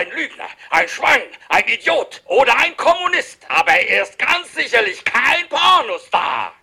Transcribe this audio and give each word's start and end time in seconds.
ein 0.00 0.08
Lügner, 0.16 0.48
ein 0.70 0.88
Schwein, 0.88 1.20
ein 1.50 1.64
Idiot 1.66 2.22
oder 2.24 2.56
ein 2.58 2.74
Kommunist, 2.76 3.38
aber 3.48 3.72
er 3.72 4.04
ist 4.04 4.18
ganz 4.18 4.54
sicherlich 4.54 5.04
kein 5.04 5.46
Pornostar. 5.48 6.54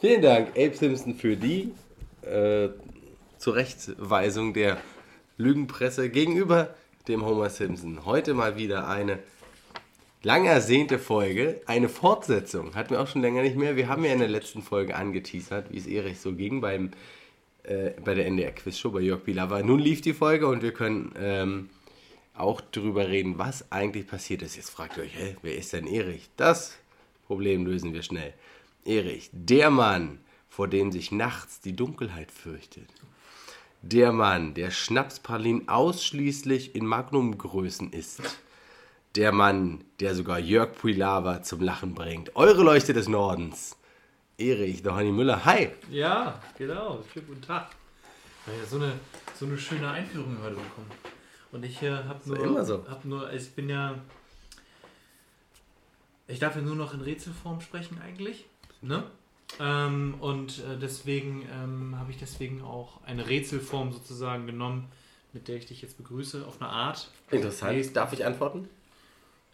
Vielen 0.00 0.22
Dank, 0.22 0.48
Abe 0.50 0.74
Simpson, 0.74 1.14
für 1.14 1.36
die 1.36 1.74
äh, 2.22 2.70
Zurechtweisung 3.36 4.54
der 4.54 4.78
Lügenpresse 5.36 6.08
gegenüber 6.08 6.74
dem 7.06 7.24
Homer 7.24 7.50
Simpson. 7.50 8.06
Heute 8.06 8.32
mal 8.32 8.56
wieder 8.56 8.88
eine 8.88 9.18
lang 10.22 10.46
ersehnte 10.46 10.98
Folge, 10.98 11.60
eine 11.66 11.90
Fortsetzung. 11.90 12.74
Hatten 12.74 12.90
wir 12.90 13.02
auch 13.02 13.08
schon 13.08 13.20
länger 13.20 13.42
nicht 13.42 13.56
mehr. 13.56 13.76
Wir 13.76 13.88
haben 13.88 14.06
ja 14.06 14.12
in 14.14 14.20
der 14.20 14.28
letzten 14.28 14.62
Folge 14.62 14.96
angeteasert, 14.96 15.70
wie 15.70 15.78
es 15.78 15.86
Erich 15.86 16.18
so 16.18 16.32
ging 16.32 16.62
beim, 16.62 16.92
äh, 17.64 17.90
bei 18.04 18.14
der 18.14 18.26
NDR 18.26 18.52
Quizshow 18.52 18.90
bei 18.90 19.00
Jörg 19.00 19.24
Pilawa. 19.24 19.62
Nun 19.62 19.80
lief 19.80 20.00
die 20.00 20.12
Folge 20.12 20.46
und 20.46 20.62
wir 20.62 20.72
können 20.72 21.12
ähm, 21.16 21.70
auch 22.34 22.60
darüber 22.60 23.08
reden, 23.08 23.38
was 23.38 23.70
eigentlich 23.72 24.06
passiert 24.06 24.42
ist. 24.42 24.56
Jetzt 24.56 24.70
fragt 24.70 24.96
ihr 24.96 25.04
euch, 25.04 25.16
hä, 25.16 25.36
wer 25.42 25.56
ist 25.56 25.72
denn 25.72 25.86
Erich? 25.86 26.28
Das 26.36 26.76
Problem 27.26 27.64
lösen 27.64 27.92
wir 27.92 28.02
schnell. 28.02 28.34
Erich, 28.84 29.30
der 29.32 29.70
Mann, 29.70 30.18
vor 30.48 30.68
dem 30.68 30.92
sich 30.92 31.10
nachts 31.10 31.60
die 31.60 31.74
Dunkelheit 31.74 32.30
fürchtet. 32.30 32.88
Der 33.82 34.12
Mann, 34.12 34.54
der 34.54 34.70
Schnapspralinen 34.70 35.68
ausschließlich 35.68 36.74
in 36.74 36.86
Magnumgrößen 36.86 37.92
isst. 37.92 38.22
Der 39.14 39.30
Mann, 39.32 39.84
der 40.00 40.14
sogar 40.14 40.38
Jörg 40.38 40.74
Puilava 40.74 41.42
zum 41.42 41.60
Lachen 41.60 41.94
bringt. 41.94 42.34
Eure 42.34 42.62
Leuchte 42.62 42.92
des 42.92 43.08
Nordens. 43.08 43.76
Erich, 44.36 44.82
der 44.82 44.96
Honey 44.96 45.12
Müller. 45.12 45.44
Hi. 45.44 45.70
Ja, 45.90 46.40
genau. 46.58 47.04
Schönen 47.12 47.28
guten 47.28 47.42
Tag. 47.42 47.70
Ja, 48.46 48.66
so, 48.66 48.76
eine, 48.76 48.92
so 49.36 49.46
eine 49.46 49.56
schöne 49.56 49.88
Einführung 49.88 50.36
heute 50.42 50.56
bekommen. 50.56 50.90
Und 51.52 51.64
ich 51.64 51.80
äh, 51.82 51.92
habe 51.92 52.18
nur, 52.26 52.42
immer 52.42 52.64
so. 52.64 52.84
hab 52.88 53.04
nur, 53.04 53.32
ich 53.32 53.52
bin 53.52 53.68
ja, 53.68 53.94
ich 56.26 56.40
darf 56.40 56.56
ja 56.56 56.62
nur 56.62 56.74
noch 56.74 56.94
in 56.94 57.00
Rätselform 57.00 57.60
sprechen 57.60 58.00
eigentlich, 58.04 58.44
ne? 58.82 59.04
Ähm, 59.60 60.16
und 60.18 60.58
äh, 60.58 60.78
deswegen 60.80 61.48
ähm, 61.52 61.96
habe 61.96 62.10
ich 62.10 62.18
deswegen 62.18 62.60
auch 62.62 63.04
eine 63.04 63.28
Rätselform 63.28 63.92
sozusagen 63.92 64.46
genommen, 64.46 64.88
mit 65.32 65.46
der 65.46 65.56
ich 65.56 65.66
dich 65.66 65.80
jetzt 65.80 65.96
begrüße, 65.96 66.44
auf 66.44 66.60
eine 66.60 66.70
Art. 66.70 67.08
Interessant. 67.30 67.94
Darf 67.94 68.12
ich 68.12 68.26
antworten? 68.26 68.68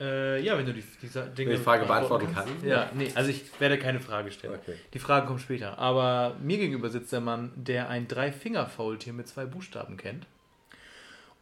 Äh, 0.01 0.43
ja, 0.43 0.57
wenn 0.57 0.65
du 0.65 0.73
die, 0.73 0.83
diese 1.03 1.27
Dinge 1.27 1.51
Wenn 1.51 1.59
die 1.59 1.63
Frage 1.63 1.85
beantworten 1.85 2.33
kann. 2.33 2.49
Ja, 2.65 2.91
nee, 2.95 3.13
also 3.15 3.29
ich 3.29 3.43
werde 3.61 3.79
keine 3.79 4.01
Frage 4.01 4.33
stellen. 4.33 4.55
Okay. 4.55 4.75
Die 4.95 4.99
Frage 4.99 5.27
kommt 5.27 5.43
später. 5.43 5.79
Aber 5.79 6.37
mir 6.41 6.57
gegenüber 6.57 6.89
sitzt 6.89 7.13
der 7.13 7.21
Mann, 7.21 7.53
der 7.55 7.91
ein 7.91 8.09
Drei-Finger-Faultier 8.09 9.13
mit 9.13 9.29
zwei 9.29 9.45
Buchstaben 9.45 9.99
kennt. 9.99 10.27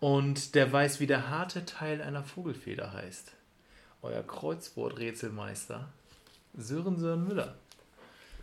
Und 0.00 0.56
der 0.56 0.72
weiß, 0.72 0.98
wie 0.98 1.06
der 1.06 1.30
harte 1.30 1.64
Teil 1.64 2.02
einer 2.02 2.24
Vogelfeder 2.24 2.92
heißt. 2.92 3.32
Euer 4.02 4.22
Kreuzworträtselmeister, 4.22 5.88
Sören 6.56 6.98
Sören 6.98 7.26
Müller. 7.26 7.54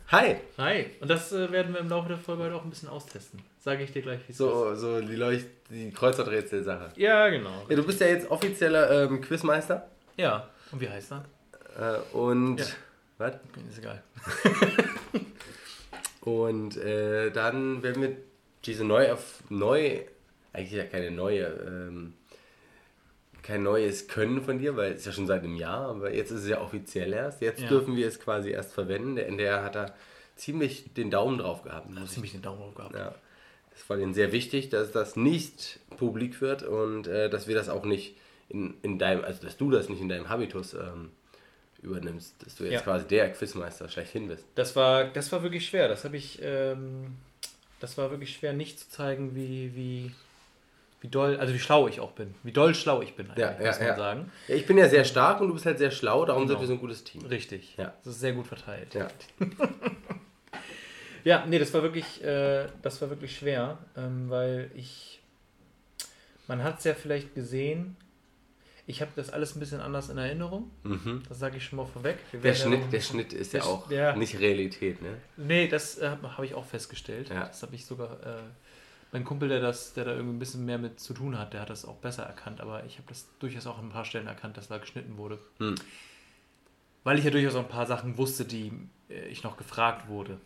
Hi. 0.09 0.35
Hi. 0.57 0.85
Und 0.99 1.09
das 1.09 1.31
äh, 1.31 1.51
werden 1.51 1.73
wir 1.73 1.79
im 1.79 1.89
Laufe 1.89 2.09
der 2.09 2.17
Folge 2.17 2.43
heute 2.43 2.55
auch 2.55 2.63
ein 2.63 2.69
bisschen 2.69 2.89
austesten. 2.89 3.41
Sage 3.59 3.83
ich 3.83 3.91
dir 3.91 4.01
gleich, 4.01 4.19
wie 4.19 4.23
es 4.25 4.29
ist. 4.31 4.37
So, 4.37 4.75
so 4.75 5.01
die, 5.01 5.15
Leucht 5.15 5.47
die 5.69 5.91
Kreuzworträtsel-Sache. 5.91 6.91
Ja, 6.95 7.27
genau. 7.29 7.65
Ja, 7.67 7.75
du 7.75 7.83
bist 7.83 7.99
ja 7.99 8.07
jetzt 8.07 8.29
offizieller 8.29 9.03
ähm, 9.05 9.19
Quizmeister. 9.21 9.89
Ja. 10.17 10.49
Und 10.71 10.81
wie 10.81 10.89
heißt 10.89 11.11
er? 11.13 11.25
Äh, 11.77 12.15
und. 12.15 12.57
Ja. 12.59 12.65
Was? 13.17 13.33
Ist 13.69 13.79
egal. 13.79 14.03
Und 16.21 16.75
äh, 16.77 17.29
dann 17.31 17.83
werden 17.83 18.01
wir 18.01 18.17
diese 18.65 18.83
neue, 18.83 19.15
neu, 19.49 19.99
eigentlich 20.53 20.71
ja 20.71 20.83
keine 20.85 21.11
neue, 21.11 21.43
ähm, 21.45 22.13
kein 23.43 23.61
neues 23.61 24.07
Können 24.07 24.41
von 24.41 24.57
dir, 24.57 24.75
weil 24.75 24.93
es 24.93 25.01
ist 25.01 25.05
ja 25.05 25.11
schon 25.11 25.27
seit 25.27 25.43
einem 25.43 25.55
Jahr, 25.55 25.87
aber 25.89 26.11
jetzt 26.13 26.31
ist 26.31 26.41
es 26.41 26.49
ja 26.49 26.61
offiziell 26.61 27.13
erst. 27.13 27.41
Jetzt 27.41 27.61
Ja. 27.61 27.67
dürfen 27.69 27.95
wir 27.95 28.07
es 28.07 28.19
quasi 28.19 28.49
erst 28.49 28.73
verwenden. 28.73 29.15
Der 29.17 29.27
NDR 29.27 29.63
hat 29.63 29.75
da 29.75 29.93
ziemlich 30.35 30.93
den 30.95 31.11
Daumen 31.11 31.37
drauf 31.37 31.61
gehabt. 31.61 31.87
ich 32.03 32.09
Ziemlich 32.09 32.31
den 32.31 32.41
Daumen 32.41 32.59
hoch 32.59 32.73
gehabt. 32.75 32.95
ja. 32.95 33.13
Es 33.77 33.87
war 33.89 33.97
denen 33.97 34.13
sehr 34.15 34.31
wichtig, 34.31 34.69
dass 34.69 34.91
das 34.93 35.15
nicht 35.17 35.79
publik 35.97 36.39
wird 36.41 36.63
und 36.63 37.07
äh, 37.07 37.29
dass 37.29 37.47
wir 37.47 37.55
das 37.55 37.69
auch 37.69 37.83
nicht 37.85 38.17
in, 38.55 38.73
in 38.81 38.97
deinem, 38.99 39.23
also 39.23 39.43
dass 39.43 39.57
du 39.57 39.69
das 39.69 39.89
nicht 39.89 40.01
in 40.01 40.09
deinem 40.09 40.29
Habitus 40.29 40.73
ähm, 40.73 41.11
übernimmst, 41.81 42.35
dass 42.43 42.55
du 42.55 42.63
jetzt 42.63 42.73
Ja. 42.73 42.81
quasi 42.81 43.05
der 43.07 43.31
Quizmeister 43.31 43.89
schlechthin 43.89 44.27
bist. 44.27 44.45
Das 44.55 44.75
war, 44.75 45.05
das 45.05 45.31
war 45.31 45.43
wirklich 45.43 45.65
schwer. 45.67 45.87
Das 45.87 46.03
habe 46.05 46.17
ich, 46.17 46.39
ähm, 46.41 47.15
das 47.79 47.97
war 47.97 48.09
wirklich 48.11 48.33
schwer, 48.35 48.53
nicht 48.53 48.79
zu 48.79 48.89
zeigen, 48.89 49.35
wie, 49.35 49.75
wie, 49.75 50.11
wie 51.01 51.07
doll, 51.09 51.37
also 51.37 51.53
wie 51.53 51.59
schlau 51.59 51.87
ich 51.87 51.99
auch 51.99 52.13
bin. 52.13 52.33
Wie 52.43 52.51
doll 52.53 52.73
schlau 52.73 53.01
ich 53.01 53.13
bin, 53.15 53.27
Ja, 53.35 53.51
ja, 53.59 53.67
muss 53.67 53.79
man 53.79 53.87
ja. 53.89 53.95
sagen. 53.95 54.31
Ja, 54.47 54.55
ich 54.55 54.65
bin 54.65 54.77
ja 54.77 54.87
sehr 54.89 55.03
stark 55.03 55.41
und 55.41 55.49
du 55.49 55.53
bist 55.53 55.65
halt 55.65 55.77
sehr 55.77 55.91
schlau, 55.91 56.25
darum 56.25 56.43
sind 56.47 56.55
Genau. 56.57 56.61
wir 56.61 56.67
so 56.67 56.73
ein 56.73 56.79
gutes 56.79 57.03
Team. 57.03 57.25
Richtig. 57.25 57.75
Ja. 57.77 57.93
Das 58.03 58.13
ist 58.15 58.19
sehr 58.21 58.33
gut 58.33 58.47
verteilt. 58.47 58.93
Ja. 58.95 59.07
Ja, 61.23 61.43
nee, 61.47 61.57
das 61.57 61.73
war 61.73 61.81
wirklich, 61.81 62.23
äh, 62.23 62.67
das 62.83 63.01
war 63.01 63.09
wirklich 63.09 63.35
schwer, 63.35 63.79
ähm, 63.97 64.29
weil 64.29 64.69
ich, 64.75 65.19
man 66.47 66.63
hat 66.63 66.77
es 66.77 66.83
ja 66.83 66.93
vielleicht 66.93 67.33
gesehen, 67.33 67.97
ich 68.87 69.01
habe 69.01 69.11
das 69.15 69.31
alles 69.31 69.55
ein 69.55 69.59
bisschen 69.59 69.81
anders 69.81 70.09
in 70.09 70.17
Erinnerung, 70.17 70.69
Mhm. 70.83 71.23
das 71.27 71.39
sage 71.39 71.57
ich 71.57 71.65
schon 71.65 71.77
mal 71.77 71.85
vorweg. 71.85 72.17
Der 72.33 72.53
ja 72.53 72.55
Schnitt, 72.55 72.91
der 72.91 73.01
Schnitt 73.01 73.33
ist 73.33 73.53
ja 73.53 73.63
auch 73.63 73.89
ja. 73.89 74.15
nicht 74.15 74.39
Realität, 74.39 75.01
ne? 75.01 75.17
Nee, 75.37 75.67
das 75.67 75.97
äh, 75.97 76.09
habe 76.09 76.45
ich 76.45 76.53
auch 76.53 76.65
festgestellt. 76.65 77.29
Ja. 77.29 77.45
Das 77.45 77.61
habe 77.63 77.75
ich 77.75 77.85
sogar. 77.85 78.11
Äh, 78.25 78.41
mein 79.11 79.23
Kumpel, 79.23 79.47
der 79.47 79.61
das, 79.61 79.93
der 79.93 80.03
da 80.03 80.11
irgendwie 80.11 80.35
ein 80.35 80.39
bisschen 80.39 80.65
mehr 80.65 80.77
mit 80.77 80.99
zu 80.99 81.13
tun 81.13 81.37
hat, 81.37 81.53
der 81.53 81.61
hat 81.61 81.69
das 81.69 81.85
auch 81.85 81.95
besser 81.95 82.23
erkannt. 82.23 82.59
Aber 82.59 82.83
ich 82.83 82.97
habe 82.97 83.07
das 83.07 83.27
durchaus 83.39 83.65
auch 83.65 83.77
an 83.77 83.85
ein 83.85 83.91
paar 83.91 84.03
Stellen 84.03 84.27
erkannt, 84.27 84.57
dass 84.57 84.67
da 84.67 84.77
geschnitten 84.77 85.17
wurde. 85.17 85.39
Hm. 85.59 85.75
Weil 87.05 87.17
ich 87.17 87.23
ja 87.23 87.31
durchaus 87.31 87.55
auch 87.55 87.61
ein 87.63 87.69
paar 87.69 87.85
Sachen 87.85 88.17
wusste, 88.17 88.43
die 88.45 88.73
äh, 89.09 89.27
ich 89.27 89.43
noch 89.43 89.57
gefragt 89.57 90.09
wurde, 90.09 90.37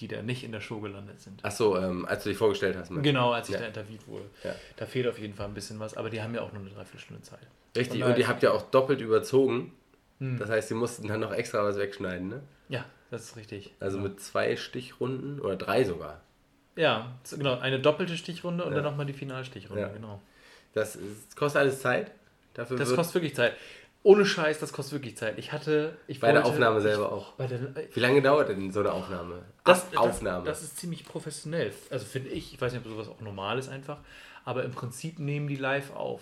die 0.00 0.08
da 0.08 0.22
nicht 0.22 0.42
in 0.44 0.52
der 0.52 0.60
Show 0.60 0.80
gelandet 0.80 1.20
sind. 1.20 1.44
Achso, 1.44 1.76
ähm, 1.78 2.04
als 2.06 2.24
du 2.24 2.28
dich 2.30 2.38
vorgestellt 2.38 2.76
hast. 2.76 2.90
Genau, 2.90 3.32
als 3.32 3.48
ich 3.48 3.54
Ja. 3.54 3.60
da 3.60 3.66
interviewt 3.66 4.06
wurde. 4.08 4.24
Ja. 4.42 4.54
Da 4.76 4.86
fehlt 4.86 5.06
auf 5.06 5.18
jeden 5.18 5.34
Fall 5.34 5.46
ein 5.46 5.54
bisschen 5.54 5.78
was, 5.80 5.96
aber 5.96 6.10
die 6.10 6.20
haben 6.22 6.34
ja 6.34 6.40
auch 6.42 6.52
nur 6.52 6.62
eine 6.62 6.70
Dreiviertelstunde 6.70 7.22
Zeit. 7.22 7.46
Richtig, 7.76 8.02
Von 8.02 8.10
und 8.12 8.18
ihr 8.18 8.26
habt 8.28 8.42
ja 8.42 8.50
auch 8.52 8.62
doppelt 8.70 9.00
überzogen. 9.00 9.72
Hm. 10.18 10.38
Das 10.38 10.50
heißt, 10.50 10.68
sie 10.68 10.74
mussten 10.74 11.06
dann 11.08 11.20
noch 11.20 11.32
extra 11.32 11.64
was 11.64 11.76
wegschneiden, 11.76 12.28
ne? 12.28 12.42
Ja, 12.68 12.84
das 13.10 13.22
ist 13.24 13.36
richtig. 13.36 13.72
Also 13.80 13.98
genau. 13.98 14.10
mit 14.10 14.20
zwei 14.20 14.56
Stichrunden 14.56 15.40
oder 15.40 15.56
drei 15.56 15.84
sogar. 15.84 16.20
Ja, 16.76 17.12
so- 17.22 17.36
genau. 17.36 17.58
Eine 17.58 17.78
doppelte 17.80 18.16
Stichrunde 18.16 18.64
und 18.64 18.70
Ja. 18.72 18.76
dann 18.76 18.84
nochmal 18.84 19.06
die 19.06 19.12
Finalstichrunde, 19.12 19.82
Ja. 19.82 19.88
genau. 19.88 20.20
Das 20.72 20.96
ist, 20.96 21.36
kostet 21.36 21.60
alles 21.60 21.80
Zeit. 21.80 22.10
Dafür 22.54 22.76
Das 22.76 22.94
kostet 22.94 23.14
wirklich 23.16 23.34
Zeit. 23.34 23.54
Ohne 24.04 24.24
Scheiß, 24.26 24.58
das 24.60 24.72
kostet 24.72 24.92
wirklich 24.92 25.16
Zeit. 25.16 25.38
Ich 25.38 25.50
hatte. 25.50 25.96
Ich 26.06 26.20
bei 26.20 26.28
der 26.30 26.36
wollte- 26.42 26.48
Aufnahme 26.50 26.76
ich, 26.76 26.82
selber 26.84 27.10
auch. 27.10 27.32
Bei 27.32 27.46
der, 27.48 27.58
Wie 27.92 28.00
lange 28.00 28.20
dauert 28.22 28.48
denn 28.50 28.70
so 28.70 28.80
eine 28.80 28.92
Aufnahme? 28.92 29.42
das, 29.64 29.82
Ab- 29.94 29.96
Aufnahme. 29.96 30.44
Das, 30.44 30.60
das 30.60 30.68
ist 30.68 30.78
ziemlich 30.78 31.04
professionell. 31.06 31.72
Also 31.90 32.04
finde 32.06 32.28
ich, 32.30 32.52
ich 32.54 32.60
weiß 32.60 32.72
nicht, 32.74 32.84
ob 32.84 32.92
sowas 32.92 33.08
auch 33.08 33.20
normal 33.20 33.58
ist 33.58 33.68
einfach, 33.70 33.98
aber 34.44 34.62
im 34.64 34.72
Prinzip 34.72 35.18
nehmen 35.18 35.48
die 35.48 35.56
live 35.56 35.92
auf. 35.94 36.20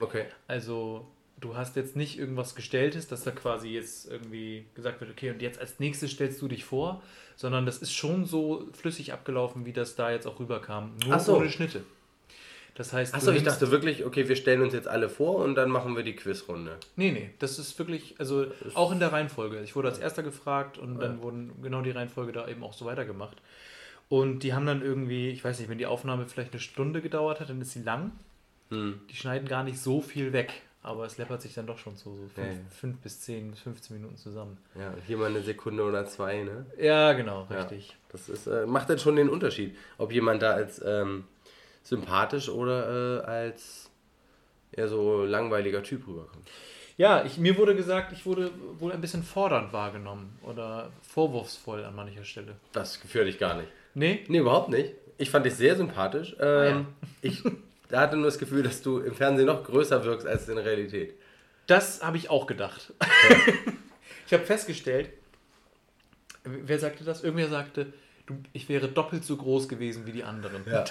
okay. 0.00 0.26
Also 0.48 1.06
du 1.40 1.56
hast 1.56 1.76
jetzt 1.76 1.94
nicht 1.94 2.18
irgendwas 2.18 2.54
Gestelltes, 2.56 3.06
dass 3.06 3.22
da 3.22 3.30
quasi 3.30 3.68
jetzt 3.68 4.10
irgendwie 4.10 4.66
gesagt 4.74 5.00
wird, 5.00 5.10
okay, 5.10 5.30
und 5.30 5.40
jetzt 5.42 5.60
als 5.60 5.78
nächstes 5.78 6.10
stellst 6.10 6.40
du 6.42 6.48
dich 6.48 6.64
vor, 6.64 7.00
sondern 7.36 7.64
das 7.66 7.78
ist 7.78 7.92
schon 7.92 8.24
so 8.24 8.66
flüssig 8.72 9.12
abgelaufen, 9.12 9.66
wie 9.66 9.72
das 9.72 9.94
da 9.94 10.10
jetzt 10.10 10.26
auch 10.26 10.40
rüberkam. 10.40 10.96
Nur 11.06 11.18
so. 11.20 11.36
ohne 11.36 11.50
Schnitte. 11.50 11.84
Das 12.76 12.92
heißt, 12.92 13.14
Achso, 13.14 13.30
ich 13.30 13.44
dachte 13.44 13.70
wirklich, 13.70 14.04
okay, 14.04 14.28
wir 14.28 14.34
stellen 14.34 14.60
uns 14.62 14.72
jetzt 14.74 14.88
alle 14.88 15.08
vor 15.08 15.36
und 15.36 15.54
dann 15.54 15.70
machen 15.70 15.94
wir 15.94 16.02
die 16.02 16.16
Quizrunde. 16.16 16.76
Nee, 16.96 17.12
nee, 17.12 17.30
das 17.38 17.60
ist 17.60 17.78
wirklich, 17.78 18.16
also 18.18 18.46
auch 18.74 18.90
in 18.90 18.98
der 18.98 19.12
Reihenfolge. 19.12 19.60
Ich 19.62 19.76
wurde 19.76 19.88
als 19.88 19.98
erster 19.98 20.24
gefragt 20.24 20.76
und 20.78 20.98
dann 20.98 21.18
Ja. 21.18 21.22
wurden 21.22 21.52
genau 21.62 21.82
die 21.82 21.92
Reihenfolge 21.92 22.32
da 22.32 22.48
eben 22.48 22.64
auch 22.64 22.72
so 22.72 22.84
weitergemacht. 22.84 23.36
Und 24.08 24.40
die 24.40 24.54
haben 24.54 24.66
dann 24.66 24.82
irgendwie, 24.82 25.30
ich 25.30 25.44
weiß 25.44 25.60
nicht, 25.60 25.68
wenn 25.68 25.78
die 25.78 25.86
Aufnahme 25.86 26.26
vielleicht 26.26 26.52
eine 26.52 26.60
Stunde 26.60 27.00
gedauert 27.00 27.40
hat, 27.40 27.48
dann 27.48 27.60
ist 27.60 27.72
sie 27.72 27.82
lang. 27.82 28.10
Hm. 28.70 29.00
Die 29.08 29.16
schneiden 29.16 29.46
gar 29.48 29.62
nicht 29.62 29.78
so 29.78 30.00
viel 30.00 30.32
weg, 30.32 30.52
aber 30.82 31.06
es 31.06 31.16
läppert 31.16 31.42
sich 31.42 31.54
dann 31.54 31.66
doch 31.68 31.78
schon 31.78 31.94
so, 31.96 32.10
so 32.16 32.28
fünf, 32.34 32.36
Ja, 32.38 32.44
ja. 32.54 32.58
fünf 32.70 32.98
bis 32.98 33.20
zehn 33.20 33.52
bis 33.52 33.60
15 33.60 33.96
Minuten 33.96 34.16
zusammen. 34.16 34.58
Ja, 34.78 34.92
hier 35.06 35.16
mal 35.16 35.26
eine 35.30 35.42
Sekunde 35.42 35.84
oder 35.84 36.06
zwei, 36.06 36.42
ne? 36.42 36.66
Ja, 36.78 37.12
genau, 37.12 37.46
Ja. 37.50 37.60
richtig. 37.62 37.96
Das 38.10 38.28
ist, 38.28 38.46
äh, 38.48 38.66
macht 38.66 38.90
dann 38.90 38.98
schon 38.98 39.14
den 39.16 39.28
Unterschied, 39.28 39.76
ob 39.96 40.12
jemand 40.12 40.42
da 40.42 40.52
als 40.52 40.82
ähm, 40.84 41.24
sympathisch 41.84 42.48
oder 42.48 43.20
äh, 43.22 43.24
als 43.24 43.90
eher 44.72 44.88
so 44.88 45.24
langweiliger 45.24 45.82
Typ 45.82 46.08
rüberkommt. 46.08 46.48
Ja, 46.96 47.24
ich, 47.24 47.38
mir 47.38 47.56
wurde 47.56 47.74
gesagt, 47.74 48.12
ich 48.12 48.24
wurde 48.24 48.50
wohl 48.78 48.92
ein 48.92 49.00
bisschen 49.00 49.22
fordernd 49.22 49.72
wahrgenommen 49.72 50.38
oder 50.42 50.90
vorwurfsvoll 51.02 51.84
an 51.84 51.94
mancher 51.94 52.24
Stelle. 52.24 52.56
Das 52.72 53.00
gefühlt 53.00 53.28
ich 53.28 53.38
gar 53.38 53.56
nicht. 53.56 53.68
Nee? 53.94 54.24
Nee, 54.28 54.38
überhaupt 54.38 54.70
nicht. 54.70 54.94
Ich 55.18 55.30
fand 55.30 55.46
dich 55.46 55.54
sehr 55.54 55.76
sympathisch. 55.76 56.34
Ähm, 56.40 56.86
ich 57.20 57.42
da 57.88 58.00
hatte 58.00 58.16
nur 58.16 58.26
das 58.26 58.38
Gefühl, 58.38 58.62
dass 58.62 58.82
du 58.82 58.98
im 58.98 59.14
Fernsehen 59.14 59.46
noch 59.46 59.64
größer 59.64 60.04
wirkst 60.04 60.26
als 60.26 60.48
in 60.48 60.56
der 60.56 60.64
Realität. 60.64 61.14
Das 61.66 62.02
habe 62.02 62.16
ich 62.16 62.30
auch 62.30 62.46
gedacht. 62.46 62.92
ich 64.26 64.32
habe 64.32 64.44
festgestellt, 64.44 65.10
wer 66.44 66.78
sagte 66.78 67.04
das? 67.04 67.22
Irgendwer 67.22 67.48
sagte, 67.48 67.92
du, 68.26 68.34
ich 68.52 68.68
wäre 68.68 68.88
doppelt 68.88 69.24
so 69.24 69.36
groß 69.36 69.68
gewesen 69.68 70.06
wie 70.06 70.12
die 70.12 70.24
anderen. 70.24 70.62
Ja. 70.70 70.84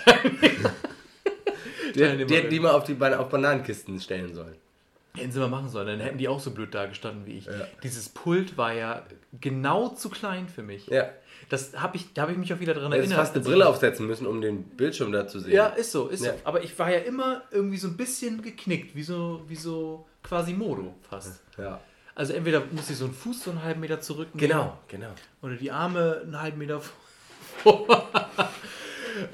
Die, 1.95 1.99
Teilnehmer- 1.99 2.25
die 2.27 2.35
hätten 2.35 2.49
die 2.49 2.59
mal 2.59 2.71
auf, 2.71 2.83
die, 2.83 2.95
auf 3.01 3.29
Bananenkisten 3.29 3.99
stellen 3.99 4.33
sollen. 4.33 4.55
Hätten 5.15 5.31
sie 5.31 5.39
mal 5.39 5.47
machen 5.49 5.69
sollen, 5.69 5.85
dann 5.87 5.99
hätten 5.99 6.17
die 6.17 6.27
auch 6.27 6.39
so 6.39 6.49
blöd 6.51 6.73
dagestanden 6.73 7.27
wie 7.27 7.37
ich. 7.37 7.45
Ja. 7.45 7.67
Dieses 7.83 8.09
Pult 8.09 8.57
war 8.57 8.73
ja 8.73 9.03
genau 9.39 9.89
zu 9.89 10.09
klein 10.09 10.47
für 10.47 10.63
mich. 10.63 10.87
Ja. 10.87 11.07
Das 11.49 11.79
hab 11.79 11.93
ich, 11.93 12.13
da 12.13 12.23
habe 12.23 12.31
ich 12.31 12.37
mich 12.39 12.51
auch 12.51 12.59
wieder 12.59 12.73
dran 12.73 12.89
Du 12.89 12.97
erinnert. 12.97 13.19
fast 13.19 13.35
eine 13.35 13.43
Brille 13.43 13.67
aufsetzen 13.67 14.07
müssen, 14.07 14.25
um 14.25 14.41
den 14.41 14.63
Bildschirm 14.63 15.11
da 15.11 15.27
zu 15.27 15.39
sehen. 15.39 15.53
Ja, 15.53 15.67
ist 15.67 15.91
so, 15.91 16.07
ist 16.07 16.23
Ja. 16.25 16.31
so. 16.33 16.39
Aber 16.45 16.63
ich 16.63 16.77
war 16.79 16.91
ja 16.91 16.99
immer 16.99 17.43
irgendwie 17.51 17.77
so 17.77 17.89
ein 17.89 17.97
bisschen 17.97 18.41
geknickt, 18.41 18.95
wie 18.95 19.03
so, 19.03 19.43
wie 19.47 19.55
so 19.55 20.07
quasi 20.23 20.53
Modo 20.53 20.95
fast. 21.07 21.41
Ja. 21.59 21.79
Also 22.15 22.33
entweder 22.33 22.63
muss 22.71 22.89
ich 22.89 22.97
so 22.97 23.05
einen 23.05 23.13
Fuß 23.13 23.43
so 23.43 23.51
einen 23.51 23.61
halben 23.63 23.81
Meter 23.81 23.99
zurücknehmen. 24.01 24.49
Genau, 24.49 24.77
genau. 24.87 25.09
Oder 25.43 25.55
die 25.57 25.69
Arme 25.71 26.21
einen 26.23 26.41
halben 26.41 26.57
Meter 26.57 26.79
vor. 26.79 26.95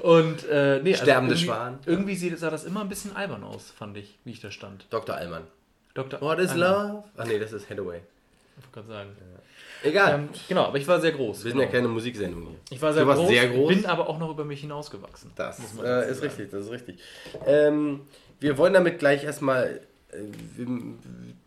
Und 0.00 0.48
äh, 0.48 0.80
nee, 0.82 0.94
Sterbende 0.94 1.34
irgendwie, 1.34 1.46
Schwan. 1.46 1.78
Irgendwie 1.86 2.16
sah 2.36 2.50
das 2.50 2.64
immer 2.64 2.80
ein 2.80 2.88
bisschen 2.88 3.14
albern 3.16 3.44
aus, 3.44 3.70
fand 3.70 3.96
ich, 3.96 4.18
wie 4.24 4.32
ich 4.32 4.40
da 4.40 4.50
stand. 4.50 4.86
Dr. 4.90 5.14
Allmann. 5.14 5.42
Dr. 5.94 6.20
What 6.20 6.38
is 6.38 6.50
Alman, 6.50 6.92
love? 6.92 7.04
Ach 7.16 7.24
nee, 7.26 7.38
das 7.38 7.52
ist 7.52 7.68
Hathaway. 7.68 8.00
Ich 8.58 8.64
wollte 8.64 8.88
gerade 8.88 8.88
sagen. 8.88 9.10
Egal. 9.82 10.14
Ähm, 10.14 10.28
genau, 10.48 10.64
aber 10.64 10.78
ich 10.78 10.86
war 10.86 11.00
sehr 11.00 11.12
groß. 11.12 11.44
Wir 11.44 11.52
sind 11.52 11.58
genau. 11.58 11.62
ja 11.62 11.70
keine 11.70 11.88
Musiksendung 11.88 12.42
hier. 12.42 12.58
Ich 12.70 12.82
war 12.82 12.92
sehr 12.92 13.04
groß, 13.04 13.28
sehr 13.28 13.48
groß. 13.48 13.68
bin 13.74 13.86
aber 13.86 14.08
auch 14.08 14.18
noch 14.18 14.30
über 14.30 14.44
mich 14.44 14.60
hinausgewachsen. 14.60 15.32
Das 15.36 15.58
äh, 15.82 16.10
ist 16.10 16.22
richtig, 16.22 16.50
das 16.50 16.66
ist 16.66 16.70
richtig. 16.70 16.98
Ähm, 17.46 18.02
wir 18.40 18.58
wollen 18.58 18.74
damit 18.74 18.98
gleich 18.98 19.24
erstmal, 19.24 19.80
äh, 20.12 20.18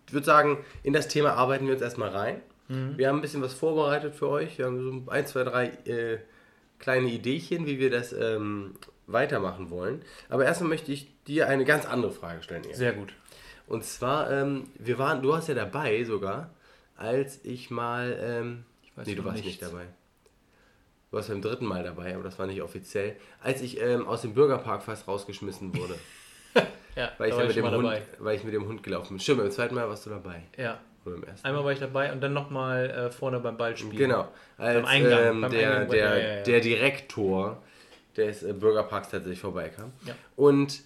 ich 0.07 0.13
würde 0.13 0.25
sagen, 0.25 0.57
in 0.81 0.93
das 0.93 1.07
Thema 1.07 1.33
arbeiten 1.33 1.67
wir 1.67 1.73
uns 1.73 1.81
erstmal 1.81 2.09
rein. 2.09 2.41
Mhm. 2.67 2.97
Wir 2.97 3.07
haben 3.07 3.17
ein 3.17 3.21
bisschen 3.21 3.41
was 3.41 3.53
vorbereitet 3.53 4.15
für 4.15 4.29
euch. 4.29 4.57
Wir 4.57 4.65
haben 4.65 5.03
so 5.05 5.11
ein, 5.11 5.27
zwei, 5.27 5.43
drei 5.43 5.65
äh, 5.85 6.17
kleine 6.83 7.07
Ideechen, 7.09 7.65
wie 7.65 7.79
wir 7.79 7.89
das 7.89 8.11
ähm, 8.11 8.73
weitermachen 9.07 9.69
wollen. 9.69 10.01
Aber 10.27 10.43
erstmal 10.45 10.69
möchte 10.69 10.91
ich 10.91 11.07
dir 11.23 11.47
eine 11.47 11.63
ganz 11.63 11.85
andere 11.85 12.11
Frage 12.11 12.43
stellen. 12.43 12.63
Erik. 12.65 12.75
Sehr 12.75 12.93
gut. 12.93 13.13
Und 13.67 13.85
zwar, 13.85 14.29
ähm, 14.29 14.67
wir 14.77 14.97
waren, 14.97 15.21
du 15.21 15.29
warst 15.29 15.47
ja 15.47 15.55
dabei 15.55 16.03
sogar, 16.03 16.49
als 16.97 17.39
ich 17.45 17.71
mal, 17.71 18.17
ähm, 18.21 18.65
weiß 18.97 19.07
nee, 19.07 19.15
du 19.15 19.23
warst 19.23 19.37
nichts. 19.37 19.47
nicht 19.47 19.61
dabei. 19.61 19.85
Du 21.09 21.17
warst 21.17 21.29
beim 21.29 21.41
dritten 21.41 21.65
Mal 21.65 21.83
dabei, 21.83 22.13
aber 22.15 22.23
das 22.23 22.37
war 22.37 22.47
nicht 22.47 22.61
offiziell. 22.61 23.15
Als 23.41 23.61
ich 23.61 23.79
ähm, 23.79 24.05
aus 24.05 24.21
dem 24.21 24.33
Bürgerpark 24.33 24.83
fast 24.83 25.07
rausgeschmissen 25.07 25.73
wurde, 25.77 25.95
Ja, 26.95 27.11
weil 27.17 27.29
ich, 27.29 27.35
war 27.35 27.41
mit 27.43 27.49
ich 27.51 27.55
dem 27.55 27.65
Hund, 27.71 27.85
dabei. 27.85 28.01
weil 28.19 28.35
ich 28.35 28.43
mit 28.43 28.53
dem 28.53 28.67
Hund 28.67 28.83
gelaufen 28.83 29.09
bin. 29.13 29.19
Stimmt, 29.19 29.39
beim 29.39 29.51
zweiten 29.51 29.73
Mal 29.73 29.87
warst 29.87 30.05
du 30.05 30.09
dabei. 30.11 30.43
Ja, 30.57 30.79
Oder 31.05 31.15
beim 31.15 31.23
ersten. 31.23 31.47
einmal 31.47 31.63
war 31.65 31.71
ich 31.71 31.79
dabei 31.79 32.11
und 32.11 32.21
dann 32.21 32.33
nochmal 32.33 32.89
äh, 32.89 33.11
vorne 33.11 33.39
beim 33.39 33.57
Ballspiel. 33.57 33.97
Genau. 33.97 34.27
Als 34.57 34.87
Eingang, 34.87 35.19
ähm, 35.23 35.41
beim 35.41 35.51
der, 35.51 35.71
Eingang, 35.71 35.89
der, 35.89 35.99
ja, 35.99 36.15
ja, 36.15 36.35
ja. 36.37 36.43
der 36.43 36.61
Direktor 36.61 37.61
des 38.15 38.43
äh, 38.43 38.53
Bürgerparks 38.53 39.09
tatsächlich 39.09 39.39
vorbeikam. 39.39 39.91
Ja. 40.05 40.15
Und 40.35 40.81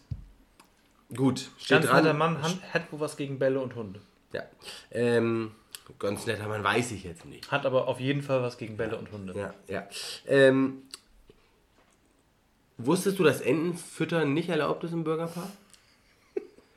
gut, 1.16 1.50
steht 1.58 1.70
Ganz 1.70 1.86
dran. 1.88 2.04
netter 2.04 2.18
Mann 2.18 2.42
hat, 2.42 2.58
hat 2.74 2.92
wohl 2.92 3.00
was 3.00 3.18
gegen 3.18 3.40
Bälle 3.40 3.60
und 3.60 3.76
Hunde. 3.76 4.00
Ja. 4.34 4.44
Ähm, 4.92 5.52
ganz 6.00 6.26
netter 6.26 6.48
Mann, 6.48 6.64
weiß 6.64 6.92
ich 6.92 7.04
jetzt 7.04 7.26
nicht. 7.26 7.52
Hat 7.52 7.66
aber 7.66 7.88
auf 7.88 8.00
jeden 8.00 8.22
Fall 8.22 8.42
was 8.42 8.58
gegen 8.58 8.78
Bälle 8.78 8.98
und 8.98 9.12
Hunde. 9.12 9.34
Ja, 9.38 9.54
ja. 9.68 9.88
Ähm, 10.26 10.84
wusstest 12.78 13.20
du, 13.20 13.24
dass 13.24 13.42
Entenfüttern 13.42 14.34
nicht 14.34 14.50
erlaubt 14.50 14.84
ist 14.84 14.94
im 14.94 15.04
Bürgerpark? 15.04 15.50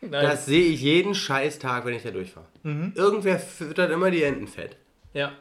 Nein. 0.02 0.11
Das 0.25 0.47
sehe 0.47 0.64
ich 0.64 0.81
jeden 0.81 1.14
scheiß 1.14 1.58
Tag, 1.58 1.85
wenn 1.85 1.94
ich 1.94 2.02
da 2.02 2.11
durchfahre. 2.11 2.47
Mhm. 2.62 2.93
Irgendwer 2.97 3.38
füttert 3.38 3.91
immer 3.91 4.11
die 4.11 4.23
Enten 4.23 4.47
fett. 4.49 4.76
ja. 5.12 5.32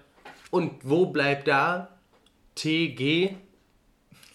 Und 0.51 0.79
wo 0.83 1.06
bleibt 1.06 1.47
da 1.47 2.00
TG? 2.56 3.35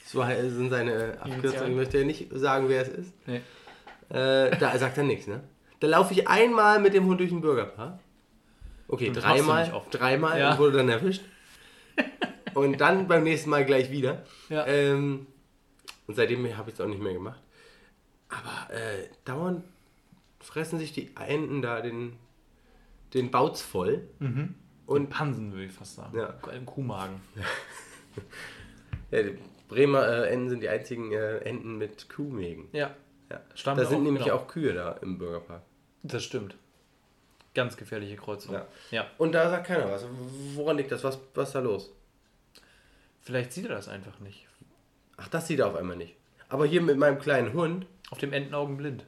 So 0.07 0.25
sind 0.25 0.71
seine 0.71 1.19
Abkürzungen. 1.21 1.71
Ich 1.71 1.77
möchte 1.77 1.99
ja 1.99 2.05
nicht 2.05 2.29
sagen, 2.33 2.69
wer 2.69 2.83
es 2.83 2.89
ist. 2.89 3.13
Nee. 3.27 3.41
Äh, 4.11 4.57
da 4.59 4.79
sagt 4.79 4.97
er 4.97 5.03
nichts, 5.03 5.27
ne? 5.27 5.41
Da 5.81 5.89
laufe 5.89 6.13
ich 6.15 6.29
einmal 6.29 6.79
mit 6.81 6.95
dem 6.95 7.07
Hund 7.07 7.19
durch 7.19 7.31
den 7.31 7.41
Bürgerpark. 7.41 7.99
Okay, 8.87 9.09
Und 9.09 9.15
dreimal. 9.15 9.83
Dreimal 9.91 10.39
Ja. 10.39 10.53
und 10.53 10.59
wurde 10.61 10.77
dann 10.79 10.89
erwischt. 10.89 11.23
und 12.55 12.81
dann 12.81 13.09
beim 13.09 13.25
nächsten 13.25 13.51
Mal 13.51 13.65
gleich 13.65 13.91
wieder. 13.91 14.23
Ja. 14.49 14.65
Ähm, 14.69 15.27
und 16.07 16.15
seitdem 16.15 16.45
habe 16.57 16.71
ich 16.71 16.75
es 16.75 16.81
auch 16.81 16.87
nicht 16.87 17.03
mehr 17.03 17.13
gemacht. 17.15 17.41
Aber 18.29 18.73
äh, 18.73 19.09
dauernd 19.25 19.65
fressen 20.45 20.79
sich 20.79 20.93
die 20.93 21.11
Enten 21.17 21.63
da 21.63 21.81
den, 21.81 22.17
den 23.15 23.31
Bauz 23.31 23.63
voll. 23.63 24.09
Und 24.21 24.55
Und 24.87 25.09
Pansen 25.09 25.53
würde 25.53 25.65
ich 25.65 25.73
fast 25.73 25.97
sagen. 25.97 26.17
Ja. 26.17 26.35
Im 26.53 26.67
Kuhmagen. 26.67 27.21
ja, 29.11 29.23
die 29.23 29.39
Bremer 29.69 30.07
äh, 30.07 30.29
Enten 30.31 30.51
sind 30.51 30.61
die 30.63 30.69
einzigen 30.69 31.13
äh, 31.13 31.39
Enten 31.39 31.79
mit 31.79 32.09
Kuhmägen. 32.09 32.69
Ja, 32.73 32.95
Ja. 33.31 33.41
Stammen 33.55 33.81
Da 33.81 33.87
sind 33.87 34.01
auch, 34.01 34.03
nämlich 34.03 34.25
genau. 34.25 34.37
auch 34.37 34.49
Kühe 34.49 34.75
da 34.75 34.93
im 35.03 35.19
Bürgerpark. 35.19 35.63
das 36.03 36.23
stimmt. 36.23 36.57
Ganz 37.55 37.77
gefährliche 37.77 38.17
Kreuzung. 38.17 38.55
Ja. 38.55 38.67
ja. 38.91 39.07
Und 39.17 39.33
da 39.33 39.49
sagt 39.49 39.69
keiner 39.69 39.89
was. 39.91 40.05
Woran 40.55 40.77
liegt 40.77 40.91
das? 40.91 41.05
Was, 41.05 41.19
was 41.35 41.49
ist 41.49 41.55
da 41.55 41.61
los? 41.61 41.93
Vielleicht 43.23 43.53
sieht 43.53 43.67
er 43.67 43.77
das 43.77 43.89
einfach 43.89 44.19
nicht. 44.19 44.47
Ach, 45.17 45.29
das 45.29 45.47
sieht 45.47 45.61
er 45.61 45.69
auf 45.69 45.77
einmal 45.77 45.97
nicht. 45.97 46.17
Aber 46.49 46.67
hier 46.67 46.83
mit 46.83 46.99
meinem 46.99 47.19
kleinen 47.19 47.53
Hund, 47.53 47.87
Auf 48.11 48.19
dem 48.19 48.33
Entenaugen 48.33 48.77
blind. 48.77 49.07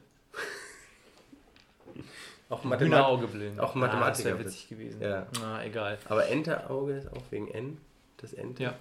Auch 2.49 2.63
Hühnerauge 2.63 3.23
Mathematik. 3.23 3.31
blind. 3.31 3.59
auch 3.59 3.75
Ah, 3.75 3.77
Mathematiker 3.79 4.29
das 4.29 4.37
wäre 4.39 4.39
witzig 4.39 4.69
gewesen. 4.69 5.01
Ja. 5.01 5.27
Na, 5.41 5.63
egal. 5.65 5.97
Aber 6.09 6.27
Enterauge 6.27 6.93
ist 6.93 7.11
auch 7.11 7.23
wegen 7.31 7.47
N. 7.49 7.77
Das 8.17 8.33
Ente. 8.33 8.63
Ja. 8.63 8.73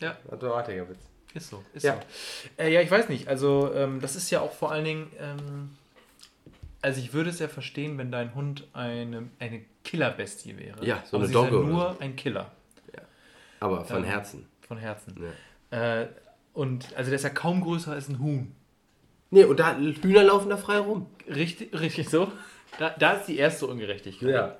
Ja. 0.00 0.16
Mathematikerwitz. 0.30 0.98
Ist 1.34 1.50
so. 1.50 1.62
Ist 1.74 1.84
Ja. 1.84 1.94
so. 2.56 2.62
Äh, 2.64 2.72
ja, 2.72 2.80
ich 2.80 2.90
weiß 2.90 3.08
nicht. 3.08 3.28
Also, 3.28 3.72
ähm, 3.74 4.00
das 4.00 4.16
ist 4.16 4.30
ja 4.30 4.40
auch 4.40 4.52
vor 4.52 4.72
allen 4.72 4.84
Dingen. 4.84 5.12
Ähm, 5.20 5.70
also, 6.82 6.98
ich 7.00 7.12
würde 7.12 7.30
es 7.30 7.38
ja 7.38 7.46
verstehen, 7.48 7.98
wenn 7.98 8.10
dein 8.10 8.34
Hund 8.34 8.66
eine, 8.72 9.28
eine 9.38 9.60
Killerbestie 9.84 10.58
wäre. 10.58 10.84
Ja, 10.84 11.02
so 11.08 11.18
Aber 11.18 11.26
eine 11.26 11.32
ja 11.34 11.40
Dogge 11.40 11.58
oder 11.60 11.68
nur 11.68 12.00
ein 12.00 12.16
Killer. 12.16 12.50
Aber 13.60 13.84
von 13.84 13.98
Ähm, 13.98 14.04
Herzen. 14.04 14.46
Von 14.66 14.78
Herzen. 14.78 15.14
Ja. 15.70 16.00
Äh, 16.02 16.08
und 16.54 16.96
also, 16.96 17.10
der 17.10 17.16
ist 17.16 17.22
ja 17.24 17.28
kaum 17.30 17.60
größer 17.60 17.92
als 17.92 18.08
ein 18.08 18.18
Huhn. 18.18 18.52
Nee, 19.30 19.44
und 19.44 19.60
da 19.60 19.76
Hühner 19.76 20.24
laufen 20.24 20.48
da 20.48 20.56
frei 20.56 20.78
rum. 20.78 21.06
Richtig, 21.28 21.78
richtig 21.78 22.08
so. 22.08 22.32
Da, 22.78 22.90
da 22.98 23.12
ist 23.14 23.26
die 23.26 23.36
erste 23.38 23.66
Ungerechtigkeit. 23.66 24.56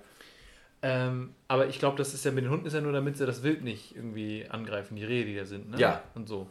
Ähm, 0.82 1.34
aber 1.46 1.66
ich 1.68 1.78
glaube, 1.78 1.98
das 1.98 2.14
ist 2.14 2.24
ja 2.24 2.30
mit 2.30 2.44
den 2.44 2.50
Hunden 2.50 2.66
ist 2.66 2.72
ja 2.72 2.80
nur, 2.80 2.92
damit 2.92 3.16
sie 3.18 3.26
das 3.26 3.42
Wild 3.42 3.62
nicht 3.62 3.94
irgendwie 3.94 4.46
angreifen, 4.48 4.96
die 4.96 5.04
Rehe, 5.04 5.24
die 5.26 5.36
da 5.36 5.44
sind. 5.44 5.70
Ne? 5.70 5.78
Ja. 5.78 6.02
Und 6.14 6.26
so. 6.28 6.48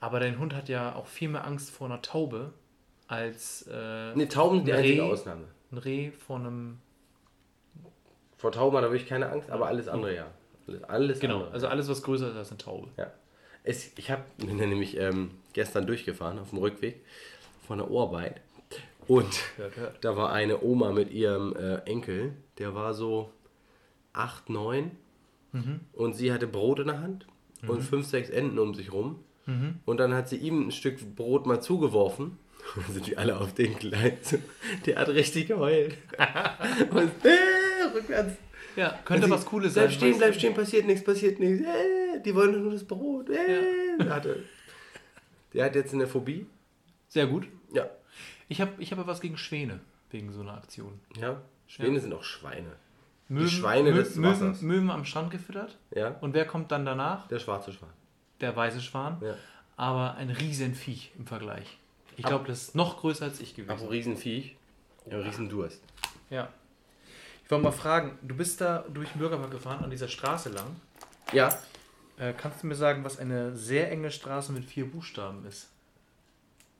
Aber 0.00 0.18
dein 0.20 0.38
Hund 0.38 0.54
hat 0.54 0.68
ja 0.68 0.94
auch 0.94 1.06
viel 1.06 1.28
mehr 1.28 1.46
Angst 1.46 1.70
vor 1.70 1.86
einer 1.86 2.00
Taube 2.02 2.52
als 3.06 3.66
äh, 3.70 4.14
Nee, 4.14 4.26
Tauben 4.26 4.58
sind 4.58 4.66
die 4.68 4.72
ein 4.72 4.78
einzige 4.78 5.02
Reh, 5.02 5.10
Ausnahme. 5.10 5.44
ein 5.72 5.78
Reh 5.78 6.10
vor 6.10 6.36
einem. 6.38 6.78
Vor 8.38 8.52
Tauben 8.52 8.76
hat 8.76 8.84
er 8.84 8.90
wirklich 8.92 9.08
keine 9.08 9.28
Angst, 9.30 9.50
aber 9.50 9.66
alles 9.66 9.88
andere 9.88 10.14
ja. 10.14 10.26
Alles, 10.66 10.84
alles 10.84 11.20
Genau, 11.20 11.36
andere. 11.36 11.52
also 11.52 11.68
alles, 11.68 11.88
was 11.88 12.02
größer 12.02 12.30
ist 12.30 12.36
als 12.36 12.48
eine 12.50 12.58
Taube. 12.58 12.88
Ja. 12.96 13.10
Es, 13.62 13.92
ich 13.96 14.10
hab, 14.10 14.36
bin 14.38 14.58
ja 14.58 14.66
nämlich 14.66 14.96
ähm, 14.98 15.30
gestern 15.52 15.86
durchgefahren 15.86 16.38
auf 16.38 16.50
dem 16.50 16.58
Rückweg 16.58 17.04
von 17.66 17.78
der 17.78 17.88
Arbeit. 17.88 18.40
Und 19.08 19.26
da 20.00 20.16
war 20.16 20.32
eine 20.32 20.62
Oma 20.62 20.92
mit 20.92 21.10
ihrem 21.12 21.54
äh, 21.56 21.76
Enkel, 21.88 22.32
der 22.58 22.74
war 22.74 22.92
so 22.94 23.30
8, 24.12 24.50
9. 24.50 24.90
Mhm. 25.52 25.80
Und 25.92 26.14
sie 26.14 26.32
hatte 26.32 26.46
Brot 26.46 26.80
in 26.80 26.88
der 26.88 27.00
Hand 27.00 27.26
und 27.66 27.82
fünf, 27.82 28.06
sechs 28.06 28.30
Enten 28.30 28.58
um 28.58 28.74
sich 28.74 28.92
rum. 28.92 29.20
Mhm. 29.46 29.76
Und 29.84 29.98
dann 29.98 30.12
hat 30.14 30.28
sie 30.28 30.36
ihm 30.36 30.68
ein 30.68 30.72
Stück 30.72 30.98
Brot 31.14 31.46
mal 31.46 31.60
zugeworfen. 31.60 32.38
Und 32.74 32.84
dann 32.86 32.94
sind 32.94 33.06
die 33.06 33.16
alle 33.16 33.38
auf 33.38 33.54
den 33.54 33.76
so. 34.22 34.38
Der 34.86 34.98
hat 34.98 35.08
richtig 35.08 35.46
geheult. 35.48 35.96
und 36.90 37.10
äh, 37.24 37.94
rückwärts. 37.94 38.36
Ja, 38.74 38.98
könnte 39.04 39.26
Sie- 39.26 39.30
was 39.32 39.46
Cooles 39.46 39.72
bleib 39.74 39.86
sein. 39.86 39.92
stehen, 39.96 40.08
weißt 40.10 40.18
bleib 40.18 40.34
stehen, 40.34 40.54
passiert 40.54 40.86
nichts, 40.86 41.04
passiert 41.04 41.38
nichts. 41.40 41.64
Äh, 41.66 42.20
die 42.24 42.34
wollen 42.34 42.52
doch 42.52 42.60
nur 42.60 42.72
das 42.72 42.84
Brot. 42.84 43.30
Äh, 43.30 43.96
der, 44.00 44.14
hatte, 44.14 44.42
der 45.54 45.64
hat 45.66 45.74
jetzt 45.76 45.94
eine 45.94 46.06
Phobie. 46.06 46.44
Sehr 47.08 47.26
gut. 47.26 47.46
Ja. 47.72 47.88
Ich 48.48 48.60
habe 48.60 48.72
ich 48.78 48.92
hab 48.92 48.98
ja 48.98 49.06
was 49.06 49.20
gegen 49.20 49.36
Schwäne, 49.38 49.80
wegen 50.10 50.32
so 50.32 50.40
einer 50.40 50.54
Aktion. 50.54 51.00
ja. 51.16 51.40
Schwäne 51.68 51.98
sind 51.98 52.12
auch 52.14 52.22
Schweine. 52.22 52.70
Möwen, 53.28 53.48
Schweine 53.48 53.90
Mö- 53.90 53.94
des 53.94 54.14
Möwen, 54.14 54.30
Wassers. 54.30 54.62
Möwen 54.62 54.88
am 54.88 55.04
Strand 55.04 55.32
gefüttert. 55.32 55.76
Ja. 55.90 56.10
Und 56.20 56.32
wer 56.32 56.46
kommt 56.46 56.70
dann 56.70 56.84
danach? 56.86 57.26
Der 57.26 57.40
schwarze 57.40 57.72
Schwan. 57.72 57.90
Der 58.40 58.54
weiße 58.54 58.80
Schwan. 58.80 59.20
Ja. 59.20 59.34
Aber 59.76 60.14
ein 60.14 60.30
Riesenviech 60.30 61.10
im 61.18 61.26
Vergleich. 61.26 61.78
Ich 62.16 62.24
glaube, 62.24 62.46
das 62.46 62.62
ist 62.68 62.74
noch 62.76 62.98
größer 63.00 63.24
als 63.24 63.40
ich 63.40 63.56
gewesen. 63.56 63.72
Aber 63.72 63.90
Riesenviech. 63.90 64.54
Ja, 65.10 65.18
Riesendurst. 65.18 65.82
Ja. 66.30 66.48
Ich 67.44 67.50
wollte 67.50 67.64
mal 67.64 67.72
fragen, 67.72 68.16
du 68.22 68.36
bist 68.36 68.60
da 68.60 68.84
durch 68.88 69.10
den 69.10 69.18
Bürgerpark 69.18 69.50
gefahren, 69.50 69.82
an 69.82 69.90
dieser 69.90 70.06
Straße 70.08 70.50
lang. 70.50 70.76
Ja. 71.32 71.58
Äh, 72.18 72.32
kannst 72.32 72.62
du 72.62 72.68
mir 72.68 72.76
sagen, 72.76 73.02
was 73.02 73.18
eine 73.18 73.56
sehr 73.56 73.90
enge 73.90 74.12
Straße 74.12 74.52
mit 74.52 74.64
vier 74.64 74.88
Buchstaben 74.88 75.44
ist? 75.46 75.68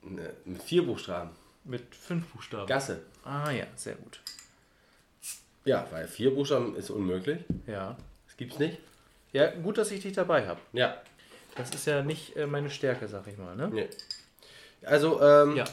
Ne, 0.01 0.33
Mit 0.45 0.63
vier 0.63 0.85
Buchstaben. 0.85 1.31
Mit 1.67 1.93
fünf 1.95 2.25
Buchstaben. 2.27 2.65
Gasse. 2.67 3.01
Ah 3.23 3.51
ja, 3.51 3.65
sehr 3.75 3.95
gut. 3.95 4.19
Ja, 5.65 5.85
weil 5.91 6.07
vier 6.07 6.33
Buchstaben 6.33 6.75
ist 6.75 6.89
unmöglich. 6.89 7.39
Ja. 7.67 7.97
Das 8.25 8.37
gibt's 8.37 8.57
nicht. 8.57 8.77
Ja, 9.33 9.51
gut, 9.51 9.77
dass 9.77 9.91
ich 9.91 10.01
dich 10.01 10.13
dabei 10.13 10.47
habe. 10.47 10.61
Ja. 10.73 11.01
Das 11.55 11.71
ist 11.71 11.85
ja 11.85 12.01
nicht 12.03 12.35
äh, 12.37 12.47
meine 12.47 12.69
Stärke, 12.69 13.07
sag 13.07 13.27
ich 13.27 13.37
mal, 13.37 13.55
ne? 13.55 13.67
Nee. 13.71 13.89
Also, 14.83 15.21
ähm, 15.21 15.57
Ja. 15.57 15.65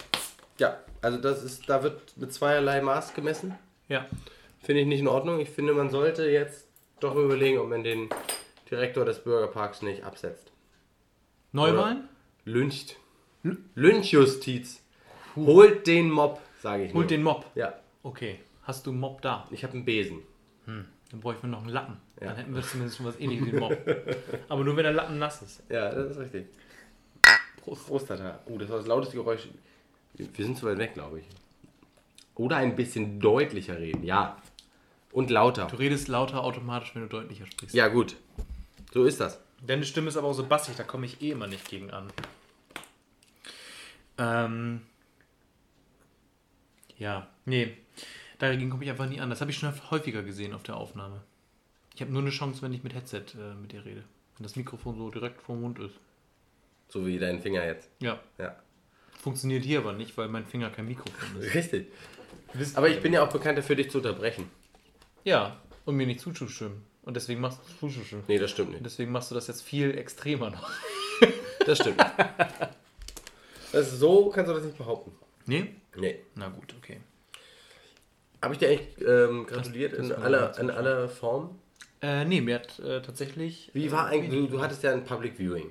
ja, 0.59 0.81
also 1.01 1.19
das 1.19 1.45
ist, 1.45 1.69
da 1.69 1.83
wird 1.83 2.17
mit 2.17 2.33
zweierlei 2.33 2.81
Maß 2.81 3.15
gemessen. 3.15 3.55
Ja. 3.89 4.07
Finde 4.63 4.81
ich 4.81 4.87
nicht 4.89 5.01
in 5.01 5.09
Ordnung. 5.09 5.39
Ich 5.41 5.51
finde, 5.51 5.75
man 5.75 5.91
sollte 5.91 6.25
jetzt 6.29 6.67
doch 7.01 7.15
überlegen, 7.15 7.59
ob 7.59 7.69
man 7.69 7.85
den 7.85 8.09
Direktor 8.71 9.05
des 9.05 9.23
Bürgerparks 9.23 9.83
nicht 9.83 10.03
absetzt. 10.05 10.51
Neuwahlen? 11.53 12.09
Lyncht. 12.45 12.97
Lynchjustiz. 13.75 14.81
Holt 15.37 15.87
den 15.87 16.11
Mob, 16.11 16.41
sage 16.61 16.85
ich 16.85 16.93
nur. 16.93 17.03
Holt 17.03 17.11
den 17.11 17.23
Mob. 17.23 17.45
Ja, 17.55 17.75
Okay. 18.03 18.38
Hast 18.62 18.87
du 18.87 18.91
einen 18.91 19.00
Mob 19.00 19.21
da? 19.23 19.47
ich 19.50 19.62
habe 19.64 19.75
einen 19.75 19.85
Besen. 19.85 20.21
Dann 20.67 21.21
bräuchten 21.21 21.43
wir 21.43 21.49
noch 21.50 21.61
einen 21.61 21.69
Lappen. 21.71 21.97
Ja. 22.21 22.29
Dann 22.29 22.37
hätten 22.37 22.55
wir 22.55 22.62
zumindest 22.62 22.97
schon 22.97 23.07
was 23.07 23.19
ähnliches 23.21 23.47
wie 23.47 23.50
einen 23.50 23.61
Mob. 23.61 23.76
Aber 24.49 24.64
nur 24.64 24.76
wenn 24.76 24.85
der 24.85 24.93
Lappen 24.93 25.19
nass 25.19 25.43
ist. 25.43 25.62
Ja, 25.69 25.91
das 25.95 26.12
ist 26.12 26.19
richtig. 26.19 26.47
Prost, 27.62 27.87
Prost, 27.87 28.09
Tata. 28.09 28.41
Oh, 28.47 28.57
das 28.59 28.69
war 28.71 28.79
das 28.79 28.87
lauteste 28.87 29.17
Geräusch. 29.17 29.49
Wir 30.14 30.45
sind 30.45 30.57
zu 30.57 30.67
weit 30.67 30.79
weg, 30.79 30.95
glaube 30.95 31.21
ich. 31.21 31.26
Oder 32.37 32.57
ein 32.57 32.75
bisschen 32.76 33.21
deutlicher 33.21 33.79
reden, 33.79 34.03
ja. 34.05 34.37
Und 35.12 35.31
lauter. 35.31 35.67
Du 35.67 35.76
redest 35.76 36.09
lauter 36.09 36.43
automatisch, 36.43 36.95
wenn 36.95 37.03
du 37.03 37.09
deutlicher 37.09 37.47
sprichst. 37.47 37.75
Ja, 37.75 37.88
gut. 37.88 38.17
So 38.93 39.05
ist 39.05 39.21
das. 39.21 39.41
Deine 39.67 39.85
Stimme 39.85 40.09
ist 40.09 40.17
aber 40.17 40.29
auch 40.29 40.35
so 40.35 40.45
bassig, 40.47 40.75
da 40.76 40.83
komme 40.83 41.07
ich 41.07 41.23
eh 41.23 41.31
immer 41.31 41.47
nicht 41.47 41.69
gegen 41.69 41.91
an. 41.91 42.09
Ähm. 44.19 44.81
Ja, 46.99 47.29
nee. 47.45 47.77
Dagegen 48.39 48.71
komme 48.71 48.85
ich 48.85 48.91
einfach 48.91 49.09
nie 49.09 49.21
an. 49.21 49.31
Das 49.31 49.41
habe 49.41 49.51
ich 49.51 49.59
schon 49.59 49.73
häufiger 49.91 50.23
gesehen 50.23 50.53
auf 50.55 50.63
der 50.63 50.77
Aufnahme. 50.77 51.23
Ich 51.95 52.01
habe 52.01 52.13
nur 52.13 52.23
eine 52.23 52.31
Chance, 52.31 52.63
wenn 52.63 52.73
ich 52.73 52.83
mit 52.83 52.95
Headset 52.95 53.25
äh, 53.39 53.55
mit 53.55 53.73
dir 53.73 53.85
rede. 53.85 54.05
Wenn 54.37 54.43
das 54.43 54.57
Mikrofon 54.57 54.97
so 54.99 55.11
direkt 55.11 55.41
vor 55.43 55.55
dem 55.55 55.63
Mund 55.63 55.79
ist. 55.79 55.95
So 56.89 57.07
wie 57.07 57.19
dein 57.19 57.41
Finger 57.41 57.65
jetzt. 57.65 57.89
Ja. 58.01 58.21
Ja. 58.39 58.57
Funktioniert 59.21 59.65
hier 59.65 59.79
aber 59.79 59.93
nicht, 59.93 60.17
weil 60.19 60.29
mein 60.29 60.45
Finger 60.45 60.71
kein 60.71 60.87
Mikrofon 60.87 61.41
ist. 61.41 61.55
Richtig. 61.55 61.87
Aber 62.75 62.89
ich 62.89 63.01
bin 63.01 63.13
ja 63.13 63.25
auch 63.25 63.33
bekannt 63.33 63.59
dafür, 63.59 63.77
dich 63.77 63.91
zu 63.91 63.99
unterbrechen. 63.99 64.51
Ja, 65.25 65.61
und 65.85 65.97
mir 65.97 66.07
nicht 66.07 66.21
zuzustimmen. 66.21 66.83
Und 67.03 67.15
deswegen 67.17 67.41
machst 67.41 67.61
du 67.81 67.89
zuzustimmen. 67.89 68.25
Nee, 68.29 68.39
das 68.39 68.51
stimmt 68.51 68.69
Und 68.69 68.75
nicht. 68.75 68.87
deswegen 68.87 69.13
machst 69.13 69.31
du 69.31 69.35
das 69.35 69.47
jetzt 69.47 69.63
viel 69.63 69.97
extremer 69.97 70.51
noch. 70.51 70.71
Das 71.67 71.79
stimmt. 71.79 71.99
das 73.73 73.93
ist 73.93 73.99
so 73.99 74.31
kannst 74.31 74.51
du 74.51 74.55
das 74.55 74.65
nicht 74.65 74.77
behaupten. 74.77 75.13
Nee? 75.47 75.75
Nee. 75.97 76.21
Na 76.35 76.49
gut, 76.49 76.75
okay. 76.79 77.01
Habe 78.43 78.55
ich 78.55 78.59
dir 78.59 78.69
echt 78.69 79.01
ähm, 79.01 79.47
gratuliert 79.47 79.93
Das- 79.93 80.09
das 80.09 80.19
in, 80.19 80.23
aller, 80.23 80.59
in 80.59 80.71
aller 80.71 81.09
Form? 81.09 81.59
Äh, 82.03 82.25
nee, 82.27 82.41
mir 82.43 82.57
hat 82.57 82.79
äh, 82.81 83.01
tatsächlich. 83.01 83.71
Wie 83.73 83.91
war 83.91 84.07
eigentlich, 84.09 84.31
du, 84.31 84.47
du 84.57 84.61
hattest 84.63 84.83
ja 84.83 84.93
ein 84.93 85.05
Public 85.05 85.39
Viewing. 85.39 85.71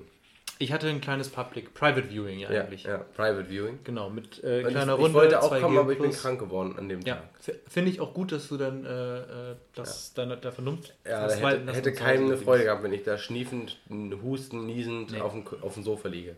Ich 0.60 0.72
hatte 0.72 0.88
ein 0.88 1.00
kleines 1.00 1.28
Public, 1.30 1.74
Private 1.74 2.08
Viewing 2.10 2.38
ja, 2.38 2.50
Ja, 2.52 2.60
eigentlich. 2.62 2.84
ja, 2.84 2.98
Private 2.98 3.48
Viewing. 3.48 3.80
Genau, 3.84 4.08
mit 4.08 4.42
äh, 4.44 4.62
kleiner 4.62 4.94
ich, 4.94 4.98
Runde. 4.98 5.08
ich 5.08 5.14
wollte 5.14 5.42
auch 5.42 5.52
2G 5.52 5.60
kommen, 5.60 5.78
aber 5.78 5.92
ich 5.92 5.98
bin 5.98 6.10
krank 6.12 6.38
geworden 6.40 6.74
an 6.78 6.88
dem 6.88 7.00
Ja, 7.02 7.16
Tag. 7.44 7.56
finde 7.68 7.90
ich 7.90 8.00
auch 8.00 8.14
gut, 8.14 8.30
dass 8.32 8.48
du 8.48 8.56
dann 8.56 8.84
äh, 8.84 9.18
äh, 9.52 9.56
das 9.74 10.14
deiner 10.14 10.36
der 10.36 10.52
Vernunft. 10.52 10.94
Ja, 11.04 11.20
da 11.22 11.26
das 11.26 11.40
hätte, 11.42 11.72
hätte 11.72 11.92
keinem 11.92 12.26
eine. 12.26 12.36
Freude 12.36 12.64
gehabt, 12.64 12.82
wenn 12.84 12.92
ich 12.92 13.02
da 13.02 13.18
schniefend, 13.18 13.78
husten, 14.22 14.66
niesend 14.66 15.10
Nee. 15.12 15.20
auf, 15.20 15.32
dem, 15.32 15.44
auf 15.60 15.74
dem 15.74 15.82
Sofa 15.82 16.08
liege. 16.08 16.36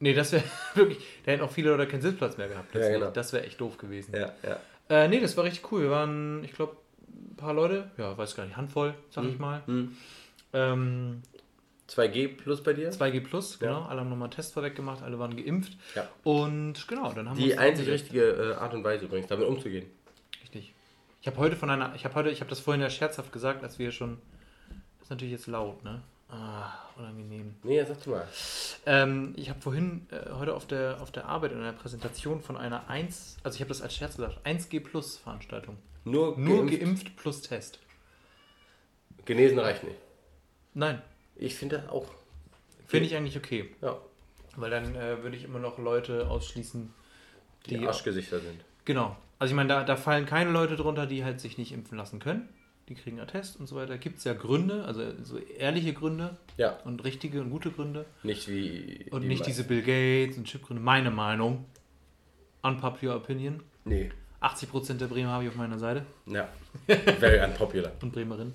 Nee, 0.00 0.14
das 0.14 0.32
wäre 0.32 0.44
wirklich. 0.74 0.98
Da 1.24 1.32
hätten 1.32 1.42
auch 1.42 1.50
viele 1.50 1.74
oder 1.74 1.86
keinen 1.86 2.02
Sitzplatz 2.02 2.36
mehr 2.36 2.48
gehabt. 2.48 2.74
Ja, 2.74 2.80
deswegen. 2.80 3.00
genau. 3.00 3.12
Das 3.12 3.32
wäre 3.32 3.44
echt 3.44 3.60
doof 3.60 3.78
gewesen. 3.78 4.14
Ja, 4.14 4.32
ja. 4.42 4.60
Äh, 4.88 5.08
nee, 5.08 5.20
das 5.20 5.36
war 5.36 5.44
richtig 5.44 5.70
cool. 5.72 5.82
Wir 5.82 5.90
waren, 5.90 6.42
ich 6.44 6.52
glaube, 6.52 6.76
ein 7.08 7.36
paar 7.36 7.54
Leute, 7.54 7.90
ja, 7.98 8.16
weiß 8.16 8.34
gar 8.36 8.44
nicht, 8.44 8.56
Handvoll, 8.56 8.94
sag 9.10 9.24
ich 9.24 9.38
mal. 9.38 9.62
Hm. 9.66 9.96
Ähm, 10.52 11.22
2G 11.88 12.36
plus 12.36 12.62
bei 12.62 12.74
dir? 12.74 12.90
2G 12.92 13.20
Plus, 13.22 13.58
genau. 13.58 13.80
Ja. 13.80 13.86
Alle 13.86 14.00
haben 14.00 14.10
nochmal 14.10 14.26
einen 14.26 14.34
Test 14.34 14.52
vorweg 14.52 14.74
gemacht, 14.74 15.02
alle 15.02 15.18
waren 15.18 15.36
geimpft. 15.36 15.76
Ja. 15.94 16.06
Und 16.22 16.86
genau, 16.86 17.12
dann 17.12 17.28
haben 17.28 17.38
wir 17.38 17.46
Die 17.46 17.58
einzig 17.58 17.88
richtige 17.88 18.22
äh, 18.30 18.54
Art 18.54 18.74
und 18.74 18.84
Weise 18.84 19.06
übrigens, 19.06 19.28
damit 19.28 19.46
umzugehen. 19.46 19.86
Richtig. 20.42 20.74
Ich 21.20 21.26
habe 21.26 21.38
heute 21.38 21.56
von 21.56 21.70
einer, 21.70 21.94
ich 21.94 22.04
habe 22.04 22.14
heute, 22.14 22.30
ich 22.30 22.40
habe 22.40 22.50
das 22.50 22.60
vorhin 22.60 22.82
ja 22.82 22.90
scherzhaft 22.90 23.32
gesagt, 23.32 23.62
als 23.62 23.78
wir 23.78 23.90
schon, 23.90 24.18
das 24.98 25.06
ist 25.06 25.10
natürlich 25.10 25.32
jetzt 25.32 25.46
laut, 25.46 25.82
ne? 25.82 26.02
Ah, 26.30 26.72
unangenehm. 26.96 27.54
Nee, 27.62 27.82
sag 27.84 28.02
du 28.04 28.10
mal. 28.10 28.28
Ähm, 28.84 29.32
ich 29.36 29.48
habe 29.48 29.60
vorhin 29.60 30.06
äh, 30.10 30.30
heute 30.32 30.54
auf 30.54 30.66
der, 30.66 31.00
auf 31.00 31.10
der 31.10 31.24
Arbeit 31.26 31.52
in 31.52 31.58
einer 31.58 31.72
Präsentation 31.72 32.42
von 32.42 32.56
einer 32.58 32.88
1, 32.90 33.38
also 33.42 33.54
ich 33.56 33.60
habe 33.62 33.68
das 33.68 33.80
als 33.80 33.94
Scherz 33.96 34.16
gesagt, 34.16 34.46
1G 34.46 34.80
Plus 34.80 35.16
Veranstaltung. 35.16 35.78
Nur, 36.04 36.36
Nur 36.38 36.66
geimpft, 36.66 36.80
geimpft 36.80 37.16
plus 37.16 37.42
Test. 37.42 37.78
genesen 39.24 39.58
reicht 39.58 39.84
nicht. 39.84 39.96
Nein, 40.74 41.00
Ich 41.36 41.54
finde 41.54 41.78
das 41.78 41.88
auch. 41.88 42.06
finde 42.86 43.06
ich 43.06 43.16
eigentlich 43.16 43.36
okay. 43.36 43.74
Ja, 43.80 43.96
Weil 44.56 44.70
dann 44.70 44.94
äh, 44.96 45.22
würde 45.22 45.36
ich 45.36 45.44
immer 45.44 45.58
noch 45.58 45.78
Leute 45.78 46.28
ausschließen, 46.28 46.92
die, 47.66 47.78
die. 47.78 47.86
Arschgesichter 47.86 48.40
sind. 48.40 48.62
Genau. 48.84 49.16
Also 49.38 49.52
ich 49.52 49.56
meine, 49.56 49.68
da, 49.68 49.84
da 49.84 49.96
fallen 49.96 50.26
keine 50.26 50.50
Leute 50.50 50.76
drunter, 50.76 51.06
die 51.06 51.24
halt 51.24 51.40
sich 51.40 51.56
nicht 51.58 51.72
impfen 51.72 51.96
lassen 51.96 52.18
können. 52.20 52.48
Die 52.88 52.94
kriegen 52.94 53.18
einen 53.18 53.28
Test 53.28 53.60
und 53.60 53.66
so 53.66 53.76
weiter. 53.76 53.98
Gibt 53.98 54.18
es 54.18 54.24
ja 54.24 54.32
Gründe, 54.32 54.84
also 54.84 55.02
so 55.22 55.38
ehrliche 55.38 55.92
Gründe 55.92 56.36
Ja, 56.56 56.78
und 56.84 57.04
richtige 57.04 57.40
und 57.40 57.50
gute 57.50 57.70
Gründe. 57.70 58.06
nicht 58.22 58.48
wie. 58.48 59.06
Und 59.10 59.26
nicht 59.26 59.46
diese 59.46 59.64
Bill 59.64 59.82
Gates 59.82 60.38
und 60.38 60.44
Chipgründe. 60.44 60.82
Meine 60.82 61.10
Meinung. 61.10 61.66
Unpopular 62.62 63.16
Opinion. 63.16 63.62
Nee. 63.84 64.10
80% 64.40 64.94
der 64.94 65.06
Bremer 65.06 65.30
habe 65.30 65.44
ich 65.44 65.50
auf 65.50 65.56
meiner 65.56 65.78
Seite. 65.78 66.06
Ja. 66.26 66.48
Very 66.86 67.44
unpopular. 67.44 67.92
Und 68.02 68.12
Bremerin. 68.12 68.52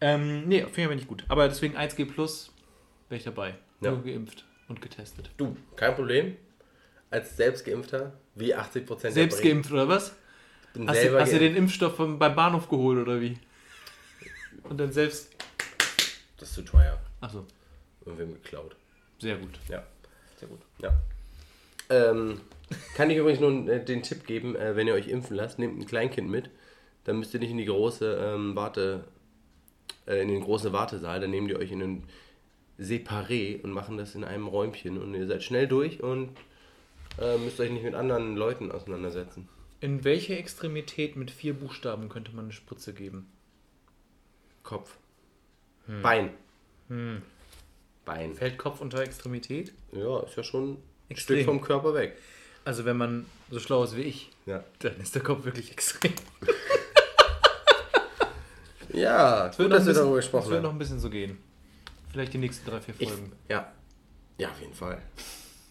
Ähm, 0.00 0.48
nee, 0.48 0.62
finde 0.62 0.80
ich 0.80 0.84
aber 0.86 0.94
nicht 0.96 1.06
gut. 1.06 1.24
Aber 1.28 1.46
deswegen 1.48 1.76
1G 1.76 2.06
Plus 2.06 2.52
wäre 3.08 3.18
ich 3.18 3.24
dabei. 3.24 3.54
Ja. 3.80 3.92
Nur 3.92 4.02
geimpft 4.02 4.44
und 4.68 4.82
getestet. 4.82 5.30
Du, 5.36 5.56
kein 5.76 5.94
Problem. 5.94 6.36
Als 7.10 7.36
Selbstgeimpfter, 7.36 8.14
wie 8.34 8.54
80 8.54 8.86
Prozent 8.86 9.14
Selbst 9.14 9.42
geimpft 9.42 9.70
oder 9.70 9.86
was? 9.86 10.16
Hast, 10.86 11.04
du, 11.04 11.20
hast 11.20 11.32
du 11.32 11.38
den 11.38 11.54
Impfstoff 11.54 11.94
vom, 11.96 12.18
beim 12.18 12.34
Bahnhof 12.34 12.68
geholt 12.68 12.98
oder 12.98 13.20
wie? 13.20 13.38
Und 14.68 14.78
dann 14.78 14.92
selbst. 14.92 15.30
Das 16.38 16.48
ist 16.48 16.54
zu 16.54 16.62
teuer. 16.62 17.00
Achso, 17.20 17.46
Irgendwem 18.04 18.34
geklaut. 18.34 18.76
sehr 19.18 19.36
gut. 19.36 19.58
Ja. 19.68 19.84
Sehr 20.38 20.48
gut. 20.48 20.60
Ja. 20.80 20.92
Ähm, 21.88 22.40
kann 22.96 23.10
ich 23.10 23.18
übrigens 23.18 23.40
nur 23.40 23.68
äh, 23.68 23.84
den 23.84 24.02
Tipp 24.02 24.26
geben, 24.26 24.56
äh, 24.56 24.74
wenn 24.74 24.86
ihr 24.88 24.94
euch 24.94 25.08
impfen 25.08 25.36
lasst, 25.36 25.58
nehmt 25.58 25.78
ein 25.78 25.86
Kleinkind 25.86 26.28
mit. 26.28 26.50
Dann 27.04 27.18
müsst 27.18 27.34
ihr 27.34 27.40
nicht 27.40 27.50
in 27.50 27.58
die 27.58 27.64
große 27.66 28.18
ähm, 28.20 28.56
Warte, 28.56 29.04
äh, 30.06 30.22
in 30.22 30.28
den 30.28 30.40
großen 30.42 30.72
Wartesaal. 30.72 31.20
Dann 31.20 31.30
nehmt 31.30 31.50
ihr 31.50 31.58
euch 31.58 31.70
in 31.70 31.82
einen 31.82 32.04
Separé 32.80 33.62
und 33.62 33.70
machen 33.72 33.98
das 33.98 34.14
in 34.14 34.24
einem 34.24 34.46
Räumchen 34.46 35.00
und 35.00 35.14
ihr 35.14 35.26
seid 35.26 35.42
schnell 35.42 35.68
durch 35.68 36.02
und 36.02 36.30
äh, 37.20 37.36
müsst 37.38 37.60
euch 37.60 37.70
nicht 37.70 37.84
mit 37.84 37.94
anderen 37.94 38.36
Leuten 38.36 38.72
auseinandersetzen. 38.72 39.48
In 39.80 40.04
welche 40.04 40.36
Extremität 40.36 41.16
mit 41.16 41.30
vier 41.30 41.54
Buchstaben 41.54 42.08
könnte 42.08 42.32
man 42.34 42.46
eine 42.46 42.52
Spritze 42.52 42.94
geben? 42.94 43.30
Kopf. 44.62 44.96
Hm. 45.86 46.02
Bein. 46.02 46.30
Bein. 48.04 48.34
Fällt 48.34 48.58
Kopf 48.58 48.80
unter 48.80 49.00
Extremität? 49.00 49.72
Ja, 49.92 50.20
ist 50.20 50.36
ja 50.36 50.42
schon 50.44 50.72
ein 50.74 50.78
Extrem. 51.08 51.36
Stück 51.38 51.46
vom 51.46 51.60
Körper 51.60 51.94
weg. 51.94 52.16
Also 52.64 52.84
wenn 52.84 52.96
man 52.96 53.26
so 53.50 53.58
schlau 53.60 53.82
ist 53.84 53.96
wie 53.96 54.02
ich, 54.02 54.30
Ja. 54.46 54.62
dann 54.80 54.96
ist 55.00 55.14
der 55.14 55.22
Kopf 55.22 55.44
wirklich 55.44 55.70
extrem. 55.72 56.12
Ja, 58.94 59.46
Es 59.48 59.58
wird 59.58 59.70
gut, 59.70 59.78
dass 59.78 59.86
noch 59.86 59.86
wir 59.86 59.92
ein 59.92 59.94
darüber 59.94 60.16
bisschen- 60.16 60.18
Es 60.18 60.24
gesprochen 60.26 60.50
wird 60.50 60.56
haben. 60.58 60.62
noch 60.64 60.72
ein 60.72 60.78
bisschen 60.78 61.00
so 61.00 61.08
gehen. 61.08 61.38
Vielleicht 62.10 62.34
die 62.34 62.38
nächsten 62.38 62.68
drei, 62.68 62.80
vier 62.80 62.94
Ich, 62.98 63.08
Folgen. 63.08 63.32
ja. 63.48 63.72
Ja, 64.38 64.50
auf 64.50 64.60
jeden 64.60 64.74
Fall. 64.74 65.00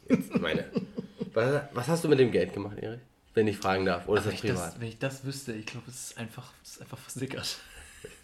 Jetzt 0.10 0.36
meine. 0.40 0.66
was, 1.34 1.62
was 1.74 1.88
hast 1.88 2.04
du 2.04 2.08
mit 2.08 2.18
dem 2.20 2.32
Geld 2.32 2.54
gemacht, 2.54 2.78
Erich? 2.80 3.00
Wenn 3.36 3.48
ich 3.48 3.58
fragen 3.58 3.86
darf. 3.86 4.08
Oder 4.08 4.20
ist 4.22 4.26
wenn, 4.26 4.32
das 4.32 4.44
ich 4.44 4.50
privat? 4.50 4.74
das, 4.74 4.80
wenn 4.82 4.88
ich 4.88 4.98
das 4.98 5.24
wüsste, 5.24 5.54
ich 5.54 5.66
glaube, 5.68 5.86
es 5.90 6.10
ist 6.12 6.18
einfach, 6.18 6.52
es 6.64 6.72
ist 6.72 6.82
einfach 6.82 6.98
versickert. 6.98 7.58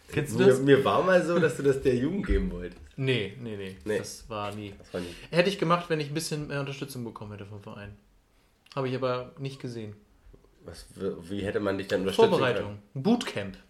Kennst 0.09 0.33
du 0.35 0.39
mir, 0.39 0.45
das? 0.47 0.59
mir 0.61 0.85
war 0.85 1.03
mal 1.03 1.23
so, 1.25 1.37
dass 1.39 1.57
du 1.57 1.63
das 1.63 1.81
der 1.81 1.95
Jugend 1.95 2.25
geben 2.27 2.51
wolltest. 2.51 2.81
Nee, 2.95 3.33
nee, 3.41 3.55
nee, 3.57 3.75
Nee. 3.85 3.97
Das 3.99 4.27
war 4.29 4.53
nie. 4.55 4.73
Das 4.77 4.93
war 4.93 5.01
nicht. 5.01 5.13
Hätte 5.31 5.49
ich 5.49 5.59
gemacht, 5.59 5.89
wenn 5.89 5.99
ich 5.99 6.09
ein 6.09 6.13
bisschen 6.13 6.47
mehr 6.47 6.59
Unterstützung 6.61 7.03
bekommen 7.03 7.31
hätte 7.33 7.45
vom 7.45 7.61
Verein. 7.61 7.95
Habe 8.75 8.89
ich 8.89 8.95
aber 8.95 9.33
nicht 9.39 9.59
gesehen. 9.59 9.95
Was, 10.65 10.85
wie 11.29 11.41
hätte 11.41 11.59
man 11.59 11.77
dich 11.77 11.87
dann 11.87 12.01
unterstützen 12.01 12.29
Vorbereitung. 12.29 12.77
Ein 12.95 13.03
Bootcamp. 13.03 13.53
Können? 13.53 13.63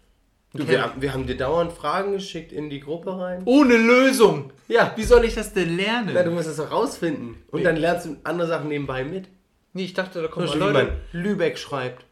Du, 0.54 0.66
wir, 0.68 0.82
haben- 0.82 1.02
wir 1.02 1.12
haben 1.12 1.26
dir 1.26 1.36
dauernd 1.36 1.72
Fragen 1.72 2.12
geschickt 2.12 2.52
in 2.52 2.70
die 2.70 2.80
Gruppe 2.80 3.18
rein. 3.18 3.42
Ohne 3.44 3.76
Lösung! 3.76 4.50
Ja. 4.66 4.92
Wie 4.96 5.04
soll 5.04 5.24
ich 5.26 5.34
das 5.34 5.52
denn 5.52 5.76
lernen? 5.76 6.10
Na, 6.14 6.22
du 6.22 6.30
musst 6.30 6.48
das 6.48 6.56
doch 6.56 6.70
rausfinden. 6.70 7.36
Und 7.50 7.58
Nee. 7.60 7.64
dann 7.64 7.76
lernst 7.76 8.06
du 8.06 8.16
andere 8.24 8.48
Sachen 8.48 8.68
nebenbei 8.68 9.04
mit. 9.04 9.28
nee, 9.74 9.84
ich 9.84 9.92
dachte, 9.94 10.22
da 10.22 10.30
Zum 10.30 10.42
mal 10.42 10.46
Beispiel, 10.46 10.60
wie 10.60 10.72
Leute. 10.72 10.84
man 11.12 11.22
Lübeck 11.22 11.58
schreibt. 11.58 12.06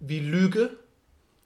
Wie 0.00 0.20
Lüge, 0.20 0.70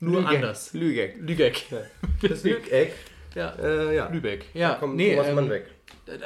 nur 0.02 0.20
Lügeck. 0.20 0.36
anders. 0.36 0.72
Lügeck. 0.74 1.16
Lübeck. 1.20 1.64
Das 2.28 2.44
Lügeck. 2.44 2.94
Ja. 3.34 3.54
Äh, 3.54 3.96
ja. 3.96 4.08
Lübeck. 4.08 4.46
Ja, 4.54 4.70
Da 4.72 4.74
kommt 4.76 4.96
nee, 4.96 5.12
Thomas 5.12 5.28
ähm, 5.28 5.34
Mann 5.36 5.50
weg. 5.50 5.66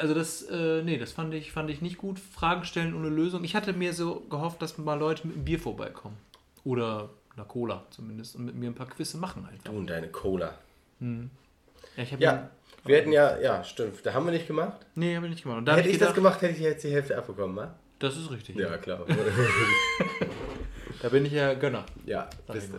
Also 0.01 0.15
das, 0.15 0.43
äh, 0.43 0.83
nee, 0.83 0.99
das 0.99 1.13
fand 1.13 1.33
ich, 1.35 1.53
fand 1.53 1.71
ich 1.71 1.81
nicht 1.83 1.99
gut. 1.99 2.19
Fragen 2.19 2.65
stellen 2.65 2.95
ohne 2.95 3.09
Lösung. 3.09 3.45
Ich 3.45 3.55
hatte 3.55 3.73
mir 3.73 3.93
so 3.93 4.21
gehofft, 4.31 4.61
dass 4.63 4.79
mal 4.79 4.99
Leute 4.99 5.27
mit 5.27 5.37
einem 5.37 5.45
Bier 5.45 5.59
vorbeikommen. 5.59 6.17
Oder 6.65 7.11
einer 7.37 7.45
Cola 7.45 7.85
zumindest. 7.91 8.37
Und 8.37 8.47
mit 8.47 8.55
mir 8.57 8.71
ein 8.71 8.75
paar 8.75 8.89
Quizze 8.89 9.19
machen 9.19 9.47
einfach. 9.47 9.65
Du 9.65 9.73
und 9.73 9.89
deine 9.89 10.09
Cola. 10.09 10.59
Ja, 11.01 11.09
ich 12.03 12.13
hab 12.13 12.21
Ja, 12.21 12.51
wir 12.85 12.97
hätten 12.97 13.13
ja, 13.13 13.39
ja, 13.39 13.63
stimmt. 13.63 14.05
Da 14.05 14.15
haben 14.15 14.25
wir 14.25 14.33
nicht 14.33 14.47
gemacht. 14.47 14.87
Nee, 14.95 15.15
habe 15.17 15.27
ich 15.27 15.33
nicht 15.33 15.43
gemacht. 15.43 15.69
Hätte 15.69 15.89
ich 15.89 15.99
das 15.99 16.15
gedacht, 16.15 16.15
gemacht, 16.15 16.43
hätte 16.43 16.55
ich 16.55 16.61
jetzt 16.61 16.83
die 16.85 16.91
Hälfte 16.91 17.17
abbekommen, 17.17 17.57
wa? 17.57 17.75
Das 17.99 18.17
ist 18.17 18.31
richtig. 18.31 18.57
Ja, 18.57 18.77
klar. 18.79 19.05
Da 21.03 21.11
bin 21.11 21.27
ich 21.27 21.33
ja 21.33 21.55
Gönner. 21.55 21.85
ja, 22.07 22.29
bist 22.51 22.73
du. 22.73 22.79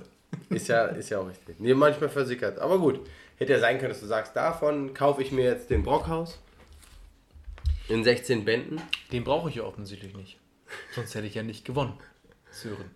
Ist 0.49 0.67
ja, 0.67 0.85
ist 0.85 1.09
ja 1.09 1.19
auch 1.19 1.27
richtig. 1.27 1.59
Nee, 1.59 1.73
manchmal 1.73 2.09
versickert. 2.09 2.59
Aber 2.59 2.79
gut. 2.79 2.99
Hätte 3.37 3.53
ja 3.53 3.59
sein 3.59 3.77
können, 3.77 3.89
dass 3.89 3.99
du 3.99 4.07
sagst, 4.07 4.35
davon 4.35 4.93
kaufe 4.93 5.21
ich 5.21 5.31
mir 5.31 5.43
jetzt 5.43 5.69
den 5.69 5.83
Brockhaus. 5.83 6.39
In 7.87 8.03
16 8.03 8.45
Bänden. 8.45 8.81
Den 9.11 9.23
brauche 9.23 9.49
ich 9.49 9.55
ja 9.55 9.63
offensichtlich 9.63 10.15
nicht. 10.15 10.37
Sonst 10.95 11.13
hätte 11.15 11.27
ich 11.27 11.35
ja 11.35 11.43
nicht 11.43 11.63
gewonnen. 11.63 11.93
Sören. 12.51 12.89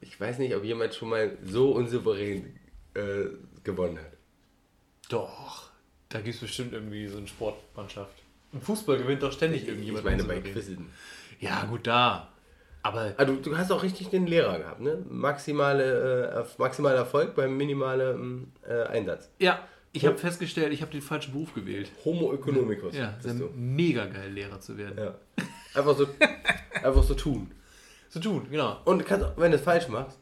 Ich 0.00 0.20
weiß 0.20 0.38
nicht, 0.38 0.54
ob 0.56 0.64
jemand 0.64 0.94
schon 0.94 1.10
mal 1.10 1.38
so 1.44 1.70
unsouverän 1.72 2.58
äh, 2.94 3.26
gewonnen 3.62 3.98
hat. 3.98 4.12
Doch. 5.08 5.70
Da 6.08 6.20
gibt 6.20 6.34
es 6.34 6.40
bestimmt 6.40 6.72
irgendwie 6.72 7.06
so 7.08 7.18
eine 7.18 7.28
Sportmannschaft. 7.28 8.14
Im 8.52 8.60
Fußball 8.60 8.98
gewinnt 8.98 9.22
doch 9.22 9.32
ständig 9.32 9.62
Ich 9.62 9.68
irgendjemand. 9.68 10.04
meine 10.04 10.24
bei. 10.24 10.40
Quizzen. 10.40 10.90
Ja, 11.40 11.64
gut, 11.64 11.86
da. 11.86 12.31
Aber 12.84 13.14
Ah, 13.16 13.24
du, 13.24 13.56
hast 13.56 13.70
auch 13.70 13.82
richtig 13.82 14.08
den 14.10 14.26
Lehrer 14.26 14.58
gehabt, 14.58 14.80
ne? 14.80 14.98
Maximale, 15.08 16.44
äh, 16.44 16.60
maximaler 16.60 16.96
Erfolg 16.96 17.34
beim 17.36 17.56
minimalen 17.56 18.52
äh, 18.68 18.82
Einsatz. 18.84 19.30
ja, 19.38 19.60
ich 19.94 20.06
habe 20.06 20.16
festgestellt, 20.16 20.72
ich 20.72 20.80
habe 20.80 20.90
den 20.90 21.02
falschen 21.02 21.32
Beruf 21.32 21.52
gewählt. 21.52 21.92
Homo 22.06 22.32
economicus. 22.32 22.96
Ja, 22.96 23.14
ist 23.22 23.38
du. 23.38 23.50
mega 23.54 24.06
geil, 24.06 24.30
Lehrer 24.32 24.58
zu 24.58 24.78
werden. 24.78 24.96
Ja. 24.96 25.14
Einfach 25.74 25.94
so, 25.96 26.06
einfach 26.82 27.02
so 27.02 27.12
tun. 27.14 27.50
Zu 28.08 28.18
tun, 28.20 28.46
genau. 28.50 28.80
Und 28.86 29.04
kannst, 29.04 29.26
auch- 29.26 29.36
wenn 29.36 29.50
du 29.50 29.58
es 29.58 29.62
falsch 29.62 29.88
machst, 29.88 30.18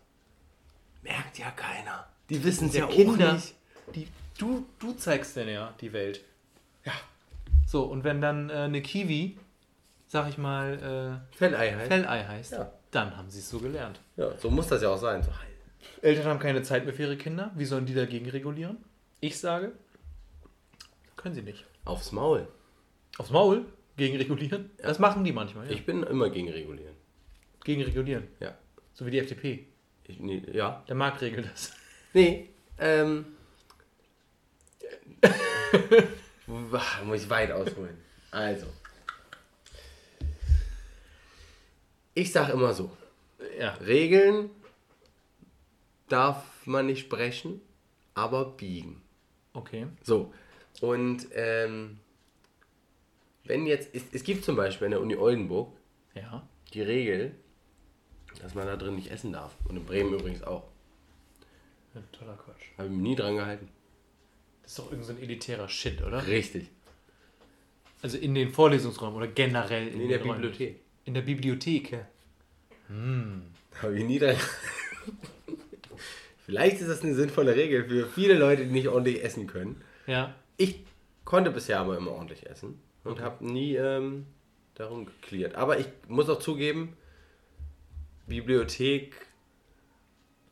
merkt 1.02 1.38
ja 1.38 1.50
keiner. 1.52 2.04
Die 2.28 2.42
wissen 2.44 2.66
es 2.68 2.74
ja 2.76 2.86
auch 2.86 2.90
Kinder, 2.90 3.34
nicht. 3.34 3.54
die, 3.94 4.08
du, 4.38 4.66
du 4.80 4.92
zeigst 4.94 5.36
denn 5.36 5.48
ja 5.48 5.72
die 5.80 5.92
Welt. 5.92 6.20
Ja. 6.84 6.92
So, 7.66 7.84
und 7.84 8.02
wenn 8.04 8.20
dann 8.20 8.50
äh, 8.50 8.54
eine 8.54 8.82
Kiwi, 8.82 9.38
sag 10.10 10.28
ich 10.28 10.38
mal, 10.38 11.22
Fellei 11.30 11.68
äh, 11.68 11.74
heißt. 11.76 11.88
Fellei 11.88 12.24
heißt, 12.24 12.52
Ja. 12.52 12.72
dann 12.90 13.16
haben 13.16 13.30
sie 13.30 13.38
es 13.38 13.48
so 13.48 13.60
gelernt. 13.60 14.00
Ja, 14.16 14.36
so 14.36 14.50
muss 14.50 14.66
das 14.66 14.82
ja 14.82 14.88
auch 14.88 14.98
sein. 14.98 15.22
So, 15.22 15.30
Eltern 16.02 16.24
haben 16.26 16.40
keine 16.40 16.62
Zeit 16.62 16.84
mehr 16.84 16.92
für 16.92 17.02
ihre 17.02 17.16
Kinder. 17.16 17.52
Wie 17.54 17.64
sollen 17.64 17.86
die 17.86 17.94
dagegen 17.94 18.28
regulieren? 18.28 18.78
Ich 19.20 19.38
sage, 19.38 19.70
können 21.16 21.34
sie 21.36 21.42
nicht. 21.42 21.64
aufs 21.84 22.10
Maul. 22.10 22.48
Aufs 23.18 23.30
Maul 23.30 23.66
gegen 23.96 24.16
regulieren? 24.16 24.70
Das 24.78 24.98
machen 24.98 25.22
die 25.22 25.30
manchmal, 25.32 25.66
ja. 25.66 25.72
Ich 25.72 25.86
bin 25.86 26.02
immer 26.02 26.28
gegen 26.30 26.48
regulieren. 26.50 26.96
gegen 27.64 27.82
regulieren. 27.82 28.26
Ja. 28.40 28.54
So 28.94 29.06
wie 29.06 29.12
die 29.12 29.18
FDP. 29.20 29.66
Ich, 30.08 30.18
nee, 30.18 30.42
ja. 30.52 30.82
Der 30.88 30.96
Markt 30.96 31.20
regelt 31.22 31.48
das. 31.52 31.72
Nee, 32.14 32.48
ähm. 32.78 33.26
Muss 37.04 37.22
ich 37.22 37.30
weit 37.30 37.52
ausholen. 37.52 37.96
Also. 38.32 38.66
Ich 42.14 42.32
sag 42.32 42.48
immer 42.52 42.74
so: 42.74 42.90
Ja. 43.58 43.74
Regeln 43.74 44.50
darf 46.08 46.66
man 46.66 46.86
nicht 46.86 47.08
brechen, 47.08 47.60
aber 48.14 48.44
biegen. 48.46 49.00
Okay. 49.52 49.86
So. 50.02 50.32
Und 50.80 51.26
ähm, 51.34 51.98
wenn 53.44 53.66
jetzt, 53.66 53.94
es, 53.94 54.04
es 54.12 54.22
gibt 54.22 54.44
zum 54.44 54.56
Beispiel 54.56 54.86
an 54.86 54.90
der 54.92 55.00
Uni 55.00 55.16
Oldenburg 55.16 55.72
Ja. 56.14 56.46
die 56.72 56.82
Regel, 56.82 57.34
dass 58.40 58.54
man 58.54 58.66
da 58.66 58.76
drin 58.76 58.94
nicht 58.96 59.10
essen 59.10 59.32
darf. 59.32 59.54
Und 59.68 59.76
in 59.76 59.84
Bremen 59.84 60.14
übrigens 60.14 60.42
auch. 60.42 60.64
Ein 61.94 62.04
toller 62.12 62.36
Quatsch. 62.36 62.66
Habe 62.78 62.88
ich 62.88 62.94
mich 62.94 63.02
nie 63.02 63.16
dran 63.16 63.34
gehalten. 63.36 63.68
Das 64.62 64.72
ist 64.72 64.78
doch 64.78 64.92
irgendein 64.92 65.16
so 65.16 65.20
ein 65.20 65.22
elitärer 65.22 65.68
Shit, 65.68 66.00
oder? 66.02 66.24
Richtig. 66.26 66.68
Also 68.02 68.16
in 68.16 68.34
den 68.34 68.50
Vorlesungsräumen 68.50 69.16
oder 69.16 69.26
generell 69.26 69.88
in, 69.88 70.02
In 70.02 70.08
der 70.08 70.20
Räumen. 70.20 70.40
Bibliothek. 70.40 70.80
In 71.10 71.14
der 71.14 71.22
Bibliothek. 71.22 71.90
Ja. 71.90 72.06
Habe 73.82 73.98
ich 73.98 74.04
nie 74.04 74.20
dran. 74.20 74.36
Vielleicht 76.46 76.80
ist 76.80 76.88
das 76.88 77.02
eine 77.02 77.16
sinnvolle 77.16 77.56
Regel 77.56 77.88
für 77.88 78.06
viele 78.06 78.34
Leute, 78.34 78.64
die 78.64 78.70
nicht 78.70 78.86
ordentlich 78.86 79.24
essen 79.24 79.48
können. 79.48 79.82
Ja. 80.06 80.36
Ich 80.56 80.84
konnte 81.24 81.50
bisher 81.50 81.80
aber 81.80 81.96
immer 81.96 82.12
ordentlich 82.12 82.46
essen 82.46 82.80
und 83.02 83.20
habe 83.20 83.44
nie 83.44 83.74
ähm, 83.74 84.24
darum 84.74 85.06
geklärt. 85.06 85.56
Aber 85.56 85.80
ich 85.80 85.88
muss 86.06 86.28
auch 86.28 86.38
zugeben, 86.38 86.96
Bibliothek 88.28 89.12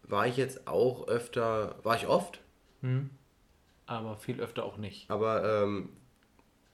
war 0.02 0.26
ich 0.26 0.36
jetzt 0.36 0.66
auch 0.66 1.06
öfter, 1.06 1.76
war 1.84 1.94
ich 1.94 2.08
oft, 2.08 2.40
Aber 3.86 4.16
viel 4.16 4.40
öfter 4.40 4.64
auch 4.64 4.76
nicht. 4.76 5.08
aber 5.08 5.62
ähm, 5.62 5.90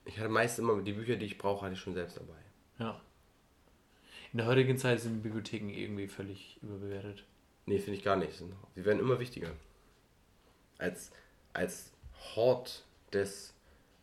ich 0.07 0.18
hatte 0.18 0.31
meist 0.31 0.59
immer 0.59 0.81
die 0.81 0.94
Bücher, 0.94 1.16
die 1.16 1.27
ich 1.27 1.37
brauche, 1.37 1.66
hatte 1.66 1.75
ich 1.75 1.81
schon 1.81 1.92
selbst 1.92 2.16
dabei. 2.16 2.38
Ja. 2.79 2.99
In 4.35 4.38
der 4.38 4.47
heutigen 4.49 4.77
Zeit 4.77 4.99
sind 4.99 5.23
Bibliotheken 5.23 5.68
irgendwie 5.70 6.09
völlig 6.09 6.59
überbewertet. 6.61 7.23
Nee, 7.66 7.79
finde 7.79 7.99
ich 7.99 8.05
gar 8.05 8.16
nicht. 8.16 8.33
Sie 8.75 8.85
werden 8.85 8.99
immer 8.99 9.20
wichtiger. 9.20 9.51
Als, 10.77 11.12
als 11.53 11.92
Hort 12.35 12.85
des 13.12 13.55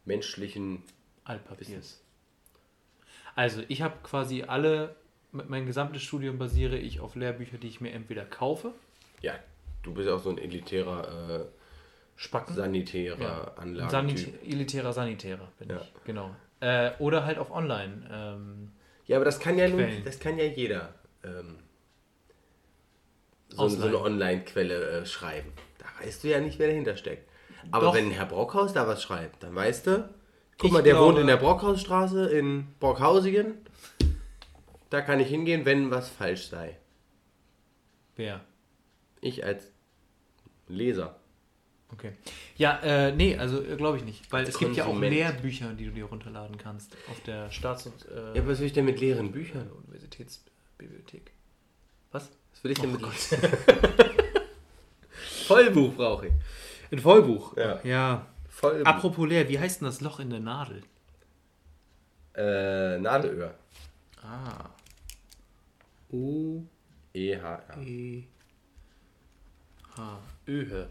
menschlichen 0.06 0.84
Altpapiers. 1.26 2.02
Also, 3.36 3.62
ich 3.68 3.82
habe 3.82 3.96
quasi 4.04 4.44
alle, 4.44 4.96
mein 5.34 5.66
gesamtes 5.66 6.02
Studium 6.02 6.38
basiere 6.38 6.78
ich 6.78 7.02
auf 7.02 7.16
Lehrbücher, 7.16 7.58
die 7.58 7.68
ich 7.68 7.82
mir 7.82 7.92
entweder 7.92 8.24
kaufe, 8.24 8.74
Ja, 9.22 9.34
du 9.84 9.94
bist 9.94 10.08
ja 10.08 10.16
auch 10.16 10.24
so 10.24 10.30
ein 10.30 10.38
elitärer, 10.38 11.42
äh, 11.42 11.46
Spacken. 12.16 12.56
sanitärer 12.56 13.20
Ja. 13.22 13.54
Anlagentyp. 13.56 14.18
Sanit 14.18 14.44
elitärer 14.50 14.94
Sanitärer 14.94 15.52
bin 15.60 15.70
Ja. 15.72 15.82
ich, 15.82 15.94
genau. 16.06 16.34
Äh, 16.62 16.92
oder 17.00 17.26
halt 17.26 17.38
auf 17.38 17.52
Online. 17.52 18.08
Ähm, 18.10 18.72
Ja, 19.12 19.18
aber 19.18 19.26
das 19.26 19.42
kann 19.42 19.58
ja 19.58 19.68
nun, 19.68 19.86
das 20.06 20.20
kann 20.22 20.38
ja 20.38 20.46
jeder 20.46 20.94
ähm, 21.26 21.58
so, 23.50 23.68
so 23.68 23.86
eine 23.88 24.00
Online-Quelle 24.00 25.02
äh, 25.02 25.06
schreiben. 25.06 25.52
Da 25.80 25.86
weißt 26.02 26.24
du 26.24 26.30
ja 26.30 26.40
nicht, 26.40 26.60
wer 26.60 26.68
dahinter 26.70 26.96
steckt. 26.96 27.30
Aber 27.72 27.88
Doch. 27.88 27.94
wenn 27.96 28.10
Herr 28.12 28.26
Brockhaus 28.26 28.72
da 28.72 28.88
was 28.88 29.04
schreibt, 29.04 29.44
dann 29.44 29.54
weißt 29.54 29.88
du, 29.88 30.10
guck 30.58 30.68
Ich 30.68 30.72
mal, 30.72 30.82
der 30.82 30.94
glaube- 30.94 31.08
wohnt 31.08 31.20
in 31.20 31.28
der 31.28 31.36
Brockhausstraße 31.36 32.30
in 32.30 32.68
Brockhausigen. 32.80 33.56
Da 34.90 35.02
kann 35.02 35.20
ich 35.20 35.28
hingehen, 35.28 35.66
wenn 35.66 35.92
was 35.92 36.08
falsch 36.08 36.48
sei. 36.48 36.78
wer? 38.16 38.40
Ich 39.20 39.44
als 39.44 39.74
Leser. 40.70 41.20
Okay. 41.94 42.14
Ja, 42.58 42.80
äh, 42.80 43.12
nee, 43.12 43.38
also 43.38 43.62
glaube 43.62 43.98
ich 43.98 44.04
nicht. 44.06 44.32
Weil 44.32 44.46
es 44.46 44.58
gibt 44.58 44.76
ja 44.76 44.84
auch 44.84 44.88
Konsument. 44.88 45.14
Lehrbücher, 45.14 45.74
die 45.74 45.86
du 45.86 45.92
dir 45.92 46.06
runterladen 46.06 46.58
kannst 46.58 46.96
auf 47.10 47.20
der 47.22 47.52
Staats- 47.52 47.86
und 47.88 48.06
äh, 48.10 48.38
Ja, 48.38 48.48
was 48.48 48.60
will 48.60 48.68
ich 48.68 48.74
denn 48.74 48.86
mit 48.86 49.00
leeren 49.00 49.32
Büchern? 49.32 49.70
Universitätsbibliothek. 49.72 51.32
Was? 52.12 52.30
Was 52.54 52.64
will 52.64 52.72
ich 52.72 52.80
denn 52.80 52.96
Oh 52.96 53.08
mit 53.08 53.12
Vollbuch 55.48 55.94
brauche 55.96 56.28
ich. 56.28 56.34
Ein 56.92 57.00
Vollbuch. 57.00 57.58
Ja. 57.58 57.80
ja. 57.84 58.26
Vollbuch. 58.50 58.86
Apropos 58.86 59.28
leer, 59.28 59.48
wie 59.50 59.60
heißt 59.60 59.82
denn 59.82 59.86
das 59.88 60.02
Loch 60.02 60.20
in 60.20 60.30
der 60.30 60.40
Nadel? 60.40 60.84
äh, 62.34 62.98
Nadelöhr. 63.00 63.54
Ah. 64.24 64.70
U 66.12 66.64
E-H-R. 67.14 67.82
E 67.82 68.24
H 69.98 70.20
Öhe. 70.48 70.90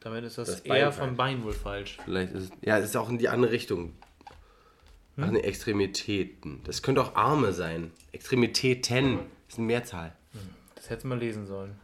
Damit 0.00 0.24
ist 0.24 0.38
das, 0.38 0.48
Das 0.48 0.60
eher 0.60 0.86
Bein 0.86 0.92
vom 0.92 1.02
falsch. 1.04 1.16
Bein 1.16 1.44
wohl 1.44 1.52
falsch. 1.52 1.98
Vielleicht 2.04 2.32
ist 2.32 2.44
es. 2.44 2.50
Ja, 2.62 2.78
es 2.78 2.86
ist 2.86 2.96
auch 2.96 3.08
in 3.08 3.18
die 3.18 3.28
andere 3.28 3.52
Richtung. 3.52 3.94
Ach 5.16 5.30
ne, 5.30 5.42
Extremitäten. 5.42 6.62
Das 6.64 6.82
könnte 6.82 7.02
auch 7.02 7.14
Arme 7.14 7.52
sein. 7.52 7.92
Extremitäten 8.12 9.20
ist 9.48 9.58
eine 9.58 9.66
Mehrzahl. 9.66 10.16
Das 10.74 10.88
hättest 10.88 11.04
du 11.04 11.08
mal 11.08 11.18
lesen 11.18 11.46
sollen. 11.46 11.78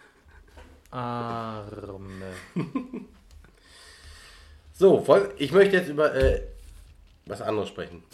Arme. 0.90 2.32
So, 4.78 5.00
voll, 5.00 5.32
ich 5.38 5.52
möchte 5.52 5.74
jetzt 5.74 5.88
über 5.88 6.14
äh, 6.14 6.42
was 7.24 7.40
anderes 7.40 7.68
sprechen. 7.68 8.02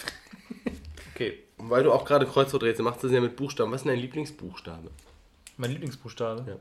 Okay. 1.15 1.41
Und 1.59 1.69
Weil 1.69 1.83
du 1.85 1.93
auch 1.93 2.07
gerade 2.07 2.25
Kreuzworträtsel 2.27 2.83
machst, 2.83 3.05
das 3.05 3.13
ja 3.13 3.21
mit 3.21 3.37
Buchstaben. 3.37 3.71
Was 3.71 3.83
ist 3.83 3.85
denn 3.85 3.93
dein 3.93 4.01
Lieblingsbuchstabe? 4.01 4.91
Mein 5.59 5.71
Lieblingsbuchstabe. 5.71 6.45
Ja. 6.49 6.57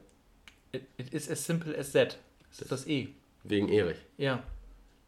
It, 0.73 0.87
it 0.97 1.13
is 1.13 1.29
as 1.31 1.43
simple 1.43 1.73
as 1.77 1.93
that. 1.93 2.17
Das 2.51 2.61
ist 2.61 2.71
das 2.71 2.87
E. 2.87 3.09
Wegen 3.43 3.69
Erich. 3.69 3.97
Ja. 4.17 4.43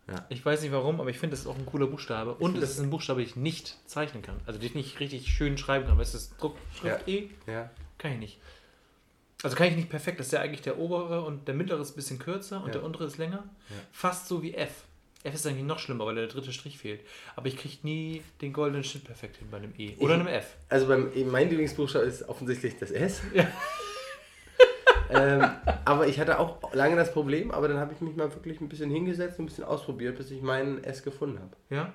Ja. 0.07 0.25
Ich 0.29 0.45
weiß 0.45 0.61
nicht 0.61 0.71
warum, 0.71 0.99
aber 0.99 1.09
ich 1.09 1.17
finde, 1.17 1.31
das 1.35 1.41
ist 1.41 1.47
auch 1.47 1.57
ein 1.57 1.65
cooler 1.65 1.87
Buchstabe. 1.87 2.33
Und 2.35 2.51
finde 2.51 2.65
es 2.65 2.71
ist 2.71 2.79
ein 2.79 2.89
Buchstabe, 2.89 3.21
den 3.21 3.29
ich 3.29 3.35
nicht 3.37 3.77
zeichnen 3.85 4.21
kann. 4.21 4.35
Also, 4.45 4.59
den 4.59 4.67
ich 4.67 4.75
nicht 4.75 4.99
richtig 4.99 5.27
schön 5.29 5.57
schreiben 5.57 5.85
kann. 5.85 5.95
Weil 5.97 6.03
es 6.03 6.13
ist 6.13 6.35
Druck, 6.41 6.57
Schrift 6.77 7.07
Ja. 7.07 7.13
E. 7.13 7.29
Ja. 7.47 7.69
Kann 7.97 8.13
ich 8.13 8.19
nicht. 8.19 8.39
Also 9.43 9.55
kann 9.57 9.67
ich 9.67 9.75
nicht 9.75 9.89
perfekt. 9.89 10.19
Das 10.19 10.27
ist 10.27 10.31
ja 10.33 10.39
eigentlich 10.41 10.61
der 10.61 10.77
obere 10.79 11.21
und 11.23 11.47
der 11.47 11.55
mittlere 11.55 11.81
ist 11.81 11.91
ein 11.91 11.95
bisschen 11.95 12.19
kürzer 12.19 12.61
und 12.61 12.67
Ja. 12.67 12.73
der 12.73 12.83
untere 12.83 13.05
ist 13.05 13.17
länger. 13.17 13.43
Fast 13.91 14.27
so 14.27 14.41
wie 14.41 14.53
F. 14.53 14.83
F 15.23 15.33
ist 15.35 15.47
eigentlich 15.47 15.63
noch 15.63 15.79
schlimmer, 15.79 16.05
weil 16.05 16.15
der 16.15 16.27
dritte 16.27 16.51
Strich 16.51 16.77
fehlt. 16.77 17.01
Aber 17.35 17.47
ich 17.47 17.55
kriege 17.57 17.75
nie 17.83 18.21
den 18.41 18.51
goldenen 18.51 18.83
Schnitt 18.83 19.05
perfekt 19.05 19.37
hin 19.37 19.47
bei 19.49 19.57
einem 19.57 19.73
E. 19.77 19.95
Oder 19.99 20.15
einem 20.15 20.27
F. 20.27 20.55
Also 20.69 20.87
beim, 20.87 21.11
mein 21.31 21.49
Lieblingsbuchstabe 21.49 22.05
ist 22.05 22.23
offensichtlich 22.27 22.73
das 22.79 22.91
S. 22.91 23.21
Ja. 23.33 23.47
ähm, 25.09 25.49
aber 25.85 26.07
ich 26.07 26.19
hatte 26.19 26.39
auch 26.39 26.73
lange 26.73 26.95
das 26.95 27.11
Problem, 27.11 27.51
aber 27.51 27.67
dann 27.67 27.77
habe 27.77 27.93
ich 27.93 28.01
mich 28.01 28.15
mal 28.15 28.33
wirklich 28.33 28.61
ein 28.61 28.69
bisschen 28.69 28.89
hingesetzt 28.89 29.39
und 29.39 29.45
ein 29.45 29.47
bisschen 29.47 29.63
ausprobiert, 29.63 30.17
bis 30.17 30.31
ich 30.31 30.41
meinen 30.41 30.83
S 30.83 31.03
gefunden 31.03 31.39
habe. 31.39 31.55
Ja? 31.69 31.93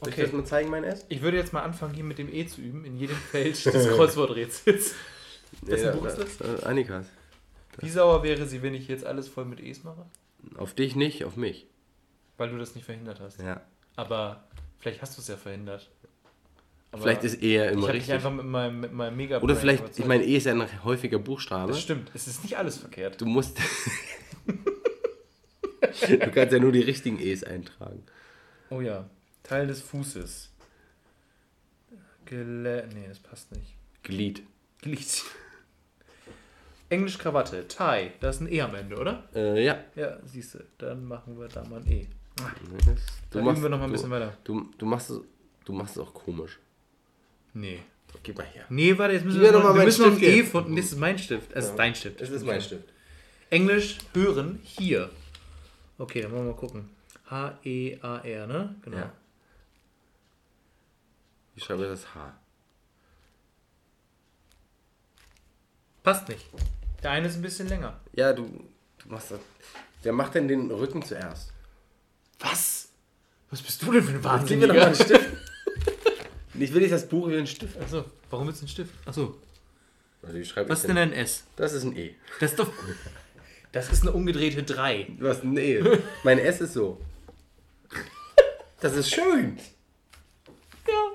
Soll 0.00 0.08
ich 0.08 0.14
Okay. 0.14 0.22
das 0.22 0.32
mal 0.32 0.44
zeigen, 0.44 0.70
mein 0.70 0.84
S? 0.84 1.04
Ich 1.08 1.22
würde 1.22 1.36
jetzt 1.36 1.52
mal 1.52 1.62
anfangen, 1.62 1.94
hier 1.94 2.04
mit 2.04 2.18
dem 2.18 2.32
E 2.32 2.46
zu 2.46 2.60
üben, 2.60 2.84
in 2.84 2.96
jedem 2.96 3.16
Feld 3.16 3.64
des 3.64 3.88
Kreuzworträtsels. 3.96 4.94
Wessen 5.62 5.92
Buch 5.92 6.06
ist 6.06 6.18
das? 6.18 6.40
Äh, 6.40 6.64
Annikas. 6.66 7.06
Wie 7.78 7.90
sauer 7.90 8.22
wäre 8.22 8.46
sie, 8.46 8.62
wenn 8.62 8.74
ich 8.74 8.88
jetzt 8.88 9.04
alles 9.04 9.28
voll 9.28 9.44
mit 9.44 9.60
E's 9.60 9.84
mache? 9.84 10.06
Auf 10.56 10.74
dich 10.74 10.96
nicht, 10.96 11.24
auf 11.24 11.36
mich. 11.36 11.66
Weil 12.36 12.50
du 12.50 12.58
das 12.58 12.74
nicht 12.74 12.84
verhindert 12.84 13.20
hast. 13.20 13.40
Ja. 13.40 13.60
Aber 13.96 14.44
vielleicht 14.78 15.00
hast 15.02 15.16
du 15.16 15.22
es 15.22 15.28
ja 15.28 15.36
verhindert. 15.36 15.90
Aber 16.96 17.02
Vielleicht 17.02 17.24
ist 17.24 17.42
eher 17.42 17.66
ich 17.66 17.72
immer 17.72 17.88
dich 17.88 17.96
richtig. 17.96 18.14
einfach 18.14 18.32
mit 18.32 18.46
meinem, 18.46 18.80
mit 18.80 18.92
meinem 18.92 19.16
mega 19.16 19.40
Oder 19.40 19.54
vielleicht, 19.54 19.98
ich 19.98 20.06
meine, 20.06 20.24
E 20.24 20.36
ist 20.36 20.46
ja 20.46 20.52
ein 20.52 20.66
häufiger 20.82 21.18
Buchstabe. 21.18 21.72
Das 21.72 21.82
stimmt, 21.82 22.10
es 22.14 22.26
ist 22.26 22.42
nicht 22.42 22.56
alles 22.56 22.78
verkehrt. 22.78 23.20
Du 23.20 23.26
musst. 23.26 23.58
du 26.08 26.30
kannst 26.30 26.54
ja 26.54 26.58
nur 26.58 26.72
die 26.72 26.80
richtigen 26.80 27.20
E's 27.20 27.44
eintragen. 27.44 28.02
Oh 28.70 28.80
ja, 28.80 29.10
Teil 29.42 29.66
des 29.66 29.82
Fußes. 29.82 30.50
Gele 32.24 32.88
nee, 32.94 33.08
das 33.08 33.18
passt 33.18 33.52
nicht. 33.52 33.74
Glied. 34.02 34.42
Glied. 34.80 35.22
Englisch 36.88 37.18
Krawatte, 37.18 37.68
Tie, 37.68 38.12
da 38.20 38.30
ist 38.30 38.40
ein 38.40 38.50
E 38.50 38.62
am 38.62 38.74
Ende, 38.74 38.96
oder? 38.96 39.24
Äh, 39.34 39.62
ja. 39.62 39.84
Ja, 39.96 40.16
siehst 40.24 40.54
du, 40.54 40.60
dann 40.78 41.04
machen 41.04 41.38
wir 41.38 41.48
da 41.48 41.62
mal 41.64 41.80
ein 41.80 41.90
E. 41.90 42.06
Du 42.36 42.44
Dann 43.30 43.46
üben 43.46 43.62
wir 43.62 43.68
noch 43.68 43.78
mal 43.78 43.84
ein 43.84 43.90
du, 43.90 43.92
bisschen 43.92 44.10
weiter. 44.10 44.36
Du, 44.44 44.70
du, 44.78 44.86
machst 44.86 45.10
es, 45.10 45.20
du 45.64 45.72
machst 45.72 45.96
es 45.96 46.02
auch 46.02 46.14
komisch. 46.14 46.58
Nee. 47.56 47.82
Gib 48.22 48.36
mal 48.36 48.44
her. 48.44 48.66
Nee, 48.68 48.96
warte, 48.98 49.14
jetzt 49.14 49.24
müssen 49.24 49.40
Gib 49.40 49.48
wir, 49.48 49.52
doch 49.52 49.62
mal 49.62 49.74
wir 49.74 49.84
müssen 49.84 50.02
noch 50.02 50.12
ein 50.12 50.18
Stift 50.18 50.36
E 50.36 50.42
von. 50.44 50.76
Das 50.76 50.84
ist 50.84 50.98
mein 50.98 51.18
Stift. 51.18 51.52
Es 51.52 51.66
ist 51.66 51.76
dein 51.76 51.94
Stift. 51.94 52.20
Es 52.20 52.28
ist 52.28 52.44
mein 52.44 52.60
Stift. 52.60 52.84
Englisch 53.48 53.98
hören 54.12 54.60
hier. 54.62 55.10
Okay, 55.96 56.20
dann 56.20 56.32
wollen 56.32 56.46
wir 56.46 56.52
mal 56.52 56.58
gucken. 56.58 56.90
H-E-A-R, 57.30 58.46
ne? 58.46 58.74
Genau. 58.82 58.96
Ja. 58.98 59.12
Ich 61.54 61.64
schreibe 61.64 61.84
das 61.84 62.14
H. 62.14 62.38
Passt 66.02 66.28
nicht. 66.28 66.46
Der 67.02 67.12
eine 67.12 67.26
ist 67.28 67.36
ein 67.36 67.42
bisschen 67.42 67.68
länger. 67.68 67.98
Ja, 68.12 68.34
du, 68.34 68.44
du 68.98 69.08
machst 69.08 69.30
das. 69.30 69.40
Wer 70.02 70.12
macht 70.12 70.34
denn 70.34 70.46
den 70.46 70.70
Rücken 70.70 71.02
zuerst? 71.02 71.52
Was? 72.38 72.90
Was 73.50 73.62
bist 73.62 73.82
du 73.82 73.92
denn 73.92 74.02
für 74.02 74.10
ein 74.10 74.40
Jetzt 74.40 74.48
gib 74.48 74.60
mir 74.60 74.68
doch 74.68 74.74
mal 74.74 74.82
einen 74.86 74.98
Wahnsinniger? 74.98 75.36
Ich 76.58 76.72
will 76.72 76.80
nicht 76.82 76.92
das 76.92 77.08
Buch 77.08 77.28
wie 77.28 77.36
ein 77.36 77.46
Stift. 77.46 77.78
Achso, 77.80 78.04
warum 78.30 78.46
willst 78.46 78.60
du 78.60 78.64
einen 78.64 78.68
Stift? 78.70 78.92
Achso, 79.04 79.36
Also 80.22 80.38
ich 80.38 80.48
schreibe 80.48 80.68
was 80.70 80.80
ist 80.80 80.88
denn 80.88 80.98
ein 80.98 81.12
S? 81.12 81.44
Das 81.56 81.72
ist 81.72 81.84
ein 81.84 81.96
E. 81.96 82.14
Das 82.40 82.50
ist 82.52 82.58
doch. 82.58 82.72
Das 83.72 83.92
ist 83.92 84.02
eine 84.02 84.12
umgedrehte 84.12 84.62
3. 84.62 85.06
Du 85.18 85.28
hast 85.28 85.42
ein 85.44 85.54
E. 85.58 85.82
mein 86.22 86.38
S 86.38 86.62
ist 86.62 86.72
so. 86.72 86.98
Das 88.80 88.96
ist 88.96 89.10
schön. 89.10 89.58
Ja. 90.88 91.12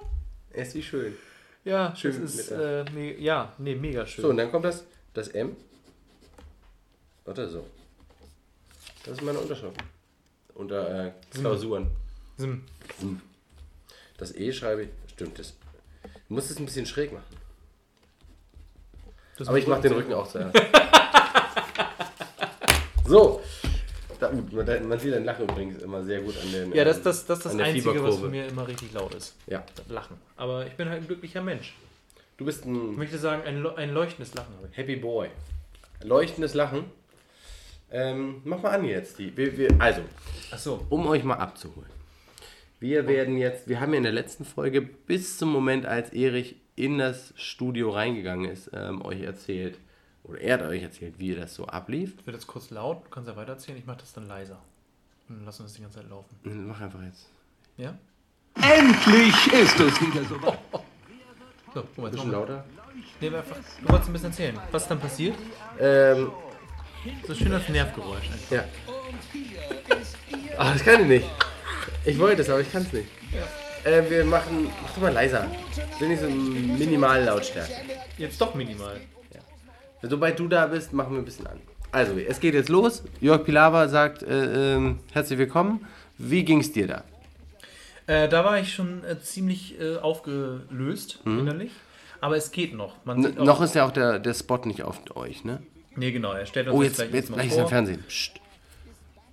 S 0.53 0.75
wie 0.75 0.83
schön. 0.83 1.15
Ja, 1.63 1.95
Schön 1.95 2.21
das 2.21 2.35
ist. 2.35 2.51
Äh, 2.51 2.85
me 2.93 3.17
ja, 3.17 3.53
nee, 3.57 3.73
mega 3.73 4.05
schön. 4.05 4.21
So, 4.23 4.29
und 4.29 4.37
dann 4.37 4.51
kommt 4.51 4.65
das, 4.65 4.83
das 5.13 5.29
M. 5.29 5.55
Warte, 7.25 7.49
so. 7.49 7.65
Das 9.05 9.17
ist 9.17 9.23
meine 9.23 9.39
Unterschrift. 9.39 9.77
Unter 10.53 11.07
äh, 11.07 11.11
Klausuren. 11.33 11.89
Sim. 12.37 12.63
Das 14.17 14.35
E 14.35 14.51
schreibe 14.53 14.83
ich. 14.83 14.89
Stimmt, 15.21 15.37
das. 15.37 15.53
Du 16.27 16.33
musst 16.33 16.49
es 16.49 16.57
ein 16.57 16.65
bisschen 16.65 16.87
schräg 16.87 17.13
machen. 17.13 17.37
Das 19.37 19.47
Aber 19.49 19.59
ich 19.59 19.67
mache 19.67 19.81
den 19.81 19.93
Rücken 19.93 20.13
auch 20.13 20.27
zuerst. 20.27 20.55
so. 23.05 23.41
Da, 24.19 24.31
man, 24.31 24.87
man 24.87 24.99
sieht 24.99 25.13
dein 25.13 25.25
Lachen 25.25 25.43
übrigens 25.47 25.81
immer 25.83 26.03
sehr 26.03 26.21
gut 26.21 26.35
an 26.41 26.51
den. 26.51 26.73
Ja, 26.73 26.83
das, 26.85 26.97
ähm, 26.97 27.03
das, 27.03 27.25
das 27.27 27.37
ist 27.37 27.45
das 27.45 27.55
Einzige, 27.55 28.03
was 28.03 28.17
von 28.17 28.31
mir 28.31 28.47
immer 28.47 28.67
richtig 28.67 28.93
laut 28.93 29.13
ist. 29.13 29.35
Ja. 29.45 29.63
Das 29.75 29.87
Lachen. 29.89 30.17
Aber 30.37 30.65
ich 30.65 30.73
bin 30.73 30.89
halt 30.89 31.03
ein 31.03 31.07
glücklicher 31.07 31.41
Mensch. 31.41 31.75
Du 32.37 32.45
bist 32.45 32.61
Ich 32.61 32.65
ein 32.65 32.95
möchte 32.95 33.19
sagen, 33.19 33.43
ein, 33.43 33.63
ein 33.77 33.93
leuchtendes 33.93 34.33
Lachen 34.33 34.55
habe 34.57 34.69
ich. 34.71 34.77
Happy 34.77 34.95
Boy. 34.95 35.29
Leuchtendes 36.03 36.55
Lachen. 36.55 36.85
Ähm, 37.91 38.41
mach 38.43 38.63
mal 38.63 38.71
an 38.71 38.85
jetzt 38.85 39.19
die. 39.19 39.35
Wir, 39.37 39.55
wir, 39.55 39.69
also, 39.77 40.01
Achso. 40.49 40.83
um 40.89 41.05
euch 41.05 41.23
mal 41.23 41.35
abzuholen. 41.35 42.00
Wir 42.81 43.07
werden 43.07 43.37
jetzt, 43.37 43.67
wir 43.69 43.79
haben 43.79 43.91
ja 43.93 43.97
in 43.97 44.03
der 44.03 44.11
letzten 44.11 44.43
Folge 44.43 44.81
bis 44.81 45.37
zum 45.37 45.49
Moment, 45.51 45.85
als 45.85 46.11
Erich 46.13 46.55
in 46.75 46.97
das 46.97 47.31
Studio 47.35 47.91
reingegangen 47.91 48.49
ist, 48.49 48.71
ähm, 48.73 49.05
euch 49.05 49.21
erzählt, 49.21 49.77
oder 50.23 50.39
er 50.41 50.55
hat 50.55 50.61
euch 50.63 50.81
erzählt, 50.81 51.13
wie 51.19 51.35
das 51.35 51.53
so 51.53 51.67
ablief. 51.67 52.15
Wird 52.25 52.35
jetzt 52.35 52.47
kurz 52.47 52.71
laut, 52.71 53.05
du 53.05 53.09
kannst 53.11 53.29
ja 53.29 53.35
weitererzählen, 53.35 53.77
ich 53.77 53.85
mache 53.85 53.99
das 53.99 54.13
dann 54.13 54.27
leiser. 54.27 54.57
Und 55.29 55.37
dann 55.37 55.45
lassen 55.45 55.59
wir 55.59 55.63
das 55.65 55.73
die 55.75 55.81
ganze 55.83 55.99
Zeit 55.99 56.09
laufen. 56.09 56.35
Mach 56.43 56.81
einfach 56.81 57.03
jetzt. 57.03 57.29
Ja? 57.77 57.95
Endlich 58.55 59.47
ist 59.53 59.79
es 59.79 60.01
wieder 60.01 60.23
so. 60.25 60.35
So, 60.39 61.83
guck 61.83 61.97
mal, 61.99 62.05
jetzt 62.07 62.13
Bisschen 62.15 62.17
machen 62.17 62.31
wir. 62.31 62.31
lauter. 62.31 62.65
Nee, 63.21 63.27
einfach, 63.27 63.55
du 63.81 63.89
wolltest 63.89 64.09
ein 64.09 64.13
bisschen 64.13 64.29
erzählen. 64.31 64.59
Was 64.71 64.81
ist 64.81 64.89
dann 64.89 64.99
passiert? 64.99 65.35
Ähm, 65.79 66.31
So 67.27 67.35
schön 67.35 67.53
als 67.53 67.69
Nervgeräusch. 67.69 68.25
einfach. 68.31 68.51
ja. 68.51 68.63
Ach, 70.57 70.73
das 70.73 70.83
kann 70.83 71.01
ich 71.03 71.07
nicht. 71.07 71.29
Ich 72.05 72.17
wollte 72.17 72.41
es, 72.41 72.49
aber 72.49 72.61
ich 72.61 72.71
kann 72.71 72.81
es 72.83 72.93
nicht. 72.93 73.07
Äh, 73.83 74.09
wir 74.09 74.25
machen, 74.25 74.69
mach 74.81 74.91
doch 74.93 75.01
mal 75.01 75.13
leiser. 75.13 75.47
Bin 75.99 76.09
nicht 76.09 76.21
so 76.21 76.29
minimal 76.29 77.23
Lautstärke. 77.23 77.73
Jetzt 78.17 78.39
doch 78.41 78.53
minimal. 78.55 78.99
Sobald 80.03 80.39
du 80.39 80.47
da 80.47 80.65
bist, 80.65 80.93
machen 80.93 81.13
wir 81.13 81.19
ein 81.19 81.25
bisschen 81.25 81.45
an. 81.45 81.59
Also, 81.91 82.17
es 82.17 82.39
geht 82.39 82.55
jetzt 82.55 82.69
los. 82.69 83.03
Jörg 83.19 83.43
Pilawa 83.43 83.87
sagt, 83.87 84.23
äh, 84.23 84.75
ähm, 84.75 84.99
herzlich 85.13 85.37
willkommen. 85.37 85.85
Wie 86.17 86.43
ging's 86.43 86.71
dir 86.71 86.87
da? 86.87 87.03
Äh, 88.07 88.27
da 88.27 88.43
war 88.43 88.59
ich 88.59 88.73
schon 88.73 89.03
äh, 89.03 89.19
ziemlich 89.19 89.79
äh, 89.79 89.97
aufgelöst 89.97 91.19
innerlich. 91.25 91.71
Aber 92.19 92.35
es 92.35 92.51
geht 92.51 92.73
noch. 92.73 92.95
Man 93.05 93.17
N 93.17 93.23
sieht 93.23 93.39
auch, 93.39 93.45
noch 93.45 93.61
ist 93.61 93.75
ja 93.75 93.85
auch 93.85 93.91
der, 93.91 94.17
der 94.17 94.33
Spot 94.33 94.57
nicht 94.65 94.81
auf 94.83 94.99
euch, 95.15 95.43
ne? 95.43 95.61
Nee, 95.95 96.11
genau. 96.11 96.31
Er 96.33 96.45
stellt 96.47 96.67
uns 96.67 96.75
Oh, 96.77 96.81
jetzt, 96.81 96.97
jetzt, 96.97 97.09
gleich, 97.09 97.21
jetzt 97.21 97.33
gleich 97.33 97.47
ist 97.47 97.57
im. 97.57 97.67
Fernsehen. 97.67 98.03
Psst. 98.07 98.33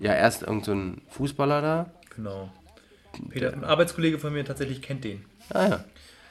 Ja, 0.01 0.15
erst 0.15 0.43
irgend 0.43 0.65
so 0.67 0.73
ein 0.73 1.01
Fußballer 1.11 1.63
da. 1.63 1.87
Genau. 2.15 2.51
Peter, 3.31 3.53
ein 3.53 3.65
Arbeitskollege 3.65 4.19
von 4.19 4.33
mir 4.33 4.45
tatsächlich 4.45 4.81
kennt 4.83 5.05
den. 5.05 5.25
Ah 5.51 5.69
ja. 5.69 5.85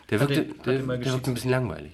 Der 0.09 0.19
wirkte, 0.21 0.43
den- 0.43 0.61
der, 0.63 0.73
der 0.79 0.87
wirkte 0.87 1.29
ein 1.31 1.33
bisschen 1.33 1.51
langweilig. 1.51 1.91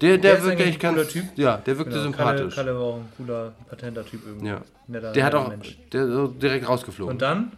Der, 0.00 0.16
der, 0.18 0.38
ist 0.38 0.44
wirkte 0.44 0.62
eigentlich 0.62 0.76
echt 0.76 0.84
ein 0.84 0.94
ganz. 0.94 1.12
cooler 1.12 1.24
Typ. 1.26 1.38
Ja, 1.38 1.56
der 1.58 1.76
wirkte 1.78 1.92
Genau, 1.92 2.02
sympathisch. 2.04 2.54
Kalle, 2.54 2.68
Kalle 2.70 2.74
war 2.74 2.82
auch 2.86 2.96
ein 2.96 3.12
cooler, 3.16 3.52
patenter 3.68 4.04
Typ 4.06 4.22
irgendwie. 4.26 4.48
Ja. 4.48 4.62
Netter, 4.86 5.12
der 5.12 5.24
hat 5.24 5.34
auch. 5.34 5.48
Mensch. 5.48 5.76
Der 5.92 6.06
so 6.08 6.26
direkt 6.28 6.66
rausgeflogen. 6.68 7.12
Und 7.14 7.22
dann 7.22 7.52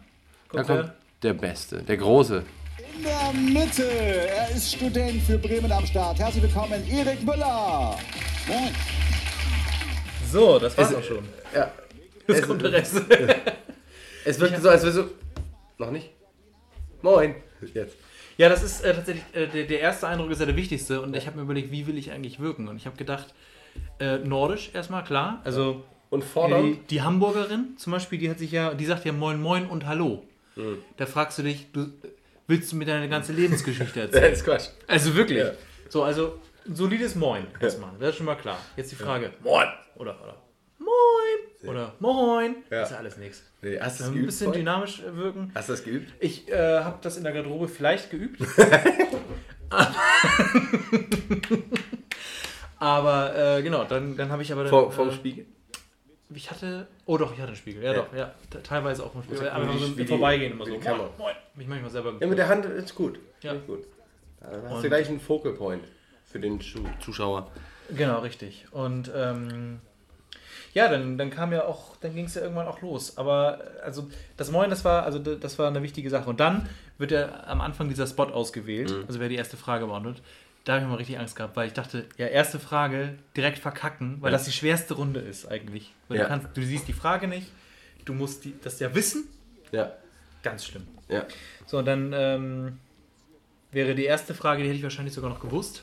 da 0.53 0.63
kommt, 0.63 0.67
kommt 0.67 0.81
er. 0.91 0.95
der 1.23 1.33
Beste, 1.35 1.83
der 1.83 1.97
Große. 1.97 2.43
In 2.97 3.03
der 3.05 3.33
Mitte, 3.63 3.85
er 3.89 4.51
ist 4.51 4.75
Student 4.75 5.23
für 5.23 5.39
Bremen 5.39 5.71
am 5.71 5.87
Start. 5.87 6.19
Herzlich 6.19 6.43
willkommen, 6.43 6.83
Erik 6.91 7.23
Müller. 7.25 7.97
Moin. 8.49 8.71
So, 10.31 10.59
das 10.59 10.77
war's 10.77 10.91
Es- 10.91 10.97
auch 10.97 11.03
schon. 11.05 11.25
Ja. 11.55 11.71
Jetzt 12.27 12.41
es- 12.41 12.47
kommt 12.47 12.63
der 12.63 12.73
Rest. 12.73 12.95
Es 14.25 14.39
wirkte 14.39 14.61
so, 14.61 14.69
als 14.69 14.83
wäre 14.85 14.93
so. 14.93 15.05
Noch 15.83 15.91
nicht? 15.91 16.11
Moin. 17.03 17.35
Jetzt. 17.75 17.97
Ja, 18.39 18.49
das 18.49 18.63
ist 18.63 18.83
äh, 18.83 18.95
tatsächlich, 18.95 19.25
äh, 19.33 19.49
der, 19.49 19.65
der 19.65 19.81
erste 19.81 20.07
Eindruck 20.07 20.31
ist 20.31 20.39
ja 20.39 20.47
der 20.47 20.55
wichtigste 20.55 21.01
und 21.03 21.15
ich 21.17 21.27
habe 21.27 21.37
mir 21.37 21.43
überlegt, 21.43 21.73
wie 21.73 21.89
will 21.89 21.99
ich 21.99 22.13
eigentlich 22.13 22.39
wirken? 22.39 22.69
Und 22.69 22.77
ich 22.77 22.87
habe 22.87 22.97
gedacht, 22.97 23.35
äh, 23.99 24.19
nordisch 24.19 24.71
erstmal, 24.75 25.03
klar. 25.03 25.41
Also 25.43 25.83
Und 26.11 26.23
die, 26.23 26.29
fordernd? 26.29 26.91
die 26.91 27.03
Hamburgerin 27.03 27.77
zum 27.79 27.93
Beispiel, 27.93 28.21
die 28.21 28.31
hat 28.31 28.39
sich 28.39 28.53
ja, 28.53 28.75
die 28.75 28.85
sagt 28.87 29.05
ja 29.05 29.13
Moin 29.13 29.43
Moin 29.43 29.67
und 29.67 29.85
Hallo. 29.87 30.23
Mhm. 30.55 30.79
Da 30.99 31.07
fragst 31.07 31.39
du 31.39 31.43
dich, 31.43 31.67
du, 31.73 31.89
willst 32.47 32.71
du 32.71 32.77
mir 32.77 32.85
deine 32.85 33.09
ganze 33.09 33.33
Lebensgeschichte 33.33 34.01
erzählen? 34.03 34.33
ist 34.33 34.45
Quatsch. 34.45 34.69
Also 34.87 35.17
wirklich. 35.17 35.41
Ja. 35.41 35.51
So, 35.89 36.05
also 36.05 36.39
ein 36.65 36.77
solides 36.77 37.17
Moin 37.17 37.45
erstmal. 37.59 37.91
Das 37.99 38.11
ist 38.11 38.17
schon 38.19 38.27
mal 38.27 38.37
klar. 38.37 38.59
Jetzt 38.77 38.93
die 38.93 38.97
Frage, 38.97 39.33
Moin 39.43 39.67
oder, 39.97 40.17
oder 40.23 40.37
oder 41.65 41.95
Moin. 42.01 42.57
Ja. 42.71 42.83
Ist 42.83 42.91
ja 42.91 42.99
alles 42.99 43.17
nichts. 43.17 43.43
Nee, 43.63 43.79
hast 43.81 43.99
du 43.99 44.05
das 44.05 44.09
Ein 44.11 44.15
geübt? 44.15 44.27
bisschen 44.27 44.47
vorhin? 44.47 44.61
dynamisch 44.65 45.01
äh, 45.03 45.17
wirken. 45.17 45.53
Hast 45.55 45.69
du 45.69 45.73
das 45.75 45.85
geübt? 45.85 46.13
Ich 46.21 46.49
äh, 46.51 46.81
habe 46.81 46.99
das 47.03 47.17
in 47.17 47.25
der 47.25 47.33
Garderobe 47.33 47.69
vielleicht 47.69 48.11
geübt. 48.11 48.41
aber 52.79 53.57
äh, 53.59 53.63
genau, 53.63 53.85
dann, 53.85 54.17
dann 54.17 54.31
habe 54.31 54.43
ich 54.43 54.53
aber 54.53 54.63
dann, 54.65 54.71
Vor, 54.71 54.91
vom 54.93 55.09
äh, 55.11 55.13
Spiegel? 55.13 55.47
ich 56.35 56.51
hatte, 56.51 56.87
oh 57.07 57.19
doch, 57.19 57.33
ich 57.33 57.39
hatte 57.39 57.49
einen 57.49 57.57
Spiegel, 57.57 57.83
ja, 57.83 57.93
Ja. 57.93 57.99
doch, 58.01 58.15
ja, 58.15 58.35
te- 58.51 58.63
teilweise 58.63 59.05
auch 59.05 59.13
vom 59.13 59.23
Spiegel, 59.23 59.49
aber 59.51 59.73
wie 59.73 59.79
so 59.79 59.87
im 59.87 60.07
Vorbeigehen 60.09 60.53
immer 60.53 60.65
so, 60.65 60.73
moin, 60.73 60.83
moin, 61.19 61.35
mich 61.55 61.69
manchmal 61.69 61.91
selber 61.91 62.15
Ja, 62.21 62.27
mit 62.27 62.39
der 62.39 62.49
Hand 62.49 62.65
ist 62.65 62.95
gut. 62.95 63.19
Ja. 63.43 63.55
Ich 63.55 63.67
gut. 63.67 63.85
Da 64.41 64.49
hast 64.65 64.73
Und- 64.77 64.83
du 64.85 64.89
gleich 64.89 65.09
einen 65.09 65.21
Focal 65.21 65.53
Point 65.53 65.85
für 66.25 66.41
den 66.41 66.61
Zuschauer. 67.01 67.51
Genau, 67.95 68.21
richtig. 68.21 68.65
Und 68.71 69.11
ähm, 69.15 69.81
ja, 70.75 70.89
dann, 70.89 71.19
dann 71.19 71.31
kam 71.31 71.53
ja 71.53 71.65
auch, 71.65 71.97
dann 71.99 72.15
ging 72.15 72.25
es 72.25 72.35
ja 72.35 72.43
irgendwann 72.43 72.67
auch 72.67 72.81
los. 72.81 73.17
Aber 73.19 73.59
äh, 73.79 73.81
also 73.83 74.09
das 74.37 74.51
Moin, 74.51 74.71
das 74.71 74.85
war, 74.85 75.05
also 75.05 75.19
das 75.19 75.59
war 75.59 75.69
eine 75.69 75.83
wichtige 75.83 76.09
Sache. 76.11 76.29
Und 76.31 76.41
dann 76.41 76.69
wird 76.99 77.11
ja 77.11 77.45
am 77.47 77.61
Anfang 77.61 77.89
dieser 77.89 78.07
Spot 78.07 78.25
ausgewählt, 78.25 78.93
also 79.07 79.21
wer 79.21 79.29
die 79.29 79.37
erste 79.37 79.57
Frage 79.57 79.87
beantwortet. 79.87 80.23
Da 80.65 80.75
habe 80.75 80.85
ich 80.85 80.89
mal 80.89 80.95
richtig 80.97 81.19
Angst 81.19 81.35
gehabt, 81.35 81.57
weil 81.57 81.67
ich 81.67 81.73
dachte, 81.73 82.07
ja, 82.19 82.27
erste 82.29 82.61
Frage 82.61 83.19
direkt 83.37 83.59
verkacken, 83.59 84.19
weil 84.21 84.31
Ja. 84.31 84.39
das 84.39 84.45
die 84.45 84.53
schwerste 84.53 84.95
Runde 84.95 85.19
ist 85.19 85.47
eigentlich. 85.51 85.93
Weil 86.09 86.19
Ja. 86.19 86.23
du, 86.25 86.29
kannst, 86.29 86.49
du 86.57 86.63
siehst 86.63 86.87
die 86.87 86.93
Frage 86.93 87.27
nicht, 87.27 87.49
du 88.05 88.15
musst 88.15 88.45
die, 88.45 88.55
das 88.63 88.79
ja 88.79 88.95
wissen. 88.95 89.25
Ja. 89.73 89.93
Ganz 90.45 90.65
schlimm. 90.65 90.87
Ja. 91.09 91.25
So, 91.67 91.79
und 91.79 91.85
dann 91.87 92.13
ähm, 92.15 92.79
wäre 93.73 93.95
die 93.97 94.05
erste 94.05 94.35
Frage, 94.35 94.63
die 94.63 94.69
hätte 94.69 94.77
ich 94.79 94.83
wahrscheinlich 94.85 95.15
sogar 95.15 95.31
noch 95.31 95.41
gewusst. 95.41 95.83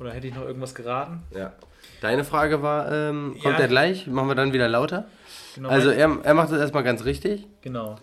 Oder 0.00 0.12
hätte 0.12 0.26
ich 0.26 0.34
noch 0.34 0.42
irgendwas 0.44 0.74
geraten? 0.74 1.22
Ja. 1.34 1.52
Deine 2.00 2.24
Frage 2.24 2.62
war, 2.62 2.90
ähm, 2.92 3.32
kommt 3.42 3.44
Ja. 3.44 3.56
der 3.56 3.68
gleich? 3.68 4.06
Machen 4.06 4.28
wir 4.28 4.34
dann 4.34 4.52
wieder 4.52 4.68
lauter? 4.68 5.06
Genau, 5.54 5.68
Also 5.68 5.90
er, 5.90 6.18
er 6.22 6.34
macht 6.34 6.50
es 6.52 6.58
erstmal 6.60 6.84
ganz 6.84 7.04
richtig, 7.04 7.46
genau. 7.62 7.96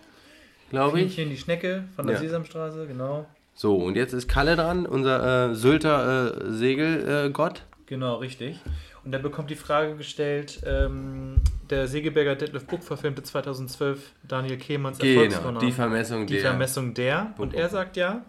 glaube 0.70 1.00
ich. 1.00 1.16
Hähnchen 1.16 1.30
die 1.30 1.38
Schnecke 1.38 1.84
von 1.96 2.06
der 2.06 2.16
Ja. 2.16 2.20
Sesamstraße, 2.22 2.86
genau. 2.86 3.26
So, 3.54 3.76
und 3.76 3.96
jetzt 3.96 4.12
ist 4.12 4.28
Kalle 4.28 4.54
dran, 4.56 4.84
unser 4.84 5.50
äh, 5.50 5.54
Sylter 5.54 6.46
äh, 6.46 6.50
Segelgott. 6.52 7.64
Genau, 7.86 8.16
richtig. 8.16 8.60
Und 9.04 9.12
dann 9.12 9.22
bekommt 9.22 9.48
die 9.50 9.54
Frage 9.56 9.94
gestellt, 9.94 10.60
ähm, 10.66 11.36
der 11.70 11.86
Segeberger 11.86 12.34
Detlef 12.34 12.66
Buck 12.66 12.82
verfilmte 12.82 13.22
2012 13.22 14.12
Daniel 14.26 14.58
Kehmanns 14.58 14.98
genau, 14.98 15.22
Erfolgsroman. 15.22 15.60
die 15.64 15.72
Vermessung 15.72 16.26
Die 16.26 16.34
der. 16.34 16.42
Vermessung 16.42 16.92
der. 16.92 17.32
Und 17.38 17.54
er 17.54 17.68
sagt 17.70 17.96
ja 17.96 18.22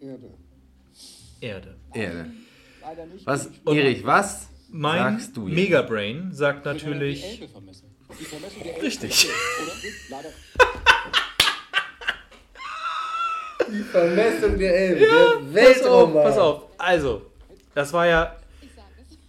Erde. 0.00 0.30
Erde. 1.40 1.76
Erde. 1.94 2.26
Leider 2.90 3.06
nicht. 3.06 3.24
Was, 3.24 3.48
Erich, 3.66 4.04
was 4.04 4.48
Mein 4.68 5.18
sagst 5.18 5.36
du 5.36 5.46
jetzt? 5.46 5.54
Megabrain 5.54 6.32
sagt 6.32 6.64
natürlich. 6.64 7.24
Elbe 7.24 7.48
vermessen. 7.48 7.94
Die 8.18 8.24
Vermessung 8.24 8.62
der 8.64 8.82
Richtig. 8.82 9.28
Leider. 10.08 10.28
Vermessung 13.92 14.58
der 14.58 14.76
Elbe, 14.76 15.06
Pass 15.54 15.82
auf, 15.84 16.12
pass 16.12 16.38
auf. 16.38 16.62
Also, 16.78 17.30
das 17.76 17.92
war 17.92 18.06
ja, 18.08 18.36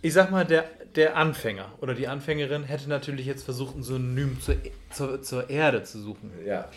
ich 0.02 0.14
sag 0.14 0.32
mal, 0.32 0.44
der, 0.44 0.66
der 0.96 1.16
Anfänger 1.16 1.72
oder 1.82 1.94
die 1.94 2.08
Anfängerin 2.08 2.64
hätte 2.64 2.90
natürlich 2.90 3.28
jetzt 3.28 3.44
versucht, 3.44 3.76
ein 3.76 3.84
Synonym 3.84 4.42
zur, 4.42 4.56
zur, 4.90 5.22
zur 5.22 5.52
Erde 5.52 5.84
zu 5.84 6.02
suchen. 6.02 6.32
Ja. 6.44 6.68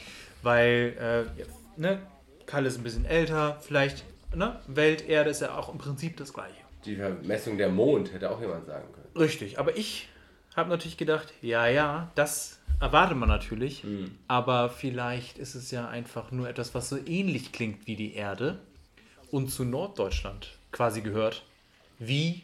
Weil, 0.43 0.95
äh, 1.01 1.41
ja, 1.41 1.47
ne, 1.79 1.99
Kalle 2.45 2.69
ist 2.69 2.77
ein 2.77 2.85
bisschen 2.85 3.07
älter, 3.07 3.59
vielleicht, 3.63 4.05
ne, 4.35 4.61
Welt, 4.67 5.09
Erde 5.09 5.31
ist 5.31 5.41
ja 5.41 5.57
auch 5.57 5.73
im 5.73 5.79
Prinzip 5.79 6.19
das 6.19 6.35
Gleiche. 6.35 6.64
Die 6.85 6.97
Vermessung 6.97 7.57
der 7.59 7.69
Mond 7.69 8.13
hätte 8.13 8.31
auch 8.31 8.41
jemand 8.41 8.67
sagen 8.67 8.87
können. 8.93 9.09
Richtig, 9.17 9.59
aber 9.59 9.77
ich 9.77 10.09
habe 10.57 10.69
natürlich 10.71 10.97
gedacht, 10.97 11.33
ja, 11.43 11.67
ja, 11.67 12.11
das 12.15 12.59
erwartet 12.81 13.17
man 13.17 13.29
natürlich, 13.29 13.85
aber 14.29 14.69
vielleicht 14.69 15.39
ist 15.39 15.55
es 15.55 15.71
ja 15.71 15.89
einfach 15.89 16.31
nur 16.31 16.49
etwas, 16.49 16.75
was 16.75 16.89
so 16.89 16.99
ähnlich 17.07 17.53
klingt 17.53 17.87
wie 17.87 17.97
die 17.97 18.15
Erde 18.15 18.59
und 19.31 19.49
zu 19.51 19.65
Norddeutschland 19.65 20.57
quasi 20.73 21.01
gehört, 21.01 21.43
wie, 21.99 22.43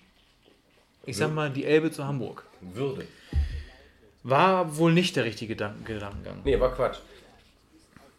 ich 1.06 1.16
sag 1.16 1.32
mal, 1.34 1.50
die 1.50 1.64
Elbe 1.64 1.90
zu 1.90 2.04
Hamburg. 2.06 2.44
Würde. 2.60 3.06
War 4.22 4.76
wohl 4.76 4.92
nicht 4.92 5.16
der 5.16 5.24
richtige 5.24 5.54
Gedanken 5.54 5.84
Gedankengang, 5.84 6.40
Nee, 6.44 6.58
war 6.60 6.74
Quatsch. 6.74 6.98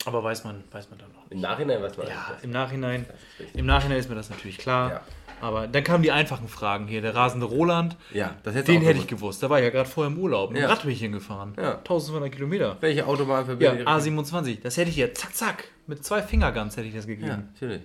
aber 0.05 0.23
weiß 0.23 0.43
man, 0.43 0.63
weiß 0.71 0.89
man 0.89 0.99
dann 0.99 1.11
noch. 1.13 1.29
Im 1.29 1.39
Nachhinein, 1.41 1.81
war 1.81 1.89
Ja, 2.07 2.31
das? 2.33 2.43
im 2.43 2.49
Nachhinein, 2.51 3.05
im 3.53 3.65
Nachhinein 3.65 3.99
ist 3.99 4.09
mir 4.09 4.15
das 4.15 4.29
natürlich 4.29 4.57
klar. 4.57 4.89
Ja. 4.89 5.01
Aber 5.41 5.67
dann 5.67 5.83
kamen 5.83 6.03
die 6.03 6.11
einfachen 6.11 6.47
Fragen 6.47 6.87
hier. 6.87 7.01
Der 7.01 7.15
rasende 7.15 7.45
Roland, 7.45 7.97
Ja, 8.13 8.35
das 8.43 8.53
hätte 8.55 8.71
den 8.71 8.81
hätte 8.81 8.99
ich 8.99 9.07
gewusst. 9.07 9.41
Da 9.43 9.49
war 9.49 9.57
ich 9.59 9.63
ja 9.65 9.69
gerade 9.71 9.89
vorher 9.89 10.11
im 10.11 10.19
Urlaub. 10.19 10.51
Mit 10.51 10.61
Ja. 10.61 10.67
Rad 10.69 10.83
bin 10.83 10.91
ich 10.91 10.99
hingefahren. 10.99 11.53
Ja. 11.57 11.77
1200 11.79 12.31
Kilometer. 12.31 12.77
Welche 12.79 13.05
Autobahn 13.07 13.39
Ja, 13.39 13.45
verbindet 13.45 13.87
A27. 13.87 14.61
Das 14.61 14.77
hätte 14.77 14.89
ich 14.89 14.95
jetzt, 14.97 15.19
zack, 15.19 15.35
zack, 15.35 15.63
mit 15.87 16.03
zwei 16.05 16.21
Fingerguns 16.21 16.77
hätte 16.77 16.87
ich 16.87 16.93
das 16.95 17.07
gegeben. 17.07 17.27
Ja, 17.27 17.37
natürlich. 17.37 17.81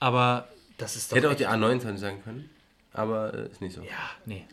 Aber 0.00 0.48
das 0.78 0.96
ist 0.96 1.10
doch. 1.10 1.16
Hätte 1.16 1.28
auch 1.30 1.34
die 1.34 1.44
echt- 1.44 1.52
A29 1.52 1.96
sein 1.96 2.22
können, 2.22 2.48
aber 2.92 3.34
äh, 3.34 3.46
ist 3.48 3.60
nicht 3.60 3.74
so. 3.74 3.82
Ja, 3.82 3.88
nee. 4.26 4.44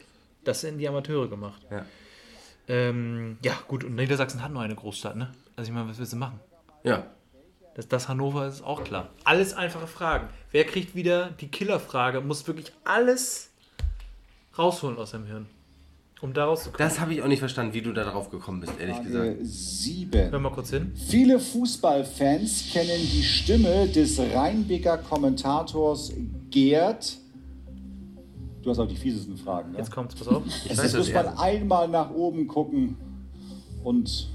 Das 0.43 0.61
sind 0.61 0.77
die 0.79 0.87
Amateure 0.89 1.27
gemacht. 1.29 1.61
Ja. 1.71 1.85
Ähm, 2.67 3.37
ja, 3.43 3.53
gut, 3.67 3.83
und 3.83 3.95
Niedersachsen 3.95 4.41
hat 4.43 4.51
nur 4.51 4.63
eine 4.63 4.75
Großstadt, 4.75 5.15
ne? 5.15 5.31
Also 5.55 5.69
ich 5.69 5.75
meine, 5.75 5.87
was 5.89 5.99
willst 5.99 6.13
du 6.13 6.17
machen? 6.17 6.39
Ja. 6.83 7.05
Das, 7.75 7.87
das 7.89 8.07
Hannover 8.07 8.47
ist 8.47 8.63
auch 8.63 8.83
klar. 8.83 9.09
Alles 9.25 9.53
einfache 9.53 9.87
Fragen. 9.87 10.29
Wer 10.51 10.63
kriegt 10.63 10.95
wieder 10.95 11.31
die 11.41 11.49
Killerfrage? 11.49 12.21
Muss 12.21 12.47
wirklich 12.47 12.71
alles 12.85 13.49
rausholen 14.57 14.97
aus 14.97 15.11
seinem 15.11 15.25
Hirn, 15.25 15.45
um 16.21 16.33
daraus 16.33 16.63
zu 16.63 16.69
kommen. 16.71 16.77
Das 16.79 17.01
habe 17.01 17.13
ich 17.13 17.21
auch 17.21 17.27
nicht 17.27 17.39
verstanden, 17.39 17.73
wie 17.73 17.81
du 17.81 17.91
da 17.91 18.05
drauf 18.05 18.29
gekommen 18.29 18.61
bist, 18.61 18.73
ehrlich 18.79 19.01
gesagt. 19.03 19.25
Frage 19.25 19.45
7. 19.45 20.31
Hör 20.31 20.39
mal 20.39 20.51
kurz 20.51 20.69
hin. 20.69 20.93
Viele 20.95 21.37
Fußballfans 21.37 22.71
kennen 22.71 23.01
die 23.11 23.23
Stimme 23.23 23.89
des 23.89 24.19
Rheinbeker 24.19 24.97
Kommentators 24.99 26.13
Gerd. 26.49 27.17
Du 28.61 28.69
hast 28.69 28.79
auch 28.79 28.87
die 28.87 28.95
fiesesten 28.95 29.35
Fragen, 29.35 29.73
ne? 29.73 29.79
Jetzt 29.79 29.91
kommt's, 29.91 30.15
pass 30.15 30.29
auf. 30.29 30.43
Ich 30.47 30.65
Jetzt 30.65 30.77
weiß 30.77 30.95
muss 30.95 31.11
man 31.13 31.25
eher. 31.25 31.39
einmal 31.39 31.89
nach 31.89 32.09
oben 32.11 32.47
gucken 32.47 32.95
und 33.83 34.29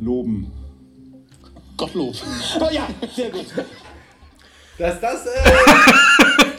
loben. 0.00 0.50
Gottlob. 1.78 2.14
Oh 2.60 2.68
ja, 2.72 2.86
sehr 3.14 3.30
gut. 3.30 3.46
Dass 4.76 5.00
das, 5.00 5.26
äh, 5.26 5.50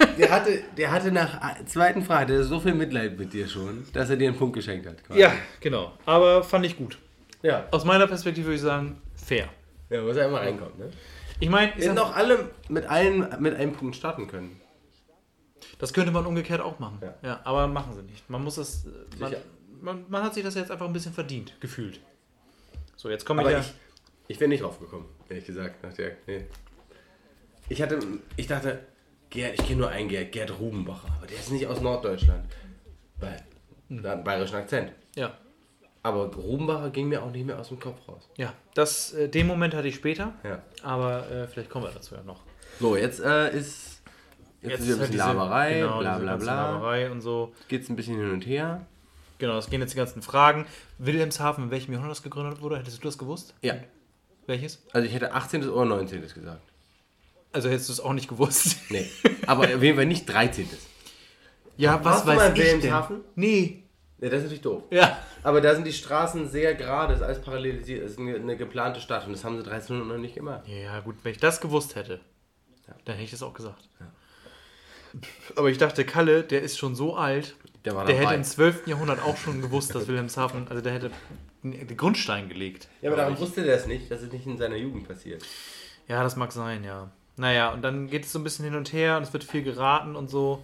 der, 0.18 0.32
hatte, 0.32 0.64
der 0.76 0.92
hatte 0.92 1.12
nach 1.12 1.64
zweiten 1.66 2.02
Frage 2.04 2.26
der 2.28 2.38
hatte 2.40 2.48
so 2.48 2.60
viel 2.60 2.74
Mitleid 2.74 3.18
mit 3.18 3.32
dir 3.32 3.48
schon, 3.48 3.86
dass 3.94 4.10
er 4.10 4.18
dir 4.18 4.30
einen 4.30 4.38
Punkt 4.38 4.56
geschenkt 4.56 4.88
hat. 4.88 5.04
quasi. 5.04 5.20
Ja, 5.20 5.32
genau. 5.62 5.94
Aber 6.06 6.44
fand 6.44 6.66
ich 6.66 6.76
gut. 6.78 6.98
Ja. 7.44 7.68
Aus 7.72 7.86
meiner 7.86 8.08
Perspektive 8.08 8.48
würde 8.48 8.56
ich 8.56 8.62
sagen, 8.62 9.02
fair. 9.16 9.48
Ja, 9.90 10.02
muss 10.02 10.18
er 10.18 10.28
immer 10.28 10.40
reinkommen, 10.42 10.78
ne? 10.78 10.90
Ich 11.40 11.50
meine, 11.50 11.72
Wir 11.78 11.86
hätten 11.90 12.00
auch 12.00 12.14
alle 12.16 12.50
mit 12.68 12.86
allen 12.90 13.28
mit 13.40 13.56
einem 13.56 13.72
Punkt 13.74 13.96
starten 13.96 14.28
können. 14.28 14.60
das 15.78 15.94
könnte 15.94 16.12
man 16.12 16.26
umgekehrt 16.26 16.60
auch 16.60 16.80
machen. 16.80 17.00
Ja. 17.02 17.14
Ja, 17.24 17.40
aber 17.46 17.68
machen 17.68 17.94
sie 17.96 18.02
nicht. 18.04 18.30
Man 18.30 18.44
muss 18.44 18.56
das. 18.56 18.86
äh, 18.86 18.90
Man, 19.20 19.36
man, 19.82 20.06
man 20.10 20.24
hat 20.24 20.34
sich 20.34 20.44
das 20.44 20.56
jetzt 20.56 20.70
einfach 20.72 20.86
ein 20.86 20.92
bisschen 20.94 21.14
verdient, 21.14 21.54
gefühlt. 21.62 22.02
So, 22.98 23.10
jetzt 23.10 23.26
komme 23.26 23.44
ich 23.44 23.50
ja. 23.50 23.60
ich, 23.60 23.74
ich 24.30 24.40
wäre 24.40 24.48
nicht 24.48 24.64
drauf 24.64 24.80
gekommen, 24.80 25.06
ehrlich 25.28 25.46
gesagt. 25.46 25.84
Nach 25.84 25.92
der, 25.94 26.12
nee. 26.28 26.46
Ich 27.68 27.82
hatte, 27.82 28.00
ich 28.38 28.48
dachte, 28.48 28.80
Gerd, 29.30 29.60
ich 29.60 29.66
kenne 29.68 29.82
nur 29.82 29.90
einen 29.90 30.08
Gerd, 30.08 30.32
Gerd 30.32 30.58
Rubenbacher, 30.60 31.08
aber 31.18 31.28
der 31.28 31.38
ist 31.38 31.52
nicht 31.52 31.68
aus 31.68 31.82
Norddeutschland. 31.82 32.46
Weil, 33.20 33.44
der 33.90 34.12
hat 34.12 34.18
einen 34.18 34.24
bayerischen 34.24 34.56
Akzent. 34.56 34.94
Ja. 35.16 35.34
Aber 36.04 36.34
Rubenbacher 36.34 36.92
ging 36.92 37.10
mir 37.10 37.22
auch 37.22 37.32
nicht 37.32 37.46
mehr 37.46 37.60
aus 37.60 37.68
dem 37.68 37.80
Kopf 37.80 38.08
raus. 38.08 38.30
Ja, 38.38 38.54
das, 38.74 39.14
äh, 39.14 39.28
den 39.28 39.48
Moment 39.48 39.74
hatte 39.74 39.88
ich 39.88 39.96
später, 39.96 40.34
Ja. 40.44 40.62
aber 40.84 41.30
äh, 41.30 41.48
vielleicht 41.48 41.70
kommen 41.70 41.86
wir 41.86 41.92
dazu 41.92 42.16
ja 42.16 42.24
noch. 42.24 42.44
So, 42.80 42.96
jetzt 42.96 43.20
äh, 43.20 43.56
ist 43.56 44.02
jetzt, 44.62 44.80
ist 44.80 44.86
wieder 44.86 44.96
ein 44.96 45.00
halt 45.02 45.12
bisschen 45.12 45.18
Laberei, 45.18 45.80
genau, 45.80 46.00
bla 46.00 46.14
diese 46.14 46.24
bla 46.26 46.36
bla. 46.38 46.72
Laberei 46.72 47.12
und 47.12 47.22
so. 47.22 47.54
Geht's 47.68 47.90
ein 47.90 47.96
bisschen 47.96 48.16
hin 48.18 48.32
und 48.32 48.46
her. 48.46 48.86
Genau, 49.40 49.58
es 49.58 49.70
gehen 49.70 49.82
jetzt 49.82 49.94
die 49.94 49.98
ganzen 49.98 50.22
Fragen. 50.22 50.66
Wilhelmshaven, 50.98 51.66
in 51.66 51.72
welchem 51.72 51.92
Jahrhundert 51.94 52.18
das 52.18 52.24
gegründet 52.24 52.62
wurde? 52.62 52.78
Hättest 52.78 52.98
du 53.00 53.02
das 53.08 53.18
gewusst? 53.18 53.56
Ja. 53.62 53.76
Welches? 54.50 54.82
Also 54.94 55.08
ich 55.08 55.14
hätte 55.14 55.34
18. 55.34 55.70
oder 55.70 55.86
19. 55.86 56.22
gesagt. 56.22 56.62
Also 57.54 57.70
hättest 57.70 57.90
du 57.90 57.94
es 57.94 58.00
auch 58.00 58.14
nicht 58.14 58.28
gewusst. 58.28 58.78
Nee. 58.90 59.08
Aber 59.46 59.64
auf 59.64 59.84
jeden 59.84 59.96
Fall 59.96 60.08
nicht 60.08 60.26
13. 60.26 60.68
Ja, 61.78 62.04
Warst 62.04 62.26
du 62.28 62.34
mal 62.34 62.50
in 62.50 62.56
Wilhelmshaven? 62.58 63.22
Nee. 63.36 63.84
Nee, 64.18 64.30
das 64.30 64.40
ist 64.40 64.44
natürlich 64.46 64.62
doof. 64.62 64.84
Ja. 64.90 65.20
Aber 65.44 65.62
da 65.62 65.76
sind 65.76 65.86
die 65.86 65.94
Straßen 65.94 66.50
sehr 66.50 66.74
gerade, 66.74 67.14
das 67.14 67.22
ist 67.22 67.28
alles 67.28 67.42
parallelisiert, 67.42 68.04
es 68.04 68.14
ist 68.14 68.20
eine, 68.20 68.36
eine 68.36 68.58
geplante 68.58 69.00
Stadt 69.00 69.28
und 69.28 69.34
das 69.34 69.44
haben 69.44 69.56
sie 69.56 69.64
1300 69.64 70.08
noch 70.08 70.18
nicht 70.18 70.34
gemacht. 70.36 70.68
Ja, 70.68 71.00
gut, 71.00 71.16
wenn 71.24 71.32
ich 71.32 71.38
das 71.38 71.62
gewusst 71.62 71.96
hätte, 71.96 72.20
dann 73.06 73.16
hätte 73.16 73.26
ich 73.26 73.32
das 73.32 73.44
auch 73.44 73.54
gesagt. 73.54 73.88
Aber 75.56 75.70
ich 75.70 75.78
dachte, 75.78 76.06
Kalle, 76.06 76.44
der 76.44 76.64
ist 76.64 76.78
schon 76.78 76.96
so 76.96 77.16
alt, 77.16 77.56
Der 77.86 77.96
war 77.96 78.06
der 78.06 78.16
hätte 78.16 78.34
im 78.34 78.44
12. 78.44 78.88
Jahrhundert 78.88 79.22
auch 79.22 79.38
schon 79.38 79.62
gewusst, 79.62 79.94
dass 79.96 80.08
Wilhelmshaven, 80.08 80.68
also 80.68 80.82
der 80.82 80.94
hätte 80.94 81.12
den 81.64 81.98
Grundstein 81.98 82.50
gelegt. 82.50 82.88
Ja, 83.02 83.10
aber 83.10 83.18
darum 83.18 83.38
wusste 83.40 83.64
der 83.64 83.76
es 83.76 83.86
nicht, 83.88 84.10
dass 84.10 84.22
es 84.22 84.32
nicht 84.32 84.46
in 84.46 84.58
seiner 84.58 84.76
Jugend 84.78 85.08
passiert. 85.08 85.44
Ja, 86.08 86.24
das 86.24 86.36
mag 86.36 86.52
sein, 86.52 86.84
ja. 86.84 87.12
Naja, 87.38 87.70
und 87.74 87.82
dann 87.82 88.08
geht 88.08 88.26
es 88.26 88.32
so 88.32 88.40
ein 88.40 88.44
bisschen 88.44 88.66
hin 88.66 88.76
und 88.76 88.92
her 88.94 89.18
und 89.18 89.24
es 89.24 89.34
wird 89.34 89.44
viel 89.44 89.64
geraten 89.64 90.16
und 90.16 90.30
so. 90.30 90.64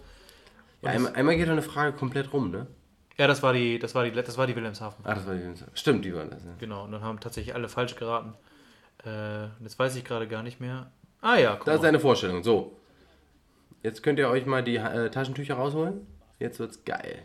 Ja, 0.82 0.92
einmal, 0.92 1.14
einmal 1.14 1.36
geht 1.38 1.48
eine 1.50 1.62
Frage 1.62 1.94
komplett 1.96 2.34
rum, 2.34 2.52
ne? 2.52 2.68
Ja, 3.18 3.28
das 3.28 3.42
war 3.42 3.54
die, 3.54 3.80
das 3.80 3.96
war 3.96 4.04
die, 4.04 4.12
das 4.12 4.38
war 4.38 4.46
die 4.46 4.56
Wilhelmshaven. 4.56 5.06
Ah, 5.06 5.16
das 5.16 5.26
war 5.26 5.36
die. 5.36 5.42
Stimmt, 5.74 6.04
die 6.04 6.14
waren 6.14 6.30
das, 6.30 6.44
ne? 6.44 6.56
Genau, 6.60 6.84
und 6.84 6.92
dann 6.92 7.02
haben 7.02 7.20
tatsächlich 7.20 7.56
alle 7.56 7.70
falsch 7.70 7.96
geraten. 7.96 8.34
Äh, 9.06 9.46
und 9.58 9.64
jetzt 9.64 9.80
weiß 9.80 9.96
ich 9.96 10.04
gerade 10.04 10.28
gar 10.28 10.44
nicht 10.44 10.60
mehr. 10.60 10.92
Ah 11.22 11.38
ja, 11.38 11.56
guck 11.56 11.66
Das 11.66 11.76
ist 11.76 11.82
mal. 11.82 11.88
eine 11.88 12.00
Vorstellung. 12.00 12.44
So. 12.44 12.76
Jetzt 13.84 14.04
könnt 14.04 14.20
ihr 14.20 14.30
euch 14.30 14.46
mal 14.46 14.64
die 14.64 14.76
äh, 14.78 15.10
Taschentücher 15.10 15.56
rausholen. 15.56 16.06
Jetzt 16.40 16.60
wird's 16.60 16.84
geil. 16.84 17.24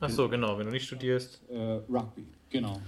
Ach 0.00 0.10
so, 0.10 0.28
genau, 0.28 0.58
wenn 0.58 0.66
du 0.66 0.72
nicht 0.72 0.86
studierst. 0.86 1.40
Äh, 1.50 1.80
Rugby. 1.88 2.26
Genau. 2.48 2.80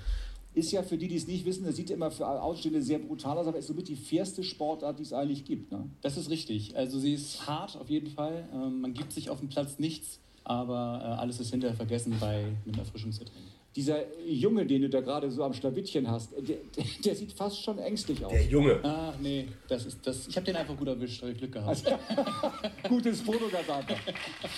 Ist 0.55 0.71
ja 0.73 0.83
für 0.83 0.99
die, 0.99 1.09
die 1.09 1.17
es 1.17 1.27
nicht 1.27 1.47
wissen, 1.47 1.65
das 1.65 1.77
sieht 1.77 1.91
immer 1.91 2.11
für 2.11 2.27
Ausstehende 2.27 2.83
sehr 2.83 2.99
brutal 2.99 3.39
aus, 3.39 3.47
aber 3.47 3.59
ist 3.59 3.69
somit 3.69 3.89
die 3.89 3.97
fairste 3.97 4.43
Sportart, 4.43 4.99
die 4.99 5.03
es 5.03 5.13
eigentlich 5.13 5.45
gibt. 5.45 5.73
Ne? 5.73 5.89
Das 6.03 6.17
ist 6.19 6.29
richtig. 6.29 6.77
Also 6.77 6.99
sie 6.99 7.15
ist 7.15 7.47
hart 7.47 7.77
auf 7.77 7.89
jeden 7.89 8.11
Fall. 8.11 8.49
Ähm, 8.53 8.83
man 8.83 8.93
gibt 8.93 9.13
sich 9.13 9.31
auf 9.31 9.39
dem 9.39 9.49
Platz 9.49 9.79
nichts, 9.79 10.21
aber 10.45 11.01
äh, 11.03 11.21
alles 11.21 11.41
ist 11.41 11.51
hinterher 11.51 11.77
vergessen 11.77 12.17
bei 12.21 12.45
einem 12.67 12.79
Erfrischungsgetränk. 12.79 13.47
Dieser 13.75 14.05
Junge, 14.27 14.67
den 14.67 14.83
du 14.83 14.91
da 14.91 15.01
gerade 15.01 15.31
so 15.31 15.43
am 15.43 15.55
Schlawittchen 15.55 16.07
hast, 16.11 16.33
der, 16.33 16.57
der, 16.77 16.85
der 17.03 17.15
sieht 17.15 17.33
fast 17.33 17.63
schon 17.63 17.79
ängstlich 17.79 18.23
aus. 18.23 18.31
Der 18.31 18.45
Junge. 18.45 18.85
Ah, 18.85 19.15
nee, 19.23 19.49
das 19.69 19.87
ist 19.87 20.07
das. 20.07 20.29
Ich 20.29 20.37
habe 20.37 20.45
den 20.45 20.57
einfach 20.57 20.77
gut 20.77 20.89
erwischt, 20.89 21.23
habe 21.23 21.33
ich 21.33 21.39
Glück 21.39 21.53
gehabt. 21.53 21.87
Also, 21.87 21.99
Gutes 22.89 23.23
Foto, 23.23 23.49
Gasata. 23.51 23.95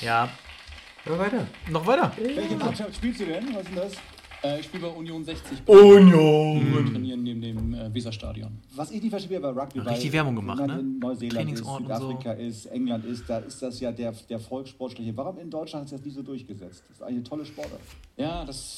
Ja, 0.03 0.29
Ja, 1.07 1.19
weiter. 1.19 1.47
noch 1.71 1.87
weiter. 1.87 2.13
Welche 2.17 2.57
Mannschaft 2.57 2.95
spielst 2.97 3.21
du 3.21 3.27
denn? 3.27 3.45
Was 3.55 3.63
ist 3.63 3.69
denn 3.69 3.77
das? 3.77 3.93
Äh, 4.43 4.61
ich 4.61 4.67
spiele 4.67 4.85
bei 4.89 4.89
Union 4.95 5.25
60. 5.25 5.59
Union. 5.67 6.85
Wir 6.85 6.93
trainieren 6.93 7.23
neben 7.23 7.41
dem 7.41 7.75
äh, 7.75 7.95
Weserstadion. 7.95 8.59
Was 8.75 8.91
ich 8.91 9.01
nicht 9.03 9.11
verstehe 9.11 9.41
bei 9.41 9.49
Rugby, 9.49 9.81
weil 9.85 9.89
Richtig 9.95 10.13
Werbung 10.13 10.37
gemacht, 10.37 10.59
man 10.61 10.67
ne? 10.69 10.79
in 10.81 10.99
Neuseeland 10.99 11.51
ist, 11.53 11.63
Trainingsort 11.65 11.81
und 11.83 11.87
so. 11.89 12.09
Südafrika 12.09 12.33
ist, 12.33 12.67
England 12.67 13.05
ist, 13.07 13.29
da 13.29 13.39
ist 13.39 13.61
das 13.63 13.81
ja 13.81 13.93
der, 13.93 14.13
der 14.29 14.39
Volkssportliche. 14.41 15.17
Warum 15.17 15.39
in 15.39 15.51
Deutschland 15.51 15.87
ist 15.87 15.93
das 15.93 16.03
nicht 16.05 16.15
so 16.15 16.23
durchgesetzt? 16.23 16.85
Das 16.89 16.97
ist 16.99 17.03
eigentlich 17.03 17.15
eine 17.17 17.25
tolle 17.25 17.45
Sportart. 17.47 17.81
Ja, 18.17 18.45
das, 18.45 18.77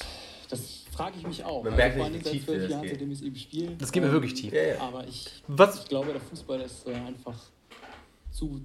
das 0.49 0.85
frage 0.93 1.17
ich 1.19 1.27
mich 1.27 1.45
auch. 1.45 1.65
Man 1.65 1.75
merkt 1.77 1.97
wie 1.97 2.01
seit 2.03 2.33
tief 2.33 2.45
zwölf 2.45 2.63
das 2.63 2.71
Jahren, 2.71 2.83
geht. 2.83 2.91
seitdem 2.93 3.11
ich 3.11 3.19
es 3.19 3.25
eben 3.25 3.37
spiele. 3.37 3.77
Das 3.79 3.91
geht 3.93 4.03
mir 4.03 4.09
Ähm, 4.09 4.13
wirklich 4.15 4.35
tief. 4.35 4.53
Ja, 4.53 4.63
ja. 4.63 4.81
Aber 4.81 5.07
ich, 5.07 5.27
Was? 5.49 5.81
ich 5.83 5.89
glaube, 5.89 6.13
der 6.13 6.21
Fußball 6.21 6.61
ist 6.61 6.87
äh, 6.89 6.93
einfach 6.95 7.39
zu, 8.31 8.61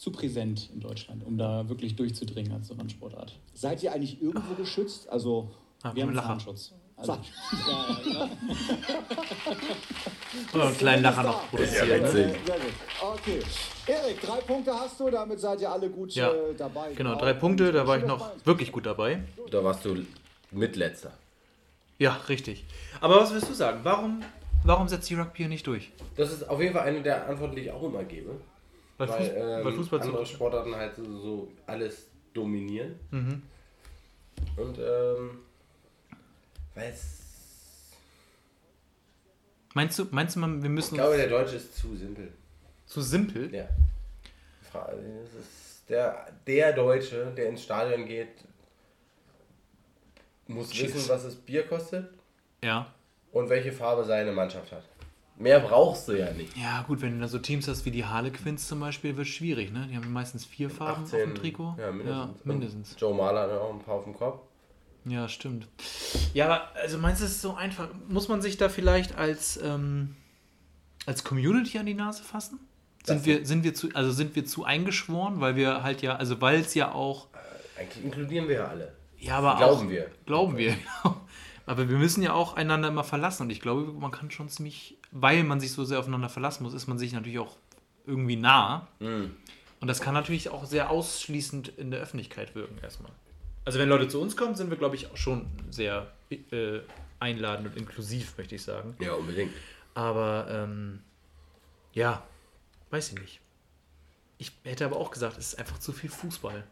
zu 0.00 0.10
präsent 0.12 0.70
in 0.72 0.80
Deutschland, 0.80 1.22
um 1.26 1.36
da 1.36 1.68
wirklich 1.68 1.94
durchzudringen 1.94 2.52
als 2.52 2.68
so 2.68 2.74
eine 2.78 2.88
Sportart. 2.88 3.38
Seid 3.52 3.82
ihr 3.82 3.92
eigentlich 3.92 4.22
irgendwo 4.22 4.54
geschützt? 4.54 5.08
Also, 5.10 5.50
Ah, 5.82 5.94
Wir 5.94 6.04
haben. 6.04 6.14
Zahnschutz. 6.14 6.72
Also, 6.96 7.12
Zahn- 7.14 7.24
ja, 7.68 7.86
ja, 7.88 8.04
genau. 8.04 8.28
So, 10.52 10.60
einen 10.60 10.76
kleinen 10.78 11.02
Lacher 11.02 11.22
noch 11.22 11.42
Ja, 11.42 11.48
produzieren. 11.48 12.06
Sehr 12.06 12.28
gut. 12.28 12.36
Okay. 13.02 13.40
Erik, 13.86 14.20
drei 14.20 14.40
Punkte 14.40 14.72
hast 14.74 14.98
du, 15.00 15.10
damit 15.10 15.40
seid 15.40 15.60
ihr 15.60 15.70
alle 15.70 15.88
gut 15.90 16.14
Ja. 16.14 16.30
äh, 16.30 16.54
dabei. 16.56 16.92
Genau, 16.94 17.14
drei 17.16 17.32
Punkte, 17.34 17.72
da 17.72 17.86
war 17.86 17.98
ich 17.98 18.04
noch 18.04 18.30
wirklich 18.44 18.72
gut 18.72 18.86
dabei. 18.86 19.22
Da 19.50 19.62
warst 19.64 19.84
du 19.84 19.96
mitletzter. 20.50 21.12
Ja, 21.98 22.18
richtig. 22.28 22.64
Aber 23.00 23.20
was 23.20 23.32
willst 23.32 23.48
du 23.50 23.54
sagen? 23.54 23.80
Warum, 23.82 24.22
warum 24.64 24.88
setzt 24.88 25.08
die 25.10 25.14
Rugby 25.14 25.38
hier 25.38 25.48
nicht 25.48 25.66
durch? 25.66 25.90
Das 26.16 26.32
ist 26.32 26.48
auf 26.48 26.60
jeden 26.60 26.72
Fall 26.74 26.86
eine 26.86 27.02
der 27.02 27.28
Antworten, 27.28 27.56
die 27.56 27.62
ich 27.62 27.70
auch 27.70 27.82
immer 27.82 28.04
gebe. 28.04 28.30
Weil, 29.00 29.08
Weil, 29.08 29.34
ähm, 29.36 29.64
weil 29.64 29.72
Fußball 29.72 30.00
andere 30.02 30.24
zu. 30.24 30.32
Sportarten 30.34 30.74
halt 30.76 30.94
so, 30.94 31.04
so 31.18 31.52
alles 31.66 32.06
dominieren. 32.34 32.98
Mhm. 33.10 33.42
Und 34.56 34.78
ähm, 34.78 35.38
weil 36.74 36.90
es. 36.90 37.18
Meinst 39.74 39.98
du, 39.98 40.06
meinst 40.10 40.36
du, 40.36 40.40
man, 40.40 40.62
wir 40.62 40.68
müssen 40.68 40.94
Ich 40.96 41.00
glaube, 41.00 41.16
der 41.16 41.28
Deutsche 41.28 41.56
ist 41.56 41.76
zu 41.76 41.96
simpel. 41.96 42.32
zu 42.86 43.00
simpel? 43.00 43.54
Ja. 43.54 43.68
Das 44.72 44.94
ist 45.40 45.88
der, 45.88 46.26
der 46.46 46.72
Deutsche, 46.72 47.32
der 47.36 47.48
ins 47.48 47.62
Stadion 47.62 48.04
geht, 48.06 48.28
muss 50.46 50.70
Cheers. 50.70 50.94
wissen, 50.94 51.08
was 51.08 51.22
das 51.24 51.34
Bier 51.36 51.66
kostet 51.66 52.12
Ja. 52.62 52.92
und 53.32 53.48
welche 53.48 53.72
Farbe 53.72 54.04
seine 54.04 54.32
Mannschaft 54.32 54.70
hat. 54.72 54.84
Mehr 55.40 55.58
brauchst 55.60 56.06
du 56.08 56.12
ja 56.12 56.30
nicht. 56.32 56.54
Ja, 56.56 56.82
gut, 56.86 57.00
wenn 57.00 57.14
du 57.14 57.20
da 57.20 57.26
so 57.28 57.38
Teams 57.38 57.66
hast 57.66 57.84
wie 57.86 57.90
die 57.90 58.04
Harlequins 58.04 58.68
zum 58.68 58.78
Beispiel, 58.80 59.16
wird 59.16 59.26
schwierig, 59.26 59.72
ne? 59.72 59.88
Die 59.90 59.96
haben 59.96 60.12
meistens 60.12 60.44
vier 60.44 60.68
Farben 60.70 61.04
auf 61.04 61.10
dem 61.10 61.34
Trikot. 61.34 61.76
Ja, 61.78 61.90
mindestens. 61.90 62.38
Ja, 62.38 62.52
mindestens. 62.52 62.96
Joe 62.98 63.14
Mahler 63.14 63.42
hat 63.42 63.50
auch 63.52 63.72
ein 63.72 63.78
paar 63.80 63.94
auf 63.94 64.04
dem 64.04 64.14
Kopf. 64.14 64.40
Ja, 65.06 65.28
stimmt. 65.28 65.66
Ja, 66.34 66.44
aber 66.44 66.76
also 66.76 66.98
meinst 66.98 67.22
du, 67.22 67.24
es 67.24 67.30
ist 67.32 67.40
so 67.40 67.54
einfach? 67.54 67.88
Muss 68.08 68.28
man 68.28 68.42
sich 68.42 68.58
da 68.58 68.68
vielleicht 68.68 69.16
als, 69.16 69.58
ähm, 69.62 70.14
als 71.06 71.24
Community 71.24 71.78
an 71.78 71.86
die 71.86 71.94
Nase 71.94 72.22
fassen? 72.22 72.60
Sind 73.04 73.20
Das- 73.20 73.24
wir, 73.26 73.46
sind 73.46 73.64
wir 73.64 73.72
zu, 73.72 73.88
also 73.94 74.10
sind 74.10 74.36
wir 74.36 74.44
zu 74.44 74.64
eingeschworen, 74.64 75.40
weil 75.40 75.56
wir 75.56 75.82
halt 75.82 76.02
ja, 76.02 76.16
also 76.16 76.38
weil 76.42 76.60
es 76.60 76.74
ja 76.74 76.92
auch, 76.92 77.28
Eigentlich 77.78 78.04
inkludieren 78.04 78.46
wir 78.46 78.56
ja 78.56 78.64
alle. 78.66 78.92
ja, 79.18 79.38
aber 79.38 79.56
Glauben 79.56 79.86
auch, 79.86 79.90
wir. 79.90 80.10
Glauben 80.26 80.56
wir, 80.58 80.72
genau. 81.02 81.16
Aber 81.66 81.88
wir 81.88 81.98
müssen 81.98 82.22
ja 82.22 82.32
auch 82.32 82.54
einander 82.54 82.88
immer 82.88 83.04
verlassen 83.04 83.44
und 83.44 83.50
ich 83.50 83.60
glaube, 83.60 83.92
man 83.92 84.10
kann 84.10 84.30
schon 84.30 84.48
ziemlich, 84.48 84.96
weil 85.12 85.44
man 85.44 85.60
sich 85.60 85.72
so 85.72 85.84
sehr 85.84 85.98
aufeinander 85.98 86.28
verlassen 86.28 86.62
muss, 86.62 86.74
ist 86.74 86.86
man 86.86 86.98
sich 86.98 87.12
natürlich 87.12 87.38
auch 87.38 87.56
irgendwie 88.06 88.36
nah. 88.36 88.88
Mhm. 88.98 89.36
Und 89.80 89.88
das 89.88 90.00
kann 90.00 90.14
natürlich 90.14 90.50
auch 90.50 90.66
sehr 90.66 90.90
ausschließend 90.90 91.68
in 91.68 91.90
der 91.90 92.00
Öffentlichkeit 92.00 92.54
wirken, 92.54 92.78
erstmal. 92.82 93.12
Also, 93.64 93.78
wenn 93.78 93.88
Leute 93.88 94.08
zu 94.08 94.20
uns 94.20 94.36
kommen, 94.36 94.54
sind 94.54 94.70
wir, 94.70 94.76
glaube 94.76 94.96
ich, 94.96 95.10
auch 95.10 95.16
schon 95.16 95.46
sehr 95.70 96.12
äh, 96.30 96.80
einladend 97.18 97.68
und 97.68 97.76
inklusiv, 97.76 98.36
möchte 98.36 98.54
ich 98.54 98.62
sagen. 98.62 98.96
Ja, 99.00 99.14
unbedingt. 99.14 99.52
Aber, 99.94 100.46
ähm, 100.50 101.00
ja, 101.92 102.22
weiß 102.90 103.12
ich 103.12 103.20
nicht. 103.20 103.40
Ich 104.38 104.52
hätte 104.64 104.84
aber 104.86 104.96
auch 104.96 105.10
gesagt, 105.10 105.36
es 105.38 105.52
ist 105.52 105.58
einfach 105.58 105.78
zu 105.78 105.92
viel 105.92 106.10
Fußball. 106.10 106.64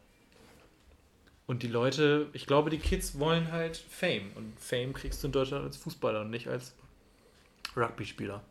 Und 1.49 1.63
die 1.63 1.69
Leute, 1.69 2.27
ich 2.35 2.47
glaube, 2.47 2.69
die 2.69 2.79
Kids 2.79 3.19
wollen 3.19 3.51
halt 3.51 3.79
Fame. 3.79 4.31
Und 4.35 4.61
Fame 4.61 4.93
kriegst 4.93 5.23
du 5.23 5.29
in 5.29 5.33
Deutschland 5.33 5.65
als 5.65 5.79
Fußballer 5.79 6.21
und 6.21 6.31
nicht 6.31 6.47
als 6.47 6.75
Rugby-Spieler. 7.75 8.43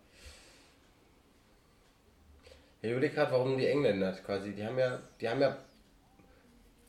Ich 2.81 2.89
überlege 2.89 3.13
gerade, 3.13 3.31
warum 3.33 3.55
die 3.55 3.67
Engländer 3.67 4.13
quasi, 4.13 4.51
die 4.53 4.65
haben 4.65 4.79
ja, 4.79 4.99
die 5.21 5.29
haben 5.29 5.39
ja, 5.39 5.57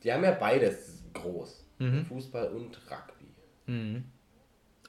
die 0.03 0.11
haben 0.11 0.23
ja 0.23 0.31
beides 0.31 1.03
groß. 1.13 1.63
Mhm. 1.77 2.05
Fußball 2.07 2.47
und 2.53 2.79
Rugby. 2.89 4.01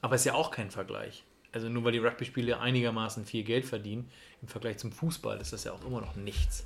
Aber 0.01 0.15
ist 0.15 0.25
ja 0.25 0.33
auch 0.33 0.49
kein 0.49 0.71
Vergleich. 0.71 1.23
Also 1.51 1.69
nur 1.69 1.83
weil 1.83 1.91
die 1.91 1.99
Rugby-Spieler 1.99 2.61
einigermaßen 2.61 3.25
viel 3.25 3.43
Geld 3.43 3.65
verdienen, 3.65 4.09
im 4.41 4.47
Vergleich 4.47 4.79
zum 4.79 4.91
Fußball 4.91 5.39
ist 5.39 5.53
das 5.53 5.65
ja 5.65 5.71
auch 5.71 5.85
immer 5.85 6.01
noch 6.01 6.15
nichts. 6.15 6.65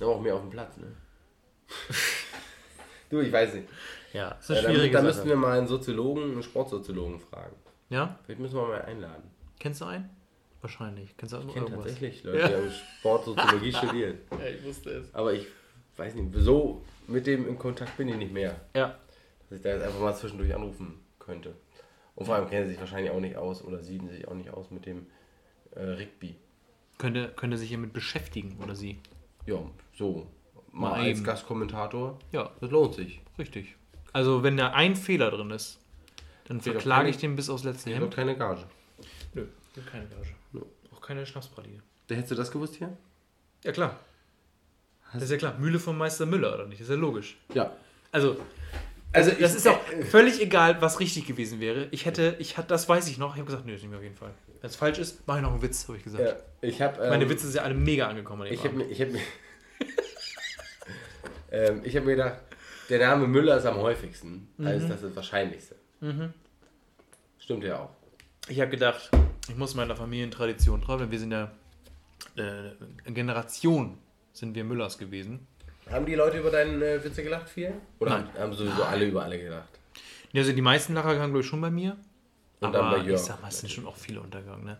Aber 0.00 0.16
auch 0.16 0.22
mehr 0.22 0.34
auf 0.34 0.40
dem 0.40 0.50
Platz, 0.50 0.78
ne? 0.78 0.86
du, 3.14 3.20
ich 3.20 3.32
weiß 3.32 3.54
nicht. 3.54 3.68
Ja, 4.12 4.32
ist 4.32 4.48
Ja, 4.50 4.56
eine 4.56 4.62
da, 4.66 4.70
schwierige 4.72 4.96
da 4.96 5.02
müssten 5.02 5.28
wir 5.28 5.36
mal 5.36 5.58
einen 5.58 5.66
Soziologen, 5.66 6.22
einen 6.32 6.42
Sportsoziologen 6.42 7.18
fragen. 7.20 7.56
ja? 7.90 8.18
Vielleicht 8.24 8.40
müssen 8.40 8.56
wir 8.56 8.66
mal 8.68 8.82
einladen. 8.82 9.30
Kennst 9.58 9.80
du 9.80 9.86
einen? 9.86 10.10
Wahrscheinlich. 10.60 11.16
Kennst 11.16 11.34
du 11.34 11.38
Ich 11.38 11.46
kenne 11.48 11.66
irgendwas? 11.66 11.84
tatsächlich 11.84 12.24
Leute, 12.24 12.38
Ja. 12.38 12.48
die 12.48 12.54
haben 12.54 12.70
Sportsoziologie 13.00 13.72
studiert. 13.76 14.18
Ja, 14.32 14.46
ich 14.46 14.64
wusste 14.64 14.90
es. 14.90 15.14
Aber 15.14 15.32
ich 15.32 15.46
weiß 15.96 16.14
nicht, 16.14 16.30
so 16.36 16.82
mit 17.06 17.26
dem 17.26 17.46
in 17.48 17.58
Kontakt 17.58 17.96
bin 17.96 18.08
ich 18.08 18.16
nicht 18.16 18.32
mehr. 18.32 18.56
Ja. 18.74 18.98
Dass 19.48 19.58
ich 19.58 19.62
da 19.62 19.70
jetzt 19.70 19.82
einfach 19.84 20.00
mal 20.00 20.14
zwischendurch 20.14 20.54
anrufen 20.54 21.00
könnte. 21.18 21.54
Und 22.14 22.26
vor 22.26 22.34
allem 22.36 22.48
kennen 22.48 22.66
sie 22.66 22.72
sich 22.72 22.80
wahrscheinlich 22.80 23.10
auch 23.10 23.20
nicht 23.20 23.36
aus 23.36 23.62
oder 23.64 23.82
sieben 23.82 24.08
sich 24.08 24.26
auch 24.28 24.34
nicht 24.34 24.50
aus 24.50 24.70
mit 24.70 24.86
dem 24.86 25.06
äh, 25.72 25.82
Rigby. 25.82 26.36
Könnte, 26.98 27.28
könnte 27.36 27.58
sich 27.58 27.68
hiermit 27.68 27.92
beschäftigen, 27.92 28.56
oder 28.62 28.74
sie? 28.76 28.98
Ja, 29.46 29.58
so. 29.98 30.26
Mal, 30.74 30.90
Mal 30.90 31.00
als. 31.08 31.22
Gastkommentator. 31.24 32.18
Ja, 32.32 32.50
Das 32.60 32.70
lohnt 32.70 32.94
sich. 32.94 33.20
richtig. 33.38 33.76
Also, 34.12 34.42
wenn 34.42 34.56
da 34.56 34.70
ein 34.72 34.96
Fehler 34.96 35.30
drin 35.30 35.50
ist, 35.50 35.78
dann 36.46 36.60
Fehlt 36.60 36.74
verklage 36.76 37.02
keine- 37.04 37.10
ich 37.10 37.16
den 37.18 37.36
bis 37.36 37.48
aufs 37.48 37.64
letzte 37.64 37.90
Ich 37.90 37.96
Hemd. 37.96 38.14
keine 38.14 38.36
Gage. 38.36 38.64
Nö, 39.34 39.46
keine 39.90 40.06
Gage. 40.06 40.34
Auch 40.94 41.00
keine 41.00 41.24
Schnapspraline. 41.26 41.80
Hättest 42.08 42.30
du 42.32 42.34
das 42.34 42.50
gewusst 42.50 42.74
hier? 42.76 42.96
Ja, 43.64 43.72
klar. 43.72 43.98
Das 45.12 45.22
ist 45.22 45.30
ja 45.30 45.36
klar. 45.36 45.54
Mühle 45.58 45.78
von 45.78 45.96
Meister 45.96 46.26
Müller, 46.26 46.54
oder 46.54 46.66
nicht? 46.66 46.80
Das 46.80 46.88
ist 46.88 46.94
ja 46.94 47.00
logisch. 47.00 47.36
Ja. 47.54 47.72
Also, 48.12 48.36
Also 49.12 49.30
das 49.30 49.52
ich- 49.52 49.56
ist 49.58 49.68
auch 49.68 49.78
völlig 50.10 50.40
egal, 50.42 50.82
was 50.82 50.98
richtig 51.00 51.26
gewesen 51.26 51.60
wäre. 51.60 51.86
Ich 51.92 52.04
hätte, 52.04 52.34
ich 52.40 52.58
hatte, 52.58 52.68
das 52.68 52.88
weiß 52.88 53.08
ich 53.08 53.16
noch. 53.18 53.34
Ich 53.34 53.40
habe 53.40 53.46
gesagt, 53.46 53.64
nö, 53.64 53.72
das 53.72 53.80
nehmen 53.82 53.92
wir 53.92 53.98
auf 53.98 54.04
jeden 54.04 54.16
Fall. 54.16 54.32
Wenn 54.60 54.70
es 54.70 54.76
falsch 54.76 54.98
ist, 54.98 55.26
mache 55.26 55.38
ich 55.38 55.42
noch 55.44 55.52
einen 55.52 55.62
Witz, 55.62 55.86
habe 55.88 55.98
ich 55.98 56.04
gesagt. 56.04 56.22
Ja, 56.24 56.36
ich 56.68 56.82
habe. 56.82 57.00
Ähm, 57.02 57.10
Meine 57.10 57.28
Witze 57.28 57.46
sind 57.46 57.56
ja 57.56 57.62
alle 57.62 57.74
mega 57.74 58.08
angekommen. 58.08 58.42
an 58.42 58.48
Ich 58.52 58.64
habe 58.64 58.82
ich 58.84 59.00
hab 59.00 59.08
mir, 59.10 59.20
ähm, 61.54 61.80
ich 61.84 61.96
hab 61.96 62.04
mir 62.04 62.16
gedacht, 62.16 62.38
der 62.90 62.98
Name 62.98 63.26
Müller 63.26 63.56
ist 63.56 63.66
am 63.66 63.76
häufigsten. 63.76 64.48
Also 64.58 64.88
das 64.88 64.96
ist 64.98 65.04
das 65.04 65.16
Wahrscheinlichste. 65.16 65.76
Stimmt 67.38 67.64
ja 67.64 67.80
auch. 67.80 67.90
Ich 68.48 68.60
habe 68.60 68.70
gedacht, 68.70 69.10
ich 69.48 69.56
muss 69.56 69.74
meiner 69.74 69.96
Familientradition 69.96 70.82
treu 70.82 70.96
bleiben. 70.96 71.10
Wir 71.10 71.18
sind 71.18 71.32
ja 71.32 71.50
äh, 72.36 72.42
eine 72.42 73.14
Generation 73.14 73.98
sind 74.32 74.54
wir 74.54 74.64
Müllers 74.64 74.98
gewesen. 74.98 75.46
Haben 75.90 76.06
die 76.06 76.14
Leute 76.14 76.38
über 76.38 76.50
deine 76.50 76.84
äh, 76.84 77.04
Witze 77.04 77.22
gelacht 77.22 77.48
viel? 77.48 77.72
Oder 78.00 78.10
Nein. 78.10 78.28
haben, 78.34 78.38
haben 78.40 78.52
sowieso 78.54 78.82
alle 78.82 79.04
über 79.06 79.22
alle 79.22 79.38
gelacht? 79.38 79.68
Ja, 80.32 80.40
also 80.40 80.52
die 80.52 80.62
meisten 80.62 80.94
Lacher 80.94 81.14
kamen, 81.14 81.32
glaube 81.32 81.40
ich, 81.40 81.46
schon 81.46 81.60
bei 81.60 81.70
mir. 81.70 81.96
Und 82.60 82.68
aber 82.68 82.78
dann 82.78 82.90
bei 82.90 82.96
Jörg. 82.98 83.20
ich 83.20 83.26
sag 83.26 83.40
mal, 83.40 83.48
es 83.48 83.60
sind 83.60 83.70
schon 83.70 83.86
auch 83.86 83.96
viele 83.96 84.20
untergegangen. 84.20 84.64
Ne? 84.64 84.78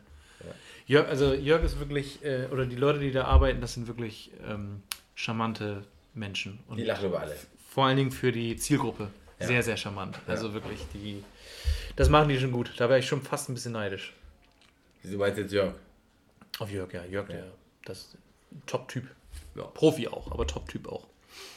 Jörg, 0.87 1.09
also 1.09 1.33
Jörg 1.35 1.63
ist 1.63 1.79
wirklich, 1.79 2.25
äh, 2.25 2.47
oder 2.51 2.67
die 2.67 2.77
Leute, 2.77 2.99
die 2.99 3.13
da 3.13 3.25
arbeiten, 3.25 3.61
das 3.61 3.75
sind 3.75 3.87
wirklich 3.87 4.33
ähm, 4.47 4.83
charmante 5.15 5.85
Menschen. 6.15 6.61
Und 6.69 6.77
Die 6.79 6.85
lachen 6.85 7.07
über 7.09 7.21
alle. 7.21 7.37
vor 7.71 7.87
allen 7.87 7.97
Dingen 7.97 8.11
für 8.11 8.33
die 8.33 8.57
Zielgruppe 8.57 9.09
Ja. 9.41 9.47
sehr, 9.47 9.63
sehr 9.63 9.77
charmant. 9.77 10.19
Also 10.27 10.53
wirklich, 10.55 10.81
die, 10.95 11.23
das 11.97 12.09
machen 12.09 12.29
die 12.29 12.39
schon 12.39 12.53
gut. 12.53 12.73
Da 12.77 12.89
wäre 12.89 12.99
ich 13.01 13.07
schon 13.07 13.23
fast 13.23 13.49
ein 13.49 13.55
bisschen 13.55 13.73
neidisch. 13.73 14.13
Du 15.03 15.19
meinst 15.19 15.39
jetzt 15.39 15.53
Jörg? 15.53 15.75
Auf 16.59 16.71
Jörg, 16.71 16.93
ja. 16.93 17.05
Jörg, 17.05 17.27
der, 17.29 17.45
das 17.85 18.17
Top-Typ. 18.67 19.05
Ja. 19.57 19.65
Profi 19.65 20.09
auch, 20.09 20.31
aber 20.31 20.47
Top-Typ 20.47 20.89
auch. 20.89 21.07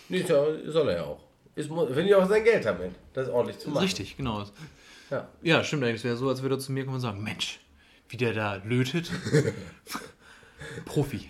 Nee, 0.09 0.23
soll 0.23 0.89
er 0.89 0.95
ja 0.95 1.03
auch. 1.03 1.23
Ist, 1.55 1.69
will 1.69 2.07
ja 2.07 2.17
auch 2.17 2.27
sein 2.27 2.43
Geld 2.43 2.65
damit. 2.65 2.91
Das 3.13 3.27
ist 3.27 3.33
ordentlich 3.33 3.57
zu 3.59 3.69
machen. 3.69 3.83
Richtig, 3.83 4.17
genau. 4.17 4.45
Ja. 5.09 5.27
Ja, 5.41 5.63
stimmt 5.63 5.83
eigentlich. 5.83 5.97
Es 5.97 6.03
wäre 6.03 6.17
so, 6.17 6.29
als 6.29 6.41
würde 6.41 6.55
er 6.55 6.59
zu 6.59 6.71
mir 6.71 6.83
kommen 6.83 6.95
und 6.95 7.01
sagen, 7.01 7.23
Mensch, 7.23 7.59
wie 8.09 8.17
der 8.17 8.33
da 8.33 8.55
lötet. 8.63 9.11
Profi. 10.85 11.29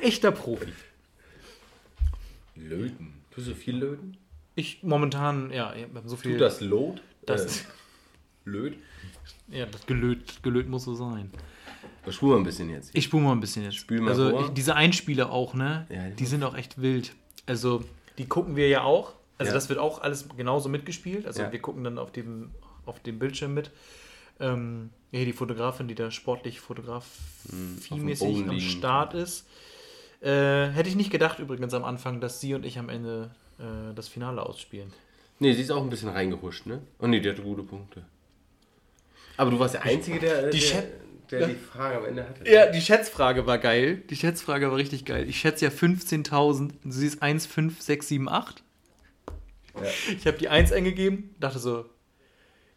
Echter 0.00 0.32
Profi. 0.32 0.72
Löten. 2.56 3.14
Tust 3.30 3.48
du 3.48 3.54
viel 3.54 3.76
löten? 3.76 4.16
Ich 4.54 4.82
momentan, 4.82 5.50
ja, 5.52 5.74
ich 5.74 5.82
hab 5.84 5.90
so 6.08 6.16
viel. 6.16 6.32
Tut 6.32 6.40
das 6.40 6.60
Lot? 6.60 7.02
Das 7.26 7.60
Äh. 7.62 7.64
Blöd. 8.44 8.78
ja, 9.48 9.66
das 9.66 9.84
gelöt, 9.86 10.42
gelöt 10.42 10.68
muss 10.68 10.84
so 10.84 10.94
sein. 10.94 11.30
Spul 12.08 12.30
mal 12.30 12.36
ein 12.38 12.44
bisschen 12.44 12.70
jetzt. 12.70 12.90
Ich 12.94 13.04
spule 13.04 13.24
mal 13.24 13.32
ein 13.32 13.40
bisschen 13.40 13.64
jetzt. 13.64 13.74
Spül 13.76 14.00
mal 14.00 14.10
also 14.10 14.40
ich, 14.40 14.48
diese 14.50 14.76
Einspieler 14.76 15.30
auch, 15.30 15.54
ne? 15.54 15.86
Ja, 15.90 16.08
die 16.10 16.14
die 16.16 16.26
sind 16.26 16.44
auch 16.44 16.54
echt 16.56 16.80
wild. 16.80 17.12
Also 17.46 17.82
die 18.18 18.26
gucken 18.26 18.54
wir 18.56 18.68
ja 18.68 18.82
auch. 18.82 19.14
Also 19.38 19.50
Ja. 19.50 19.54
das 19.54 19.68
wird 19.68 19.78
auch 19.80 20.00
alles 20.00 20.28
genauso 20.36 20.68
mitgespielt. 20.68 21.26
Also 21.26 21.42
Ja. 21.42 21.52
wir 21.52 21.58
gucken 21.58 21.82
dann 21.84 21.98
auf 21.98 22.12
dem, 22.12 22.52
auf 22.86 23.00
dem 23.02 23.18
Bildschirm 23.18 23.52
mit. 23.54 23.72
Ähm, 24.38 24.90
ja, 25.10 25.24
die 25.24 25.32
Fotografin, 25.32 25.88
die 25.88 25.94
da 25.96 26.10
sportlich 26.12 26.60
fotografiemäßig 26.60 28.48
am. 28.48 28.60
Start 28.60 29.14
ist. 29.14 29.46
Äh, 30.22 30.68
hätte 30.70 30.88
ich 30.88 30.96
nicht 30.96 31.10
gedacht 31.10 31.38
übrigens 31.38 31.74
am 31.74 31.84
Anfang, 31.84 32.20
dass 32.20 32.40
sie 32.40 32.54
und 32.54 32.64
ich 32.64 32.78
am 32.78 32.88
Ende 32.88 33.30
äh, 33.58 33.94
das 33.94 34.08
Finale 34.08 34.42
ausspielen. 34.44 34.92
Nee, 35.38 35.52
sie 35.52 35.62
ist 35.62 35.70
auch 35.70 35.82
ein 35.82 35.90
bisschen 35.90 36.08
reingehuscht, 36.08 36.66
ne? 36.66 36.80
Oh 36.98 37.06
nee, 37.06 37.20
die 37.20 37.28
hatte 37.28 37.42
gute 37.42 37.62
Punkte. 37.62 38.02
Aber 39.36 39.50
du 39.50 39.58
warst 39.58 39.74
der 39.74 39.82
Einzige, 39.82 40.18
der 40.18 40.48
Die 40.50 40.58
der, 40.58 40.68
Chat- 40.68 40.92
der 41.30 41.46
die 41.48 41.54
Frage 41.54 41.98
am 41.98 42.06
Ende 42.06 42.24
hatte. 42.26 42.50
Ja, 42.50 42.66
die 42.70 42.80
Schätzfrage 42.80 43.46
war 43.46 43.58
geil. 43.58 44.02
Die 44.08 44.16
Schätzfrage 44.16 44.70
war 44.70 44.76
richtig 44.78 45.04
geil. 45.04 45.28
Ich 45.28 45.38
schätze 45.38 45.66
ja 45.66 45.70
15.000. 45.70 46.70
Du 46.84 46.90
siehst 46.90 47.20
1, 47.22 47.44
5, 47.46 47.82
6, 47.82 48.08
7, 48.08 48.28
8. 48.30 48.62
Ja. 49.74 49.82
Ich 50.16 50.26
habe 50.26 50.38
die 50.38 50.48
1 50.48 50.72
eingegeben, 50.72 51.34
dachte 51.38 51.58
so, 51.58 51.84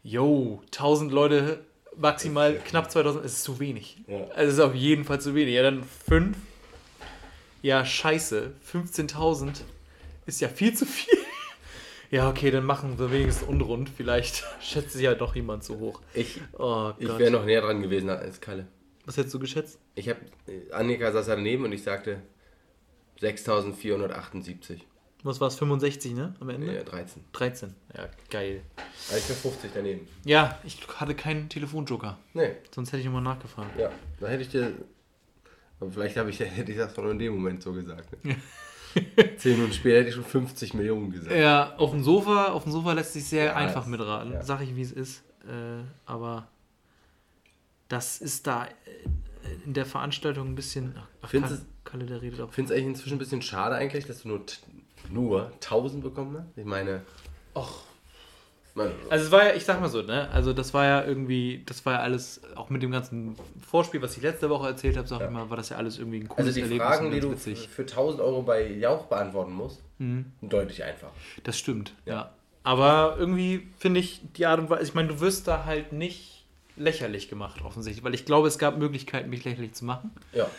yo, 0.03 0.61
1000 0.65 1.13
Leute, 1.13 1.63
maximal 1.95 2.55
knapp 2.65 2.91
2000, 2.91 3.23
ist 3.23 3.41
zu 3.43 3.61
wenig. 3.61 4.01
Ja. 4.07 4.25
Also 4.35 4.51
ist 4.51 4.59
auf 4.59 4.75
jeden 4.75 5.05
Fall 5.05 5.21
zu 5.21 5.33
wenig. 5.33 5.53
Ja, 5.55 5.63
dann 5.63 5.83
5. 5.83 6.35
Ja, 7.61 7.85
scheiße. 7.85 8.53
15.000 8.71 9.61
ist 10.25 10.41
ja 10.41 10.47
viel 10.49 10.73
zu 10.75 10.85
viel. 10.85 11.13
Ja, 12.11 12.27
okay, 12.27 12.49
dann 12.49 12.63
machen 12.65 12.97
wir 12.97 13.11
wenigstens 13.11 13.47
unrund. 13.47 13.87
Vielleicht 13.95 14.43
schätzt 14.61 14.93
sich 14.93 15.03
ja 15.03 15.13
doch 15.13 15.35
jemand 15.35 15.63
zu 15.63 15.77
hoch. 15.77 16.01
Ich, 16.15 16.41
Oh 16.57 16.91
ich 16.97 17.07
wäre 17.07 17.29
noch 17.29 17.45
näher 17.45 17.61
dran 17.61 17.83
gewesen 17.83 18.09
als 18.09 18.41
Kalle. 18.41 18.65
Was 19.05 19.15
hättest 19.17 19.35
du 19.35 19.37
geschätzt? 19.37 19.77
Ich 19.93 20.09
habe 20.09 20.19
Annika 20.71 21.11
saß 21.11 21.27
da 21.27 21.35
daneben 21.35 21.65
und 21.65 21.71
ich 21.71 21.83
sagte 21.83 22.23
6478. 23.19 24.87
Was 25.23 25.39
war 25.41 25.49
es? 25.49 25.55
65, 25.57 26.13
ne? 26.13 26.33
Am 26.39 26.49
Ende? 26.49 26.73
Ja, 26.73 26.83
13. 26.83 27.23
13. 27.33 27.75
Ja, 27.95 28.07
geil. 28.31 28.61
Also 29.11 29.17
ich 29.17 29.29
war 29.29 29.35
50 29.51 29.71
daneben. 29.73 30.07
Ja, 30.23 30.59
ich 30.63 30.79
hatte 30.95 31.13
keinen 31.13 31.49
Telefonjoker. 31.49 32.17
Nee, 32.33 32.53
Sonst 32.73 32.89
hätte 32.91 33.01
ich 33.01 33.05
nochmal 33.05 33.21
nachgefragt. 33.21 33.77
ja. 33.77 33.91
Da 34.19 34.27
hätte 34.27 34.41
ich 34.41 34.49
dir. 34.49 34.73
Aber 35.79 35.91
vielleicht 35.91 36.17
habe 36.17 36.29
ich, 36.29 36.39
hätte 36.39 36.71
ich 36.71 36.77
das 36.77 36.93
doch 36.93 37.03
nur 37.03 37.11
in 37.13 37.19
dem 37.19 37.33
Moment 37.33 37.63
so 37.63 37.71
gesagt. 37.73 38.23
Ne? 38.25 38.35
Zehn 39.37 39.53
Minuten 39.55 39.73
später 39.73 39.99
hätte 39.99 40.09
ich 40.09 40.15
schon 40.15 40.23
50 40.25 40.73
Millionen 40.73 41.11
gesagt. 41.11 41.35
Ja, 41.35 41.75
auf 41.77 41.91
dem 41.91 42.03
Sofa, 42.03 42.47
auf 42.47 42.63
dem 42.63 42.71
Sofa 42.71 42.93
lässt 42.93 43.13
sich 43.13 43.25
sehr 43.25 43.45
Ja, 43.45 43.55
einfach 43.55 43.85
mitraten. 43.85 44.33
ja. 44.33 44.43
Sag 44.43 44.61
ich, 44.61 44.75
wie 44.75 44.81
es 44.81 44.91
ist. 44.91 45.23
Äh, 45.47 45.83
aber 46.05 46.47
das 47.87 48.19
ist 48.19 48.47
da 48.47 48.65
äh, 48.65 48.69
in 49.65 49.73
der 49.73 49.85
Veranstaltung 49.85 50.49
ein 50.49 50.55
bisschen. 50.55 50.95
Ach, 51.21 51.29
Findest 51.29 51.65
Kalle, 51.83 52.03
Kalle, 52.03 52.05
der 52.07 52.21
redet 52.21 52.41
auch. 52.41 52.49
Ich 52.49 52.55
finde 52.55 52.73
es 52.73 52.77
eigentlich 52.77 52.89
inzwischen 52.89 53.15
ein 53.15 53.19
bisschen 53.19 53.41
schade 53.41 53.75
eigentlich, 53.75 54.05
dass 54.05 54.23
du 54.23 54.27
nur, 54.29 54.41
nur 55.09 55.45
1000 55.55 56.03
bekommen 56.03 56.37
hast. 56.39 56.57
Ich 56.57 56.65
meine. 56.65 57.01
Och. 57.55 57.83
Also 59.09 59.25
es 59.25 59.31
war 59.31 59.45
ja, 59.47 59.53
ich 59.55 59.65
sag 59.65 59.81
mal 59.81 59.89
so, 59.89 60.01
ne? 60.01 60.29
Also 60.31 60.53
das 60.53 60.73
war 60.73 60.85
ja 60.85 61.03
irgendwie, 61.03 61.63
das 61.65 61.85
war 61.85 61.93
ja 61.95 61.99
alles, 61.99 62.41
auch 62.55 62.69
mit 62.69 62.81
dem 62.81 62.91
ganzen 62.91 63.35
Vorspiel, 63.67 64.01
was 64.01 64.15
ich 64.15 64.23
letzte 64.23 64.49
Woche 64.49 64.67
erzählt 64.67 64.95
habe, 64.97 65.07
sag 65.07 65.19
Ja. 65.19 65.25
ich 65.27 65.31
mal, 65.33 65.49
war 65.49 65.57
das 65.57 65.69
ja 65.69 65.77
alles 65.77 65.97
irgendwie 65.97 66.19
ein 66.21 66.29
also 66.29 66.35
cooles 66.35 66.55
die 66.55 66.61
Erlebnis 66.61 66.87
Fragen, 66.87 67.05
und 67.07 67.11
die 67.13 67.19
du 67.19 67.35
für 67.35 67.81
1000 67.81 68.21
Euro 68.21 68.41
bei 68.43 68.67
Jauch 68.71 69.05
beantworten 69.07 69.53
musst, 69.53 69.81
Mhm. 69.97 70.25
deutlich 70.41 70.83
einfach. 70.83 71.09
Das 71.43 71.57
stimmt, 71.57 71.93
ja. 72.05 72.13
Ja. 72.13 72.33
Aber 72.63 73.15
irgendwie 73.17 73.67
finde 73.77 73.99
ich 74.01 74.21
die 74.35 74.45
Art 74.45 74.59
und 74.59 74.69
Weise, 74.69 74.83
ich 74.83 74.93
meine, 74.93 75.07
du 75.09 75.19
wirst 75.19 75.47
da 75.47 75.65
halt 75.65 75.91
nicht 75.91 76.45
lächerlich 76.77 77.27
gemacht, 77.27 77.61
offensichtlich, 77.63 78.03
weil 78.03 78.13
ich 78.13 78.23
glaube, 78.25 78.47
es 78.47 78.57
gab 78.59 78.77
Möglichkeiten, 78.77 79.29
mich 79.29 79.43
lächerlich 79.43 79.73
zu 79.73 79.83
machen. 79.85 80.11
Ja. 80.33 80.49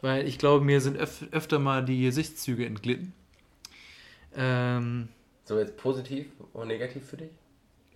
Weil 0.00 0.26
ich 0.26 0.38
glaube, 0.38 0.64
mir 0.64 0.80
sind 0.80 0.96
öf 0.96 1.24
öfter 1.32 1.58
mal 1.58 1.84
die 1.84 2.02
Gesichtszüge 2.02 2.64
entglitten. 2.66 3.12
Ähm, 4.36 5.08
So 5.44 5.58
jetzt 5.58 5.76
positiv 5.76 6.26
oder 6.52 6.66
negativ 6.66 7.04
für 7.06 7.16
dich? 7.16 7.30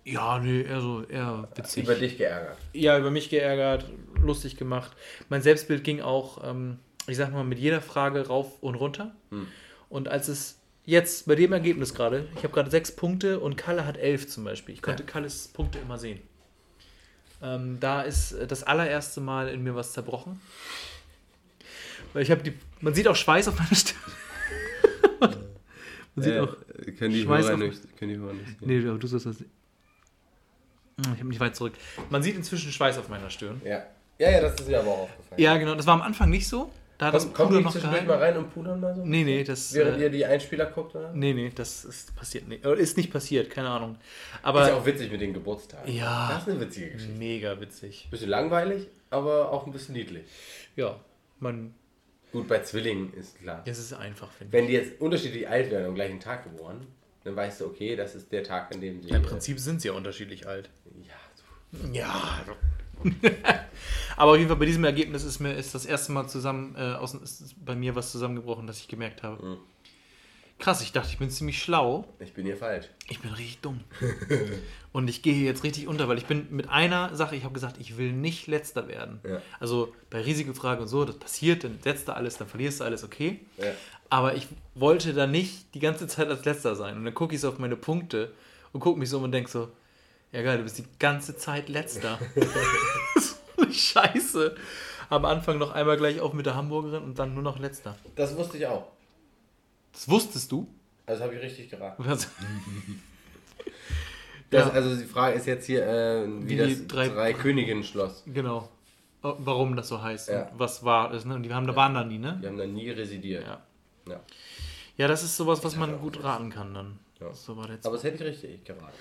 Ja, 0.05 0.39
nee, 0.39 0.61
eher 0.63 0.81
so, 0.81 1.03
eher 1.03 1.47
witzig. 1.55 1.83
Über 1.85 1.95
dich 1.95 2.17
geärgert. 2.17 2.57
Ja, 2.73 2.97
über 2.99 3.09
mich 3.11 3.29
geärgert, 3.29 3.85
lustig 4.21 4.57
gemacht. 4.57 4.91
Mein 5.29 5.41
Selbstbild 5.41 5.83
ging 5.83 6.01
auch, 6.01 6.43
ähm, 6.49 6.77
ich 7.07 7.17
sag 7.17 7.31
mal, 7.31 7.43
mit 7.43 7.59
jeder 7.59 7.81
Frage 7.81 8.27
rauf 8.27 8.61
und 8.61 8.75
runter. 8.75 9.15
Hm. 9.29 9.47
Und 9.89 10.07
als 10.09 10.27
es 10.27 10.59
jetzt 10.85 11.27
bei 11.27 11.35
dem 11.35 11.53
Ergebnis 11.53 11.93
gerade, 11.93 12.27
ich 12.35 12.43
habe 12.43 12.53
gerade 12.53 12.69
sechs 12.71 12.91
Punkte 12.93 13.39
und 13.39 13.55
Kalle 13.55 13.85
hat 13.85 13.97
elf 13.97 14.27
zum 14.27 14.43
Beispiel. 14.43 14.75
Ich 14.75 14.81
konnte 14.81 15.03
Ja. 15.03 15.09
Kalles 15.09 15.47
Punkte 15.47 15.79
immer 15.79 15.97
sehen. 15.97 16.19
Ähm, 17.41 17.77
da 17.79 18.01
ist 18.01 18.31
äh, 18.33 18.47
das 18.47 18.63
allererste 18.63 19.21
Mal 19.21 19.49
in 19.49 19.63
mir 19.63 19.75
was 19.75 19.93
zerbrochen. 19.93 20.39
Weil 22.13 22.23
ich 22.23 22.31
habe 22.31 22.43
die, 22.43 22.53
man 22.81 22.93
sieht 22.93 23.07
auch 23.07 23.15
Schweiß 23.15 23.47
auf 23.47 23.57
meiner 23.59 23.75
Stirn. 23.75 23.99
man 26.15 26.23
sieht 26.23 26.37
auch, 26.37 26.55
können 26.97 27.13
die 27.13 27.21
Schmeiß 27.23 27.45
Hörer 27.45 27.53
auf- 27.55 27.59
nicht, 27.59 27.97
können 27.97 28.11
die 28.13 28.17
Hörer 28.17 28.33
nicht 28.33 28.47
sehen. 28.47 28.57
nee, 28.61 28.87
aber 28.87 28.97
du 28.97 29.07
sollst 29.07 29.25
das. 29.25 29.37
Hm, 30.97 31.13
Ich 31.13 31.19
habe 31.19 31.29
nicht 31.29 31.39
weit 31.39 31.55
zurück. 31.55 31.73
Man 32.09 32.21
sieht 32.23 32.35
inzwischen 32.35 32.71
Schweiß 32.71 32.97
auf 32.97 33.09
meiner 33.09 33.29
Stirn. 33.29 33.61
Ja. 33.65 33.83
ja, 34.19 34.31
ja, 34.31 34.41
das 34.41 34.53
ist 34.59 34.67
mir 34.67 34.79
aber 34.79 34.89
auch 34.91 35.01
aufgefallen. 35.03 35.41
Ja, 35.41 35.57
genau. 35.57 35.75
Das 35.75 35.85
war 35.87 35.93
am 35.95 36.01
Anfang 36.01 36.29
nicht 36.29 36.47
so. 36.47 36.71
Da 36.99 37.07
hat 37.07 37.15
das 37.15 37.23
Komm, 37.25 37.33
komm 37.33 37.47
Puder 37.47 37.57
die 37.59 37.63
noch 37.65 37.73
gehalten. 37.73 38.07
mal 38.07 38.17
rein 38.19 38.37
und 38.37 38.53
pudern 38.53 38.79
mal 38.79 38.95
so? 38.95 39.03
Nee, 39.03 39.23
nee, 39.23 39.43
das. 39.43 39.73
Während 39.73 39.97
Äh, 39.99 40.03
ihr 40.03 40.09
die 40.11 40.25
Einspieler 40.25 40.67
guckt, 40.67 40.95
oder? 40.95 41.11
nee, 41.13 41.33
nee, 41.33 41.51
das 41.53 41.83
ist 41.85 42.15
passiert 42.15 42.47
nicht. 42.47 42.63
Ist 42.63 42.97
nicht 42.97 43.11
passiert, 43.11 43.49
keine 43.49 43.69
Ahnung. 43.69 43.95
ist 43.95 44.39
Aber 44.43 44.67
ja 44.67 44.75
auch 44.75 44.85
witzig 44.85 45.11
mit 45.11 45.19
den 45.19 45.33
Geburtstagen. 45.33 45.91
Ja. 45.91 46.29
Das 46.31 46.43
ist 46.43 46.49
eine 46.49 46.59
witzige 46.61 46.91
Geschichte. 46.91 47.17
mega 47.17 47.59
witzig. 47.59 48.07
Bisschen 48.11 48.29
langweilig, 48.29 48.87
aber 49.09 49.51
auch 49.51 49.65
ein 49.65 49.71
bisschen 49.73 49.95
niedlich. 49.95 50.23
Ja, 50.75 50.95
man. 51.39 51.73
Gut, 52.31 52.47
bei 52.47 52.59
Zwillingen 52.61 53.11
ist 53.13 53.39
klar. 53.39 53.63
Das 53.65 53.79
ist 53.79 53.93
einfach, 53.93 54.31
finde 54.31 54.55
ich. 54.55 54.61
Wenn 54.61 54.67
die 54.67 54.73
jetzt 54.73 55.01
unterschiedlich 55.01 55.49
alt 55.49 55.71
werden 55.71 55.83
und 55.85 55.89
am 55.89 55.95
gleichen 55.95 56.19
Tag 56.19 56.43
geboren, 56.43 56.85
dann 57.23 57.35
weißt 57.35 57.61
du, 57.61 57.65
okay, 57.65 57.95
das 57.95 58.15
ist 58.15 58.31
der 58.31 58.43
Tag, 58.43 58.73
an 58.73 58.81
dem 58.81 59.01
sie. 59.01 59.09
Ja, 59.09 59.17
Im 59.17 59.23
Prinzip 59.23 59.59
sind 59.59 59.81
sie 59.81 59.89
ja 59.89 59.93
unterschiedlich 59.93 60.47
alt. 60.47 60.69
Äh, 60.85 61.07
ja. 61.07 61.13
Ja. 61.91 62.43
Aber 64.17 64.31
auf 64.31 64.37
jeden 64.37 64.47
Fall 64.47 64.57
bei 64.57 64.65
diesem 64.65 64.83
Ergebnis 64.83 65.23
ist 65.23 65.39
mir 65.39 65.53
ist 65.53 65.73
das 65.73 65.85
erste 65.85 66.11
Mal 66.11 66.27
zusammen 66.27 66.75
äh, 66.77 66.93
aus, 66.93 67.13
ist 67.15 67.55
bei 67.65 67.75
mir 67.75 67.95
was 67.95 68.11
zusammengebrochen, 68.11 68.67
dass 68.67 68.79
ich 68.79 68.87
gemerkt 68.87 69.23
habe. 69.23 69.43
Mhm. 69.43 69.57
Krass, 70.59 70.81
ich 70.81 70.91
dachte, 70.91 71.09
ich 71.09 71.17
bin 71.17 71.29
ziemlich 71.29 71.61
schlau. 71.61 72.05
ich 72.19 72.33
bin 72.33 72.45
hier 72.45 72.55
falsch. 72.55 72.87
Ich 73.09 73.19
bin 73.19 73.31
richtig 73.31 73.59
dumm. 73.59 73.81
Und 74.93 75.09
ich 75.09 75.21
gehe 75.21 75.33
hier 75.33 75.45
jetzt 75.45 75.63
richtig 75.63 75.87
unter, 75.87 76.07
weil 76.07 76.17
ich 76.17 76.25
bin 76.25 76.47
mit 76.51 76.69
einer 76.69 77.15
Sache, 77.15 77.35
ich 77.35 77.43
habe 77.43 77.53
gesagt, 77.53 77.77
ich 77.79 77.97
will 77.97 78.13
nicht 78.13 78.47
letzter 78.47 78.87
werden. 78.87 79.19
Ja. 79.27 79.41
Also 79.59 79.93
bei 80.09 80.21
Risikofrage 80.21 80.83
und 80.83 80.87
so, 80.87 81.03
das 81.03 81.17
passiert, 81.17 81.63
dann 81.63 81.79
setzt 81.81 82.07
du 82.07 82.15
alles, 82.15 82.37
dann 82.37 82.47
verlierst 82.47 82.79
du 82.79 82.83
alles, 82.83 83.03
okay. 83.03 83.39
Ja. 83.57 83.71
Aber 84.11 84.35
ich 84.35 84.47
wollte 84.75 85.13
da 85.13 85.25
nicht 85.25 85.73
die 85.73 85.79
ganze 85.79 86.07
Zeit 86.07 86.27
als 86.27 86.45
letzter 86.45 86.75
sein. 86.75 86.95
Und 86.95 87.05
dann 87.05 87.15
gucke 87.15 87.33
ich 87.33 87.41
so 87.41 87.49
auf 87.49 87.57
meine 87.57 87.75
Punkte 87.75 88.31
und 88.71 88.79
gucke 88.79 88.99
mich 88.99 89.09
so 89.09 89.17
um 89.17 89.23
und 89.23 89.31
denke 89.31 89.49
so, 89.49 89.71
ja 90.31 90.43
geil, 90.43 90.57
du 90.57 90.63
bist 90.63 90.77
die 90.77 90.85
ganze 90.99 91.35
Zeit 91.35 91.69
letzter. 91.69 92.19
Scheiße. 93.71 94.55
Am 95.09 95.25
Anfang 95.25 95.57
noch 95.57 95.71
einmal 95.71 95.97
gleich 95.97 96.19
auf 96.19 96.33
mit 96.33 96.45
der 96.45 96.55
Hamburgerin 96.55 97.03
und 97.03 97.19
dann 97.19 97.33
nur 97.33 97.43
noch 97.43 97.59
letzter. 97.59 97.95
Das 98.15 98.37
wusste 98.37 98.57
ich 98.57 98.67
auch. 98.67 98.87
Das 99.93 100.09
wusstest 100.09 100.51
du? 100.51 100.67
Also 101.05 101.23
habe 101.23 101.35
ich 101.35 101.41
richtig 101.41 101.69
geraten. 101.69 102.03
Was? 102.05 102.27
Das, 104.49 104.67
Ja. 104.67 104.71
Also 104.73 104.95
die 104.95 105.05
Frage 105.05 105.35
ist 105.37 105.47
jetzt 105.47 105.65
hier, 105.65 105.83
äh, 105.87 106.27
wie, 106.43 106.49
Wie 106.49 106.57
das 106.57 106.67
die 106.67 106.87
drei- 106.87 107.07
drei, 107.09 107.33
Königinnen-Schloss. 107.33 108.23
Genau. 108.27 108.69
Oh, 109.23 109.33
Warum 109.39 109.75
das 109.75 109.87
so 109.87 109.99
heißt 110.01 110.29
Ja. 110.29 110.49
und 110.49 110.59
was 110.59 110.83
war 110.83 111.11
es. 111.11 111.25
Ne? 111.25 111.33
Und 111.35 111.41
die 111.43 111.51
haben, 111.53 111.65
da 111.65 111.75
waren 111.75 111.95
dann 111.95 112.07
die, 112.09 112.19
ne? 112.19 112.37
Die 112.41 112.45
haben 112.47 112.57
da 112.57 112.65
nie 112.67 112.89
residiert. 112.91 113.43
Ja. 113.47 113.63
Ja. 114.07 114.19
Ja, 114.97 115.07
das 115.07 115.23
ist 115.23 115.37
sowas, 115.37 115.63
was 115.63 115.71
Das 115.73 115.79
man 115.79 115.99
gut 115.99 116.23
raten 116.23 116.51
kann 116.51 116.71
dann. 116.73 116.99
Ja. 117.19 117.33
So 117.33 117.57
war 117.57 117.67
jetzt. 117.69 117.87
Aber 117.87 117.95
es 117.95 118.03
hätte 118.03 118.17
ich 118.25 118.29
richtig 118.43 118.63
geraten. 118.65 118.93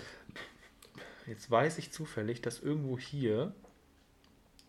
jetzt 1.27 1.51
weiß 1.51 1.77
ich 1.77 1.91
zufällig, 1.93 2.41
dass 2.41 2.61
irgendwo 2.61 2.99
hier 2.99 3.53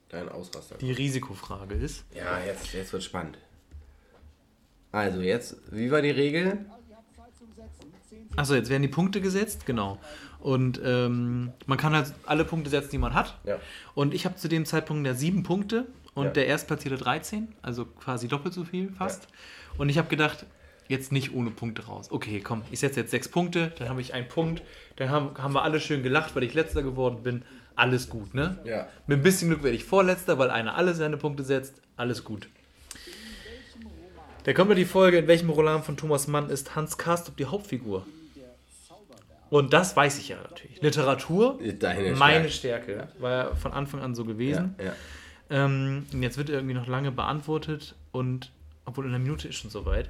Dein 0.09 0.27
Ausraster. 0.27 0.75
die 0.79 0.91
Risikofrage 0.91 1.75
ist. 1.75 2.03
Ja, 2.13 2.43
jetzt, 2.43 2.73
jetzt 2.73 2.91
wird 2.91 3.03
spannend. 3.03 3.37
Also 4.93 5.19
jetzt, 5.21 5.57
wie 5.71 5.91
war 5.91 6.01
die 6.01 6.11
Regel? 6.11 6.65
Achso, 8.35 8.55
jetzt 8.55 8.69
werden 8.69 8.81
die 8.83 8.87
Punkte 8.87 9.21
gesetzt, 9.21 9.65
genau. 9.65 9.99
Und 10.39 10.79
ähm, 10.83 11.51
man 11.65 11.77
kann 11.77 11.93
halt 11.95 12.13
alle 12.25 12.45
Punkte 12.45 12.69
setzen, 12.69 12.91
die 12.91 12.97
man 12.97 13.13
hat. 13.13 13.37
Ja. 13.43 13.57
Und 13.95 14.13
ich 14.13 14.25
habe 14.25 14.35
zu 14.35 14.47
dem 14.47 14.65
Zeitpunkt 14.65 15.05
ja 15.05 15.13
sieben 15.13 15.43
Punkte 15.43 15.87
und 16.13 16.25
Ja. 16.25 16.31
der 16.31 16.47
Erstplatzierte 16.47 16.97
13, 16.97 17.47
also 17.61 17.85
quasi 17.85 18.27
doppelt 18.27 18.53
so 18.53 18.63
viel 18.63 18.91
fast. 18.91 19.27
Und 19.77 19.89
ich 19.89 19.97
habe 19.97 20.09
gedacht, 20.09 20.45
jetzt 20.87 21.11
nicht 21.11 21.33
ohne 21.33 21.49
Punkte 21.49 21.85
raus. 21.85 22.09
Okay, 22.11 22.39
komm, 22.41 22.61
ich 22.71 22.79
setze 22.79 22.99
jetzt 22.99 23.11
sechs 23.11 23.27
Punkte, 23.29 23.71
dann 23.79 23.89
habe 23.89 24.01
ich 24.01 24.13
einen 24.13 24.27
Punkt, 24.27 24.61
dann 24.97 25.09
haben, 25.09 25.37
haben 25.41 25.53
wir 25.53 25.63
alle 25.63 25.79
schön 25.79 26.03
gelacht, 26.03 26.35
weil 26.35 26.43
ich 26.43 26.53
letzter 26.53 26.83
geworden 26.83 27.23
bin. 27.23 27.43
Alles 27.75 28.09
gut, 28.09 28.35
ne? 28.35 28.59
Ja. 28.65 28.87
Mit 29.07 29.19
ein 29.19 29.23
bisschen 29.23 29.49
Glück 29.49 29.63
werde 29.63 29.75
ich 29.75 29.85
Vorletzter, 29.85 30.37
weil 30.37 30.51
einer 30.51 30.75
alle 30.75 30.93
seine 30.93 31.17
Punkte 31.17 31.43
setzt. 31.43 31.81
Alles 31.97 32.23
gut. 32.23 32.47
Da 34.43 34.53
kommt 34.53 34.69
ja 34.69 34.75
die 34.75 34.85
Folge, 34.85 35.17
in 35.19 35.27
welchem 35.27 35.49
Roman 35.49 35.83
von 35.83 35.95
Thomas 35.97 36.27
Mann 36.27 36.49
ist 36.49 36.75
Hans 36.75 36.97
Karstrup 36.97 37.37
die 37.37 37.45
Hauptfigur? 37.45 38.05
Und 39.49 39.71
das 39.71 39.95
weiß 39.95 40.17
ich 40.17 40.29
ja 40.29 40.37
natürlich. 40.41 40.81
Literatur, 40.81 41.59
Deine 41.79 42.15
meine 42.15 42.49
Stärke. 42.49 42.93
Stärke. 42.93 43.21
War 43.21 43.31
ja 43.31 43.55
von 43.55 43.71
Anfang 43.71 44.01
an 44.01 44.15
so 44.15 44.25
gewesen. 44.25 44.75
Ja, 44.79 44.85
ja. 44.85 44.93
Ähm, 45.49 46.07
und 46.11 46.23
jetzt 46.23 46.37
wird 46.37 46.49
er 46.49 46.55
irgendwie 46.55 46.73
noch 46.73 46.87
lange 46.87 47.11
beantwortet 47.11 47.95
und 48.11 48.51
obwohl 48.85 49.05
in 49.05 49.11
einer 49.11 49.19
Minute 49.19 49.47
ist 49.47 49.55
schon 49.57 49.69
soweit. 49.69 50.09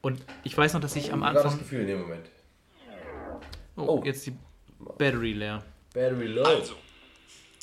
Und 0.00 0.24
ich 0.44 0.56
weiß 0.56 0.72
noch, 0.72 0.80
dass 0.80 0.96
ich 0.96 1.12
am 1.12 1.20
war 1.20 1.34
das 1.34 1.44
Anfang. 1.44 1.58
Gefühl 1.60 1.80
in 1.82 1.86
dem 1.88 2.00
Moment? 2.00 2.26
Oh, 3.76 3.82
Oh. 3.82 4.02
jetzt 4.04 4.26
die 4.26 4.32
Battery 4.98 5.32
leer. 5.32 5.62
Battery 5.92 6.26
low. 6.28 6.42
Also, 6.44 6.74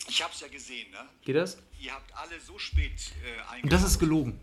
ich 0.07 0.23
hab's 0.23 0.39
ja 0.41 0.47
gesehen, 0.47 0.91
ne? 0.91 0.99
Geht 1.25 1.35
das? 1.35 1.57
Ihr 1.81 1.91
habt 1.93 2.11
alle 2.15 2.39
so 2.39 2.57
spät 2.59 2.91
äh, 3.59 3.63
Und 3.63 3.71
das 3.73 3.83
ist 3.83 3.97
gelogen. 3.97 4.39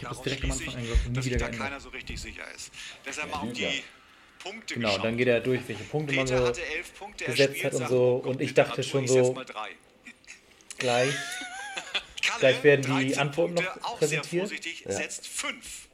Ich 0.00 0.04
habe 0.06 0.14
das 0.14 0.22
Daraus 0.22 0.22
direkt 0.24 0.44
am 0.44 0.52
schließe 0.52 0.64
Anfang 0.78 0.84
ich, 0.84 1.06
nie 1.08 1.12
dass 1.14 1.24
sich 1.24 1.32
wieder 1.34 1.40
da 1.44 1.46
geändert. 1.50 1.68
keiner 1.68 1.80
so 1.80 1.88
richtig 1.90 2.20
sicher 2.20 2.50
ist. 2.54 2.70
Deshalb 3.06 3.30
mal 3.30 3.36
auf 3.38 3.42
Lügner. 3.44 3.68
die 3.70 3.82
Punkte 4.38 4.74
Genau, 4.74 4.88
geschaut. 4.88 5.04
dann 5.04 5.16
geht 5.18 5.28
er 5.28 5.40
durch, 5.40 5.60
welche 5.66 5.84
Punkte 5.84 6.14
man 6.14 6.24
Peter 6.24 6.38
so 6.38 6.46
hatte 6.48 6.64
elf 6.64 6.94
Punkte, 6.98 7.24
er 7.26 7.30
gesetzt 7.32 7.64
hat 7.64 7.74
und 7.74 7.88
so. 7.88 8.14
Und 8.16 8.40
ich 8.40 8.54
dachte 8.54 8.82
schon 8.82 9.06
so, 9.06 9.34
gleich. 10.78 11.14
Kalle, 12.22 12.38
Gleich 12.40 12.62
werden 12.64 12.82
die 12.82 12.88
13 13.08 13.18
Antworten 13.18 13.54
noch 13.54 13.62
Punkte, 13.64 13.84
auch 13.84 13.98
präsentiert. 13.98 14.48
sehr 14.48 14.58
vorsichtig, 14.58 14.84
setzt 14.86 15.26
fünf. 15.26 15.88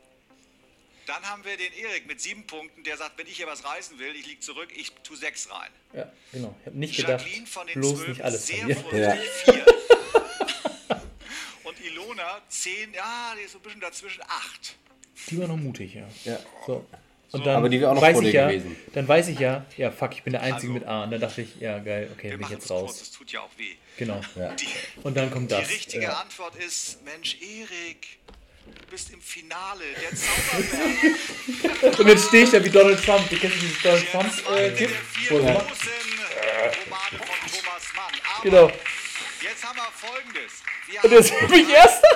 Dann 1.07 1.22
haben 1.24 1.44
wir 1.44 1.57
den 1.57 1.72
Erik 1.72 2.07
mit 2.07 2.20
sieben 2.20 2.46
Punkten, 2.46 2.82
der 2.82 2.96
sagt, 2.96 3.16
wenn 3.18 3.26
ich 3.28 3.36
hier 3.36 3.46
was 3.46 3.64
reißen 3.64 3.98
will, 3.98 4.14
ich 4.16 4.26
liege 4.26 4.40
zurück, 4.40 4.68
ich 4.76 4.90
tue 5.04 5.16
sechs 5.16 5.48
rein. 5.50 5.70
Ja, 5.94 6.12
genau. 6.32 6.54
Ich 6.61 6.66
habe 6.66 6.78
nicht 6.78 6.96
gedacht, 6.96 7.22
Jacqueline 7.24 7.46
von 7.46 7.66
den 7.68 7.80
bloß 7.80 7.94
zwölf 7.96 8.09
nicht 8.09 8.22
alles 8.22 8.46
sehr 8.46 8.76
vorsichtig, 8.76 9.28
vier. 9.44 9.66
Ilona, 11.89 12.41
zehn, 12.49 12.93
ja, 12.95 13.34
die 13.39 13.45
ist 13.45 13.53
so 13.53 13.59
ein 13.59 13.62
bisschen 13.62 13.80
dazwischen, 13.80 14.22
acht. 14.22 14.76
Die 15.30 15.39
war 15.39 15.49
noch 15.49 15.57
mutig, 15.57 15.95
ja. 15.95 16.07
Ja. 16.24 16.39
So. 16.66 16.84
Und 17.32 17.45
dann 17.45 17.57
Aber 17.57 17.68
die 17.68 17.80
wäre 17.80 17.91
auch 17.91 17.95
noch 17.97 18.03
weiß 18.03 18.14
vor 18.14 18.22
dir 18.22 18.32
ja, 18.32 18.49
gewesen. 18.49 18.76
Dann 18.95 19.09
weiß 19.09 19.28
ich 19.28 19.39
ja, 19.39 19.64
ja, 19.76 19.91
fuck, 19.91 20.12
ich 20.14 20.22
bin 20.22 20.32
der 20.32 20.43
Einzige 20.43 20.72
Also, 20.72 20.80
mit 20.80 20.87
A. 20.87 21.05
Und 21.05 21.11
dann 21.11 21.20
dachte 21.20 21.43
ich, 21.43 21.57
ja, 21.57 21.78
geil, 21.80 22.09
okay, 22.16 22.30
bin 22.30 22.41
ich 22.43 22.49
jetzt 22.51 22.62
es 22.64 22.68
kurz, 22.68 22.82
raus. 22.82 22.99
das 23.01 23.11
tut 23.11 23.32
ja 23.32 23.41
auch 23.41 23.51
weh. 23.57 23.74
Genau. 23.99 24.20
Die, 24.61 24.66
Und 25.03 25.16
dann 25.16 25.30
kommt 25.30 25.51
die 25.51 25.57
das. 25.57 25.68
richtige 25.68 26.05
ja. 26.05 26.20
Antwort 26.20 26.55
ist, 26.57 27.05
Mensch, 27.05 27.37
Erik, 27.41 28.18
du 28.64 28.87
bist 28.91 29.11
im 29.12 29.20
Finale, 29.20 29.82
der 30.01 30.16
Zauberberg. 30.16 31.99
Und 31.99 32.07
jetzt 32.07 32.28
stehe 32.28 32.45
ich 32.45 32.51
da 32.51 32.64
wie 32.64 32.70
Donald 32.70 33.05
Trump. 33.05 33.28
Du 33.28 33.37
kennst 33.37 33.61
dieses 33.61 33.82
Donald 33.82 34.05
Der 34.05 34.11
Trump 34.12 34.32
zweite 34.32 34.84
äh, 34.84 34.89
Romane 35.28 37.18
von 37.18 37.51
Thomas 37.51 37.84
Mann. 37.97 38.20
Aber 38.37 38.43
Genau. 38.43 38.70
Jetzt 39.43 39.64
haben 39.64 39.76
wir 39.76 39.91
folgendes. 39.93 40.62
Wir 40.89 41.05
Und 41.05 41.12
jetzt 41.12 41.32
haben 41.41 41.49
bin 41.49 41.61
ich 41.61 41.68
Erster. 41.74 42.09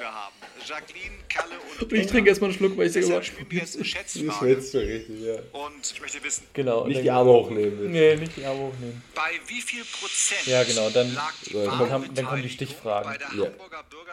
haben. 0.00 0.34
Jacqueline, 0.66 1.14
Kalle 1.28 1.54
und 1.80 1.92
ich 1.92 2.06
trinke 2.08 2.28
erstmal 2.28 2.50
einen 2.50 2.58
Schluck, 2.58 2.76
weil 2.76 2.88
ich 2.88 2.92
Deshalb 2.92 3.12
immer, 3.14 3.22
spielen 3.22 3.50
wir 3.50 3.60
jetzt 3.60 3.78
Das 3.80 3.86
Schätzfrage. 3.86 4.46
willst 4.46 4.74
du 4.74 4.78
richtig, 4.78 5.20
ja. 5.20 5.34
Und 5.52 5.92
ich 5.92 6.00
möchte 6.00 6.22
wissen, 6.24 6.46
genau. 6.52 6.86
Nicht 6.86 7.02
die 7.02 7.10
Arme 7.10 7.30
hochnehmen. 7.30 7.90
Nee, 7.90 8.16
nicht 8.16 8.36
die 8.36 8.44
Arme 8.44 8.60
hochnehmen. 8.60 9.02
bei 9.14 9.30
wie 9.46 9.60
viel 9.62 9.84
Prozent 9.84 10.46
Ja, 10.46 10.64
genau, 10.64 10.90
dann- 10.90 11.16
dann 11.52 11.88
kam- 11.88 12.14
dann 12.14 12.26
kommen 12.26 12.42
die 12.42 12.50
Stichfragen. 12.50 13.16
Ja. 13.38 13.46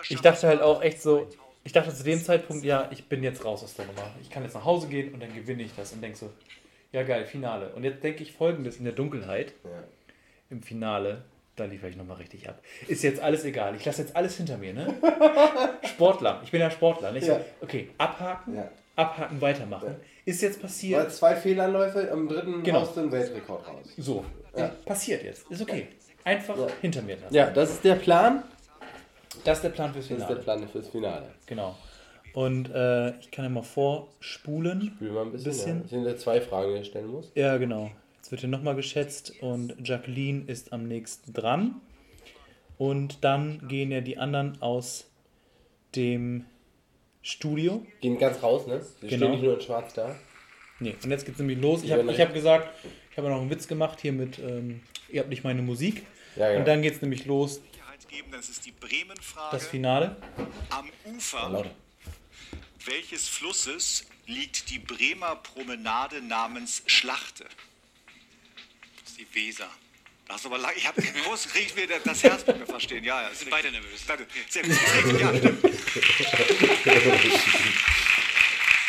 Ich 0.09 0.21
dachte 0.21 0.47
halt 0.47 0.61
auch 0.61 0.81
echt 0.81 1.01
so, 1.01 1.29
ich 1.63 1.71
dachte 1.73 1.93
zu 1.93 2.03
dem 2.03 2.23
Zeitpunkt, 2.23 2.63
ja, 2.63 2.89
ich 2.91 3.05
bin 3.05 3.23
jetzt 3.23 3.43
raus 3.43 3.63
aus 3.63 3.73
der 3.73 3.85
Nummer. 3.87 4.13
Ich 4.21 4.29
kann 4.29 4.43
jetzt 4.43 4.53
nach 4.53 4.63
Hause 4.65 4.87
gehen 4.87 5.13
und 5.13 5.19
dann 5.19 5.33
gewinne 5.33 5.63
ich 5.63 5.71
das 5.75 5.91
und 5.93 6.01
denke 6.01 6.17
so, 6.17 6.31
ja 6.91 7.03
geil, 7.03 7.25
Finale. 7.25 7.73
Und 7.75 7.83
jetzt 7.83 8.03
denke 8.03 8.23
ich 8.23 8.31
folgendes 8.33 8.77
in 8.77 8.83
der 8.85 8.93
Dunkelheit, 8.93 9.53
Ja. 9.63 9.83
im 10.51 10.61
Finale, 10.61 11.25
da 11.55 11.65
liefere 11.65 11.89
ich 11.89 11.95
nochmal 11.95 12.17
richtig 12.17 12.47
ab. 12.49 12.59
Ist 12.87 13.03
jetzt 13.03 13.21
alles 13.21 13.45
egal, 13.45 13.75
ich 13.75 13.85
lasse 13.85 14.01
jetzt 14.01 14.15
alles 14.15 14.37
hinter 14.37 14.57
mir, 14.57 14.73
ne? 14.73 14.93
Sportler, 15.83 16.41
ich 16.43 16.51
bin 16.51 16.61
ja 16.61 16.69
Sportler. 16.69 17.15
Ich 17.15 17.25
Ja. 17.25 17.39
okay, 17.61 17.89
abhaken, 17.97 18.55
Ja. 18.55 18.69
abhaken, 18.95 19.41
weitermachen. 19.41 19.95
Ist 20.25 20.41
jetzt 20.41 20.57
Weil 20.57 20.61
passiert. 20.63 21.11
zwei 21.13 21.35
Fehlanläufe, 21.35 22.11
am 22.11 22.27
dritten 22.27 22.63
Genau. 22.63 22.81
haust 22.81 22.95
du 22.97 23.01
den 23.01 23.11
Weltrekord 23.11 23.67
raus. 23.67 23.93
So, 23.97 24.25
passiert 24.85 25.23
jetzt, 25.23 25.49
ist 25.51 25.61
okay. 25.61 25.87
Einfach 26.23 26.57
hinter 26.81 27.01
mir 27.03 27.17
lassen. 27.17 27.33
Ja, 27.35 27.51
das 27.51 27.69
ist 27.71 27.83
der 27.83 27.95
Plan. 27.95 28.43
Das 29.43 29.59
ist 29.59 29.63
der 29.63 29.69
Plan 29.69 29.93
fürs 29.93 30.07
Das 30.07 30.17
ist 30.17 30.23
Finale. 30.23 30.35
der 30.35 30.43
Plan 30.43 30.67
fürs 30.69 30.87
Finale. 30.89 31.27
Genau. 31.45 31.75
Und 32.33 32.69
äh, 32.73 33.11
ich 33.19 33.29
kann 33.31 33.45
ja 33.45 33.49
mal 33.49 33.63
vorspulen. 33.63 34.93
Spielen 34.95 35.13
wir 35.13 35.21
ein 35.21 35.31
bisschen. 35.31 35.51
Bisschen. 35.51 35.75
Ja. 35.77 35.81
Das 35.83 35.89
sind 35.91 36.05
ja 36.05 36.17
zwei 36.17 36.41
Fragen, 36.41 36.73
die 36.73 36.81
ich 36.81 36.87
stellen 36.87 37.07
muss. 37.07 37.31
Ja, 37.35 37.57
genau. 37.57 37.91
Jetzt 38.25 38.31
wird 38.31 38.41
hier 38.41 38.49
nochmal 38.49 38.73
geschätzt 38.73 39.33
und 39.39 39.75
Jacqueline 39.87 40.45
ist 40.47 40.73
am 40.73 40.87
nächsten 40.87 41.31
dran. 41.31 41.79
Und 42.79 43.23
dann 43.23 43.67
gehen 43.67 43.91
ja 43.91 44.01
die 44.01 44.17
anderen 44.17 44.59
aus 44.63 45.11
dem 45.95 46.43
Studio. 47.21 47.85
Gehen 48.01 48.17
ganz 48.17 48.41
raus, 48.41 48.65
ne? 48.65 48.83
Die 49.03 49.09
Genau. 49.09 49.25
stehen 49.27 49.31
nicht 49.33 49.43
nur 49.43 49.53
in 49.53 49.61
schwarz 49.61 49.93
da. 49.93 50.15
Nee, 50.79 50.95
und 51.03 51.11
jetzt 51.11 51.27
geht's 51.27 51.37
nämlich 51.37 51.59
los. 51.59 51.83
Ich 51.83 51.91
habe 51.91 52.17
hab 52.17 52.33
gesagt, 52.33 52.67
ich 53.11 53.17
habe 53.19 53.29
noch 53.29 53.39
einen 53.39 53.51
Witz 53.51 53.67
gemacht 53.67 54.01
hier 54.01 54.11
mit, 54.11 54.39
ähm, 54.39 54.81
ihr 55.09 55.19
habt 55.19 55.29
nicht 55.29 55.43
meine 55.43 55.61
Musik. 55.61 56.01
Ja, 56.35 56.51
ja. 56.51 56.57
Und 56.57 56.67
dann 56.67 56.81
geht's 56.81 57.03
nämlich 57.03 57.27
los, 57.27 57.61
das 58.31 58.49
ist 58.49 58.65
die 58.65 58.71
Bremen-Frage. 58.71 59.55
das 59.55 59.67
Finale. 59.67 60.15
Am 60.71 60.89
Ufer 61.13 61.47
Lauter. 61.47 61.69
welches 62.85 63.29
Flusses 63.29 64.07
liegt 64.25 64.71
die 64.71 64.79
Bremer 64.79 65.35
Promenade 65.35 66.23
namens 66.23 66.81
Schlachte? 66.87 67.45
Ist 69.17 69.33
die 69.33 69.47
Weser. 69.47 69.69
Das 70.27 70.37
ist 70.37 70.45
aber 70.45 70.57
lang. 70.57 70.73
Ich 70.75 70.85
habe 70.85 71.01
groß 71.01 71.47
kriege 71.47 71.67
ich 71.67 71.75
mir 71.75 71.87
das 72.03 72.23
Herz 72.23 72.45
mit 72.47 72.59
mir 72.59 72.65
verstehen. 72.65 73.03
Ja, 73.03 73.21
ja. 73.21 73.33
Sind 73.33 73.49
beide 73.49 73.71
nervös. 73.71 74.05
Danke. 74.05 74.27
Sehr 74.49 74.63
gut. 74.63 75.21
Ja, 75.21 75.37
stimmt. 75.37 75.65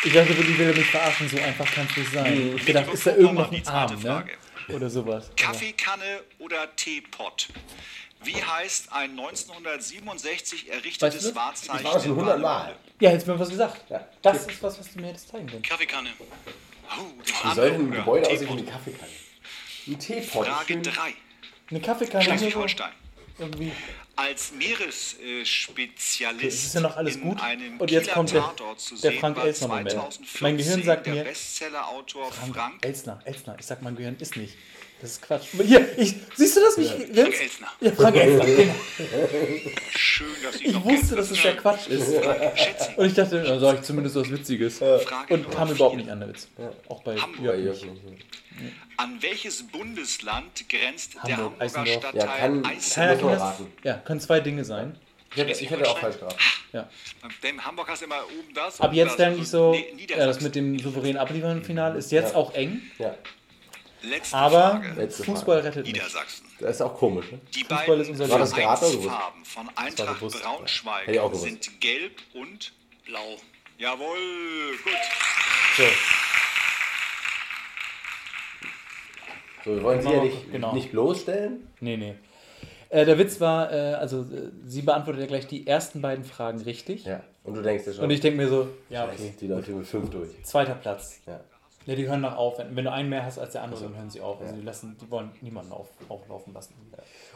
Ich 0.03 0.13
dachte 0.13 0.37
wirklich, 0.37 0.57
will 0.57 0.73
mich 0.73 0.85
verarschen, 0.87 1.29
so 1.29 1.37
einfach 1.37 1.71
kann 1.71 1.87
es 1.89 1.97
nicht 1.97 2.11
sein. 2.11 2.57
Ich 2.57 2.65
gedacht, 2.65 2.91
ist 2.93 3.05
da 3.05 3.11
Bevor 3.11 3.23
irgend 3.23 3.39
noch 3.39 3.51
wir 3.51 3.57
die 3.57 3.57
ein 3.57 3.63
zweite 3.63 3.93
Arm, 3.93 4.01
ne? 4.01 4.09
Frage. 4.09 4.37
Oder 4.75 4.89
sowas. 4.89 5.31
Kaffeekanne 5.37 6.21
oder 6.39 6.75
Teepot? 6.75 7.47
Wie 8.23 8.43
heißt 8.43 8.91
ein 8.91 9.11
1967 9.11 10.67
Weißt 10.67 10.73
errichtetes 10.73 11.21
du 11.21 11.27
das? 11.29 11.35
Wahrzeichen? 11.35 11.77
Ich 11.77 11.83
war 11.85 11.93
das 11.93 12.03
schon 12.03 12.15
der 12.15 12.25
100 12.25 12.41
Mal. 12.41 12.75
Ja, 12.99 13.11
jetzt 13.11 13.27
mir 13.27 13.39
was 13.39 13.49
gesagt. 13.49 13.89
Ja. 13.89 14.05
Das 14.21 14.45
ist 14.45 14.61
was, 14.61 14.77
was 14.77 14.91
du 14.91 14.99
mir 14.99 15.07
hättest 15.07 15.29
zeigen 15.29 15.47
können. 15.47 15.61
Kaffeekanne. 15.61 16.09
Oh, 16.19 17.05
Wie 17.23 17.55
soll 17.55 17.71
denn 17.71 17.81
ein 17.87 17.91
Gebäude 17.91 18.27
aussehen 18.27 18.47
wie 18.49 18.51
eine 18.51 18.63
Kaffeekanne? 18.63 19.11
Ein 19.87 19.99
Teepot. 19.99 20.45
Frage 20.47 20.65
schön- 20.73 20.83
3. 20.83 21.13
Eine 21.69 21.79
Kaffeekanne. 21.81 22.23
Schleswig-Holstein. 22.23 22.91
Irgendwie. 23.39 23.71
Als 24.15 24.51
Meeresspezialist 24.53 26.43
Es 26.57 26.63
ist 26.65 26.73
ja 26.73 26.81
noch 26.81 26.97
alles 26.97 27.15
in 27.17 27.21
gut. 27.21 27.39
einem 27.41 27.79
Und 27.79 27.91
jetzt 27.91 28.05
Kieler 28.05 28.13
kommt 28.15 28.31
der- 28.33 28.55
der 29.03 29.11
Frank 29.19 29.37
Elsner 29.37 29.67
Moment. 29.67 29.91
2014 29.91 30.37
Mein 30.41 30.57
Gehirn 30.57 30.83
sagt 30.83 31.05
mir- 31.07 31.23
Bestsellerautor 31.23 32.31
Frank, 32.31 32.55
Frank 32.55 32.83
Elsner, 32.85 33.19
Elsner. 33.25 33.55
Ich 33.59 33.65
sag, 33.67 33.81
mein 33.83 33.95
Gehirn 33.95 34.15
ist 34.19 34.35
nicht. 34.37 34.55
Das 34.99 35.11
ist 35.11 35.21
Quatsch. 35.21 35.45
Hier, 35.63 35.87
ich, 35.99 36.15
siehst 36.35 36.57
du 36.57 36.61
das? 36.61 36.77
Ich, 36.79 36.89
Frank 36.89 37.39
Elsner. 37.39 37.67
Ja, 37.81 37.91
Frank 37.91 38.15
Elsner. 38.15 38.45
Schön, 39.95 40.27
dass 40.43 40.57
Sie 40.57 40.65
Ich 40.65 40.73
noch 40.73 40.85
wusste, 40.85 41.15
dass 41.15 41.29
es 41.29 41.41
der 41.41 41.55
Quatsch 41.55 41.87
ist. 41.87 42.13
Und 42.97 43.05
ich 43.05 43.13
dachte, 43.13 43.43
da 43.43 43.59
sag 43.59 43.75
ich 43.75 43.81
zumindest 43.83 44.15
was 44.15 44.31
Witziges. 44.31 44.79
Frage 44.79 45.33
Und 45.35 45.51
kam 45.51 45.67
vier. 45.67 45.75
überhaupt 45.75 45.97
nicht 45.97 46.09
an 46.09 46.19
der 46.19 46.29
Witz. 46.29 46.47
Auch 46.89 47.03
bei 47.03 47.15
Hamburg. 47.15 47.55
An 48.97 49.17
welches 49.21 49.67
Bundesland 49.67 50.67
grenzt 50.67 51.13
der 51.27 51.37
Hamburg, 51.37 51.61
Hamburger 51.61 51.61
Eisendorf. 51.63 51.99
Stadtteil 51.99 52.19
Ja, 52.21 52.25
kann- 52.37 52.63
Ja, 52.63 52.69
Eisenach? 52.71 53.21
Man 53.21 53.31
das, 53.33 53.41
raten. 53.41 53.67
ja, 53.83 53.93
können 53.97 54.19
zwei 54.19 54.39
Dinge 54.39 54.65
sein. 54.65 54.95
Ich 55.31 55.37
hätte, 55.37 55.51
ich 55.61 55.69
hätte 55.69 55.87
auch 55.87 55.99
falsch 55.99 56.17
geraten. 56.17 56.39
Ja. 56.73 56.89
Dem 57.43 57.63
Hamburg 57.63 57.87
hast 57.89 58.01
immer 58.01 58.15
oben 58.23 58.53
das. 58.55 58.81
Ab 58.81 58.93
jetzt 58.93 59.09
das. 59.09 59.17
denke 59.17 59.41
ich 59.41 59.47
so, 59.47 59.75
ja, 60.09 60.25
das 60.25 60.41
mit 60.41 60.55
dem 60.55 60.79
souveränen 60.79 61.17
Abliefern 61.17 61.57
im 61.57 61.63
Finale 61.63 61.99
ist 61.99 62.11
jetzt 62.11 62.31
Ja. 62.31 62.37
auch 62.37 62.55
eng, 62.55 62.81
Ja, 62.97 63.15
Letzte 64.03 64.37
aber 64.37 64.59
Frage. 64.71 64.93
Letzte 64.95 65.23
Fußball 65.23 65.59
rettet 65.59 65.85
nicht. 65.85 65.95
Niedersachsen. 65.95 66.45
das 66.59 66.75
ist 66.75 66.81
auch 66.81 66.95
komisch. 66.95 67.31
Ne? 67.31 67.39
Die 67.55 67.59
Fußball 67.61 67.85
beiden 67.87 68.01
ist 68.01 68.09
unser 68.09 68.29
War 68.29 68.39
das 68.39 68.53
gewusst? 68.53 68.79
Vereinsfarben 68.83 69.45
von 69.45 69.69
Eintracht 69.75 70.19
gewusst. 70.19 70.41
Braunschweig 70.43 71.01
Hätte 71.01 71.11
ich 71.13 71.19
auch 71.19 71.27
gewusst. 71.31 71.43
sind 71.43 71.81
gelb 71.81 72.21
und 72.33 72.73
blau. 73.05 73.37
Jawohl, 73.79 74.17
gut. 74.83 74.93
So, 75.77 75.83
So, 79.65 79.75
wir 79.75 79.83
wollen 79.83 80.01
sie 80.01 80.09
ja 80.09 80.23
nicht, 80.23 80.51
Genau. 80.51 80.73
nicht 80.73 80.91
bloßstellen. 80.91 81.67
nee, 81.81 81.97
nee. 81.97 82.15
Äh, 82.89 83.05
der 83.05 83.17
Witz 83.19 83.41
war, 83.41 83.69
äh, 83.73 83.95
also 83.95 84.21
äh, 84.21 84.49
sie 84.65 84.81
beantwortet 84.81 85.19
ja 85.21 85.27
gleich 85.27 85.45
die 85.47 85.67
ersten 85.67 86.01
beiden 86.01 86.23
Fragen 86.23 86.61
richtig. 86.61 87.03
Ja. 87.03 87.21
Und 87.43 87.55
du 87.55 87.61
denkst 87.61 87.85
ja 87.85 87.91
schon, 87.93 88.05
Und 88.05 88.11
ich 88.11 88.21
denke 88.21 88.37
mir 88.37 88.47
so, 88.47 88.69
ja, 88.89 89.03
okay, 89.05 89.33
die 89.41 89.47
hier 89.47 89.75
mit 89.75 89.85
fünf 89.87 90.09
durch. 90.09 90.29
zweiter 90.43 90.75
Platz. 90.75 91.19
Ja. 91.25 91.41
Ja, 91.87 91.95
die 91.95 92.07
hören 92.07 92.21
noch 92.21 92.35
auf. 92.35 92.59
Wenn, 92.59 92.75
wenn 92.75 92.83
du 92.83 92.91
einen 92.91 93.09
mehr 93.09 93.23
hast 93.23 93.39
als 93.39 93.53
der 93.53 93.63
andere, 93.63 93.81
dann 93.81 93.95
hören 93.95 94.09
sie 94.09 94.19
auf. 94.19 94.41
Also 94.41 94.53
die, 94.53 94.61
lassen, 94.61 94.97
die 95.01 95.09
wollen 95.09 95.31
niemanden 95.41 95.71
auf, 95.71 95.87
auflaufen 96.09 96.53
lassen. 96.53 96.75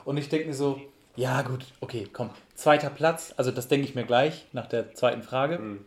Und 0.03 0.17
ich 0.17 0.27
denke 0.27 0.47
mir 0.47 0.53
so, 0.53 0.79
ja 1.15 1.41
gut, 1.41 1.65
okay, 1.79 2.07
komm. 2.11 2.29
Zweiter 2.53 2.89
Platz, 2.89 3.33
also 3.37 3.51
das 3.51 3.69
denke 3.69 3.87
ich 3.87 3.95
mir 3.95 4.03
gleich 4.03 4.45
nach 4.51 4.67
der 4.67 4.93
zweiten 4.93 5.23
Frage. 5.23 5.79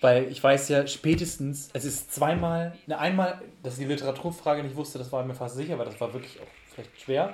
Weil 0.00 0.24
ich 0.24 0.42
weiß 0.42 0.68
ja 0.68 0.86
spätestens, 0.88 1.70
es 1.72 1.84
ist 1.84 2.12
zweimal, 2.12 2.76
ne, 2.86 2.98
einmal, 2.98 3.40
dass 3.62 3.74
ich 3.74 3.86
die 3.86 3.92
Literaturfrage 3.92 4.62
nicht 4.62 4.76
wusste, 4.76 4.98
das 4.98 5.10
war 5.10 5.24
mir 5.24 5.34
fast 5.34 5.56
sicher, 5.56 5.78
weil 5.78 5.86
das 5.86 6.00
war 6.00 6.12
wirklich 6.12 6.38
auch 6.40 6.46
vielleicht 6.74 7.00
schwer. 7.00 7.32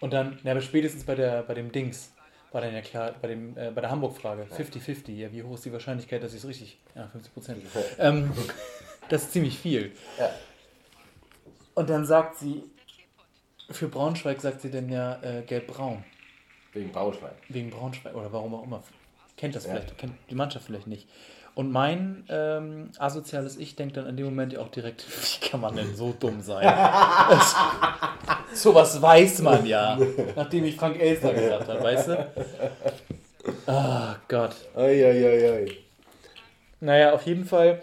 Und 0.00 0.12
dann, 0.12 0.38
ne, 0.44 0.50
aber 0.50 0.60
spätestens 0.60 1.04
bei, 1.04 1.14
der, 1.14 1.42
bei 1.42 1.54
dem 1.54 1.72
Dings 1.72 2.12
war 2.56 2.62
dann 2.62 2.72
ja 2.72 2.80
klar, 2.80 3.14
bei, 3.20 3.28
dem, 3.28 3.54
äh, 3.58 3.70
bei 3.70 3.82
der 3.82 3.90
Hamburg-Frage, 3.90 4.46
50-50, 4.50 5.12
ja, 5.12 5.30
wie 5.30 5.42
hoch 5.42 5.56
ist 5.56 5.66
die 5.66 5.72
Wahrscheinlichkeit, 5.74 6.22
dass 6.22 6.32
ich 6.32 6.38
es 6.38 6.48
richtig, 6.48 6.78
ja, 6.94 7.06
50 7.06 7.34
Prozent. 7.34 7.62
ähm, 7.98 8.32
das 9.10 9.24
ist 9.24 9.32
ziemlich 9.32 9.58
viel. 9.58 9.92
Ja. 10.18 10.30
Und 11.74 11.90
dann 11.90 12.06
sagt 12.06 12.38
sie, 12.38 12.64
für 13.68 13.88
Braunschweig 13.88 14.40
sagt 14.40 14.62
sie 14.62 14.70
denn 14.70 14.88
ja 14.88 15.22
äh, 15.22 15.42
gelb-braun. 15.42 16.02
Wegen 16.72 16.90
Braunschweig. 16.92 17.34
Wegen 17.50 17.68
Braunschweig 17.68 18.14
oder 18.14 18.32
warum 18.32 18.54
auch 18.54 18.64
immer. 18.64 18.82
Kennt 19.36 19.54
das 19.54 19.66
vielleicht, 19.66 19.98
kennt 19.98 20.14
die 20.30 20.34
Mannschaft 20.34 20.64
vielleicht 20.64 20.86
nicht. 20.86 21.06
Und 21.56 21.72
mein 21.72 22.24
ähm, 22.28 22.90
asoziales 22.98 23.56
Ich 23.56 23.76
denkt 23.76 23.96
dann 23.96 24.06
in 24.06 24.18
dem 24.18 24.26
Moment 24.26 24.52
ja 24.52 24.60
auch 24.60 24.68
direkt, 24.68 25.06
wie 25.40 25.48
kann 25.48 25.62
man 25.62 25.74
denn 25.74 25.96
so 25.96 26.14
dumm 26.20 26.42
sein? 26.42 26.62
das, 27.30 27.56
sowas 28.52 29.00
weiß 29.00 29.40
man 29.40 29.64
ja, 29.64 29.98
nachdem 30.36 30.66
ich 30.66 30.76
Frank 30.76 31.00
Elster 31.00 31.32
gesagt 31.32 31.66
habe, 31.66 31.82
weißt 31.82 32.08
du? 32.08 32.26
Ah 33.66 34.16
Gott. 34.28 34.54
Eieiei. 34.76 35.66
Naja, 36.80 37.14
auf 37.14 37.24
jeden 37.24 37.46
Fall 37.46 37.80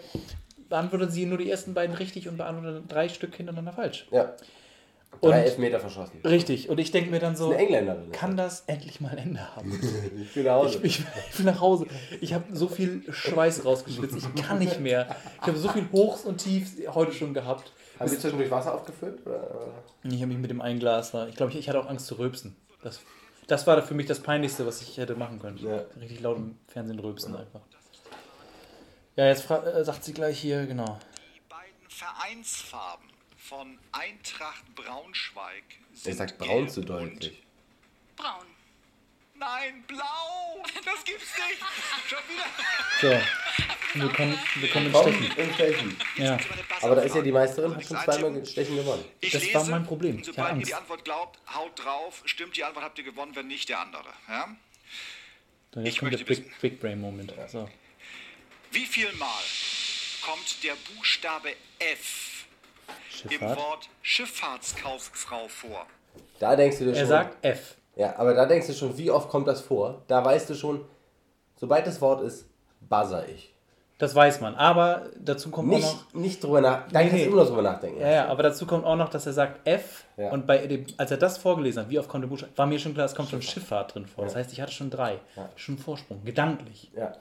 beantwortet 0.68 1.10
sie 1.10 1.26
nur 1.26 1.38
die 1.38 1.50
ersten 1.50 1.74
beiden 1.74 1.96
richtig 1.96 2.28
und 2.28 2.36
beantwortet 2.36 2.84
drei 2.86 3.08
Stück 3.08 3.34
hintereinander 3.34 3.72
falsch. 3.72 4.06
Ja. 4.12 4.34
Und 5.20 5.30
Drei 5.30 5.42
Elfmeter 5.42 5.80
verschossen. 5.80 6.20
richtig. 6.24 6.68
Und 6.68 6.78
ich 6.78 6.90
denke 6.90 7.10
mir 7.10 7.18
dann 7.20 7.36
so, 7.36 7.50
Eine 7.50 7.58
Engländerin. 7.58 8.12
kann 8.12 8.36
das 8.36 8.64
endlich 8.66 9.00
mal 9.00 9.10
ein 9.10 9.18
Ende 9.18 9.56
haben? 9.56 9.72
Ich 10.22 10.34
bin 10.34 10.44
nach 10.44 10.54
Hause. 10.54 10.78
Ich, 10.82 11.00
ich, 11.00 11.04
ich 11.30 11.36
bin 11.36 11.46
nach 11.46 11.60
Hause. 11.60 11.86
Ich 12.20 12.34
habe 12.34 12.44
so 12.52 12.68
viel 12.68 13.04
Schweiß 13.12 13.64
rausgeschwitzt. 13.64 14.16
Ich 14.16 14.42
kann 14.42 14.58
nicht 14.58 14.80
mehr. 14.80 15.14
Ich 15.40 15.46
habe 15.46 15.56
so 15.58 15.68
viel 15.68 15.86
Hochs 15.92 16.24
und 16.24 16.38
Tiefs 16.38 16.72
heute 16.94 17.12
schon 17.12 17.34
gehabt. 17.34 17.72
Haben 17.98 18.08
Sie 18.08 18.18
zwischendurch 18.18 18.50
Wasser 18.50 18.74
aufgefüllt? 18.74 19.24
Oder? 19.26 19.48
Ich 20.02 20.14
habe 20.16 20.26
mich 20.26 20.38
mit 20.38 20.50
dem 20.50 20.60
einen 20.60 20.78
Glas 20.80 21.12
da. 21.12 21.26
Ich 21.28 21.36
glaube, 21.36 21.52
ich, 21.52 21.58
ich 21.58 21.68
hatte 21.68 21.78
auch 21.80 21.88
Angst 21.88 22.06
zu 22.06 22.18
rülpsen. 22.18 22.56
Das, 22.82 23.00
das 23.46 23.66
war 23.66 23.80
für 23.82 23.94
mich 23.94 24.06
das 24.06 24.20
Peinlichste, 24.20 24.66
was 24.66 24.82
ich 24.82 24.96
hätte 24.98 25.14
machen 25.14 25.38
können. 25.38 25.58
Ja. 25.58 25.84
Richtig 26.00 26.20
laut 26.20 26.36
im 26.38 26.58
Fernsehen 26.66 26.98
rülpsen 26.98 27.36
einfach. 27.36 27.60
Ja, 29.16 29.26
jetzt 29.26 29.48
äh, 29.48 29.84
sagt 29.84 30.04
sie 30.04 30.12
gleich 30.12 30.40
hier, 30.40 30.66
genau. 30.66 30.98
Die 31.34 31.40
beiden 31.48 31.88
Vereinsfarben 31.88 33.06
von 33.48 33.78
Eintracht 33.92 34.74
Braunschweig 34.74 35.64
sind 35.92 36.12
Ich 36.12 36.16
sag 36.16 36.38
braun 36.38 36.68
zu 36.68 36.80
deutlich. 36.80 37.42
Braun. 38.16 38.46
Nein, 39.34 39.84
blau! 39.86 40.62
Das 40.84 41.04
gibt's 41.04 41.26
nicht! 41.36 41.60
Schon 42.08 42.18
wieder! 42.30 42.46
So. 43.00 44.00
Wir 44.00 44.08
kommen, 44.08 44.38
wir 44.54 44.70
kommen 44.70 44.86
ins 44.86 44.98
Stechen. 44.98 45.36
im 45.36 45.54
Stechen. 45.54 45.96
Ja. 46.16 46.38
Aber 46.80 46.96
da 46.96 47.02
ist 47.02 47.14
ja 47.14 47.22
die 47.22 47.32
Meisterin, 47.32 47.76
hat 47.76 47.84
schon 47.84 47.98
zweimal 47.98 48.46
Stechen 48.46 48.76
gewonnen. 48.76 49.04
Ich 49.20 49.32
Das 49.32 49.42
lese, 49.42 49.54
war 49.54 49.64
mein 49.66 49.84
Problem. 49.84 50.18
Ich 50.18 50.26
Sobald 50.26 50.58
ihr 50.58 50.64
die 50.66 50.74
Antwort 50.74 51.04
glaubt, 51.04 51.38
haut 51.54 51.84
drauf. 51.84 52.22
Stimmt 52.24 52.56
die 52.56 52.64
Antwort, 52.64 52.84
habt 52.84 52.98
ihr 52.98 53.04
gewonnen, 53.04 53.36
wenn 53.36 53.46
nicht 53.46 53.68
der 53.68 53.80
andere. 53.80 54.08
Ja? 54.28 54.56
So, 55.74 55.80
jetzt 55.80 55.88
Ich 55.90 55.98
kommt 55.98 56.12
der 56.12 56.24
Big, 56.24 56.60
Big 56.60 56.80
Brain 56.80 57.00
Moment. 57.00 57.34
So. 57.48 57.68
Wie 58.72 58.86
viel 58.86 59.12
Mal 59.12 59.42
kommt 60.22 60.64
der 60.64 60.74
Buchstabe 60.94 61.54
F 61.78 62.33
im 63.24 63.30
Schifffahrt. 63.30 63.58
Wort 63.58 63.88
Schifffahrtskauffrau 64.02 65.48
vor? 65.48 65.86
Da 66.38 66.56
denkst 66.56 66.78
du 66.78 66.84
dir 66.84 66.90
schon. 66.94 67.00
Er 67.00 67.06
sagt 67.06 67.44
F. 67.44 67.76
Ja, 67.96 68.16
aber 68.18 68.34
da 68.34 68.46
denkst 68.46 68.66
du 68.66 68.72
schon, 68.72 68.96
wie 68.98 69.10
oft 69.10 69.28
kommt 69.28 69.46
das 69.46 69.60
vor? 69.60 70.02
Da 70.08 70.24
weißt 70.24 70.50
du 70.50 70.54
schon, 70.54 70.84
sobald 71.56 71.86
das 71.86 72.00
Wort 72.00 72.22
ist, 72.22 72.46
buzzer 72.80 73.28
ich. 73.28 73.52
Das 73.98 74.12
weiß 74.12 74.40
man. 74.40 74.56
Aber 74.56 75.06
dazu 75.16 75.50
kommt 75.50 75.72
auch 75.72 75.78
noch. 75.78 75.92
Nicht, 76.12 76.14
nicht 76.14 76.42
drüber 76.44 76.60
nach. 76.60 76.88
Da 76.90 76.98
Nee, 77.00 77.08
kannst 77.10 77.24
du 77.24 77.28
immer 77.28 77.36
noch 77.42 77.46
drüber 77.48 77.62
nachdenken. 77.62 78.00
Ja, 78.00 78.10
ja, 78.10 78.26
aber 78.26 78.42
dazu 78.42 78.66
kommt 78.66 78.84
auch 78.84 78.96
noch, 78.96 79.08
dass 79.08 79.24
er 79.26 79.32
sagt 79.32 79.66
F. 79.66 80.04
Ja. 80.16 80.30
Und 80.32 80.46
bei 80.48 80.66
dem, 80.66 80.86
als 80.96 81.12
er 81.12 81.16
das 81.16 81.38
vorgelesen 81.38 81.82
hat, 81.82 81.90
wie 81.90 81.98
oft 82.00 82.08
kommt 82.08 82.24
der 82.24 82.28
Buchstabe, 82.28 82.52
war 82.56 82.66
mir 82.66 82.78
schon 82.80 82.92
klar, 82.94 83.06
es 83.06 83.14
kommt 83.14 83.30
schon 83.30 83.40
Schifffahrt 83.40 83.94
drin 83.94 84.06
vor. 84.06 84.24
Das 84.24 84.34
heißt, 84.34 84.52
ich 84.52 84.60
hatte 84.60 84.72
schon 84.72 84.90
drei. 84.90 85.20
Ja. 85.36 85.48
Schon 85.54 85.78
Vorsprung. 85.78 86.24
Gedanklich. 86.24 86.90
Ja. 86.96 87.12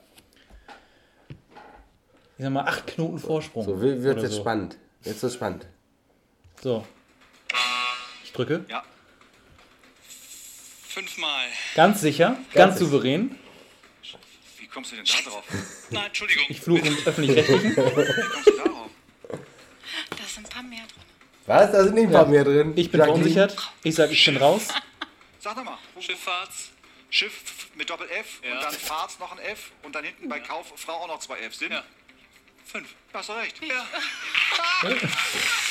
Ich 2.37 2.43
sag 2.43 2.51
mal, 2.51 2.63
acht 2.65 2.87
Knoten 2.87 3.19
Vorsprung. 3.19 3.63
So, 3.63 3.79
wird 3.79 3.99
Oder 4.03 4.23
jetzt 4.23 4.33
so. 4.33 4.41
spannend. 4.41 4.77
Jetzt 5.03 5.21
wird 5.23 5.33
spannend. 5.33 5.65
So. 6.61 6.85
Ich 8.23 8.31
drücke. 8.31 8.65
Ja. 8.69 8.83
Fünfmal. 10.87 11.47
Ganz 11.75 12.01
sicher, 12.01 12.37
ganz, 12.53 12.77
sicher. 12.77 12.85
souverän. 12.85 13.37
Wie 14.57 14.67
kommst 14.67 14.91
du 14.91 14.95
denn 14.95 15.05
da 15.05 15.29
drauf? 15.29 15.43
Nein, 15.89 16.05
Entschuldigung. 16.05 16.45
Ich 16.49 16.61
fluche 16.61 16.87
im 16.87 16.97
öffentlich-rechtlichen. 17.05 17.71
Wie 17.71 17.75
kommst 17.75 18.47
du 18.47 18.57
darauf? 18.57 18.89
Da 19.29 20.23
sind 20.25 20.45
ein 20.45 20.49
paar 20.49 20.63
mehr 20.63 20.79
drin. 20.85 21.03
Was? 21.45 21.71
Da 21.71 21.83
sind 21.83 21.95
nicht 21.95 22.05
ein 22.05 22.11
paar 22.11 22.27
mehr 22.27 22.43
drin. 22.43 22.73
Ich 22.75 22.89
bin 22.91 23.01
verunsichert. 23.01 23.57
Ich 23.83 23.95
sag, 23.95 24.11
ich 24.11 24.23
bin 24.23 24.37
raus. 24.37 24.67
Sag 25.39 25.55
doch 25.55 25.63
mal. 25.63 25.77
Schifffahrts. 25.99 26.69
Schiff 27.09 27.67
mit 27.75 27.89
Doppel 27.89 28.07
F 28.09 28.39
Ja. 28.43 28.53
und 28.53 28.63
dann 28.63 28.73
Fahrts 28.73 29.19
noch 29.19 29.31
ein 29.31 29.39
F 29.39 29.71
und 29.83 29.93
dann 29.93 30.03
hinten 30.03 30.29
bei 30.29 30.39
Kauffrau 30.39 30.93
auch 30.93 31.07
noch 31.07 31.19
zwei 31.19 31.39
F 31.39 31.53
sind. 31.55 31.71
Ja. 31.71 31.83
Fünf. 32.65 32.89
Hast 33.13 33.29
du 33.29 33.33
recht. 33.33 33.61
Ja. 33.63 33.85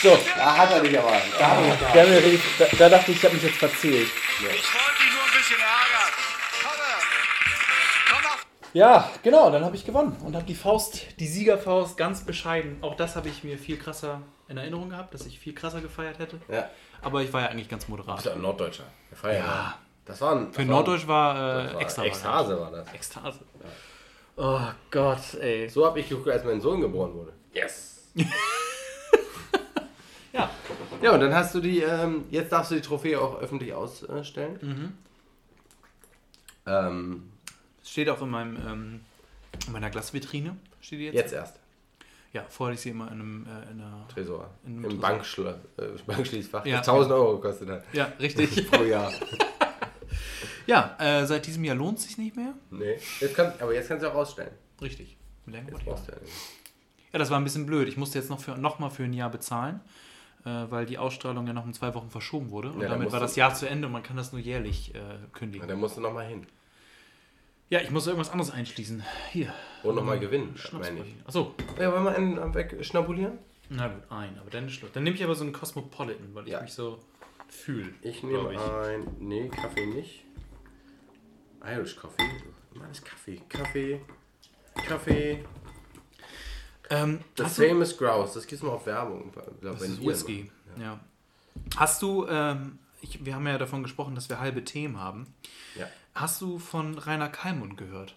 So, 0.03 0.18
Da 0.36 0.57
hat 0.57 0.70
er 0.72 0.80
dich 0.80 0.99
aber. 0.99 1.11
Da 1.38 1.47
hat 1.51 1.59
er 1.59 1.70
dich. 1.70 1.78
da, 1.80 2.01
haben 2.01 2.11
wir 2.11 2.24
richtig- 2.24 2.43
da, 2.59 2.64
da 2.78 2.88
dachte 2.88 3.11
ich, 3.12 3.16
ich 3.18 3.24
habe 3.24 3.34
mich 3.34 3.43
jetzt 3.45 3.57
verzählt. 3.59 4.09
Ich 4.09 4.43
wollte 4.45 4.55
dich 4.55 5.12
nur 5.12 5.22
ein 5.24 5.32
bisschen 5.36 5.59
ärgern. 5.61 6.12
Komm, 6.62 6.70
komm 8.11 8.26
auf. 8.32 8.47
Ja, 8.72 9.11
genau, 9.22 9.51
dann 9.51 9.64
habe 9.64 9.76
ich 9.76 9.84
gewonnen 9.84 10.16
und 10.24 10.34
habe 10.34 10.45
die 10.47 10.55
Faust, 10.55 11.18
die 11.18 11.26
Siegerfaust, 11.26 11.97
ganz 11.97 12.24
bescheiden. 12.24 12.78
Auch 12.82 12.97
das 12.97 13.16
habe 13.16 13.28
ich 13.28 13.43
mir 13.45 13.59
viel 13.59 13.78
krasser 13.78 14.22
in 14.49 14.57
Erinnerung 14.57 14.90
gehabt, 14.90 15.12
dass 15.14 15.26
ich 15.26 15.38
viel 15.38 15.55
krasser 15.55 15.80
gefeiert 15.80 16.18
hätte. 16.18 16.40
Ja. 16.49 16.68
Aber 17.03 17.22
ich 17.22 17.32
war 17.32 17.43
ja 17.43 17.49
eigentlich 17.49 17.68
ganz 17.68 17.88
moderat. 17.88 18.16
Bist 18.16 18.26
du 18.26 18.30
ein 18.30 18.40
Norddeutscher? 18.40 18.84
Der 19.11 19.18
Feier. 19.18 19.45
Ja. 19.45 19.78
Das 20.05 20.20
war 20.20 20.34
ein. 20.36 20.53
Für 20.53 20.64
Norddeutsch 20.64 21.07
war 21.07 21.34
das 21.34 21.70
äh, 21.70 21.74
war 21.74 21.80
extra. 21.80 22.05
Ekstase 22.05 22.61
war 22.61 22.70
das. 22.70 22.93
Ekstase. 22.95 23.40
Oh 24.45 24.61
Gott, 24.90 25.34
ey. 25.40 25.68
So 25.68 25.86
habe 25.86 26.01
ich 26.01 26.09
geguckt, 26.09 26.28
als 26.28 26.43
mein 26.45 26.61
Sohn 26.61 26.80
geboren 26.80 27.14
wurde. 27.14 27.32
Yes. 27.55 28.11
Ja. 30.34 30.51
Ja, 31.03 31.12
und 31.12 31.20
dann 31.20 31.34
hast 31.34 31.55
du 31.55 31.61
die, 31.61 31.80
ähm, 31.80 32.24
jetzt 32.30 32.51
darfst 32.53 32.70
du 32.70 32.76
die 32.76 32.80
Trophäe 32.80 33.20
auch 33.20 33.38
öffentlich 33.38 33.74
ausstellen. 33.74 34.59
Mhm. 34.62 34.93
Ähm, 36.64 37.32
Steht 37.84 38.09
auch 38.09 38.22
in, 38.22 38.30
meinem, 38.30 38.57
ähm, 38.66 39.01
in 39.66 39.72
meiner 39.74 39.90
Glasvitrine. 39.90 40.57
Steht 40.80 41.01
die 41.01 41.05
jetzt? 41.05 41.16
jetzt 41.16 41.32
erst. 41.34 41.57
Ja, 42.32 42.47
vorher 42.49 42.72
hatte 42.72 42.76
ich 42.76 42.80
sie 42.80 42.88
immer 42.88 43.09
in, 43.09 43.20
einem, 43.20 43.47
äh, 43.47 43.70
in 43.72 43.80
einer. 43.82 44.09
Tresor. 44.09 44.49
In 44.64 44.72
einem 44.72 44.84
Im 44.84 44.90
Tresor. 44.93 45.03
Bankschl 45.03 45.55
äh, 45.76 45.82
Bankschließfach. 46.07 46.64
Ja. 46.64 46.78
Das 46.78 46.88
1000 46.88 47.12
Euro 47.12 47.36
gekostet 47.36 47.68
hat. 47.68 47.84
Ja, 47.93 48.11
richtig. 48.18 48.70
Pro 48.70 48.84
Jahr. 48.84 49.12
ja, 50.66 50.97
äh, 50.99 51.26
seit 51.26 51.47
diesem 51.47 51.64
Jahr 51.64 51.76
lohnt 51.76 51.99
es 51.99 52.05
sich 52.05 52.18
nicht 52.18 52.36
mehr. 52.36 52.55
nee. 52.70 52.99
Jetzt 53.20 53.34
kann, 53.34 53.53
aber 53.61 53.74
jetzt 53.74 53.88
kannst 53.88 54.05
du 54.05 54.09
auch 54.11 54.14
rausstellen. 54.14 54.53
Richtig. 54.80 55.16
Wie 55.47 55.53
lange 55.53 55.64
Jetzt 55.64 55.72
wollte 55.74 55.84
ich 55.84 55.90
brauchst 55.90 56.09
du 56.09 56.12
ja 56.12 56.18
nicht. 56.20 56.32
Ja, 57.12 57.18
das 57.18 57.30
war 57.30 57.38
ein 57.38 57.45
bisschen 57.45 57.66
blöd. 57.66 57.88
Ich 57.88 57.97
musste 57.97 58.18
jetzt 58.18 58.30
noch, 58.30 58.40
für, 58.40 58.57
noch 58.57 58.78
mal 58.78 58.88
für 58.90 59.05
ein 59.05 59.12
Jahr 59.12 59.30
bezahlen, 59.30 59.80
äh, 60.45 60.49
weil 60.70 60.86
die 60.86 60.99
Ausstrahlung 60.99 61.47
ja 61.47 61.53
noch 61.53 61.64
um 61.64 61.72
zwei 61.74 61.95
Wochen 61.95 62.11
verschoben 62.11 62.51
wurde. 62.51 62.70
Und 62.72 62.80
Ja, 62.80 62.88
da 62.88 62.95
damit 62.95 63.12
war 63.12 63.20
das 63.20 63.36
Jahr 63.36 63.55
zu 63.55 63.68
Ende 63.68 63.86
und 63.86 63.93
man 63.93 64.03
kann 64.03 64.16
das 64.16 64.32
nur 64.32 64.40
jährlich 64.40 64.95
äh, 64.95 64.99
kündigen. 65.32 65.62
Und 65.62 65.68
dann 65.68 65.78
musst 65.80 65.97
du 65.97 66.01
nochmal 66.01 66.26
hin. 66.26 66.47
Ja, 67.70 67.80
ich 67.80 67.90
muss 67.90 68.07
irgendwas 68.07 68.30
anderes 68.30 68.51
einschließen. 68.53 69.03
Hier. 69.30 69.53
Und 69.82 69.95
nochmal 69.95 70.18
gewinnen, 70.18 70.53
Schnaps. 70.57 70.88
meine 70.90 71.01
ich. 71.07 71.14
Achso. 71.26 71.55
Ja, 71.78 71.90
wollen 71.93 72.05
wir 72.05 72.14
einen 72.16 72.55
wegschnabulieren? 72.55 73.38
Na 73.70 73.88
gut, 73.88 74.03
ein, 74.11 74.38
aber 74.38 74.51
dann 74.51 74.66
ist 74.66 74.74
Schluss. 74.74 74.93
Dann 74.93 75.03
nehme 75.05 75.16
ich 75.16 75.24
aber 75.24 75.34
so 75.34 75.45
einen 75.45 75.53
Cosmopolitan, 75.55 76.34
weil 76.34 76.45
ich 76.45 76.51
Ja. 76.53 76.61
mich 76.61 76.72
so 76.74 76.99
fühle. 77.49 77.88
Ich 78.03 78.22
nehme 78.22 78.53
ich. 78.53 78.59
ein. 78.61 79.07
Nee, 79.20 79.49
Kaffee 79.49 79.86
nicht. 79.86 80.24
Irish 81.64 81.96
Coffee. 81.96 82.22
Immer 82.74 82.88
das 82.88 83.02
Kaffee. 83.02 83.40
Kaffee. 83.48 84.00
Kaffee. 84.86 85.44
Ähm, 86.90 87.20
Das 87.36 87.56
Famous 87.56 87.96
Grouse. 87.96 88.34
Das 88.34 88.46
gibt's 88.46 88.62
mal 88.62 88.72
auf 88.72 88.86
Werbung. 88.86 89.26
Ich 89.26 89.32
glaub, 89.60 89.78
das 89.78 89.82
ist 89.82 90.04
Whisky. 90.04 90.50
Ja. 90.78 91.00
Hast 91.76 92.02
du, 92.02 92.26
ähm, 92.28 92.78
ich, 93.00 93.24
wir 93.24 93.34
haben 93.34 93.46
ja 93.46 93.58
davon 93.58 93.82
gesprochen, 93.82 94.14
dass 94.14 94.28
wir 94.28 94.40
halbe 94.40 94.64
Themen 94.64 94.98
haben. 94.98 95.26
Ja. 95.78 95.88
Hast 96.14 96.40
du 96.40 96.58
von 96.58 96.98
Rainer 96.98 97.28
Kallmund 97.28 97.76
gehört? 97.76 98.16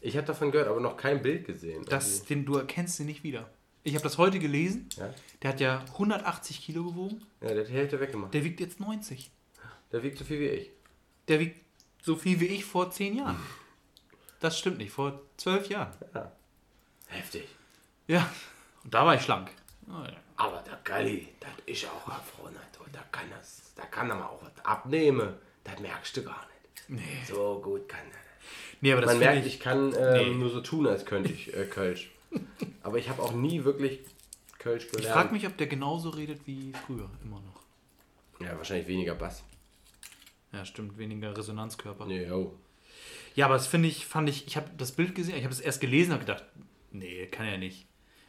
Ich 0.00 0.16
habe 0.16 0.26
davon 0.26 0.50
gehört, 0.52 0.68
aber 0.68 0.80
noch 0.80 0.96
kein 0.96 1.22
Bild 1.22 1.46
gesehen. 1.46 1.84
Das, 1.88 2.24
den, 2.24 2.44
du 2.44 2.56
erkennst 2.56 3.00
ihn 3.00 3.06
nicht 3.06 3.22
wieder. 3.24 3.50
Ich 3.82 3.94
habe 3.94 4.02
das 4.02 4.18
heute 4.18 4.38
gelesen. 4.38 4.88
Ja? 4.96 5.12
Der 5.42 5.50
hat 5.50 5.60
ja 5.60 5.84
180 5.92 6.60
Kilo 6.62 6.84
gewogen. 6.84 7.22
ja, 7.40 7.48
der 7.48 7.60
hat 7.60 7.68
die 7.68 7.72
Hälfte 7.72 8.00
weggemacht. 8.00 8.34
Der 8.34 8.44
wiegt 8.44 8.60
jetzt 8.60 8.80
90. 8.80 9.30
Der 9.92 10.02
wiegt 10.02 10.18
so 10.18 10.24
viel 10.24 10.40
wie 10.40 10.46
ich. 10.48 10.70
Der 11.28 11.40
wiegt 11.40 11.60
so 12.02 12.16
viel 12.16 12.40
wie 12.40 12.46
ich 12.46 12.64
vor 12.64 12.90
10 12.90 13.16
Jahren. 13.18 13.36
Das 14.40 14.58
stimmt 14.58 14.78
nicht, 14.78 14.92
vor 14.92 15.20
12 15.36 15.68
Jahren. 15.68 15.92
Heftig. 17.08 17.48
Ja, 18.06 18.30
und 18.84 18.94
da 18.94 19.04
war 19.04 19.14
ich 19.14 19.22
schlank. 19.22 19.50
Oh, 19.88 20.04
ja. 20.04 20.16
Aber 20.36 20.62
der 20.62 20.78
Galli, 20.84 21.28
das 21.40 21.50
ist 21.66 21.84
auch 21.86 22.06
eine 22.08 22.20
Frau, 22.22 22.48
da 22.92 23.00
kann 23.12 23.28
das, 23.30 23.72
da 23.74 23.84
kann 23.86 24.08
er 24.10 24.16
mal 24.16 24.26
auch 24.26 24.42
was 24.42 24.64
abnehmen. 24.64 25.34
Das 25.64 25.78
merkst 25.80 26.16
du 26.16 26.22
gar 26.22 26.46
nicht. 26.46 26.88
Nee. 26.88 27.24
So 27.26 27.60
gut 27.62 27.88
kann 27.88 28.00
er. 28.00 28.18
Nee, 28.80 28.92
aber 28.92 29.02
das 29.02 29.10
Man 29.12 29.18
merkt, 29.18 29.46
ich, 29.46 29.54
ich 29.54 29.60
kann 29.60 29.92
äh, 29.92 30.24
Nee. 30.24 30.34
nur 30.34 30.50
so 30.50 30.60
tun, 30.60 30.86
als 30.86 31.04
könnte 31.04 31.32
ich 31.32 31.54
äh, 31.54 31.64
Kölsch. 31.66 32.10
aber 32.82 32.98
ich 32.98 33.08
habe 33.08 33.22
auch 33.22 33.32
nie 33.32 33.64
wirklich 33.64 34.00
Kölsch 34.58 34.86
gelernt. 34.88 35.04
ich 35.06 35.12
frage 35.12 35.32
mich, 35.32 35.46
ob 35.46 35.56
der 35.56 35.66
genauso 35.66 36.10
redet 36.10 36.46
wie 36.46 36.72
früher, 36.86 37.10
immer 37.24 37.40
noch. 37.40 37.62
Ja, 38.40 38.56
wahrscheinlich 38.56 38.86
weniger 38.86 39.14
Bass. 39.14 39.42
Ja, 40.52 40.64
stimmt, 40.64 40.98
weniger 40.98 41.36
Resonanzkörper. 41.36 42.06
Nee, 42.06 42.26
yo. 42.26 42.54
Ja, 43.34 43.46
aber 43.46 43.54
das 43.54 43.66
finde 43.66 43.88
ich, 43.88 44.06
fand 44.06 44.28
ich, 44.28 44.46
ich 44.46 44.56
habe 44.56 44.70
das 44.76 44.92
Bild 44.92 45.14
gesehen, 45.14 45.36
ich 45.36 45.44
habe 45.44 45.52
es 45.52 45.60
erst 45.60 45.80
gelesen 45.80 46.12
und 46.12 46.20
gedacht, 46.20 46.44
nee, 46.90 47.26
kann 47.26 47.46
er 47.46 47.58
nicht. 47.58 47.86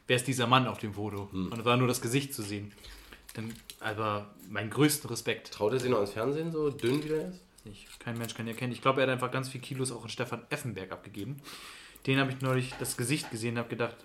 Wer 0.08 0.16
ist 0.18 0.28
dieser 0.28 0.48
Mann 0.48 0.68
auf 0.68 0.80
dem 0.80 0.94
Foto? 0.94 1.30
Und 1.32 1.58
es 1.58 1.66
war 1.66 1.78
nur 1.78 1.88
das 1.88 2.02
Gesicht 2.02 2.34
zu 2.34 2.42
sehen. 2.42 2.72
Dann, 3.36 3.54
aber 3.80 4.34
meinen 4.50 4.70
größten 4.72 5.10
Respekt. 5.10 5.52
Traut 5.54 5.72
er 5.74 5.80
sich 5.80 5.90
noch 5.90 6.02
ins 6.02 6.12
Fernsehen, 6.12 6.52
so 6.52 6.70
dünn 6.72 7.04
wie 7.04 7.10
er 7.10 7.30
ist? 7.30 7.42
Nicht. 7.64 8.00
Kein 8.00 8.18
Mensch 8.18 8.34
kann 8.34 8.48
ihn 8.48 8.54
erkennen. 8.54 8.74
Ich 8.74 8.82
glaube, 8.82 9.02
er 9.02 9.08
hat 9.08 9.14
einfach 9.14 9.32
ganz 9.32 9.50
viel 9.50 9.62
Kilos 9.62 9.92
auch 9.92 10.04
an 10.04 10.10
Stefan 10.10 10.42
Effenberg 10.50 10.92
abgegeben. 10.92 11.38
Den 12.08 12.18
habe 12.20 12.32
ich 12.32 12.42
neulich 12.42 12.74
das 12.80 12.98
Gesicht 12.98 13.30
gesehen 13.30 13.54
und 13.54 13.60
habe 13.60 13.70
gedacht, 13.70 13.98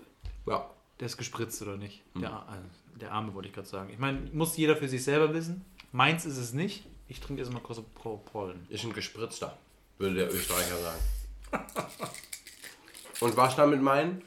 Ja. 0.47 0.69
der 1.01 1.07
ist 1.07 1.17
gespritzt 1.17 1.63
oder 1.63 1.77
nicht. 1.79 2.03
Der, 2.21 2.31
Ar- 2.33 2.59
äh, 2.97 2.99
der 2.99 3.13
Arme 3.13 3.33
wollte 3.33 3.49
ich 3.49 3.55
gerade 3.55 3.69
sagen. 3.69 3.89
Ich 3.91 3.99
meine, 3.99 4.21
muss 4.33 4.57
jeder 4.57 4.77
für 4.77 4.89
sich 4.89 5.03
selber 5.05 5.33
wissen. 5.33 5.65
Meins 5.93 6.27
ist 6.27 6.37
es 6.37 6.53
nicht. 6.53 6.85
Ich 7.15 7.21
trinke 7.21 7.43
erstmal 7.43 7.63
Cosmopolitan. 7.63 8.67
Ist 8.71 8.83
ein 8.83 8.93
gespritzter, 8.93 9.57
würde 9.99 10.17
der 10.17 10.35
Österreicher 10.35 10.77
sagen. 10.79 11.01
Und 13.21 13.37
was 13.37 13.55
damit 13.55 13.81
meinen? 13.81 14.21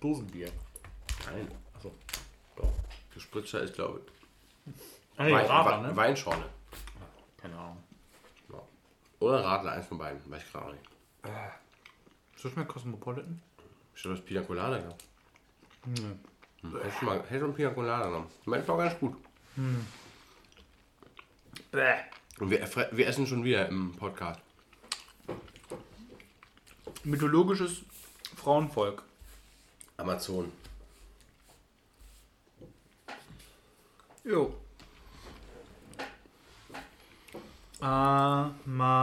Dosenbier. 0.00 0.52
Nein. 1.24 1.48
Achso. 1.74 1.94
Doch. 2.56 2.70
Gespritzter 3.14 3.62
ist, 3.62 3.72
glaube 3.72 4.02
ich. 4.04 4.74
Ah, 5.16 5.24
nee, 5.24 5.32
Wein, 5.32 5.46
Radler, 5.46 5.80
ne? 5.80 5.96
Weinschorle. 5.96 6.44
Keine 7.38 7.56
Ahnung. 7.56 7.82
Oder 9.18 9.42
Radler, 9.42 9.72
eins 9.72 9.86
von 9.86 9.96
beiden. 9.96 10.20
Weiß 10.30 10.42
ich 10.42 10.52
gerade 10.52 10.72
nicht. 10.72 10.84
So 12.36 12.50
schmeckt 12.50 12.68
Cosmopolitan? 12.68 13.40
Ich 13.94 14.04
habe 14.04 14.14
das 14.14 14.24
Pina 14.24 14.42
Colada 14.42 14.76
gehabt. 14.76 15.04
Hm. 15.84 16.20
Hätte 16.82 16.92
schon 16.98 17.08
mal 17.08 17.22
hätte 17.22 17.40
schon 17.40 17.54
Pina 17.54 17.70
Colada 17.70 18.04
genommen. 18.04 18.30
Schmeckt 18.44 18.68
auch 18.68 18.76
ganz 18.76 18.98
gut. 18.98 19.16
Bäh. 21.70 21.96
Und 22.38 22.50
wir, 22.50 22.68
wir 22.92 23.06
essen 23.06 23.26
schon 23.26 23.44
wieder 23.44 23.68
im 23.68 23.92
Podcast. 23.96 24.40
Mythologisches 27.04 27.82
Frauenvolk. 28.36 29.02
Amazon. 29.96 30.50
Jo. 34.24 34.54
Amazon 37.80 38.94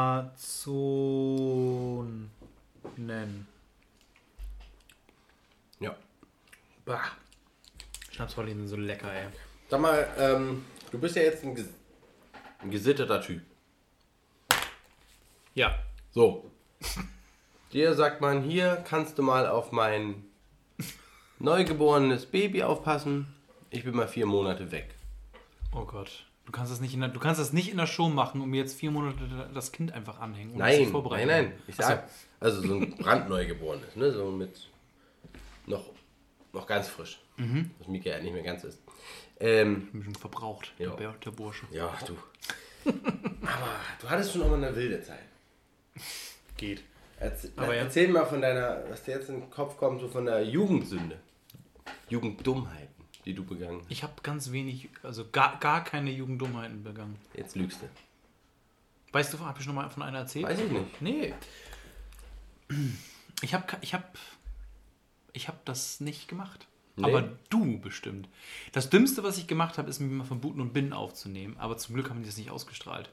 nennen. 2.95 3.47
Ja. 5.80 5.95
Bah. 6.86 7.01
Schnapspralinen 8.12 8.68
sind 8.68 8.70
so 8.70 8.76
lecker, 8.78 9.12
ey. 9.12 9.28
Sag 9.70 9.82
mal, 9.82 10.08
ähm, 10.18 10.66
du 10.91 10.99
bist 10.99 11.16
ja 11.16 11.24
jetzt 11.24 11.43
ein, 11.43 11.55
ein 12.60 12.72
gesitteter 12.72 13.22
Typ. 13.22 13.41
Ja. 15.53 15.76
So. 16.12 16.51
Dir 17.74 17.93
sagt 17.95 18.22
man, 18.22 18.43
hier 18.43 18.84
kannst 18.88 19.18
du 19.18 19.24
mal 19.24 19.47
auf 19.47 19.72
mein 19.72 20.24
neugeborenes 21.39 22.26
Baby 22.26 22.64
aufpassen. 22.64 23.28
Ich 23.70 23.84
bin 23.84 23.95
mal 23.95 24.08
vier 24.08 24.26
Monate 24.26 24.72
weg. 24.72 24.95
Oh 25.74 25.86
Gott. 25.86 26.26
Du 26.45 26.51
kannst 26.53 26.72
das 26.72 26.80
nicht 26.80 26.93
in 26.93 27.01
der, 27.01 27.10
du 27.10 27.20
kannst 27.20 27.41
das 27.41 27.51
nicht 27.51 27.70
in 27.70 27.78
der 27.78 27.88
Show 27.88 28.08
machen, 28.08 28.39
um 28.39 28.49
mir 28.49 28.62
jetzt 28.62 28.80
vier 28.80 28.89
Monate 28.89 29.49
das 29.53 29.74
Kind 29.74 29.91
einfach 29.91 30.20
anhängen. 30.20 30.51
ich 30.51 30.58
Nein, 30.58 30.82
nein, 30.84 30.91
vorbereitet 30.91 31.28
nein. 31.28 31.49
bin. 31.49 31.60
Ich 31.68 31.76
sag, 31.76 32.10
also 32.39 32.62
so 32.62 32.74
ein 32.76 32.95
brandneugeborenes, 32.95 33.95
ne? 33.97 34.12
So 34.14 34.32
mit 34.32 34.70
noch, 35.66 35.84
noch 36.53 36.66
ganz 36.66 36.88
frisch. 36.88 37.20
Mhm. 37.36 37.72
Was 37.80 37.88
Mika 37.89 38.12
ja 38.12 38.20
nicht 38.22 38.32
mehr 38.34 38.43
ganz 38.43 38.64
ist. 38.64 38.82
Ähm, 39.40 39.84
Ich 39.86 39.92
bin 39.92 40.04
schon 40.04 40.16
verbraucht, 40.16 40.74
Ja. 40.80 40.96
der, 40.96 41.12
der 41.14 41.32
Bursche. 41.32 41.66
ja, 41.72 41.96
du. 42.06 42.18
Aber 42.90 43.76
du 44.02 44.10
hattest 44.10 44.32
schon 44.34 44.42
auch 44.44 44.50
mal 44.50 44.64
eine 44.64 44.76
wilde 44.76 45.02
Zeit. 45.02 45.20
Geht. 46.56 46.84
Erzähl, 47.20 47.52
Aber 47.56 47.76
ja. 47.76 47.84
erzähl 47.84 48.08
mal 48.10 48.26
von 48.26 48.42
deiner, 48.42 48.84
was 48.90 49.04
dir 49.04 49.16
jetzt 49.16 49.30
in 49.30 49.42
den 49.42 49.50
Kopf 49.50 49.78
kommt, 49.78 50.00
so 50.02 50.08
von 50.08 50.26
der 50.26 50.44
Jugendsünde. 50.46 51.20
Jugenddummheiten, 52.10 53.04
die 53.26 53.34
du 53.34 53.44
begangen 53.44 53.82
hast. 53.82 53.92
Ich 53.92 54.04
habe 54.04 54.14
ganz 54.24 54.52
wenig, 54.52 54.90
also 55.04 55.28
gar, 55.30 55.60
gar 55.60 55.84
keine 55.84 56.12
Jugenddummheiten 56.12 56.84
begangen. 56.84 57.18
Jetzt 57.34 57.56
lügst 57.56 57.82
du. 57.82 57.90
Weißt 59.12 59.34
du, 59.34 59.40
habe 59.40 59.60
ich 59.60 59.66
noch 59.68 59.74
mal 59.74 59.90
von 59.90 60.04
einer 60.04 60.20
erzählt? 60.20 60.46
Weiß 60.46 60.60
ich 60.60 60.72
nicht. 60.72 61.02
Nee. 61.02 61.34
Ich 63.42 63.54
habe 63.54 63.66
ich 63.82 63.94
hab, 63.94 64.18
ich 65.34 65.48
hab 65.48 65.64
das 65.66 66.00
nicht 66.00 66.28
gemacht. 66.28 66.68
Nee. 66.98 67.06
Aber 67.06 67.30
du 67.50 67.80
bestimmt. 67.80 68.28
Das 68.72 68.89
Dümmste, 68.89 69.24
was 69.24 69.38
ich 69.38 69.48
gemacht 69.48 69.78
habe, 69.78 69.89
ist 69.89 70.00
mir 70.00 70.08
mal 70.08 70.24
von 70.24 70.41
Buten 70.41 70.60
und 70.60 70.74
Binnen 70.74 70.93
aufzunehmen. 70.93 71.56
Aber 71.60 71.78
zum 71.78 71.95
Glück 71.95 72.10
haben 72.10 72.22
die 72.22 72.26
das 72.26 72.38
nicht 72.38 72.50
ausgestrahlt. 72.50 73.10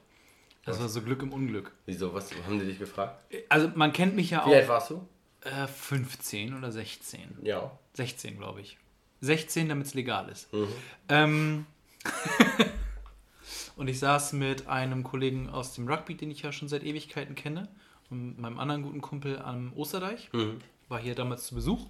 Das 0.65 0.81
war 0.81 0.89
so 0.89 1.03
Glück 1.03 1.23
im 1.23 1.33
Unglück. 1.33 1.73
Wieso, 1.85 2.15
was 2.15 2.31
haben 2.47 2.59
die 2.59 2.65
dich 2.65 2.79
gefragt? 2.79 3.23
Also 3.51 3.71
man 3.75 3.93
kennt 3.93 4.17
mich 4.17 4.31
ja 4.31 4.47
Wie 4.47 4.55
alt 4.55 4.65
auch 4.65 4.69
warst 4.69 4.91
du? 4.91 5.07
äh, 5.43 5.67
15 5.67 6.57
oder 6.57 6.73
16. 6.73 7.21
Ja. 7.43 7.71
16, 7.93 8.39
glaube 8.39 8.63
ich. 8.63 8.79
16, 9.21 9.69
damit 9.69 9.87
es 9.87 9.95
legal 9.95 10.29
ist. 10.29 10.53
Mhm. 10.53 10.69
Ähm, 11.09 11.67
und 13.77 13.89
ich 13.89 13.99
saß 13.99 14.33
mit 14.33 14.67
einem 14.67 15.05
Kollegen 15.05 15.49
aus 15.49 15.75
dem 15.75 15.89
Rugby, 15.89 16.15
den 16.15 16.31
ich 16.31 16.43
ja 16.43 16.53
schon 16.53 16.69
seit 16.69 16.83
Ewigkeiten 16.83 17.35
kenne, 17.35 17.69
und 18.11 18.39
meinem 18.39 18.59
anderen 18.59 18.83
guten 18.83 19.01
Kumpel 19.01 19.39
am 19.39 19.73
Osterdeich. 19.75 20.31
Mhm. 20.33 20.59
War 20.89 21.01
hier 21.01 21.15
damals 21.15 21.47
zu 21.47 21.55
Besuch. 21.55 21.87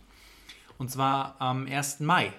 Und 0.78 0.90
zwar 0.90 1.36
am 1.40 1.66
1. 1.66 2.00
Mai, 2.00 2.32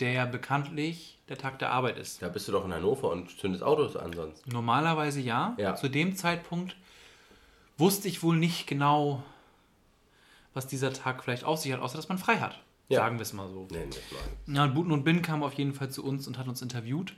der 0.00 0.12
ja 0.12 0.24
bekanntlich 0.24 1.18
der 1.28 1.38
Tag 1.38 1.58
der 1.58 1.70
Arbeit 1.70 1.98
ist. 1.98 2.20
Da 2.22 2.28
bist 2.28 2.48
du 2.48 2.52
doch 2.52 2.64
in 2.64 2.72
Hannover 2.72 3.10
und 3.10 3.38
zündest 3.38 3.62
Autos 3.62 3.96
an 3.96 4.12
sonst. 4.12 4.46
Normalerweise 4.46 5.20
ja. 5.20 5.54
Ja. 5.58 5.74
Zu 5.74 5.88
dem 5.88 6.16
Zeitpunkt 6.16 6.76
wusste 7.78 8.08
ich 8.08 8.22
wohl 8.22 8.36
nicht 8.36 8.66
genau, 8.66 9.22
was 10.54 10.66
dieser 10.66 10.92
Tag 10.92 11.22
vielleicht 11.24 11.44
auf 11.44 11.60
sich 11.60 11.72
hat, 11.72 11.80
außer 11.80 11.96
dass 11.96 12.08
man 12.08 12.18
frei 12.18 12.36
hat. 12.36 12.58
Ja. 12.88 13.00
Sagen 13.00 13.16
wir 13.18 13.22
es 13.22 13.32
mal 13.32 13.48
so. 13.48 13.66
Nennen 13.70 13.92
wir. 13.92 14.54
Ja, 14.54 14.64
und 14.64 14.74
Buten 14.74 14.92
und 14.92 15.04
Bin 15.04 15.22
kam 15.22 15.42
auf 15.42 15.54
jeden 15.54 15.72
Fall 15.72 15.90
zu 15.90 16.04
uns 16.04 16.26
und 16.26 16.38
hat 16.38 16.48
uns 16.48 16.60
interviewt. 16.60 17.14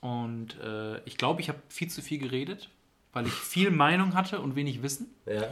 Und 0.00 0.60
äh, 0.60 0.98
ich 1.04 1.16
glaube, 1.16 1.40
ich 1.40 1.48
habe 1.48 1.58
viel 1.68 1.88
zu 1.88 2.02
viel 2.02 2.18
geredet, 2.18 2.68
weil 3.12 3.26
ich 3.26 3.32
viel 3.32 3.70
Meinung 3.70 4.14
hatte 4.14 4.40
und 4.40 4.56
wenig 4.56 4.82
Wissen. 4.82 5.14
Ja. 5.24 5.48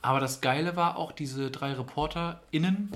Aber 0.00 0.20
das 0.20 0.40
Geile 0.40 0.76
war 0.76 0.96
auch, 0.96 1.12
diese 1.12 1.50
drei 1.50 1.72
ReporterInnen, 1.72 2.92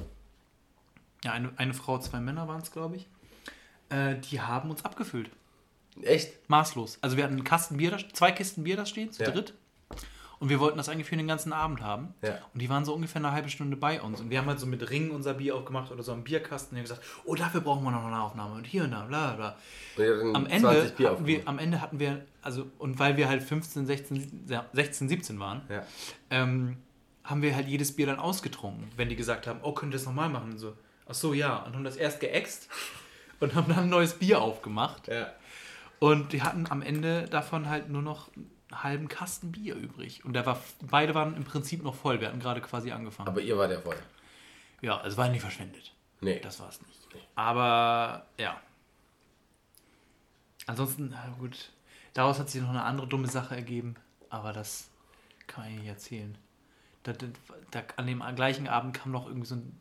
ja, 1.25 1.33
eine, 1.33 1.51
eine 1.57 1.75
Frau, 1.75 1.99
zwei 1.99 2.21
Männer 2.21 2.47
waren 2.49 2.61
es, 2.63 2.71
glaube 2.71 2.97
ich, 2.97 3.07
äh, 3.91 4.17
die 4.17 4.41
haben 4.41 4.71
uns 4.71 4.85
abgefüllt. 4.85 5.31
Echt? 6.03 6.49
Maßlos. 6.49 6.99
Also 7.01 7.17
wir 7.17 7.25
hatten 7.25 7.35
einen 7.35 7.45
Kasten 7.45 7.77
Bier, 7.79 7.91
da, 7.91 7.99
zwei 8.13 8.31
Kisten 8.33 8.65
Bier 8.65 8.77
da 8.77 8.87
stehen, 8.87 9.11
zu 9.13 9.23
Ja. 9.25 9.31
dritt. 9.31 9.55
Und 10.41 10.51
wir 10.51 10.61
wollten 10.61 10.77
das 10.79 10.89
eigentlich 10.89 11.09
für 11.09 11.17
den 11.17 11.27
ganzen 11.27 11.53
Abend 11.53 11.81
haben. 11.83 12.15
Ja. 12.23 12.39
Und 12.55 12.63
die 12.63 12.69
waren 12.71 12.85
so 12.85 12.95
ungefähr 12.95 13.21
eine 13.21 13.33
halbe 13.33 13.49
Stunde 13.49 13.77
bei 13.77 14.01
uns. 14.01 14.21
Und 14.21 14.31
wir 14.31 14.39
haben 14.39 14.47
halt 14.47 14.61
so 14.61 14.67
mit 14.67 14.89
Ringen 14.89 15.11
unser 15.11 15.35
Bier 15.35 15.57
aufgemacht 15.57 15.91
oder 15.91 16.05
so 16.05 16.13
am 16.13 16.23
Bierkasten. 16.23 16.77
Und 16.77 16.79
haben 16.79 16.85
gesagt, 16.85 17.03
oh, 17.25 17.35
dafür 17.35 17.61
brauchen 17.61 17.83
wir 17.83 17.91
noch 17.91 18.05
eine 18.07 18.21
Aufnahme. 18.23 18.55
Und 18.55 18.65
hier 18.65 18.85
und 18.85 18.93
da, 18.93 19.03
bla 19.07 19.33
bla. 19.35 19.57
Am 20.35 20.47
Ende, 20.47 20.61
20 20.69 20.95
Bier 20.95 21.11
hatten 21.11 21.27
wir, 21.27 21.43
am 21.49 21.59
Ende 21.59 21.81
hatten 21.81 21.99
wir, 21.99 22.25
also, 22.41 22.67
und 22.79 23.01
weil 23.01 23.17
wir 23.17 23.29
halt 23.29 23.43
15, 23.43 23.85
16, 23.87 24.45
ja, 24.49 24.65
16 24.75 25.09
17 25.09 25.41
waren, 25.41 25.63
Ja. 25.69 25.83
ähm, 26.31 26.77
haben 27.25 27.43
wir 27.43 27.57
halt 27.57 27.67
jedes 27.67 27.97
Bier 27.97 28.07
dann 28.07 28.21
ausgetrunken. 28.21 28.87
Wenn 28.97 29.09
die 29.09 29.17
gesagt 29.17 29.49
haben, 29.49 29.59
oh, 29.65 29.73
könnt 29.73 29.93
ihr 29.93 29.97
das 29.99 30.07
nochmal 30.07 30.29
machen? 30.29 30.53
Und 30.53 30.59
so, 30.59 30.75
ach 31.09 31.15
so, 31.15 31.33
ja. 31.33 31.57
Und 31.59 31.75
haben 31.75 31.85
das 31.85 31.97
erst 31.97 32.21
geäxt 32.21 32.69
und 33.41 33.55
haben 33.55 33.69
dann 33.69 33.85
ein 33.85 33.89
neues 33.89 34.15
Bier 34.15 34.41
aufgemacht. 34.41 35.09
Ja. 35.09 35.33
Und 35.99 36.33
die 36.33 36.43
hatten 36.43 36.67
am 36.71 36.83
Ende 36.83 37.25
davon 37.25 37.69
halt 37.69 37.89
nur 37.89 38.03
noch 38.03 38.29
einen 38.37 38.51
halben 38.83 39.09
Kasten 39.09 39.53
Bier 39.53 39.75
übrig. 39.75 40.25
Und 40.25 40.35
der 40.35 40.47
war, 40.47 40.63
beide 40.83 41.15
waren 41.15 41.37
im 41.37 41.45
Prinzip 41.45 41.83
noch 41.83 41.95
voll. 41.95 42.21
Wir 42.21 42.29
hatten 42.29 42.41
gerade 42.41 42.61
quasi 42.61 42.93
angefangen. 42.93 43.29
Aber 43.29 43.41
ihr 43.41 43.57
wart 43.59 43.73
ja 43.73 43.81
voll. 43.81 43.97
ja, 44.81 45.03
es 45.05 45.17
war 45.17 45.29
nicht 45.29 45.41
verschwendet. 45.41 45.95
Nee. 46.21 46.41
Das 46.41 46.61
war 46.61 46.69
es 46.69 46.81
nicht. 46.83 46.99
Aber 47.35 48.27
ja. 48.39 48.61
Ansonsten, 50.67 51.11
na 51.11 51.35
gut. 51.39 51.73
Daraus 52.15 52.39
hat 52.39 52.51
sich 52.51 52.61
noch 52.61 52.71
eine 52.71 52.83
andere 52.83 53.07
dumme 53.07 53.29
Sache 53.29 53.55
ergeben. 53.57 53.95
Aber 54.29 54.53
das 54.53 54.91
kann 55.47 55.65
man 55.65 55.77
nicht 55.77 55.87
erzählen. 55.87 56.37
Da, 57.03 57.13
da, 57.13 57.27
da, 57.71 57.83
an 57.97 58.07
dem 58.07 58.23
gleichen 58.35 58.69
Abend 58.69 58.95
kam 58.95 59.13
noch 59.13 59.27
irgendwie 59.27 59.47
so 59.47 59.55
ein 59.55 59.81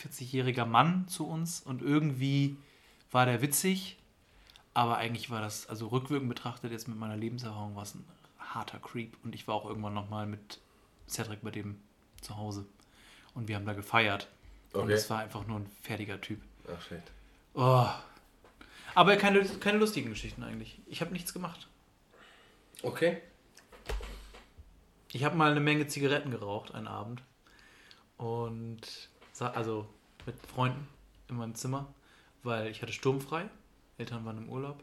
40-jähriger 0.00 0.64
Mann 0.66 1.06
zu 1.08 1.26
uns 1.28 1.60
und 1.60 1.82
irgendwie 1.82 2.56
war 3.10 3.26
der 3.26 3.42
witzig. 3.42 3.96
Aber 4.72 4.98
eigentlich 4.98 5.30
war 5.30 5.40
das, 5.40 5.68
also 5.68 5.88
rückwirkend 5.88 6.28
betrachtet, 6.28 6.70
jetzt 6.72 6.88
mit 6.88 6.96
meiner 6.96 7.16
Lebenserfahrung, 7.16 7.74
war 7.74 7.82
es 7.82 7.94
ein 7.94 8.04
harter 8.38 8.78
Creep. 8.78 9.16
Und 9.24 9.34
ich 9.34 9.46
war 9.48 9.54
auch 9.56 9.66
irgendwann 9.66 9.94
nochmal 9.94 10.26
mit 10.26 10.60
Cedric 11.08 11.42
bei 11.42 11.50
dem 11.50 11.80
zu 12.20 12.36
Hause. 12.36 12.64
Und 13.34 13.48
wir 13.48 13.56
haben 13.56 13.66
da 13.66 13.72
gefeiert. 13.72 14.28
Und 14.72 14.82
Okay. 14.82 14.92
es 14.92 15.10
war 15.10 15.18
einfach 15.18 15.46
nur 15.46 15.58
ein 15.58 15.66
fertiger 15.82 16.20
Typ. 16.20 16.40
Ach 16.72 16.80
shit. 16.82 17.02
Oh. 17.54 17.88
Aber 18.94 19.16
keine, 19.16 19.44
keine 19.44 19.78
lustigen 19.78 20.10
Geschichten 20.10 20.42
eigentlich. 20.44 20.80
Ich 20.86 21.00
habe 21.00 21.12
nichts 21.12 21.32
gemacht. 21.32 21.68
Okay. 22.82 23.20
Ich 25.12 25.24
habe 25.24 25.36
mal 25.36 25.50
eine 25.50 25.60
Menge 25.60 25.88
Zigaretten 25.88 26.30
geraucht 26.30 26.72
einen 26.74 26.86
Abend. 26.86 27.22
Und 28.16 29.08
also 29.48 29.86
mit 30.26 30.34
Freunden 30.46 30.86
in 31.28 31.36
meinem 31.36 31.54
Zimmer, 31.54 31.86
weil 32.42 32.68
ich 32.68 32.82
hatte 32.82 32.92
sturmfrei. 32.92 33.48
Eltern 33.98 34.24
waren 34.24 34.38
im 34.38 34.48
Urlaub. 34.48 34.82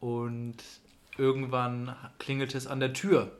Und 0.00 0.56
irgendwann 1.16 1.96
klingelte 2.18 2.56
es 2.56 2.66
an 2.66 2.80
der 2.80 2.92
Tür. 2.92 3.32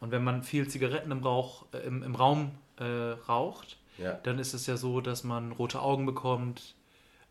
Und 0.00 0.10
wenn 0.10 0.22
man 0.24 0.42
viel 0.42 0.68
Zigaretten 0.68 1.10
im, 1.10 1.22
Rauch, 1.22 1.66
äh, 1.72 1.78
im, 1.78 2.02
im 2.02 2.14
Raum 2.14 2.52
äh, 2.76 2.84
raucht, 2.84 3.78
Ja. 3.98 4.12
dann 4.14 4.38
ist 4.38 4.54
es 4.54 4.66
ja 4.66 4.76
so, 4.76 5.00
dass 5.00 5.24
man 5.24 5.52
rote 5.52 5.80
Augen 5.80 6.06
bekommt, 6.06 6.74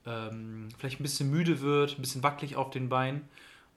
ähm, 0.06 0.70
vielleicht 0.78 0.99
ein 0.99 1.04
bisschen 1.04 1.30
müde 1.30 1.62
wird, 1.62 1.97
ein 1.97 2.01
bisschen 2.01 2.24
wackelig 2.24 2.56
auf 2.56 2.72
den 2.72 2.89
Beinen. 2.89 3.28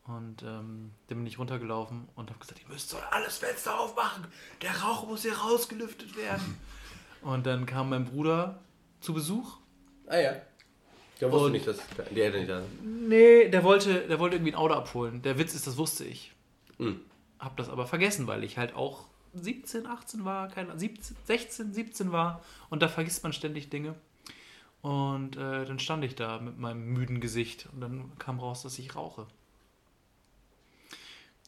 Und 0.05 0.43
ähm, 0.43 0.93
dann 1.09 1.19
bin 1.19 1.27
ich 1.27 1.39
runtergelaufen 1.39 2.09
und 2.15 2.31
habe 2.31 2.39
gesagt, 2.39 2.61
ihr 2.63 2.69
müsst 2.69 2.91
so 2.91 2.97
alles 3.11 3.39
Fenster 3.39 3.79
aufmachen. 3.79 4.25
Der 4.63 4.81
Rauch 4.81 5.07
muss 5.09 5.23
hier 5.23 5.37
rausgelüftet 5.37 6.17
werden. 6.17 6.59
Und 7.23 7.45
dann 7.47 7.67
kam 7.67 7.89
mein 7.91 8.05
Bruder 8.05 8.61
zu 9.07 9.15
Besuch. 9.15 9.57
Ah 10.07 10.19
ja. 10.19 10.37
Der 11.21 11.31
wusste 11.33 11.47
Und- 11.47 11.53
nicht, 11.53 11.67
dass 11.67 11.79
die 12.15 12.21
Eltern 12.21 12.41
nicht 12.41 12.51
da 12.51 12.61
sind. 12.61 13.09
Nee, 13.09 13.49
der 13.49 13.63
wollte, 13.65 14.07
der 14.07 14.19
wollte 14.19 14.37
irgendwie 14.37 14.53
ein 14.53 14.57
Auto 14.59 14.75
abholen. 14.75 15.23
Der 15.23 15.39
Witz 15.39 15.55
ist, 15.55 15.67
das 15.67 15.77
wusste 15.77 16.05
ich. 16.05 16.33
Hm. 16.79 17.01
Hab 17.39 17.57
das 17.57 17.69
aber 17.69 17.87
vergessen, 17.87 18.27
weil 18.27 18.45
ich 18.45 18.59
halt 18.59 18.75
auch 18.75 19.07
17, 19.35 19.87
18 19.87 20.25
war, 20.25 20.49
keine 20.49 20.69
Ahnung, 20.69 20.79
17, 20.81 21.17
16, 21.25 21.73
17 21.73 22.13
war. 22.13 22.43
Und 22.69 22.83
da 22.83 22.89
vergisst 22.89 23.23
man 23.23 23.33
ständig 23.33 23.71
Dinge. 23.71 23.95
Und 24.83 25.37
äh, 25.37 25.65
dann 25.65 25.79
stand 25.79 26.05
ich 26.05 26.15
da 26.17 26.39
mit 26.39 26.59
meinem 26.59 26.93
müden 26.93 27.21
Gesicht 27.21 27.69
und 27.73 27.81
dann 27.81 28.13
kam 28.19 28.39
raus, 28.39 28.63
dass 28.63 28.79
ich 28.79 28.95
rauche. 28.95 29.27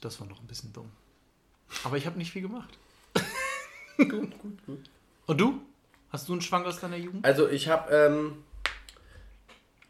Das 0.01 0.21
war 0.21 0.27
noch 0.29 0.41
ein 0.41 0.47
bisschen 0.47 0.73
dumm. 0.73 0.91
Aber 1.85 1.97
ich 1.97 2.07
habe 2.07 2.19
nicht 2.19 2.31
viel 2.31 2.43
gemacht. 2.43 2.79
Gut, 3.99 4.11
gut, 4.41 4.65
gut. 4.65 4.91
Und 5.27 5.41
du? 5.41 5.61
Hast 6.11 6.29
du 6.29 6.33
einen 6.33 6.41
Schwank 6.41 6.67
aus 6.67 6.81
deiner 6.81 6.97
Jugend? 6.97 7.25
Also 7.25 7.49
ich 7.49 7.69
habe, 7.69 7.93
ähm, 7.95 8.45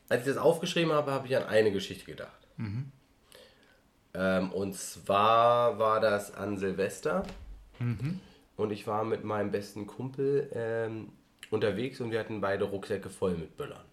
als 0.09 0.23
ich 0.23 0.29
das 0.29 0.37
aufgeschrieben 0.37 0.93
habe, 0.93 1.13
habe 1.13 1.27
ich 1.27 1.37
an 1.37 1.45
eine 1.45 1.71
Geschichte 1.73 2.05
gedacht. 2.05 2.33
Ähm, 4.15 4.53
und 4.53 4.75
zwar 4.75 5.79
war 5.79 6.01
das 6.01 6.35
an 6.35 6.57
Silvester. 6.59 7.25
Und 8.57 8.73
ich 8.73 8.87
war 8.89 9.05
mit 9.05 9.23
meinem 9.23 9.53
besten 9.53 9.87
Kumpel 9.87 10.51
ähm, 10.53 11.13
unterwegs 11.51 12.01
und 12.01 12.11
wir 12.11 12.19
hatten 12.19 12.41
beide 12.41 12.65
Rucksäcke 12.65 13.09
voll 13.09 13.35
mit 13.35 13.57
Böllern. 13.57 13.85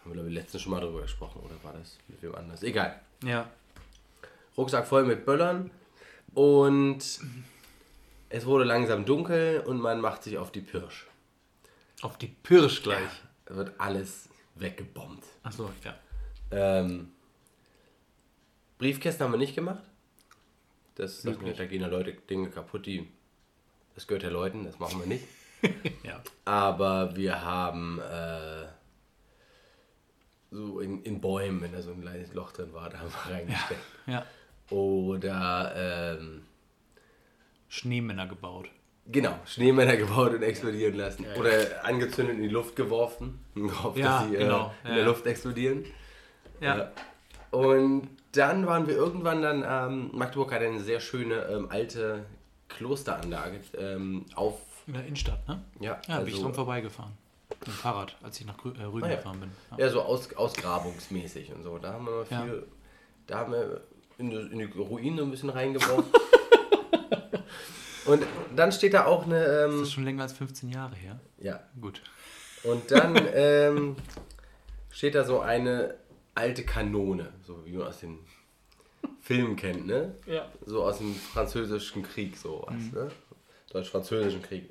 Haben 0.00 0.10
wir, 0.10 0.14
glaube 0.14 0.28
ich, 0.28 0.34
letztens 0.34 0.62
schon 0.62 0.72
mal 0.72 0.80
drüber 0.80 1.02
gesprochen, 1.02 1.42
oder 1.44 1.54
war 1.62 1.74
das 1.74 1.98
mit 2.08 2.22
wem 2.22 2.34
anders? 2.34 2.62
Egal. 2.62 2.98
Ja. 3.22 3.50
Rucksack 4.56 4.86
voll 4.86 5.04
mit 5.04 5.26
Böllern 5.26 5.70
und 6.32 7.20
es 8.30 8.46
wurde 8.46 8.64
langsam 8.64 9.04
dunkel 9.04 9.60
und 9.66 9.78
man 9.78 10.00
macht 10.00 10.22
sich 10.22 10.38
auf 10.38 10.50
die 10.50 10.62
Pirsch. 10.62 11.06
Auf 12.02 12.18
die 12.18 12.28
Pirsch 12.28 12.82
gleich. 12.82 13.10
Da 13.46 13.56
wird 13.56 13.78
alles 13.78 14.28
weggebombt. 14.54 15.24
Achso, 15.42 15.70
ja. 15.84 15.94
Ähm, 16.50 17.12
Briefkästen 18.78 19.24
haben 19.24 19.32
wir 19.32 19.38
nicht 19.38 19.54
gemacht. 19.54 19.82
Das 20.96 21.22
sagt 21.22 21.42
mir, 21.42 21.52
da 21.52 21.66
gehen 21.66 21.82
ja 21.82 21.88
Leute 21.88 22.12
Dinge 22.12 22.50
kaputt, 22.50 22.86
die. 22.86 23.08
Das 23.94 24.06
gehört 24.06 24.22
ja 24.22 24.30
Leuten, 24.30 24.64
das 24.64 24.78
machen 24.78 25.00
wir 25.00 25.06
nicht. 25.06 25.24
Ja. 26.04 26.22
Aber 26.44 27.16
wir 27.16 27.42
haben 27.42 27.98
äh, 27.98 28.66
so 30.50 30.78
in, 30.78 31.02
in 31.02 31.20
Bäumen, 31.20 31.60
wenn 31.60 31.72
da 31.72 31.82
so 31.82 31.90
ein 31.90 32.02
kleines 32.02 32.34
Loch 32.34 32.52
drin 32.52 32.72
war, 32.72 32.88
da 32.90 32.98
haben 33.00 33.10
wir 33.10 33.34
reingesteckt. 33.34 33.80
Ja. 34.06 34.24
Oder 34.70 36.18
ähm, 36.20 36.46
Schneemänner 37.68 38.28
gebaut. 38.28 38.68
Genau, 39.10 39.38
Schneemänner 39.46 39.96
gebaut 39.96 40.32
und 40.34 40.42
explodieren 40.42 40.94
lassen. 40.94 41.26
Oder 41.38 41.84
angezündet 41.84 42.36
in 42.36 42.42
die 42.42 42.48
Luft 42.48 42.76
geworfen 42.76 43.38
und 43.54 43.68
gehofft, 43.68 43.98
Ja, 43.98 44.20
dass 44.20 44.28
sie 44.30 44.36
genau. 44.36 44.72
äh, 44.84 44.88
in 44.88 44.88
Ja, 44.88 44.94
der 44.94 44.98
ja. 44.98 45.04
Luft 45.04 45.26
explodieren. 45.26 45.84
Ja. 46.60 46.76
Ja. 46.78 46.90
Und 47.50 48.08
dann 48.32 48.66
waren 48.66 48.86
wir 48.86 48.94
irgendwann 48.96 49.40
dann, 49.42 49.64
ähm, 49.66 50.10
Magdeburg 50.12 50.52
hat 50.52 50.60
eine 50.62 50.80
sehr 50.80 51.00
schöne 51.00 51.34
ähm, 51.50 51.68
alte 51.70 52.24
Klosteranlage 52.68 53.60
ähm, 53.78 54.26
auf, 54.34 54.60
In 54.86 54.94
der 54.94 55.04
Innenstadt, 55.04 55.46
ne? 55.48 55.62
ja, 55.80 55.98
Ja, 56.08 56.18
bin 56.18 56.28
ich 56.28 56.34
also, 56.34 56.44
dran 56.46 56.54
vorbeigefahren. 56.54 57.12
Mit 57.48 57.66
dem 57.68 57.72
Fahrrad, 57.72 58.16
als 58.22 58.40
ich 58.40 58.46
nach 58.46 58.56
Grü 58.58 58.72
äh, 58.78 58.82
Rügen 58.82 59.04
Ah, 59.06 59.10
ja. 59.10 59.16
gefahren 59.16 59.40
bin. 59.40 59.50
ja, 59.78 59.88
so 59.88 60.02
aus, 60.02 60.34
ausgrabungsmäßig 60.34 61.52
und 61.54 61.62
so. 61.62 61.78
Da 61.78 61.92
haben 61.94 62.04
wir 62.06 62.26
Ja. 62.28 62.42
viel, 62.42 62.66
da 63.26 63.38
haben 63.38 63.52
wir 63.52 63.80
in 64.18 64.30
die, 64.30 64.36
in 64.36 64.58
die 64.58 64.64
Ruinen 64.64 65.20
ein 65.20 65.30
bisschen 65.30 65.50
reingeworfen. 65.50 66.04
und 68.06 68.24
dann 68.54 68.72
steht 68.72 68.94
da 68.94 69.04
auch 69.06 69.24
eine, 69.24 69.40
Das 69.44 69.72
ähm, 69.74 69.82
ist 69.82 69.92
schon 69.92 70.04
länger 70.04 70.22
als 70.22 70.32
15 70.32 70.70
Jahre 70.70 70.94
her. 70.96 71.18
ja, 71.38 71.60
Gut. 71.80 72.02
und 72.64 72.90
dann 72.90 73.16
ähm, 73.34 73.96
steht 74.90 75.14
da 75.14 75.24
so 75.24 75.40
eine 75.40 75.94
alte 76.34 76.64
Kanone, 76.64 77.32
so 77.46 77.64
wie 77.64 77.72
man 77.72 77.86
aus 77.88 78.00
den 78.00 78.18
Filmen 79.20 79.56
kennt, 79.56 79.86
ne? 79.86 80.14
Ja. 80.26 80.46
so 80.64 80.84
aus 80.84 80.98
dem 80.98 81.14
französischen 81.14 82.02
Krieg, 82.02 82.36
so 82.36 82.64
was, 82.66 82.92
ne? 82.92 83.10
Deutsch-französischen 83.72 84.42
Krieg. 84.42 84.70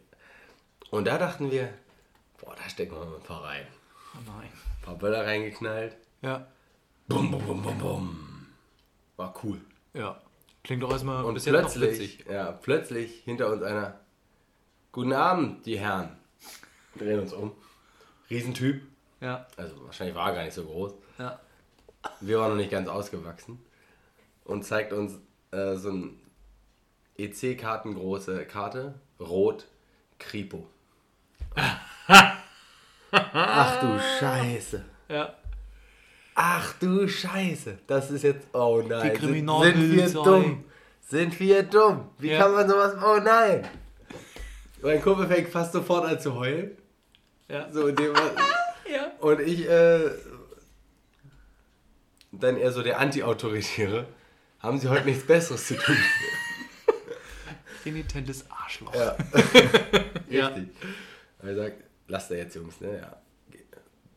Und 0.91 1.05
da 1.07 1.17
dachten 1.17 1.51
wir, 1.51 1.69
boah, 2.39 2.55
da 2.55 2.69
stecken 2.69 2.93
wir 2.95 3.05
mal 3.05 3.15
ein 3.15 3.23
paar 3.23 3.43
rein. 3.43 3.67
Oh 4.15 4.19
nein. 4.25 4.49
Ein 4.79 4.81
paar 4.85 4.95
Böller 4.95 5.25
reingeknallt. 5.25 5.97
Ja. 6.21 6.47
Bum, 7.07 7.29
bum, 7.31 7.43
bum, 7.45 7.61
bum, 7.61 7.77
bum. 7.77 8.47
War 9.17 9.33
cool. 9.43 9.59
Ja. 9.93 10.21
Klingt 10.65 10.81
doch 10.81 10.91
erstmal 10.91 11.23
Und 11.23 11.35
bis 11.35 11.45
plötzlich, 11.45 12.25
ja, 12.27 12.51
plötzlich 12.51 13.21
hinter 13.23 13.51
uns 13.51 13.61
einer, 13.61 13.99
guten 14.91 15.13
Abend, 15.13 15.63
die 15.67 15.77
Herren. 15.77 16.17
Wir 16.95 17.05
drehen 17.05 17.19
uns 17.19 17.33
um. 17.33 17.51
Riesentyp. 18.31 18.81
Ja. 19.21 19.45
Also 19.57 19.85
wahrscheinlich 19.85 20.15
war 20.15 20.29
er 20.29 20.35
gar 20.35 20.43
nicht 20.43 20.55
so 20.55 20.63
groß. 20.63 20.93
Ja. 21.19 21.39
Wir 22.19 22.39
waren 22.39 22.49
noch 22.49 22.57
nicht 22.57 22.71
ganz 22.71 22.89
ausgewachsen. 22.89 23.63
Und 24.43 24.65
zeigt 24.65 24.91
uns 24.91 25.19
äh, 25.51 25.75
so 25.75 25.91
ein 25.91 26.19
EC-Kartengroße 27.19 28.45
Karte. 28.45 28.95
Rot, 29.19 29.67
Kripo. 30.17 30.67
Ach 33.11 33.79
du 33.81 33.99
Scheiße. 34.19 34.83
Ja. 35.09 35.35
Ach 36.35 36.73
du 36.79 37.07
Scheiße. 37.07 37.79
Das 37.87 38.11
ist 38.11 38.23
jetzt. 38.23 38.47
Oh 38.53 38.83
nein. 38.87 39.13
Die 39.13 39.25
Sind, 39.25 39.47
sind 39.47 39.91
wir 39.95 40.09
dumm? 40.13 40.63
Sind 41.01 41.39
wir 41.39 41.63
dumm? 41.63 42.09
Wie 42.19 42.29
Ja. 42.31 42.39
kann 42.39 42.51
man 42.51 42.69
sowas. 42.69 42.93
Oh 43.01 43.19
nein. 43.23 43.65
Mein 44.81 45.01
Kumpel 45.01 45.27
fängt 45.27 45.47
fast 45.49 45.71
sofort 45.73 46.05
an 46.05 46.19
zu 46.19 46.35
heulen. 46.35 46.71
Ja. 47.47 47.71
So 47.71 47.87
in 47.87 47.95
dem. 47.95 48.13
Ja. 48.87 49.11
Und 49.19 49.39
ich, 49.41 49.67
äh, 49.67 50.11
dann 52.31 52.55
eher 52.55 52.71
so 52.71 52.83
der 52.83 52.99
Anti-Autoritäre. 52.99 54.05
Haben 54.59 54.77
sie 54.79 54.89
heute 54.89 55.05
nichts 55.05 55.25
Besseres 55.25 55.65
zu 55.67 55.75
tun? 55.75 55.97
Renitentes 57.85 58.45
Arschloch. 58.51 58.93
Ja. 58.93 59.15
Ja. 60.29 60.47
Richtig. 60.47 60.67
Er 61.41 61.55
sagt, 61.55 61.83
lasst 62.07 62.29
da 62.31 62.35
jetzt, 62.35 62.55
Jungs, 62.55 62.79
ne? 62.81 62.97
Ja. 62.99 63.15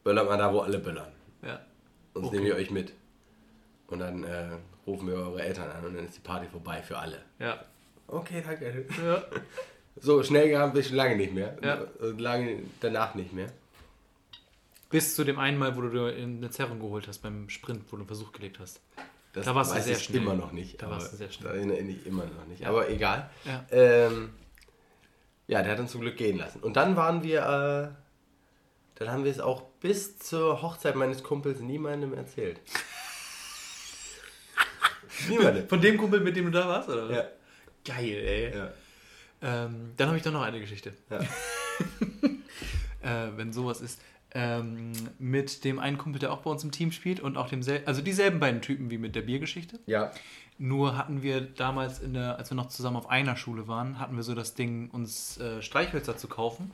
Böllert 0.04 0.26
mal 0.28 0.36
da, 0.38 0.52
wo 0.52 0.60
alle 0.60 0.78
böllern. 0.78 1.12
Ja. 1.42 1.60
Sonst 2.18 2.28
Okay. 2.28 2.36
nehmen 2.36 2.46
wir 2.48 2.56
euch 2.56 2.70
mit. 2.70 2.92
Und 3.88 4.00
dann 4.00 4.24
äh, 4.24 4.48
rufen 4.86 5.08
wir 5.08 5.14
eure 5.14 5.42
Eltern 5.42 5.70
an 5.70 5.84
und 5.86 5.94
dann 5.94 6.04
ist 6.06 6.16
die 6.16 6.20
Party 6.20 6.46
vorbei 6.48 6.82
für 6.82 6.98
alle. 6.98 7.22
Ja. 7.38 7.64
Okay, 8.06 8.42
danke. 8.46 8.84
Ja. 9.04 9.22
So, 10.00 10.22
schnell 10.22 10.48
gehabt 10.48 10.74
bin 10.74 10.82
ich 10.82 10.86
schon 10.88 10.96
lange 10.96 11.16
nicht 11.16 11.34
mehr. 11.34 11.56
Ja. 11.60 11.80
Und 11.98 12.20
lange 12.20 12.62
danach 12.80 13.16
nicht 13.16 13.32
mehr. 13.32 13.48
Bis 14.90 15.16
zu 15.16 15.24
dem 15.24 15.40
einen 15.40 15.58
Mal, 15.58 15.76
wo 15.76 15.80
du 15.80 15.88
dir 15.90 16.14
eine 16.22 16.50
Zerrung 16.50 16.78
geholt 16.78 17.08
hast 17.08 17.18
beim 17.18 17.48
Sprint, 17.48 17.82
wo 17.88 17.96
du 17.96 18.02
einen 18.02 18.06
Versuch 18.06 18.30
gelegt 18.30 18.60
hast. 18.60 18.80
Das 19.32 19.44
Da 19.46 19.56
warst 19.56 19.74
du 19.76 19.80
sehr 19.82 19.96
ich 19.96 20.04
schnell. 20.04 20.22
immer 20.22 20.34
noch 20.34 20.52
nicht. 20.52 20.80
Da 20.80 20.88
warst 20.88 21.12
du 21.12 21.16
sehr 21.16 21.30
schnell. 21.32 21.48
Da 21.50 21.56
erinnere 21.56 21.78
ich 21.80 22.06
immer 22.06 22.24
noch 22.26 22.46
nicht. 22.46 22.64
Aber 22.64 22.88
egal. 22.88 23.28
Ja. 23.44 23.66
Ähm, 23.72 24.30
ja, 25.48 25.62
der 25.62 25.72
hat 25.72 25.80
uns 25.80 25.90
zum 25.90 26.00
Glück 26.02 26.16
gehen 26.16 26.38
lassen. 26.38 26.60
Und 26.62 26.76
dann 26.76 26.94
waren 26.94 27.24
wir, 27.24 27.92
äh, 27.92 28.07
dann 28.98 29.10
haben 29.10 29.24
wir 29.24 29.30
es 29.30 29.38
auch 29.38 29.62
bis 29.80 30.18
zur 30.18 30.60
Hochzeit 30.60 30.96
meines 30.96 31.22
Kumpels 31.22 31.60
niemandem 31.60 32.14
erzählt. 32.14 32.60
Niemandem. 35.28 35.68
Von 35.68 35.80
dem 35.80 35.96
Kumpel, 35.96 36.20
mit 36.20 36.34
dem 36.34 36.46
du 36.46 36.50
da 36.50 36.66
warst, 36.66 36.88
oder 36.88 37.08
was? 37.08 37.16
Ja. 37.16 37.24
Geil, 37.84 38.14
ey. 38.14 38.56
Ja. 38.56 38.72
Ähm, 39.40 39.92
dann 39.96 40.08
habe 40.08 40.16
ich 40.16 40.24
doch 40.24 40.32
noch 40.32 40.42
eine 40.42 40.58
Geschichte. 40.58 40.92
Ja. 41.10 41.20
äh, 43.02 43.30
wenn 43.36 43.52
sowas 43.52 43.80
ist. 43.80 44.00
Ähm, 44.34 44.92
mit 45.18 45.64
dem 45.64 45.78
einen 45.78 45.96
Kumpel, 45.96 46.18
der 46.18 46.30
auch 46.32 46.42
bei 46.42 46.50
uns 46.50 46.62
im 46.62 46.70
Team 46.70 46.92
spielt 46.92 47.20
und 47.20 47.38
auch 47.38 47.48
demselben, 47.48 47.86
also 47.86 48.02
dieselben 48.02 48.40
beiden 48.40 48.60
Typen 48.60 48.90
wie 48.90 48.98
mit 48.98 49.14
der 49.14 49.22
Biergeschichte. 49.22 49.78
ja. 49.86 50.12
Nur 50.60 50.98
hatten 50.98 51.22
wir 51.22 51.40
damals, 51.40 52.00
in 52.00 52.14
der, 52.14 52.36
als 52.36 52.50
wir 52.50 52.56
noch 52.56 52.66
zusammen 52.66 52.96
auf 52.96 53.08
einer 53.08 53.36
Schule 53.36 53.68
waren, 53.68 54.00
hatten 54.00 54.16
wir 54.16 54.24
so 54.24 54.34
das 54.34 54.54
Ding, 54.54 54.90
uns 54.90 55.38
äh, 55.38 55.62
Streichhölzer 55.62 56.16
zu 56.16 56.26
kaufen, 56.26 56.72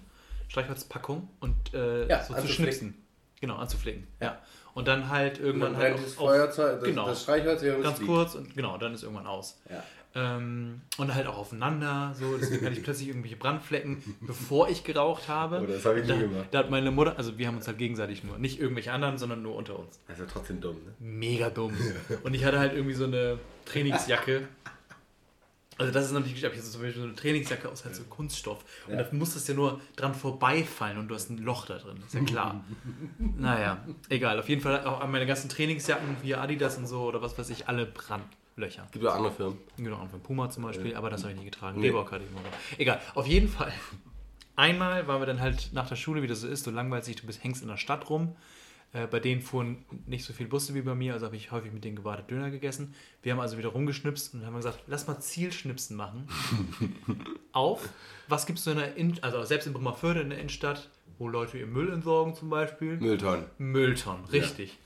Streichholzpackung 0.48 1.28
und 1.40 1.74
äh, 1.74 2.06
Ja, 2.08 2.22
so 2.22 2.34
zu 2.34 2.48
schnipsen. 2.48 2.94
Genau, 3.40 3.56
anzupflegen. 3.56 4.06
Ja. 4.20 4.38
Und 4.74 4.88
dann 4.88 5.08
halt 5.08 5.38
irgendwann 5.38 5.72
Man 5.72 5.80
halt 5.80 5.94
das 5.98 6.04
auf- 6.06 6.14
Feuerzeug, 6.14 6.80
das, 6.80 6.88
genau. 6.88 7.06
das 7.06 7.22
Streichholz 7.22 7.62
es 7.62 7.82
ganz 7.82 7.96
fliegt. 7.98 8.10
kurz 8.10 8.34
und 8.34 8.54
genau, 8.56 8.76
dann 8.78 8.94
ist 8.94 9.02
irgendwann 9.02 9.26
aus. 9.26 9.60
Ja. 9.70 9.82
Ähm, 10.16 10.80
und 10.96 11.12
halt 11.14 11.26
auch 11.26 11.36
aufeinander, 11.36 12.14
so, 12.18 12.36
deswegen 12.38 12.64
hatte 12.64 12.76
ich 12.76 12.82
plötzlich 12.84 13.08
irgendwelche 13.08 13.36
Brandflecken, 13.36 14.02
bevor 14.20 14.68
ich 14.68 14.84
geraucht 14.84 15.28
habe. 15.28 15.60
Oh, 15.62 15.66
das 15.66 15.84
habe 15.84 15.98
ich 16.00 16.06
nie 16.06 16.12
da, 16.12 16.18
gemacht. 16.18 16.46
Da 16.52 16.58
hat 16.60 16.70
meine 16.70 16.90
Mutter, 16.92 17.14
also 17.18 17.36
wir 17.36 17.48
haben 17.48 17.56
uns 17.56 17.66
halt 17.66 17.78
gegenseitig 17.78 18.22
nur, 18.24 18.38
nicht 18.38 18.60
irgendwelche 18.60 18.92
anderen, 18.92 19.18
sondern 19.18 19.42
nur 19.42 19.56
unter 19.56 19.76
uns. 19.78 19.98
Ja 20.08 20.14
trotzdem 20.32 20.60
dumm, 20.60 20.76
ne? 20.76 20.94
Mega 21.00 21.50
dumm. 21.50 21.74
Und 22.22 22.34
ich 22.34 22.44
hatte 22.44 22.58
halt 22.60 22.72
irgendwie 22.74 22.94
so 22.94 23.04
eine 23.04 23.38
Trainingsjacke. 23.66 24.46
Also 25.78 25.92
das 25.92 26.06
ist 26.06 26.12
natürlich, 26.12 26.36
ich 26.38 26.44
habe 26.44 26.54
jetzt 26.54 26.70
zum 26.70 26.82
Beispiel 26.82 27.02
so 27.02 27.06
eine 27.08 27.16
Trainingsjacke 27.16 27.68
aus 27.68 27.84
halt 27.84 27.96
so 27.96 28.04
Kunststoff. 28.04 28.64
Und 28.86 28.96
da 28.96 29.06
muss 29.12 29.34
das 29.34 29.46
ja 29.48 29.54
nur 29.54 29.80
dran 29.96 30.14
vorbeifallen 30.14 30.98
und 30.98 31.08
du 31.08 31.14
hast 31.14 31.30
ein 31.30 31.38
Loch 31.38 31.66
da 31.66 31.78
drin, 31.78 31.96
ist 32.06 32.14
ja 32.14 32.20
klar. 32.24 32.64
naja, 33.18 33.84
egal. 34.08 34.38
Auf 34.38 34.48
jeden 34.48 34.60
Fall 34.62 34.84
auch 34.84 35.00
an 35.00 35.10
meine 35.10 35.26
ganzen 35.26 35.48
Trainingsjacken 35.48 36.16
wie 36.22 36.34
Adidas 36.34 36.78
und 36.78 36.86
so 36.86 37.02
oder 37.02 37.22
was 37.22 37.36
weiß 37.36 37.50
ich, 37.50 37.68
alle 37.68 37.86
Brandlöcher. 37.86 38.86
Gibt 38.92 39.04
auch 39.06 39.14
andere 39.14 39.32
Firmen. 39.32 39.58
Genau, 39.76 40.06
von 40.06 40.20
Puma 40.20 40.50
zum 40.50 40.62
Beispiel, 40.62 40.94
aber 40.94 41.10
das 41.10 41.22
habe 41.22 41.32
ich 41.32 41.38
nie 41.38 41.44
getragen. 41.46 41.80
Nee. 41.80 41.88
Reebok 41.88 42.12
hatte 42.12 42.24
ich 42.24 42.30
mal. 42.30 42.42
Egal, 42.78 43.00
auf 43.14 43.26
jeden 43.26 43.48
Fall. 43.48 43.72
Einmal 44.56 45.08
waren 45.08 45.20
wir 45.20 45.26
dann 45.26 45.40
halt 45.40 45.70
nach 45.72 45.88
der 45.88 45.96
Schule, 45.96 46.22
wie 46.22 46.28
das 46.28 46.40
so 46.40 46.46
ist, 46.48 46.66
du 46.66 46.70
langweilst 46.70 47.08
dich, 47.08 47.16
du 47.16 47.26
bist, 47.26 47.42
hängst 47.42 47.62
in 47.62 47.68
der 47.68 47.76
Stadt 47.76 48.08
rum. 48.08 48.36
Äh, 48.94 49.08
bei 49.08 49.18
denen 49.18 49.42
fuhren 49.42 49.84
nicht 50.06 50.24
so 50.24 50.32
viele 50.32 50.48
Busse 50.48 50.72
wie 50.74 50.80
bei 50.80 50.94
mir, 50.94 51.14
also 51.14 51.26
habe 51.26 51.34
ich 51.34 51.50
häufig 51.50 51.72
mit 51.72 51.84
denen 51.84 51.96
gewartet 51.96 52.30
Döner 52.30 52.50
gegessen. 52.50 52.94
Wir 53.22 53.32
haben 53.32 53.40
also 53.40 53.58
wieder 53.58 53.70
rumgeschnipst 53.70 54.34
und 54.34 54.46
haben 54.46 54.54
gesagt, 54.54 54.84
lass 54.86 55.08
mal 55.08 55.18
Zielschnipsen 55.18 55.96
machen. 55.96 56.28
Auf, 57.52 57.88
was 58.28 58.46
gibst 58.46 58.66
du 58.66 58.70
in 58.70 58.76
der 58.76 58.96
Innenstadt, 58.96 59.34
also 59.34 59.44
selbst 59.44 59.66
in 59.66 59.72
Bremerförde 59.72 60.20
in 60.20 60.30
der 60.30 60.38
Innenstadt, 60.38 60.88
wo 61.18 61.26
Leute 61.26 61.58
ihr 61.58 61.66
Müll 61.66 61.92
entsorgen 61.92 62.36
zum 62.36 62.50
Beispiel? 62.50 62.96
Mülltonnen. 62.96 63.46
Mülltonnen, 63.58 64.26
richtig. 64.26 64.78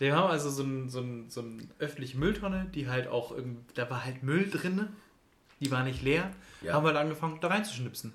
Die 0.00 0.10
haben 0.10 0.30
also 0.30 0.48
so, 0.48 0.62
ein, 0.62 0.88
so, 0.88 1.00
ein, 1.00 1.28
so 1.28 1.42
eine 1.42 1.58
öffentliche 1.78 2.16
Mülltonne, 2.16 2.66
die 2.74 2.88
halt 2.88 3.08
auch, 3.08 3.36
da 3.74 3.90
war 3.90 4.06
halt 4.06 4.22
Müll 4.22 4.48
drin, 4.48 4.88
die 5.60 5.70
war 5.70 5.84
nicht 5.84 6.02
leer. 6.02 6.30
Ja. 6.62 6.74
Haben 6.74 6.84
wir 6.84 6.88
halt 6.88 6.98
angefangen, 6.98 7.38
da 7.40 7.48
reinzuschnipsen. 7.48 8.12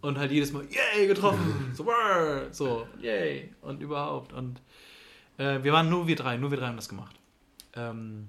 Und 0.00 0.18
halt 0.18 0.32
jedes 0.32 0.52
Mal, 0.52 0.64
yay, 0.64 1.06
getroffen, 1.06 1.72
so, 1.74 1.86
so, 2.50 2.86
yay, 3.00 3.52
und 3.62 3.80
überhaupt. 3.80 4.32
Und 4.32 4.60
äh, 5.38 5.62
wir 5.62 5.72
waren 5.72 5.88
nur 5.88 6.06
wir 6.06 6.16
drei, 6.16 6.36
nur 6.36 6.50
wir 6.50 6.58
drei 6.58 6.66
haben 6.66 6.76
das 6.76 6.88
gemacht. 6.88 7.16
Ähm, 7.74 8.28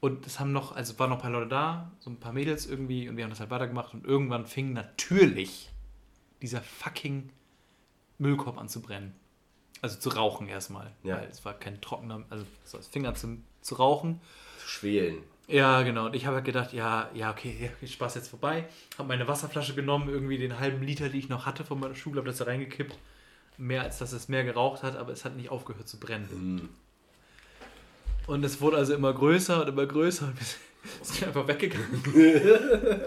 und 0.00 0.26
es 0.26 0.38
haben 0.38 0.52
noch, 0.52 0.76
also 0.76 0.98
waren 0.98 1.10
noch 1.10 1.16
ein 1.16 1.22
paar 1.22 1.30
Leute 1.30 1.48
da, 1.48 1.90
so 1.98 2.10
ein 2.10 2.20
paar 2.20 2.32
Mädels 2.32 2.66
irgendwie, 2.66 3.08
und 3.08 3.16
wir 3.16 3.24
haben 3.24 3.30
das 3.30 3.40
halt 3.40 3.50
weitergemacht. 3.50 3.94
Und 3.94 4.04
irgendwann 4.04 4.46
fing 4.46 4.72
natürlich 4.72 5.70
dieser 6.40 6.60
fucking 6.60 7.30
Müllkorb 8.18 8.58
an 8.58 8.68
zu 8.68 8.80
brennen. 8.80 9.14
Also 9.80 9.98
zu 9.98 10.10
rauchen 10.10 10.48
erstmal. 10.48 10.92
Ja. 11.02 11.16
Weil 11.18 11.28
es 11.28 11.44
war 11.44 11.54
kein 11.54 11.80
trockener, 11.80 12.24
also 12.30 12.44
so, 12.64 12.78
es 12.78 12.88
fing 12.88 13.06
an 13.06 13.16
zu, 13.16 13.38
zu 13.60 13.76
rauchen. 13.76 14.20
Zu 14.60 14.68
schwelen. 14.68 15.22
Ja, 15.48 15.82
genau. 15.82 16.06
Und 16.06 16.14
ich 16.14 16.26
habe 16.26 16.36
halt 16.36 16.44
gedacht, 16.44 16.74
ja, 16.74 17.10
ja, 17.14 17.30
okay, 17.30 17.72
ja, 17.80 17.88
Spaß 17.88 18.16
jetzt 18.16 18.28
vorbei. 18.28 18.66
Habe 18.98 19.08
meine 19.08 19.26
Wasserflasche 19.26 19.74
genommen, 19.74 20.10
irgendwie 20.10 20.36
den 20.36 20.60
halben 20.60 20.82
Liter, 20.82 21.08
die 21.08 21.18
ich 21.18 21.30
noch 21.30 21.46
hatte 21.46 21.64
von 21.64 21.80
meiner 21.80 21.94
Schule, 21.94 22.18
habe 22.18 22.28
das 22.28 22.36
da 22.36 22.44
reingekippt. 22.44 22.96
Mehr 23.56 23.82
als 23.82 23.98
dass 23.98 24.12
es 24.12 24.28
mehr 24.28 24.44
geraucht 24.44 24.82
hat, 24.82 24.96
aber 24.96 25.10
es 25.10 25.24
hat 25.24 25.36
nicht 25.36 25.50
aufgehört 25.50 25.88
zu 25.88 25.98
brennen. 25.98 26.68
Und 28.26 28.44
es 28.44 28.60
wurde 28.60 28.76
also 28.76 28.94
immer 28.94 29.12
größer 29.14 29.62
und 29.62 29.68
immer 29.68 29.86
größer 29.86 30.26
und 30.26 30.38
wir 30.38 30.46
sind 31.02 31.26
einfach 31.28 31.48
weggegangen. 31.48 32.02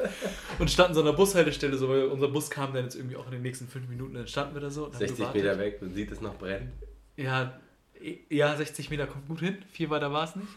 und 0.59 0.69
standen 0.69 0.95
so 0.95 1.01
an 1.01 1.05
der 1.05 1.13
Bushaltestelle, 1.13 1.77
so, 1.77 1.87
weil 1.87 2.05
unser 2.05 2.27
Bus 2.27 2.49
kam 2.49 2.73
dann 2.73 2.85
jetzt 2.85 2.95
irgendwie 2.95 3.17
auch 3.17 3.25
in 3.27 3.33
den 3.33 3.43
nächsten 3.43 3.67
fünf 3.67 3.87
Minuten, 3.87 4.15
dann 4.15 4.27
standen 4.27 4.55
wir 4.55 4.61
da 4.61 4.71
so. 4.71 4.85
Und 4.85 4.93
haben 4.93 4.99
60 4.99 5.17
gewartet. 5.17 5.43
Meter 5.43 5.59
weg, 5.59 5.81
man 5.81 5.93
sieht 5.93 6.11
es 6.11 6.21
noch 6.21 6.35
brennen. 6.35 6.71
Ja, 7.17 7.53
ja, 8.29 8.55
60 8.55 8.89
Meter 8.89 9.07
kommt 9.07 9.27
gut 9.27 9.39
hin. 9.39 9.57
Viel 9.71 9.89
weiter 9.89 10.11
war 10.11 10.23
es 10.25 10.35
nicht. 10.35 10.47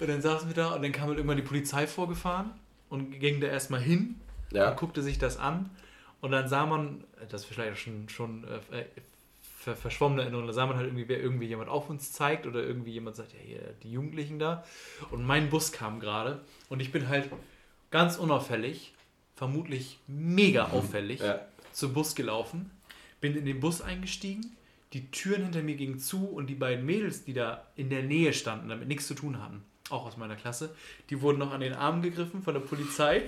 Und 0.00 0.08
dann 0.08 0.22
saßen 0.22 0.48
wir 0.48 0.54
da 0.54 0.74
und 0.74 0.82
dann 0.82 0.92
kam 0.92 1.08
halt 1.08 1.16
irgendwann 1.18 1.36
die 1.36 1.42
Polizei 1.42 1.86
vorgefahren 1.86 2.50
und 2.88 3.18
ging 3.20 3.40
da 3.40 3.46
erstmal 3.48 3.80
hin 3.80 4.16
Ja. 4.52 4.70
und 4.70 4.76
guckte 4.76 5.02
sich 5.02 5.18
das 5.18 5.36
an. 5.36 5.70
Und 6.20 6.32
dann 6.32 6.48
sah 6.48 6.66
man, 6.66 7.04
das 7.28 7.42
ist 7.42 7.46
vielleicht 7.48 7.78
schon, 7.78 8.08
schon 8.08 8.44
äh, 8.44 8.84
ver 9.60 9.76
verschwommene 9.76 10.22
Erinnerung, 10.22 10.46
da 10.46 10.52
sah 10.52 10.66
man 10.66 10.76
halt 10.76 10.86
irgendwie, 10.86 11.08
wer 11.08 11.20
irgendwie 11.20 11.46
jemand 11.46 11.68
auf 11.68 11.90
uns 11.90 12.12
zeigt 12.12 12.46
oder 12.46 12.62
irgendwie 12.62 12.92
jemand 12.92 13.16
sagt, 13.16 13.32
ja, 13.34 13.38
hier, 13.44 13.74
die 13.82 13.90
Jugendlichen 13.92 14.38
da. 14.38 14.64
Und 15.10 15.24
mein 15.24 15.50
Bus 15.50 15.72
kam 15.72 16.00
gerade 16.00 16.40
und 16.68 16.80
ich 16.80 16.90
bin 16.90 17.08
halt 17.08 17.28
ganz 17.90 18.16
unauffällig, 18.16 18.94
vermutlich 19.36 19.98
mega 20.06 20.68
auffällig, 20.68 21.20
Ja. 21.20 21.40
zum 21.72 21.92
Bus 21.92 22.14
gelaufen, 22.14 22.70
bin 23.20 23.36
in 23.36 23.44
den 23.44 23.60
Bus 23.60 23.80
eingestiegen, 23.82 24.56
die 24.92 25.10
Türen 25.10 25.42
hinter 25.44 25.62
mir 25.62 25.76
gingen 25.76 25.98
zu 25.98 26.26
und 26.28 26.46
die 26.48 26.54
beiden 26.54 26.84
Mädels, 26.86 27.24
die 27.24 27.34
da 27.34 27.66
in 27.76 27.90
der 27.90 28.02
Nähe 28.02 28.32
standen, 28.32 28.68
damit 28.68 28.88
nichts 28.88 29.06
zu 29.06 29.14
tun 29.14 29.42
hatten, 29.42 29.62
auch 29.90 30.06
aus 30.06 30.16
meiner 30.16 30.36
Klasse, 30.36 30.74
die 31.10 31.20
wurden 31.20 31.38
noch 31.38 31.52
an 31.52 31.60
den 31.60 31.74
Arm 31.74 32.00
gegriffen 32.02 32.42
von 32.42 32.54
der 32.54 32.60
Polizei. 32.60 33.22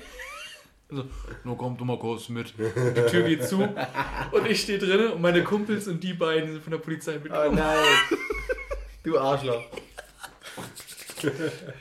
So, 0.88 1.04
nur 1.44 1.56
kommt 1.56 1.80
du 1.80 1.84
mal 1.84 1.98
kurz 1.98 2.28
mit. 2.28 2.54
Die 2.58 3.10
Tür 3.10 3.22
geht 3.22 3.44
zu 3.44 3.62
und 3.62 4.46
ich 4.48 4.60
stehe 4.62 4.78
drin 4.78 5.12
und 5.12 5.20
meine 5.22 5.44
Kumpels 5.44 5.86
und 5.86 6.02
die 6.02 6.14
beiden 6.14 6.50
sind 6.52 6.62
von 6.64 6.72
der 6.72 6.78
Polizei 6.78 7.12
Oh 7.16 7.20
mitgekommen. 7.22 7.54
nein. 7.54 7.78
du 9.04 9.18
Arschloch. 9.18 9.62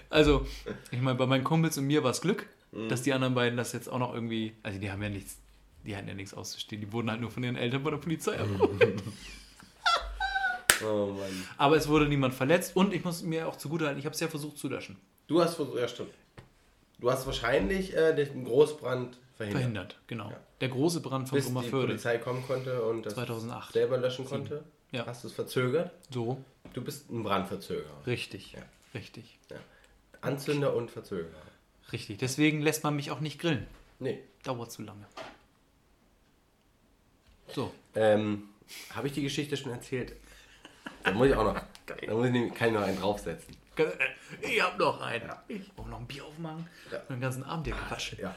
Also, 0.09 0.45
ich 0.91 1.01
meine, 1.01 1.17
bei 1.17 1.25
meinen 1.25 1.43
Kumpels 1.43 1.77
und 1.77 1.87
mir 1.87 2.03
war 2.03 2.11
es 2.11 2.21
Glück, 2.21 2.45
dass 2.89 3.01
die 3.01 3.13
anderen 3.13 3.33
beiden 3.33 3.57
das 3.57 3.73
jetzt 3.73 3.87
auch 3.87 3.99
noch 3.99 4.13
irgendwie, 4.13 4.53
also 4.63 4.79
die 4.79 4.91
haben 4.91 5.01
ja 5.01 5.09
nichts, 5.09 5.39
die 5.85 5.95
hatten 5.95 6.07
ja 6.07 6.13
nichts 6.13 6.33
auszustehen, 6.33 6.81
die 6.81 6.91
wurden 6.91 7.09
halt 7.09 7.21
nur 7.21 7.31
von 7.31 7.43
ihren 7.43 7.55
Eltern 7.55 7.81
bei 7.83 7.89
der 7.91 7.97
Polizei 7.97 8.37
abgeholt. 8.39 9.01
Oh 10.85 11.07
Mann. 11.07 11.45
Aber 11.57 11.75
es 11.77 11.87
wurde 11.87 12.07
niemand 12.07 12.33
verletzt 12.33 12.75
und 12.75 12.93
ich 12.93 13.03
muss 13.03 13.21
mir 13.23 13.47
auch 13.47 13.55
zugutehalten, 13.55 13.99
ich 13.99 14.05
habe 14.05 14.13
es 14.13 14.19
ja 14.19 14.27
versucht 14.27 14.57
zu 14.57 14.67
löschen. 14.69 14.97
Du 15.27 15.41
hast 15.41 15.55
versucht, 15.55 15.77
ja 15.77 15.87
stimmt. 15.87 16.13
Du 16.99 17.09
hast 17.11 17.25
wahrscheinlich 17.25 17.95
äh, 17.95 18.13
den 18.13 18.43
Großbrand 18.45 19.17
verhindert. 19.37 19.61
Verhindert, 19.61 19.99
genau. 20.07 20.29
Ja. 20.31 20.37
Der 20.61 20.69
große 20.69 20.99
Brand 21.01 21.29
von 21.29 21.37
Bis 21.37 21.47
die 21.47 21.53
Bremerförde. 21.53 21.87
Polizei 21.87 22.17
kommen 22.17 22.43
konnte 22.45 22.81
und 22.83 23.05
das 23.05 23.13
2008. 23.13 23.73
selber 23.73 23.97
löschen 23.97 24.25
konnte. 24.25 24.63
Ja. 24.91 25.05
Hast 25.05 25.23
du 25.23 25.27
es 25.27 25.33
verzögert? 25.33 25.91
So, 26.09 26.43
Du 26.73 26.83
bist 26.83 27.09
ein 27.09 27.23
Brandverzögerer. 27.23 28.05
richtig. 28.05 28.51
Ja. 28.53 28.61
Richtig. 28.93 29.37
Anzünder 30.21 30.75
und 30.75 30.91
Verzögerer. 30.91 31.29
Richtig. 31.91 32.17
Deswegen 32.17 32.61
lässt 32.61 32.83
man 32.83 32.95
mich 32.95 33.11
auch 33.11 33.19
nicht 33.21 33.39
grillen. 33.39 33.65
Nee. 33.99 34.19
Dauert 34.43 34.71
zu 34.71 34.81
lange. 34.81 35.05
So. 37.53 37.71
Ähm, 37.95 38.43
Habe 38.93 39.07
ich 39.07 39.13
die 39.13 39.21
Geschichte 39.23 39.57
schon 39.57 39.71
erzählt? 39.71 40.13
Da 41.11 41.17
muss 41.17 41.27
ich 41.27 41.35
auch 41.35 41.43
noch. 41.43 41.61
Da 41.85 42.13
muss 42.13 42.25
ich 42.27 42.31
nämlich, 42.31 42.53
kann 42.53 42.67
ich 42.69 42.73
noch 42.73 42.81
einen 42.81 42.99
draufsetzen. 42.99 43.55
Ich 44.41 44.61
hab 44.61 44.77
noch 44.77 45.01
einen. 45.01 45.29
Ich 45.47 45.73
brauche 45.73 45.89
noch 45.89 45.99
ein 45.99 46.07
Bier 46.07 46.25
aufmachen. 46.25 46.67
Ja. 46.91 46.99
Und 46.99 47.09
den 47.11 47.21
ganzen 47.21 47.43
Abend 47.43 47.65
hier 47.67 47.75
Quatsch. 47.75 48.13
Ja. 48.19 48.35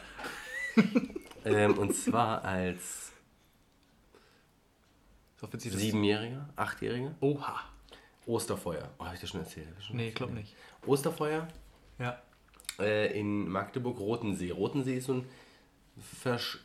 ähm, 1.44 1.76
und 1.78 1.94
zwar 1.94 2.44
als 2.44 3.12
das 5.50 5.62
Siebenjähriger, 5.64 6.48
Achtjähriger. 6.56 7.14
Oha. 7.20 7.60
Osterfeuer. 8.26 8.88
Oh, 8.98 9.04
habe 9.04 9.16
ich 9.16 9.20
das 9.20 9.30
schon 9.30 9.40
erzählt? 9.40 9.66
Hab 9.68 9.78
ich 9.80 9.84
schon 9.86 9.96
Nee, 9.96 10.08
ich 10.08 10.14
glaube 10.14 10.32
nicht. 10.34 10.54
Osterfeuer 10.86 11.48
Ja. 11.98 12.22
äh, 12.78 13.18
in 13.18 13.48
Magdeburg, 13.48 13.98
Rotensee. 13.98 14.52
Rotensee 14.52 14.98
ist 14.98 15.06
so 15.06 15.14
ein 15.14 15.28
Versch 16.20 16.60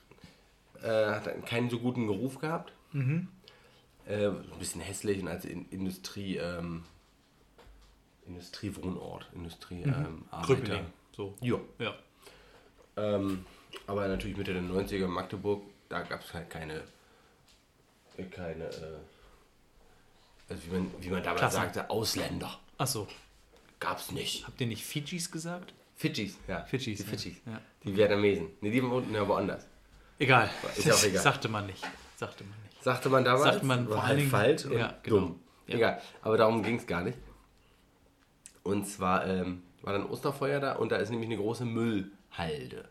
äh, 0.83 0.87
hat 1.07 1.27
einen- 1.27 1.43
keinen 1.43 1.71
so 1.71 1.79
guten 1.79 2.07
Ruf 2.07 2.37
gehabt. 2.37 2.71
Mhm. 2.91 3.27
Äh, 4.07 4.27
ein 4.27 4.59
bisschen 4.59 4.81
hässlich 4.81 5.21
und 5.21 5.27
als 5.27 5.43
in 5.45 5.67
Industrie, 5.69 6.37
ähm, 6.37 6.83
Industriewohnort, 8.25 9.27
Industrie, 9.33 9.83
ähm. 9.83 10.23
Mhm. 10.31 10.41
Krüppeling. 10.43 10.85
So. 11.15 11.35
Ja. 11.41 11.59
Ja. 11.79 11.95
Ähm, 12.95 13.45
aber 13.85 14.07
natürlich 14.07 14.37
Mitte 14.37 14.53
der 14.53 14.61
90er 14.63 15.05
in 15.05 15.09
Magdeburg, 15.11 15.63
da 15.89 16.01
gab 16.03 16.23
es 16.23 16.33
halt 16.33 16.49
keine, 16.49 16.83
äh, 18.17 18.23
keine, 18.23 18.65
äh, 18.65 18.97
also 20.49 20.63
wie 20.65 20.69
man, 20.71 20.91
wie 20.99 21.09
man 21.09 21.23
damals 21.23 21.39
Klassen. 21.39 21.55
sagte, 21.55 21.89
Ausländer. 21.89 22.59
Achso. 22.77 23.07
Gab 23.79 23.99
es 23.99 24.11
nicht. 24.11 24.47
Habt 24.47 24.59
ihr 24.61 24.67
nicht 24.67 24.85
Fidschis 24.85 25.29
gesagt? 25.31 25.73
Fidschis, 25.95 26.37
ja. 26.47 26.63
Fidschis, 26.63 26.99
Die. 26.99 27.03
Fidschis. 27.03 27.37
Ja. 27.45 27.61
Die 27.83 27.95
Vietnamesen. 27.95 28.49
Ne, 28.61 28.71
die 28.71 28.83
wohnten 28.83 29.13
ja 29.13 29.27
woanders. 29.27 29.65
Egal. 30.19 30.49
Ist 30.75 30.91
auch 30.91 31.03
egal. 31.03 31.21
Sagte 31.23 31.49
man 31.49 31.65
nicht. 31.67 31.83
Sagte 32.15 32.43
man 32.43 32.53
nicht. 32.63 32.66
Sagte 32.87 33.09
man 33.09 33.25
damals, 33.25 33.43
Sagt 33.43 33.63
man 33.63 33.89
war 33.89 33.97
vor 33.97 34.07
halt 34.07 34.21
falsch 34.29 34.63
und 34.63 34.77
ja, 34.77 34.93
genau. 35.03 35.17
dumm. 35.17 35.39
Ja. 35.67 35.75
Egal, 35.75 36.01
aber 36.21 36.37
darum 36.37 36.63
ging 36.63 36.77
es 36.77 36.87
gar 36.87 37.01
nicht. 37.01 37.17
Und 38.63 38.87
zwar 38.87 39.27
ähm, 39.27 39.61
war 39.81 39.91
dann 39.91 40.05
Osterfeuer 40.05 40.61
da 40.61 40.71
und 40.77 40.93
da 40.93 40.95
ist 40.95 41.09
nämlich 41.09 41.29
eine 41.29 41.35
große 41.35 41.65
Müllhalde. 41.65 42.85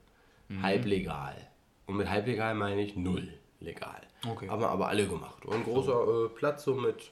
Mhm. 0.49 0.63
Halblegal. 0.63 1.49
Und 1.87 1.97
mit 1.97 2.11
halblegal 2.11 2.55
meine 2.55 2.83
ich 2.83 2.95
null 2.95 3.27
legal. 3.61 4.03
Okay. 4.29 4.51
Haben 4.51 4.61
wir 4.61 4.69
aber 4.69 4.89
alle 4.89 5.07
gemacht. 5.07 5.47
Und 5.47 5.55
ein 5.55 5.65
großer 5.65 6.27
äh, 6.27 6.29
Platz 6.29 6.65
so 6.65 6.75
mit 6.75 7.11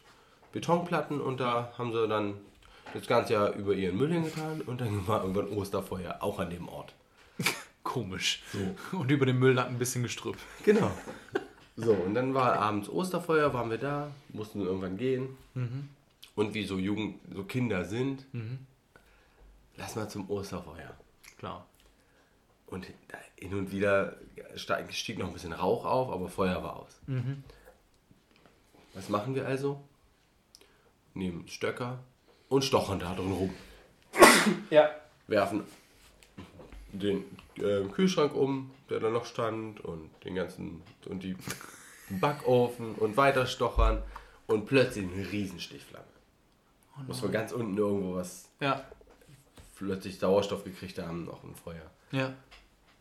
Betonplatten 0.53 1.23
und 1.23 1.41
da 1.41 1.73
haben 1.79 1.91
sie 1.91 2.07
dann 2.07 2.35
das 2.93 3.07
ganze 3.07 3.33
Jahr 3.33 3.55
über 3.55 3.73
ihren 3.73 3.97
Müll 3.97 4.13
hingetan 4.13 4.61
und 4.61 4.83
dann 4.83 5.09
war 5.09 5.23
irgendwann 5.23 5.49
Osterfeuer 5.49 6.19
auch 6.21 6.39
an 6.39 6.51
dem 6.51 6.69
Ort. 6.69 6.93
Komisch. 7.83 8.43
Und 8.93 9.11
über 9.11 9.25
dem 9.25 9.39
Müll 9.39 9.55
lag 9.55 9.69
ein 9.69 9.79
bisschen 9.79 10.03
Gestrüpp. 10.03 10.37
Genau. 10.65 10.91
So, 11.77 11.93
und 11.93 12.15
dann 12.15 12.35
war 12.35 12.59
abends 12.59 12.89
Osterfeuer, 12.89 13.53
waren 13.53 13.71
wir 13.71 13.79
da, 13.79 14.11
mussten 14.29 14.61
irgendwann 14.61 14.97
gehen. 14.97 15.37
Und 16.35 16.55
wie 16.55 16.65
so 16.65 16.79
Jugend, 16.79 17.21
so 17.33 17.45
Kinder 17.45 17.85
sind, 17.85 18.27
lass 19.77 19.97
mal 19.97 20.09
zum 20.09 20.31
Osterfeuer. 20.31 20.97
Klar. 21.39 21.67
Und 22.67 22.87
hin 23.37 23.55
und 23.55 23.73
wieder 23.73 24.17
stieg 24.55 25.19
noch 25.19 25.27
ein 25.27 25.33
bisschen 25.33 25.53
Rauch 25.53 25.85
auf, 25.85 26.11
aber 26.11 26.29
Feuer 26.29 26.63
war 26.63 26.77
aus. 26.77 27.01
Was 28.95 29.09
machen 29.09 29.35
wir 29.35 29.47
also? 29.47 29.83
Nehmen 31.13 31.49
Stöcker 31.49 31.99
und 32.49 32.65
stochern 32.65 33.01
da 33.01 33.15
drin 33.15 33.33
rum. 33.33 33.55
Ja. 34.71 34.91
Werfen 35.27 35.65
den 36.99 37.25
äh, 37.59 37.83
Kühlschrank 37.93 38.35
um, 38.35 38.71
der 38.91 39.01
da 39.01 39.11
noch 39.11 39.25
stand 39.27 39.81
und 39.81 40.11
den 40.25 40.35
ganzen 40.35 40.83
und 41.07 41.23
die 41.23 41.37
Backofen 42.11 42.95
und 42.95 43.17
weiter 43.17 43.47
stochern 43.47 44.03
und 44.47 44.67
plötzlich 44.67 45.07
eine 45.11 45.31
Riesenstichflamme. 45.31 46.05
Muss 47.07 47.21
von 47.21 47.33
ganz 47.33 47.51
unten 47.53 47.77
irgendwo 47.77 48.15
was 48.15 48.51
Ja. 48.61 48.85
plötzlich 49.77 50.19
Sauerstoff 50.19 50.63
gekriegt 50.65 50.99
haben, 50.99 51.25
noch 51.25 51.43
ein 51.43 51.55
Feuer. 51.55 51.91
Ja. 52.13 52.35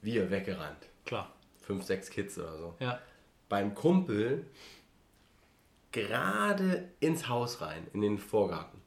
Wir 0.02 0.32
weggerannt. 0.32 0.88
Klar. 1.06 1.32
Fünf, 1.62 1.84
sechs 1.84 2.10
Kids 2.10 2.38
oder 2.40 2.58
so. 2.58 2.76
Ja. 2.80 3.00
Beim 3.50 3.76
Kumpel 3.76 4.48
gerade 5.92 6.90
ins 7.00 7.28
Haus 7.30 7.62
rein, 7.62 7.88
in 7.94 8.02
den 8.02 8.18
Vorgarten. 8.18 8.82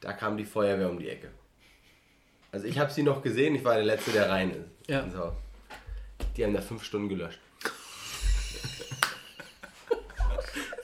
Da 0.00 0.12
kam 0.14 0.36
die 0.36 0.44
Feuerwehr 0.46 0.88
um 0.90 0.98
die 0.98 1.08
Ecke. 1.10 1.30
Also 2.52 2.66
ich 2.66 2.78
habe 2.78 2.90
sie 2.90 3.02
noch 3.02 3.22
gesehen, 3.22 3.54
ich 3.54 3.64
war 3.64 3.74
der 3.74 3.84
Letzte, 3.84 4.12
der 4.12 4.28
rein 4.28 4.50
ist. 4.50 4.88
Ja. 4.88 5.04
Haus. 5.16 5.32
Die 6.36 6.44
haben 6.44 6.54
da 6.54 6.60
fünf 6.60 6.84
Stunden 6.84 7.08
gelöscht. 7.08 7.38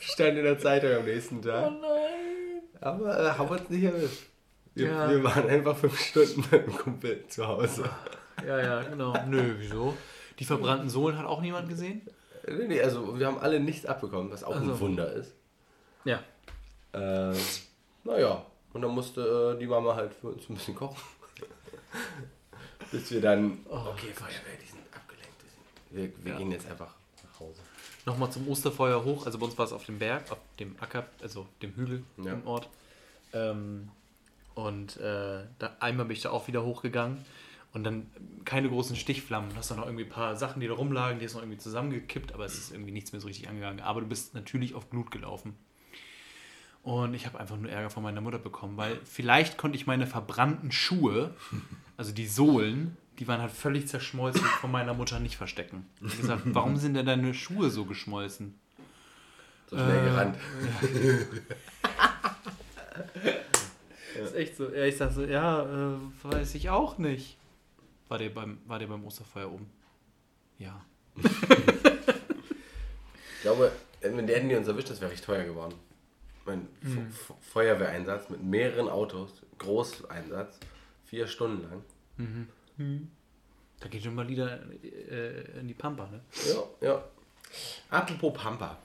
Stand 0.01 0.39
in 0.39 0.45
der 0.45 0.59
Zeitung 0.59 0.91
am 0.93 1.05
nächsten 1.05 1.43
Tag. 1.43 1.69
Oh 1.69 1.71
nein. 1.81 2.63
Aber 2.81 3.19
äh, 3.19 3.31
haben 3.31 3.49
uns 3.49 3.69
nicht 3.71 3.85
erwischt. 3.85 4.23
Wir, 4.75 4.89
Ja. 4.89 5.11
wir 5.11 5.25
waren 5.25 5.49
einfach 5.49 5.77
fünf 5.77 5.99
Stunden 5.99 6.45
beim 6.51 6.67
Kumpel 6.77 7.25
zu 7.29 7.47
Hause. 7.47 7.89
Ja, 8.47 8.61
ja, 8.61 8.83
genau. 8.83 9.15
Nö, 9.27 9.55
wieso? 9.59 9.95
Die 10.39 10.45
verbrannten 10.45 10.91
Sohlen 10.91 11.19
hat 11.19 11.27
auch 11.27 11.41
niemand 11.41 11.69
gesehen? 11.69 12.03
Nee, 12.47 12.67
nee, 12.69 12.81
also 12.83 13.19
wir 13.19 13.27
haben 13.27 13.39
alle 13.39 13.59
nichts 13.59 13.87
abbekommen, 13.87 14.31
was 14.31 14.45
auch 14.45 14.55
ein 14.55 14.69
Also. 14.69 14.81
Wunder 14.81 15.11
ist. 15.13 15.35
Ja. 16.05 16.21
Äh, 16.93 17.35
naja, 18.05 18.45
und 18.73 18.83
dann 18.83 18.91
musste 18.93 19.55
äh, 19.57 19.59
die 19.59 19.67
Mama 19.67 19.97
halt 19.97 20.13
für 20.15 20.29
uns 20.29 20.49
ein 20.49 20.55
bisschen 20.55 20.75
kochen. 20.75 21.01
Bis 22.93 23.11
wir 23.11 23.21
dann. 23.21 23.59
okay, 23.69 24.13
Feuerwehr, 24.15 24.57
die 24.63 24.67
sind 24.67 24.81
abgelenkt. 24.95 25.35
Die 25.43 25.97
sind, 25.97 26.15
wir 26.17 26.25
wir 26.25 26.33
Ja. 26.33 26.39
gehen 26.39 26.53
jetzt 26.53 26.67
einfach 26.71 26.95
nach 27.25 27.41
Hause. 27.41 27.61
Nochmal 28.05 28.31
zum 28.31 28.47
Osterfeuer 28.49 29.03
hoch. 29.05 29.27
Also 29.27 29.39
bei 29.39 29.47
uns 29.47 29.59
war 29.59 29.65
es 29.65 29.73
auf 29.73 29.85
dem 29.85 29.99
Berg, 29.99 30.31
auf 30.31 30.39
dem 30.61 30.77
Acker, 30.81 31.07
also 31.21 31.47
dem 31.63 31.75
Hügel 31.75 32.05
Ja. 32.23 32.33
im 32.35 32.47
Ort. 32.47 32.69
Ähm, 33.33 33.89
und 34.55 34.97
äh, 34.99 35.45
da, 35.59 35.77
einmal 35.81 36.07
bin 36.07 36.17
ich 36.17 36.23
da 36.23 36.31
auch 36.31 36.47
wieder 36.49 36.65
hochgegangen. 36.65 37.25
Und 37.73 37.85
dann 37.85 38.07
keine 38.47 38.71
großen 38.71 38.97
Stichflammen. 38.97 39.51
Du 39.51 39.57
hast 39.57 39.71
dann 39.71 39.79
noch 39.79 39.85
irgendwie 39.87 40.05
ein 40.05 40.09
paar 40.11 40.35
Sachen, 40.37 40.61
die 40.61 40.67
da 40.69 40.73
rumlagen, 40.73 41.19
die 41.19 41.27
ist 41.27 41.35
noch 41.35 41.43
irgendwie 41.43 41.59
zusammengekippt, 41.59 42.33
aber 42.33 42.47
es 42.47 42.57
ist 42.57 42.73
irgendwie 42.73 42.93
nichts 42.93 43.13
mehr 43.13 43.21
so 43.21 43.27
richtig 43.27 43.49
angegangen. 43.51 43.81
Aber 43.81 44.01
du 44.01 44.07
bist 44.07 44.33
natürlich 44.35 44.75
auf 44.75 44.87
Blut 44.87 45.11
gelaufen. 45.11 45.55
Und 46.83 47.13
ich 47.15 47.27
habe 47.27 47.39
einfach 47.39 47.57
nur 47.57 47.71
Ärger 47.71 47.91
von 47.91 48.03
meiner 48.03 48.21
Mutter 48.23 48.39
bekommen, 48.39 48.77
weil 48.79 48.99
vielleicht 49.05 49.59
konnte 49.59 49.77
ich 49.77 49.87
meine 49.87 50.07
verbrannten 50.07 50.71
Schuhe, 50.73 51.35
also 51.97 52.13
die 52.13 52.27
Sohlen, 52.27 52.97
die 53.19 53.27
waren 53.29 53.41
halt 53.41 53.53
völlig 53.53 53.89
zerschmolzen, 53.89 54.43
von 54.61 54.71
meiner 54.71 54.95
Mutter 54.95 55.19
nicht 55.21 55.37
verstecken. 55.37 55.87
Ich 56.01 56.09
habe 56.13 56.17
gesagt, 56.21 56.43
warum 56.47 56.77
sind 56.77 56.95
denn 56.95 57.07
deine 57.07 57.33
Schuhe 57.35 57.71
so 57.71 57.85
geschmolzen? 57.85 58.55
So 59.71 59.77
schnell 59.77 60.01
Äh, 60.01 60.05
gerannt. 60.11 60.37
Das 64.15 64.29
ist 64.29 64.35
echt 64.37 64.57
so. 64.57 64.71
Ja, 64.71 64.85
ich 64.85 64.97
sag 64.97 65.13
so, 65.13 65.25
ja, 65.25 65.63
äh, 65.63 65.97
weiß 66.23 66.55
ich 66.55 66.71
auch 66.71 66.99
nicht. 66.99 67.37
War 68.09 68.19
der 68.19 68.31
beim, 68.31 68.59
war 68.67 68.79
der 68.79 68.87
beim 68.87 69.05
Osterfeuer 69.05 69.51
oben? 69.53 69.67
Ja. 70.59 70.81
Ich 71.17 71.31
glaube, 73.43 73.73
wenn 74.01 74.27
der 74.27 74.37
hätten 74.37 74.49
die 74.49 74.55
uns 74.55 74.69
erwischt, 74.69 74.91
das 74.91 75.01
wäre 75.01 75.11
recht 75.11 75.25
teuer 75.25 75.45
geworden. 75.45 75.75
Mein 76.45 76.69
F- 76.83 77.35
Feuerwehreinsatz 77.53 78.31
mit 78.31 78.43
mehreren 78.43 78.89
Autos, 78.89 79.43
Großeinsatz, 79.59 80.59
vier 81.07 81.27
Stunden 81.27 81.63
lang. 81.63 81.83
Da 83.81 83.89
geht 83.89 84.03
schon 84.03 84.15
mal 84.15 84.29
wieder 84.29 84.61
äh, 84.83 85.61
in 85.61 85.69
die 85.69 85.75
Pampa, 85.75 86.07
ne? 86.07 86.21
Ja, 86.49 86.89
ja. 86.89 87.05
Apropos 87.91 88.35
Pampa. 88.35 88.79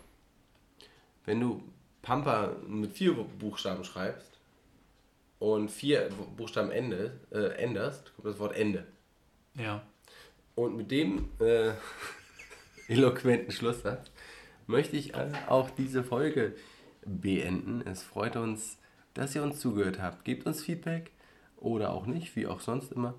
Wenn 1.26 1.40
du 1.40 1.64
Pampa 2.02 2.56
mit 2.68 2.94
vier 2.94 3.14
Buchstaben 3.14 3.84
schreibst 3.84 4.38
und 5.40 5.70
vier 5.70 6.10
Buchstaben 6.36 6.72
ende, 6.72 7.20
äh, 7.32 7.56
änderst, 7.56 8.14
kommt 8.16 8.28
das 8.28 8.40
Wort 8.40 8.56
Ende. 8.56 8.86
Ja. 9.56 9.82
Und 10.56 10.76
mit 10.76 10.92
dem 10.92 11.30
äh, 11.40 11.72
eloquenten 12.88 13.52
Schlusssatz 13.52 14.12
möchte 14.68 14.98
ich 14.98 15.14
auch 15.16 15.70
diese 15.70 16.04
Folge 16.04 16.56
beenden. 17.06 17.82
Es 17.88 18.04
freut 18.04 18.36
uns, 18.36 18.78
dass 19.14 19.36
ihr 19.36 19.44
uns 19.44 19.60
zugehört 19.60 20.02
habt. 20.02 20.26
Gebt 20.26 20.46
uns 20.46 20.64
Feedback 20.64 21.12
oder 21.62 21.92
auch 21.94 22.06
nicht, 22.06 22.36
wie 22.36 22.48
auch 22.48 22.60
sonst 22.60 22.92
immer. 22.92 23.14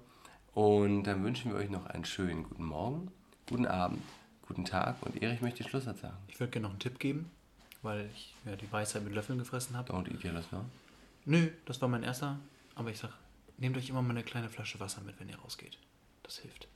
Und 0.52 1.04
dann 1.04 1.24
wünschen 1.24 1.52
wir 1.52 1.58
euch 1.58 1.70
noch 1.70 1.86
einen 1.86 2.04
schönen 2.04 2.42
guten 2.44 2.64
Morgen, 2.64 3.10
guten 3.48 3.66
Abend, 3.66 4.02
guten 4.46 4.66
Tag. 4.66 4.96
Und 5.00 5.22
Erich 5.22 5.40
möchte 5.40 5.62
den 5.62 5.70
Schlusssatz 5.70 6.02
sagen. 6.02 6.18
Ich 6.28 6.38
würde 6.38 6.50
gerne 6.50 6.64
noch 6.64 6.72
einen 6.72 6.80
Tipp 6.80 6.98
geben, 6.98 7.30
weil 7.80 8.10
ich 8.14 8.34
ja 8.44 8.54
die 8.56 8.70
Weisheit 8.70 9.02
mit 9.02 9.14
Löffeln 9.14 9.38
gefressen 9.38 9.76
habe. 9.76 9.90
Don't 9.90 10.12
eat 10.12 10.22
yellow 10.22 10.42
snow. 10.42 10.64
Nö, 11.24 11.48
das 11.64 11.80
war 11.80 11.88
mein 11.88 12.02
erster. 12.02 12.38
Aber 12.74 12.90
ich 12.90 12.98
sag, 12.98 13.12
nehmt 13.56 13.78
euch 13.78 13.88
immer 13.88 14.02
mal 14.02 14.10
eine 14.10 14.24
kleine 14.24 14.50
Flasche 14.50 14.78
Wasser 14.80 15.00
mit, 15.00 15.18
wenn 15.18 15.30
ihr 15.30 15.38
rausgeht. 15.38 15.78
Das 16.22 16.38
hilft. 16.38 16.68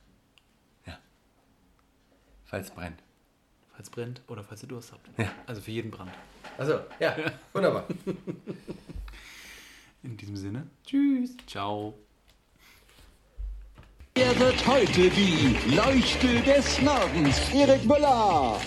Falls 2.47 2.69
es 2.69 2.73
brennt. 2.73 3.03
Falls 3.73 3.89
brennt 3.89 4.21
oder 4.27 4.41
falls 4.43 4.63
ihr 4.63 4.69
Durst 4.69 4.93
habt. 4.93 5.07
Ja. 5.19 5.29
Also 5.45 5.61
für 5.61 5.71
jeden 5.71 5.91
Brand. 5.91 6.11
Also, 6.57 6.79
ja, 6.99 7.15
wunderbar. 7.53 7.85
In 10.07 10.15
diesem 10.15 10.37
Sinne, 10.37 10.65
tschüss. 10.85 11.35
Ciao. 11.47 11.93
Ihr 14.17 14.39
wird 14.39 14.65
heute 14.65 15.09
die 15.09 15.75
Leuchte 15.75 16.39
des 16.43 16.81
Nordens. 16.81 17.37
Erik 17.53 17.83
Müller. 17.83 18.57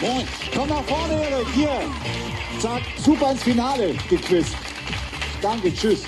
Moin. 0.00 0.26
Komm 0.52 0.68
nach 0.68 0.82
vorne, 0.82 1.22
Erik. 1.22 1.46
Hier. 1.54 1.80
Zack, 2.58 2.82
super 2.96 3.30
ins 3.30 3.44
Finale 3.44 3.94
gequizt. 4.10 4.56
Danke, 5.40 5.72
tschüss. 5.72 6.04